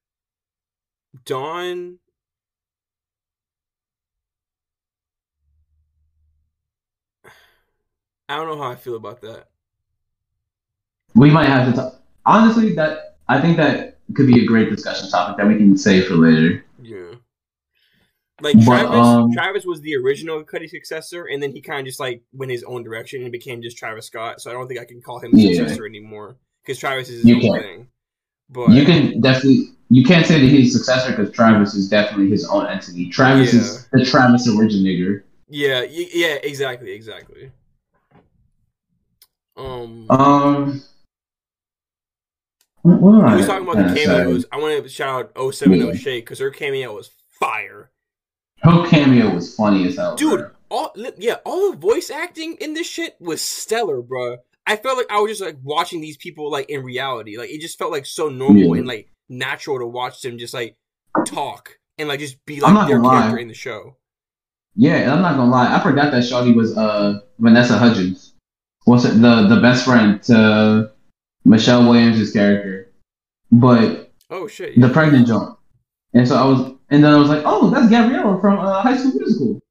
Don. 1.24 1.98
I 8.28 8.36
don't 8.36 8.46
know 8.46 8.62
how 8.62 8.70
I 8.70 8.76
feel 8.76 8.94
about 8.94 9.20
that. 9.22 9.48
We 11.14 11.30
might 11.30 11.46
have 11.48 11.68
to 11.68 11.72
talk. 11.74 12.00
Honestly, 12.24 12.74
that 12.74 13.16
I 13.28 13.40
think 13.40 13.56
that 13.56 13.98
could 14.14 14.26
be 14.26 14.42
a 14.42 14.46
great 14.46 14.70
discussion 14.70 15.10
topic 15.10 15.38
that 15.38 15.46
we 15.46 15.56
can 15.56 15.76
save 15.76 16.06
for 16.06 16.14
later. 16.14 16.64
Yeah. 18.40 18.44
Like 18.48 18.56
But, 18.56 18.64
Travis, 18.64 19.06
um, 19.06 19.32
Travis 19.32 19.64
was 19.64 19.80
the 19.80 19.96
original 19.96 20.44
Cudi 20.44 20.68
successor, 20.68 21.24
and 21.26 21.42
then 21.42 21.50
he 21.52 21.60
kind 21.60 21.80
of 21.80 21.86
just 21.86 22.00
like 22.00 22.22
went 22.32 22.52
his 22.52 22.62
own 22.64 22.82
direction 22.84 23.22
and 23.22 23.32
became 23.32 23.62
just 23.62 23.76
Travis 23.76 24.06
Scott. 24.06 24.40
So 24.40 24.50
I 24.50 24.54
don't 24.54 24.68
think 24.68 24.80
I 24.80 24.84
can 24.84 25.00
call 25.00 25.18
him 25.18 25.34
a 25.34 25.38
Yeah. 25.38 25.56
successor 25.58 25.86
anymore 25.86 26.36
because 26.64 26.78
Travis 26.78 27.08
is 27.08 27.22
his 27.22 27.24
You 27.26 27.36
own 27.52 27.60
thing. 27.60 27.88
But 28.50 28.70
You 28.70 28.84
can 28.84 29.20
definitely 29.20 29.70
you 29.90 30.04
can't 30.04 30.24
say 30.26 30.40
that 30.40 30.46
he's 30.46 30.74
a 30.74 30.78
successor 30.78 31.10
because 31.16 31.32
Travis 31.34 31.74
is 31.74 31.88
definitely 31.88 32.30
his 32.30 32.46
own 32.48 32.66
entity. 32.66 33.08
Travis 33.10 33.54
is 33.54 33.86
the 33.88 34.04
Travis 34.04 34.48
originator. 34.48 35.24
yeah, 35.48 35.82
yeah, 35.82 36.34
exactly, 36.42 36.92
exactly. 36.92 37.50
Um, 39.56 40.06
Um, 40.08 40.82
what, 42.82 43.00
what 43.00 43.30
we 43.32 43.36
was 43.38 43.46
talking 43.46 43.68
about 43.68 43.88
the 43.88 43.94
cameos. 43.94 44.46
I 44.52 44.58
want 44.58 44.80
to 44.82 44.88
shout 44.88 45.32
out 45.36 45.54
070 45.54 45.86
Yeah. 45.86 45.92
Shake 45.94 46.24
because 46.26 46.38
her 46.38 46.50
cameo 46.50 46.94
was 46.94 47.10
fire. 47.30 47.90
Her 48.62 48.86
cameo 48.88 49.34
was 49.34 49.54
funny 49.54 49.86
as 49.86 49.96
hell, 49.96 50.16
Dude, 50.16 50.40
bro. 50.40 50.50
all 50.70 50.92
yeah, 51.18 51.36
all 51.44 51.70
the 51.72 51.76
voice 51.76 52.10
acting 52.10 52.56
in 52.60 52.74
this 52.74 52.86
shit 52.86 53.16
was 53.20 53.40
stellar, 53.40 54.02
bro. 54.02 54.38
I 54.66 54.76
felt 54.76 54.98
like 54.98 55.06
I 55.10 55.20
was 55.20 55.30
just 55.30 55.40
like 55.42 55.56
watching 55.62 56.00
these 56.00 56.16
people 56.16 56.50
like 56.50 56.68
in 56.68 56.82
reality. 56.82 57.38
Like 57.38 57.50
it 57.50 57.60
just 57.60 57.78
felt 57.78 57.92
like 57.92 58.04
so 58.06 58.28
normal 58.28 58.74
Yeah. 58.74 58.78
and 58.80 58.86
like 58.86 59.10
natural 59.28 59.78
to 59.78 59.86
watch 59.86 60.20
them 60.22 60.38
just 60.38 60.52
like 60.54 60.76
talk 61.26 61.78
and 61.98 62.08
like 62.08 62.20
just 62.20 62.44
be 62.46 62.60
like 62.60 62.86
their 62.88 62.96
gonna 62.98 63.08
lie. 63.08 63.18
character 63.20 63.38
in 63.38 63.48
the 63.48 63.54
show. 63.54 63.96
Yeah, 64.74 64.96
and 64.96 65.10
I'm 65.10 65.22
not 65.22 65.36
gonna 65.36 65.50
lie. 65.50 65.74
I 65.74 65.80
forgot 65.82 66.10
that 66.12 66.22
Shawty 66.24 66.54
was 66.54 66.76
uh 66.76 67.20
Vanessa 67.38 67.78
Hudgens. 67.78 68.34
What's 68.84 69.04
it? 69.04 69.20
The 69.20 69.46
the 69.48 69.60
best 69.60 69.84
friend 69.84 70.22
to 70.24 70.90
Michelle 71.44 71.88
Williams' 71.88 72.32
character, 72.32 72.92
but 73.50 74.12
Oh 74.30 74.46
shit. 74.48 74.78
the 74.78 74.88
pregnant 74.90 75.26
joint. 75.28 75.56
And 76.14 76.26
so 76.28 76.36
I 76.36 76.44
was, 76.44 76.72
and 76.90 77.04
then 77.04 77.12
I 77.12 77.16
was 77.16 77.28
like, 77.28 77.42
oh, 77.44 77.70
that's 77.70 77.90
Gabriella 77.90 78.40
from 78.40 78.58
uh, 78.58 78.82
High 78.82 78.96
School 78.96 79.12
Musical. 79.12 79.62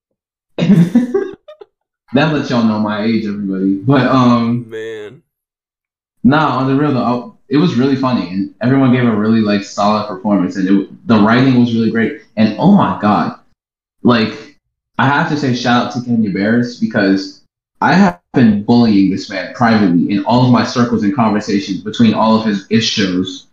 that 2.14 2.34
lets 2.34 2.49
y'all 2.49 2.64
know 2.64 2.80
my 2.80 3.03
age, 3.03 3.26
everybody. 3.26 3.76
But 3.76 4.07
um, 4.07 4.69
Man. 4.69 5.23
nah, 6.23 6.57
on 6.57 6.68
the 6.68 6.76
real 6.76 6.94
though, 6.94 7.38
it 7.49 7.57
was 7.57 7.76
really 7.76 7.95
funny, 7.95 8.30
and 8.30 8.53
everyone 8.61 8.94
gave 8.94 9.06
a 9.06 9.15
really 9.15 9.41
like 9.41 9.64
solid 9.64 10.07
performance, 10.07 10.57
and 10.57 10.68
it, 10.68 11.07
the 11.07 11.19
writing 11.19 11.60
was 11.60 11.73
really 11.73 11.91
great. 11.91 12.22
And 12.35 12.56
oh 12.60 12.72
my 12.73 12.99
god, 13.02 13.39
like 14.03 14.57
I 14.99 15.06
have 15.07 15.30
to 15.30 15.38
say, 15.38 15.56
shout 15.56 15.88
out 15.88 15.94
to 15.94 16.02
Kenya 16.02 16.31
Barris 16.31 16.80
because 16.80 17.44
I 17.81 17.94
have 17.94 18.19
been 18.34 18.64
bullying 18.64 19.11
this 19.11 19.30
man 19.30 19.53
privately 19.53 20.11
in 20.11 20.26
all 20.26 20.45
of 20.45 20.52
my 20.52 20.65
circles 20.65 21.03
and 21.03 21.15
conversations 21.15 21.81
between 21.81 22.14
all 22.14 22.39
of 22.39 22.45
his 22.45 22.65
ish 22.69 22.89
shows. 22.89 23.47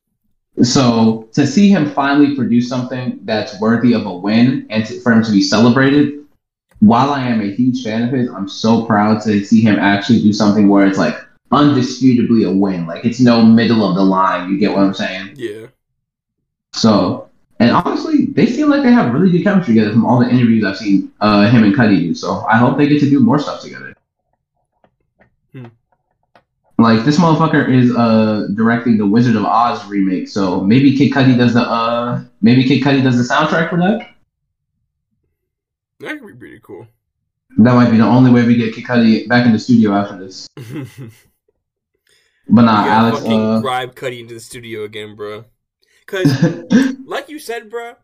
So 0.62 1.28
to 1.32 1.46
see 1.46 1.68
him 1.68 1.90
finally 1.90 2.36
produce 2.36 2.68
something 2.68 3.18
that's 3.22 3.58
worthy 3.60 3.92
of 3.92 4.06
a 4.06 4.14
win 4.14 4.66
and 4.70 4.86
to, 4.86 5.00
for 5.00 5.12
him 5.12 5.22
to 5.24 5.32
be 5.32 5.42
celebrated, 5.42 6.24
while 6.80 7.10
I 7.10 7.26
am 7.26 7.40
a 7.40 7.50
huge 7.50 7.82
fan 7.82 8.02
of 8.02 8.10
his, 8.10 8.30
I'm 8.30 8.48
so 8.48 8.84
proud 8.84 9.22
to 9.22 9.44
see 9.44 9.60
him 9.60 9.78
actually 9.78 10.22
do 10.22 10.32
something 10.32 10.68
where 10.68 10.86
it's 10.86 10.98
like 10.98 11.16
undisputably 11.50 12.48
a 12.48 12.52
win. 12.52 12.86
Like 12.86 13.04
it's 13.04 13.20
no 13.20 13.44
middle 13.44 13.88
of 13.88 13.96
the 13.96 14.02
line. 14.02 14.50
You 14.50 14.58
get 14.58 14.70
what 14.70 14.80
I'm 14.80 14.94
saying? 14.94 15.34
Yeah. 15.36 15.66
So, 16.72 17.30
and 17.60 17.70
honestly, 17.70 18.26
they 18.26 18.46
seem 18.46 18.68
like 18.68 18.82
they 18.82 18.92
have 18.92 19.14
really 19.14 19.30
good 19.30 19.44
chemistry 19.44 19.74
together 19.74 19.92
from 19.92 20.04
all 20.04 20.20
the 20.20 20.28
interviews 20.28 20.64
I've 20.64 20.76
seen 20.76 21.12
uh, 21.20 21.48
him 21.48 21.64
and 21.64 21.74
Cudi 21.74 22.00
do. 22.00 22.14
So 22.14 22.44
I 22.46 22.58
hope 22.58 22.76
they 22.76 22.88
get 22.88 23.00
to 23.00 23.10
do 23.10 23.20
more 23.20 23.38
stuff 23.38 23.62
together. 23.62 23.93
Like 26.78 27.04
this 27.04 27.18
motherfucker 27.18 27.68
is 27.68 27.94
uh 27.94 28.48
directing 28.54 28.98
the 28.98 29.06
Wizard 29.06 29.36
of 29.36 29.44
Oz 29.44 29.84
remake, 29.86 30.28
so 30.28 30.60
maybe 30.60 30.96
Kid 30.96 31.12
Cudi 31.12 31.36
does 31.36 31.54
the 31.54 31.62
uh 31.62 32.22
maybe 32.40 32.64
Kid 32.64 32.82
Cudi 32.82 33.02
does 33.02 33.16
the 33.16 33.34
soundtrack 33.34 33.70
for 33.70 33.76
that. 33.76 34.10
That 36.00 36.20
could 36.20 36.26
be 36.26 36.34
pretty 36.34 36.60
cool. 36.62 36.86
That 37.58 37.74
might 37.74 37.90
be 37.90 37.98
the 37.98 38.04
only 38.04 38.32
way 38.32 38.44
we 38.44 38.56
get 38.56 38.74
Kid 38.74 38.84
Cudi 38.84 39.28
back 39.28 39.46
in 39.46 39.52
the 39.52 39.58
studio 39.58 39.92
after 39.92 40.18
this. 40.18 40.48
But 42.48 42.62
nah, 42.62 42.84
Alex. 42.86 43.20
fucking 43.20 43.40
Uh, 43.40 43.60
bribe 43.60 43.94
Cudi 43.94 44.20
into 44.20 44.34
the 44.34 44.40
studio 44.40 44.84
again, 44.84 45.14
bro. 45.14 45.46
Cause 46.06 46.26
like 47.06 47.28
you 47.28 47.38
said, 47.38 47.70
bro, 47.70 47.94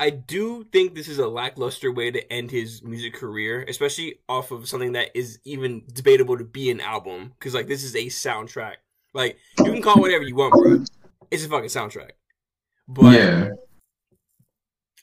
I 0.00 0.08
do 0.08 0.64
think 0.64 0.94
this 0.94 1.08
is 1.08 1.18
a 1.18 1.28
lackluster 1.28 1.92
way 1.92 2.10
to 2.10 2.32
end 2.32 2.50
his 2.50 2.82
music 2.82 3.12
career, 3.12 3.64
especially 3.68 4.20
off 4.30 4.50
of 4.50 4.66
something 4.66 4.92
that 4.92 5.10
is 5.14 5.38
even 5.44 5.84
debatable 5.92 6.38
to 6.38 6.44
be 6.44 6.70
an 6.70 6.80
album. 6.80 7.34
Because 7.38 7.54
like 7.54 7.68
this 7.68 7.84
is 7.84 7.94
a 7.94 8.06
soundtrack. 8.06 8.76
Like 9.12 9.38
you 9.58 9.64
can 9.70 9.82
call 9.82 9.98
it 9.98 10.00
whatever 10.00 10.24
you 10.24 10.34
want, 10.34 10.54
bro. 10.54 10.82
It's 11.30 11.44
a 11.44 11.48
fucking 11.48 11.68
soundtrack. 11.68 12.12
But 12.88 13.12
yeah, 13.12 13.50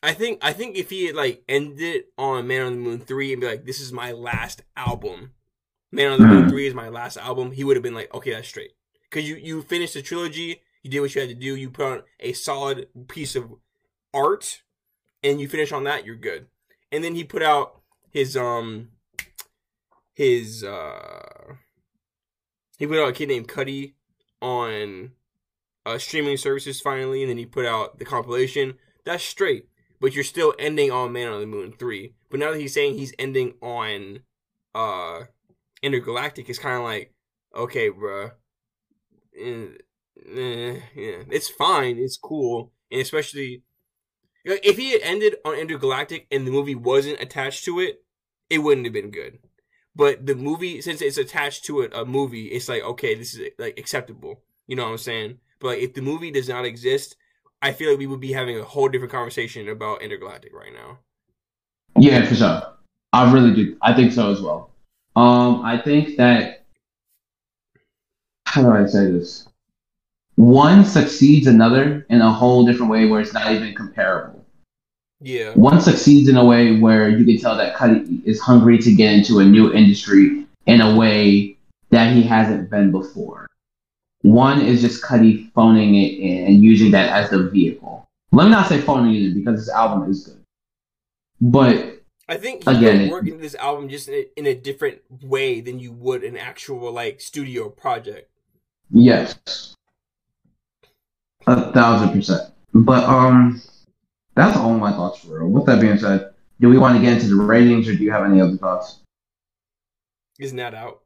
I 0.01 0.13
think 0.13 0.39
I 0.41 0.51
think 0.51 0.75
if 0.75 0.89
he 0.89 1.05
had 1.05 1.15
like 1.15 1.43
ended 1.47 2.05
on 2.17 2.47
Man 2.47 2.65
on 2.65 2.73
the 2.73 2.79
Moon 2.79 2.99
three 2.99 3.31
and 3.31 3.39
be 3.39 3.47
like, 3.47 3.65
"This 3.65 3.79
is 3.79 3.93
my 3.93 4.11
last 4.11 4.63
album," 4.75 5.33
Man 5.91 6.11
on 6.11 6.19
the 6.19 6.27
Moon 6.27 6.45
Mhm. 6.45 6.49
three 6.49 6.67
is 6.67 6.73
my 6.73 6.89
last 6.89 7.17
album, 7.17 7.51
he 7.51 7.63
would 7.63 7.75
have 7.75 7.83
been 7.83 7.93
like, 7.93 8.13
"Okay, 8.13 8.31
that's 8.31 8.47
straight." 8.47 8.71
Because 9.03 9.29
you 9.29 9.35
you 9.35 9.61
finished 9.61 9.93
the 9.93 10.01
trilogy, 10.01 10.61
You 10.83 10.91
did 10.91 10.99
what 11.01 11.13
you 11.15 11.21
had 11.21 11.29
to 11.29 11.35
do. 11.35 11.55
You 11.55 11.69
put 11.69 11.85
on 11.85 12.03
a 12.19 12.31
solid 12.33 12.87
piece 13.09 13.35
of 13.35 13.51
art, 14.13 14.61
and 15.27 15.41
you 15.41 15.47
finish 15.47 15.71
on 15.71 15.83
that. 15.83 16.05
You're 16.05 16.15
good. 16.15 16.47
And 16.91 17.03
then 17.03 17.15
he 17.15 17.23
put 17.23 17.43
out 17.43 17.81
his 18.11 18.37
um 18.37 18.89
his 20.13 20.63
uh 20.63 21.55
he 22.77 22.87
put 22.87 22.99
out 22.99 23.09
a 23.09 23.13
kid 23.13 23.29
named 23.29 23.47
Cudi 23.47 23.93
on 24.41 25.11
uh, 25.85 25.97
streaming 25.97 26.37
services 26.37 26.81
finally, 26.81 27.21
and 27.23 27.29
then 27.29 27.37
he 27.37 27.45
put 27.45 27.65
out 27.65 27.97
the 27.97 28.05
compilation. 28.05 28.75
That's 29.05 29.23
straight, 29.23 29.67
but 29.99 30.13
you're 30.13 30.23
still 30.23 30.53
ending 30.59 30.91
on 30.91 31.11
Man 31.11 31.29
on 31.29 31.39
the 31.39 31.47
Moon 31.47 31.73
three. 31.77 32.13
But 32.29 32.39
now 32.39 32.51
that 32.51 32.59
he's 32.59 32.73
saying 32.73 32.95
he's 32.95 33.13
ending 33.19 33.55
on 33.61 34.21
uh 34.75 35.21
Entergalactic, 35.83 36.49
it's 36.49 36.59
kind 36.59 36.77
of 36.77 36.83
like 36.83 37.13
okay, 37.55 37.89
bruh. 37.89 38.31
Eh, 39.39 39.67
eh, 40.35 40.79
yeah, 40.95 41.23
it's 41.29 41.49
fine, 41.49 41.97
it's 41.97 42.17
cool, 42.17 42.71
and 42.91 43.01
especially 43.01 43.63
if 44.63 44.77
he 44.77 44.91
had 44.91 45.01
ended 45.01 45.35
on 45.43 45.55
Entergalactic 45.55 46.25
and 46.31 46.45
the 46.45 46.51
movie 46.51 46.75
wasn't 46.75 47.21
attached 47.21 47.65
to 47.65 47.79
it, 47.79 48.03
it 48.49 48.59
wouldn't 48.59 48.85
have 48.85 48.93
been 48.93 49.11
good. 49.11 49.39
But 49.95 50.25
the 50.25 50.35
movie, 50.35 50.81
since 50.81 51.01
it's 51.01 51.17
attached 51.17 51.65
to 51.65 51.81
it, 51.81 51.91
a 51.93 52.05
movie, 52.05 52.47
it's 52.47 52.69
like 52.69 52.83
okay, 52.83 53.15
this 53.15 53.33
is 53.33 53.49
like 53.57 53.79
acceptable. 53.79 54.41
You 54.67 54.75
know 54.75 54.83
what 54.85 54.91
I'm 54.91 54.97
saying? 54.97 55.39
But 55.59 55.67
like, 55.67 55.79
if 55.79 55.93
the 55.93 56.01
movie 56.01 56.31
does 56.31 56.47
not 56.47 56.65
exist, 56.65 57.15
I 57.61 57.71
feel 57.71 57.89
like 57.89 57.99
we 57.99 58.07
would 58.07 58.19
be 58.19 58.33
having 58.33 58.59
a 58.59 58.63
whole 58.63 58.89
different 58.89 59.11
conversation 59.11 59.67
about 59.69 60.01
Entergalactic 60.01 60.53
right 60.53 60.73
now. 60.73 60.99
Yeah, 61.97 62.23
for 62.25 62.35
sure. 62.35 62.61
I 63.13 63.31
really 63.31 63.53
do. 63.55 63.77
I 63.81 63.93
think 63.93 64.13
so 64.13 64.31
as 64.31 64.41
well. 64.41 64.69
Um, 65.15 65.63
I 65.65 65.79
think 65.79 66.17
that 66.17 66.65
how 68.45 68.61
do 68.61 68.71
I 68.71 68.85
say 68.85 69.11
this? 69.11 69.47
One 70.35 70.85
succeeds 70.85 71.47
another 71.47 72.05
in 72.09 72.21
a 72.21 72.31
whole 72.31 72.65
different 72.65 72.91
way 72.91 73.07
where 73.07 73.19
it's 73.19 73.33
not 73.33 73.51
even 73.51 73.73
comparable. 73.73 74.36
Yeah. 75.19 75.53
One 75.53 75.81
succeeds 75.81 76.29
in 76.29 76.37
a 76.37 76.45
way 76.45 76.79
where 76.79 77.09
you 77.09 77.25
can 77.25 77.39
tell 77.39 77.57
that 77.57 77.75
Cudi 77.75 78.23
is 78.25 78.39
hungry 78.39 78.77
to 78.79 78.93
get 78.93 79.13
into 79.13 79.39
a 79.39 79.45
new 79.45 79.73
industry 79.73 80.45
in 80.67 80.81
a 80.81 80.95
way 80.95 81.57
that 81.89 82.13
he 82.13 82.21
hasn't 82.23 82.69
been 82.69 82.91
before. 82.91 83.47
One 84.21 84.61
is 84.61 84.81
just 84.81 85.03
Cudi 85.03 85.51
phoning 85.53 85.95
it 85.95 86.19
in 86.19 86.45
and 86.47 86.63
using 86.63 86.91
that 86.91 87.09
as 87.09 87.29
the 87.29 87.49
vehicle. 87.49 88.07
Let 88.31 88.45
me 88.45 88.51
not 88.51 88.67
say 88.67 88.79
phoning 88.81 89.15
it 89.15 89.23
in 89.27 89.33
because 89.33 89.59
this 89.65 89.73
album 89.73 90.09
is 90.11 90.27
good. 90.27 90.43
But 91.39 92.01
I 92.27 92.37
think 92.37 92.63
he 92.65 92.75
Again, 92.75 93.09
working 93.09 93.37
this 93.37 93.55
album 93.55 93.89
just 93.89 94.09
in 94.09 94.15
a, 94.15 94.39
in 94.39 94.45
a 94.47 94.53
different 94.53 95.01
way 95.23 95.61
than 95.61 95.79
you 95.79 95.91
would 95.93 96.23
an 96.23 96.35
actual 96.37 96.91
like 96.91 97.21
studio 97.21 97.69
project. 97.69 98.29
yes. 98.91 99.35
A 101.47 101.71
thousand 101.71 102.11
percent. 102.11 102.51
But 102.73 103.05
um 103.05 103.61
that's 104.37 104.55
all 104.57 104.73
my 104.77 104.91
thoughts 104.91 105.19
for 105.19 105.39
real. 105.39 105.49
With 105.49 105.65
that 105.65 105.81
being 105.81 105.97
said, 105.97 106.33
do 106.61 106.69
we 106.69 106.77
want 106.77 106.95
to 106.95 107.01
get 107.01 107.13
into 107.13 107.27
the 107.27 107.35
ratings 107.35 107.87
or 107.87 107.95
do 107.95 108.03
you 108.03 108.11
have 108.11 108.23
any 108.23 108.39
other 108.39 108.55
thoughts? 108.55 108.99
Isn't 110.39 110.57
that 110.57 110.73
out? 110.73 111.01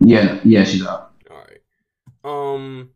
Yeah, 0.00 0.40
yeah, 0.44 0.64
she's 0.64 0.86
out. 0.86 1.12
All 1.30 1.36
right. 1.36 1.60
Um, 2.24 2.90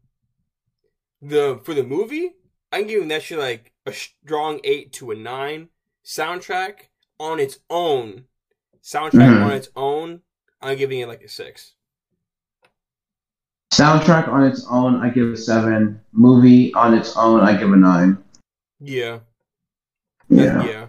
the 1.20 1.60
for 1.64 1.74
the 1.74 1.82
movie, 1.82 2.32
I'm 2.72 2.86
giving 2.86 3.08
that 3.08 3.22
shit 3.22 3.38
like 3.38 3.72
a 3.84 3.92
strong 3.92 4.60
eight 4.64 4.92
to 4.94 5.10
a 5.10 5.14
nine. 5.16 5.68
Soundtrack 6.04 6.88
on 7.18 7.40
its 7.40 7.58
own, 7.68 8.24
soundtrack 8.82 9.12
Mhm. 9.12 9.44
on 9.44 9.52
its 9.52 9.68
own, 9.74 10.20
I'm 10.60 10.78
giving 10.78 11.00
it 11.00 11.08
like 11.08 11.22
a 11.22 11.28
six. 11.28 11.74
Soundtrack 13.72 14.28
on 14.28 14.44
its 14.44 14.66
own, 14.70 14.96
I 14.96 15.10
give 15.10 15.32
a 15.32 15.36
seven. 15.36 16.00
Movie 16.12 16.72
on 16.74 16.94
its 16.94 17.16
own, 17.16 17.40
I 17.40 17.56
give 17.56 17.72
a 17.72 17.76
nine. 17.76 18.18
Yeah, 18.80 19.20
Yeah. 20.28 20.64
yeah. 20.64 20.86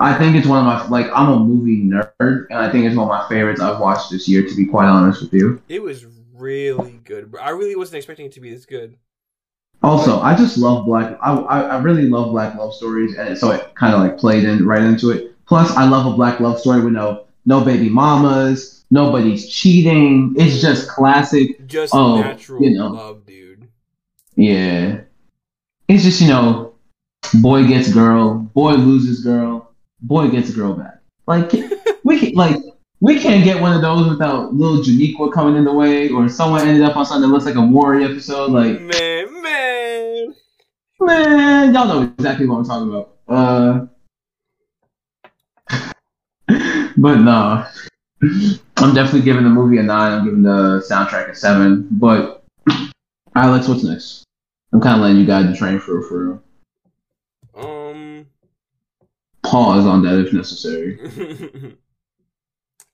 I 0.00 0.18
think 0.18 0.36
it's 0.36 0.46
one 0.46 0.58
of 0.58 0.64
my 0.64 0.86
like 0.88 1.10
I'm 1.14 1.28
a 1.30 1.38
movie 1.38 1.82
nerd, 1.84 2.46
and 2.50 2.58
I 2.58 2.70
think 2.70 2.84
it's 2.84 2.96
one 2.96 3.08
of 3.08 3.08
my 3.08 3.28
favorites 3.28 3.60
I've 3.60 3.80
watched 3.80 4.10
this 4.10 4.28
year. 4.28 4.46
To 4.46 4.54
be 4.56 4.66
quite 4.66 4.86
honest 4.86 5.22
with 5.22 5.32
you. 5.32 5.62
It 5.68 5.82
was 5.82 6.04
really 6.34 7.00
good, 7.04 7.30
bro. 7.30 7.40
I 7.40 7.50
really 7.50 7.76
wasn't 7.76 7.98
expecting 7.98 8.26
it 8.26 8.32
to 8.32 8.40
be 8.40 8.50
this 8.50 8.66
good. 8.66 8.96
Also, 9.82 10.20
I 10.20 10.34
just 10.34 10.56
love 10.58 10.86
black. 10.86 11.16
I, 11.22 11.32
I, 11.34 11.60
I 11.76 11.82
really 11.82 12.08
love 12.08 12.32
black 12.32 12.56
love 12.56 12.74
stories, 12.74 13.14
and 13.16 13.36
so 13.38 13.52
it 13.52 13.74
kind 13.76 13.94
of 13.94 14.00
like 14.00 14.18
played 14.18 14.44
in 14.44 14.66
right 14.66 14.82
into 14.82 15.10
it. 15.10 15.36
Plus, 15.46 15.70
I 15.76 15.84
love 15.88 16.12
a 16.12 16.16
black 16.16 16.40
love 16.40 16.58
story 16.58 16.82
with 16.82 16.92
no 16.92 17.26
no 17.46 17.62
baby 17.64 17.88
mamas, 17.88 18.84
nobody's 18.90 19.48
cheating. 19.48 20.34
It's 20.36 20.60
just 20.60 20.88
classic. 20.88 21.66
Just 21.66 21.94
Oh, 21.94 22.20
natural 22.20 22.62
you 22.62 22.70
know. 22.76 22.88
love, 22.88 23.26
dude. 23.26 23.68
Yeah, 24.36 25.02
it's 25.86 26.02
just 26.02 26.20
you 26.20 26.28
know, 26.28 26.63
boy 27.34 27.66
gets 27.66 27.92
girl, 27.92 28.34
boy 28.54 28.72
loses 28.72 29.20
girl, 29.22 29.72
boy 30.00 30.28
gets 30.28 30.50
girl 30.50 30.74
back. 30.74 31.00
Like 31.26 31.52
we 32.04 32.18
can, 32.18 32.34
like 32.34 32.56
we 33.00 33.20
can't 33.20 33.44
get 33.44 33.60
one 33.60 33.74
of 33.74 33.82
those 33.82 34.08
without 34.08 34.54
little 34.54 34.78
Janiqua 34.78 35.32
coming 35.32 35.56
in 35.56 35.64
the 35.64 35.72
way, 35.72 36.08
or 36.10 36.28
someone 36.28 36.66
ended 36.66 36.82
up 36.82 36.96
on 36.96 37.04
something 37.04 37.28
that 37.28 37.34
looks 37.34 37.44
like 37.46 37.56
a 37.56 37.60
Maury 37.60 38.04
episode. 38.04 38.50
Like 38.50 38.80
man, 38.80 39.42
man. 39.42 40.34
Man, 41.00 41.74
y'all 41.74 41.86
know 41.86 42.02
exactly 42.02 42.46
what 42.46 42.58
I'm 42.58 42.64
talking 42.64 42.88
about. 42.88 43.10
Uh, 43.28 43.86
but 46.96 47.16
no, 47.16 47.66
I'm 48.76 48.94
definitely 48.94 49.22
giving 49.22 49.44
the 49.44 49.50
movie 49.50 49.78
a 49.78 49.82
nine. 49.82 50.12
I'm 50.12 50.24
giving 50.24 50.42
the 50.42 50.84
soundtrack 50.88 51.28
a 51.30 51.34
seven. 51.34 51.88
But 51.90 52.44
Alex, 53.34 53.68
what's 53.68 53.82
next? 53.82 54.24
I'm 54.72 54.80
kind 54.80 54.96
of 54.96 55.02
letting 55.02 55.18
you 55.18 55.26
guide 55.26 55.48
the 55.48 55.56
train 55.56 55.78
for 55.78 56.00
for 56.02 56.24
real. 56.24 56.42
Um, 57.56 58.26
pause 59.42 59.86
on 59.86 60.02
that 60.02 60.18
if 60.26 60.32
necessary. 60.32 60.98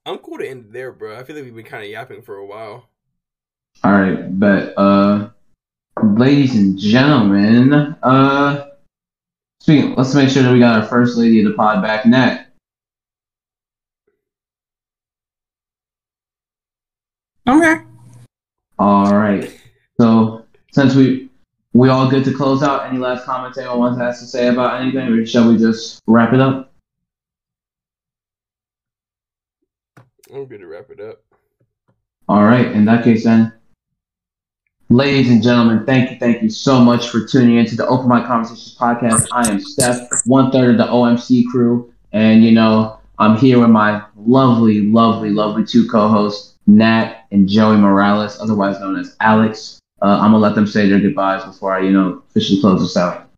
I'm 0.07 0.19
cool 0.19 0.39
to 0.39 0.49
end 0.49 0.67
there, 0.71 0.93
bro. 0.93 1.19
I 1.19 1.23
feel 1.23 1.37
like 1.37 1.45
we've 1.45 1.55
been 1.55 1.65
kind 1.65 1.85
of 1.85 1.91
yapping 1.91 2.23
for 2.23 2.37
a 2.37 2.47
while. 2.47 2.89
All 3.85 3.93
right, 3.93 4.39
but 4.39 4.75
uh, 4.77 5.31
ladies 6.03 6.55
and 6.57 6.79
gentlemen, 6.79 7.73
uh, 8.03 8.71
speaking, 9.61 9.95
let's 9.95 10.15
make 10.15 10.29
sure 10.29 10.43
that 10.43 10.53
we 10.53 10.59
got 10.59 10.83
our 10.83 10.89
first 10.89 11.17
lady 11.17 11.43
of 11.43 11.51
the 11.51 11.57
pod 11.57 11.83
back, 11.83 12.05
Nat. 12.05 12.47
Okay. 17.49 17.83
All 18.79 19.15
right. 19.15 19.59
So 19.99 20.45
since 20.73 20.95
we 20.95 21.30
we 21.73 21.89
all 21.89 22.11
good 22.11 22.25
to 22.25 22.35
close 22.35 22.63
out, 22.63 22.87
any 22.87 22.99
last 22.99 23.25
comments 23.25 23.59
anyone 23.59 23.79
wants 23.79 24.01
has 24.01 24.21
to 24.21 24.27
say 24.27 24.49
about 24.49 24.81
anything, 24.81 25.09
or 25.09 25.25
shall 25.25 25.51
we 25.51 25.57
just 25.57 26.01
wrap 26.07 26.33
it 26.33 26.41
up? 26.41 26.73
I'm 30.33 30.47
good 30.47 30.61
to 30.61 30.67
wrap 30.67 30.91
it 30.91 31.01
up. 31.01 31.23
All 32.29 32.45
right. 32.45 32.67
In 32.67 32.85
that 32.85 33.03
case, 33.03 33.25
then, 33.25 33.53
ladies 34.89 35.31
and 35.31 35.43
gentlemen, 35.43 35.85
thank 35.85 36.11
you, 36.11 36.19
thank 36.19 36.43
you 36.43 36.51
so 36.51 36.81
much 36.81 37.09
for 37.09 37.27
tuning 37.27 37.57
into 37.57 37.75
the 37.75 37.87
Open 37.87 38.09
Mic 38.09 38.27
Conversations 38.27 38.77
podcast. 38.79 39.27
I 39.33 39.51
am 39.51 39.61
Steph, 39.61 40.09
one 40.27 40.53
third 40.53 40.71
of 40.71 40.79
the 40.79 40.93
OMC 40.93 41.47
crew, 41.47 41.93
and 42.13 42.45
you 42.45 42.53
know 42.53 43.01
I'm 43.19 43.37
here 43.37 43.59
with 43.61 43.71
my 43.71 44.03
lovely, 44.17 44.83
lovely, 44.83 45.31
lovely 45.31 45.65
two 45.65 45.89
co-hosts, 45.89 46.55
Nat 46.67 47.25
and 47.33 47.49
Joey 47.49 47.77
Morales, 47.77 48.39
otherwise 48.41 48.79
known 48.81 48.99
as 48.99 49.17
Alex. 49.21 49.80
Uh, 50.03 50.19
I'm 50.21 50.33
gonna 50.33 50.39
let 50.39 50.55
them 50.55 50.67
say 50.67 50.89
their 50.89 51.01
goodbyes 51.01 51.45
before 51.45 51.75
I, 51.75 51.81
you 51.81 51.91
know, 51.91 52.23
officially 52.31 52.61
close 52.61 52.81
this 52.81 52.97
out. 52.97 53.31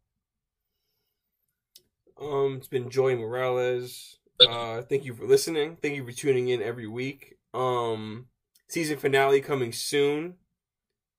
Um, 2.20 2.56
it's 2.58 2.68
been 2.68 2.88
Joy 2.88 3.16
Morales. 3.16 4.16
Uh, 4.48 4.82
thank 4.82 5.04
you 5.04 5.14
for 5.14 5.26
listening. 5.26 5.76
Thank 5.82 5.96
you 5.96 6.04
for 6.04 6.12
tuning 6.12 6.48
in 6.48 6.62
every 6.62 6.86
week. 6.86 7.36
Um, 7.52 8.26
season 8.68 8.96
finale 8.96 9.40
coming 9.40 9.72
soon, 9.72 10.34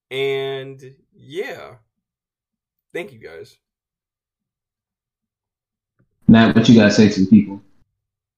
and 0.10 0.96
yeah, 1.14 1.76
thank 2.94 3.12
you 3.12 3.20
guys. 3.20 3.58
Nat, 6.30 6.56
what 6.56 6.70
you 6.70 6.76
gotta 6.76 6.92
say 6.92 7.10
to 7.10 7.20
the 7.20 7.28
people? 7.28 7.62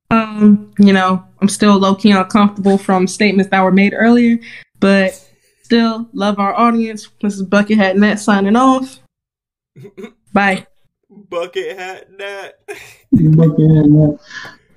Um, 0.10 0.72
you 0.80 0.92
know, 0.92 1.24
I'm 1.40 1.50
still 1.50 1.78
low 1.78 1.94
key 1.94 2.12
uncomfortable 2.12 2.78
from 2.80 3.08
statements 3.08 3.52
that 3.52 3.64
were 3.64 3.72
made 3.72 3.94
earlier, 3.94 4.40
but 4.80 5.22
still 5.66 6.08
love 6.14 6.38
our 6.38 6.54
audience. 6.54 7.10
This 7.22 7.34
is 7.34 7.42
Bucket 7.42 7.80
Hat 7.80 7.98
Nat 7.98 8.18
signing 8.18 8.56
off. 8.56 9.00
Bye. 10.34 10.68
Bucket 11.10 11.78
hat 11.78 12.12
Nat. 12.12 12.60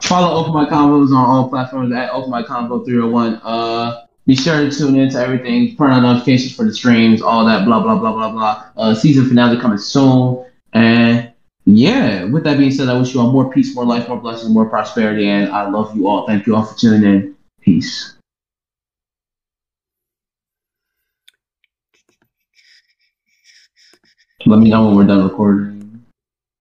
Follow 0.01 0.40
Open 0.40 0.55
Mic 0.55 0.70
Convos 0.70 1.09
on 1.09 1.27
all 1.27 1.48
platforms 1.48 1.93
at 1.93 2.10
Open 2.10 2.31
Mic 2.31 2.47
Convo 2.47 2.85
301. 2.86 3.35
Uh, 3.44 4.06
be 4.27 4.35
sure 4.35 4.60
to 4.60 4.70
tune 4.70 4.97
in 4.97 5.10
to 5.10 5.19
everything, 5.19 5.77
turn 5.77 5.90
on 5.90 6.02
notifications 6.02 6.55
for 6.55 6.65
the 6.65 6.73
streams, 6.73 7.20
all 7.20 7.44
that, 7.44 7.65
blah, 7.65 7.81
blah, 7.81 7.98
blah, 7.98 8.12
blah, 8.12 8.31
blah. 8.31 8.65
Uh, 8.77 8.94
season 8.94 9.28
finale 9.28 9.60
coming 9.60 9.78
soon. 9.78 10.44
And 10.73 11.32
yeah, 11.66 12.24
with 12.24 12.44
that 12.44 12.56
being 12.59 12.70
said, 12.70 12.89
I 12.89 12.98
wish 12.98 13.12
you 13.12 13.20
all 13.20 13.32
more 13.32 13.51
peace, 13.52 13.74
more 13.74 13.85
life, 13.85 14.09
more 14.09 14.20
blessings, 14.20 14.52
more 14.52 14.69
prosperity. 14.70 15.28
And 15.28 15.51
I 15.51 15.69
love 15.69 15.94
you 15.97 16.09
all. 16.09 16.27
Thank 16.27 16.47
you 16.47 16.55
all 16.55 16.65
for 16.65 16.78
tuning 16.78 17.02
in. 17.02 17.36
Peace. 17.60 18.17
Let 24.48 24.60
me 24.60 24.70
know 24.70 24.86
when 24.86 24.96
we're 24.96 25.04
done 25.04 25.24
recording. 25.24 25.77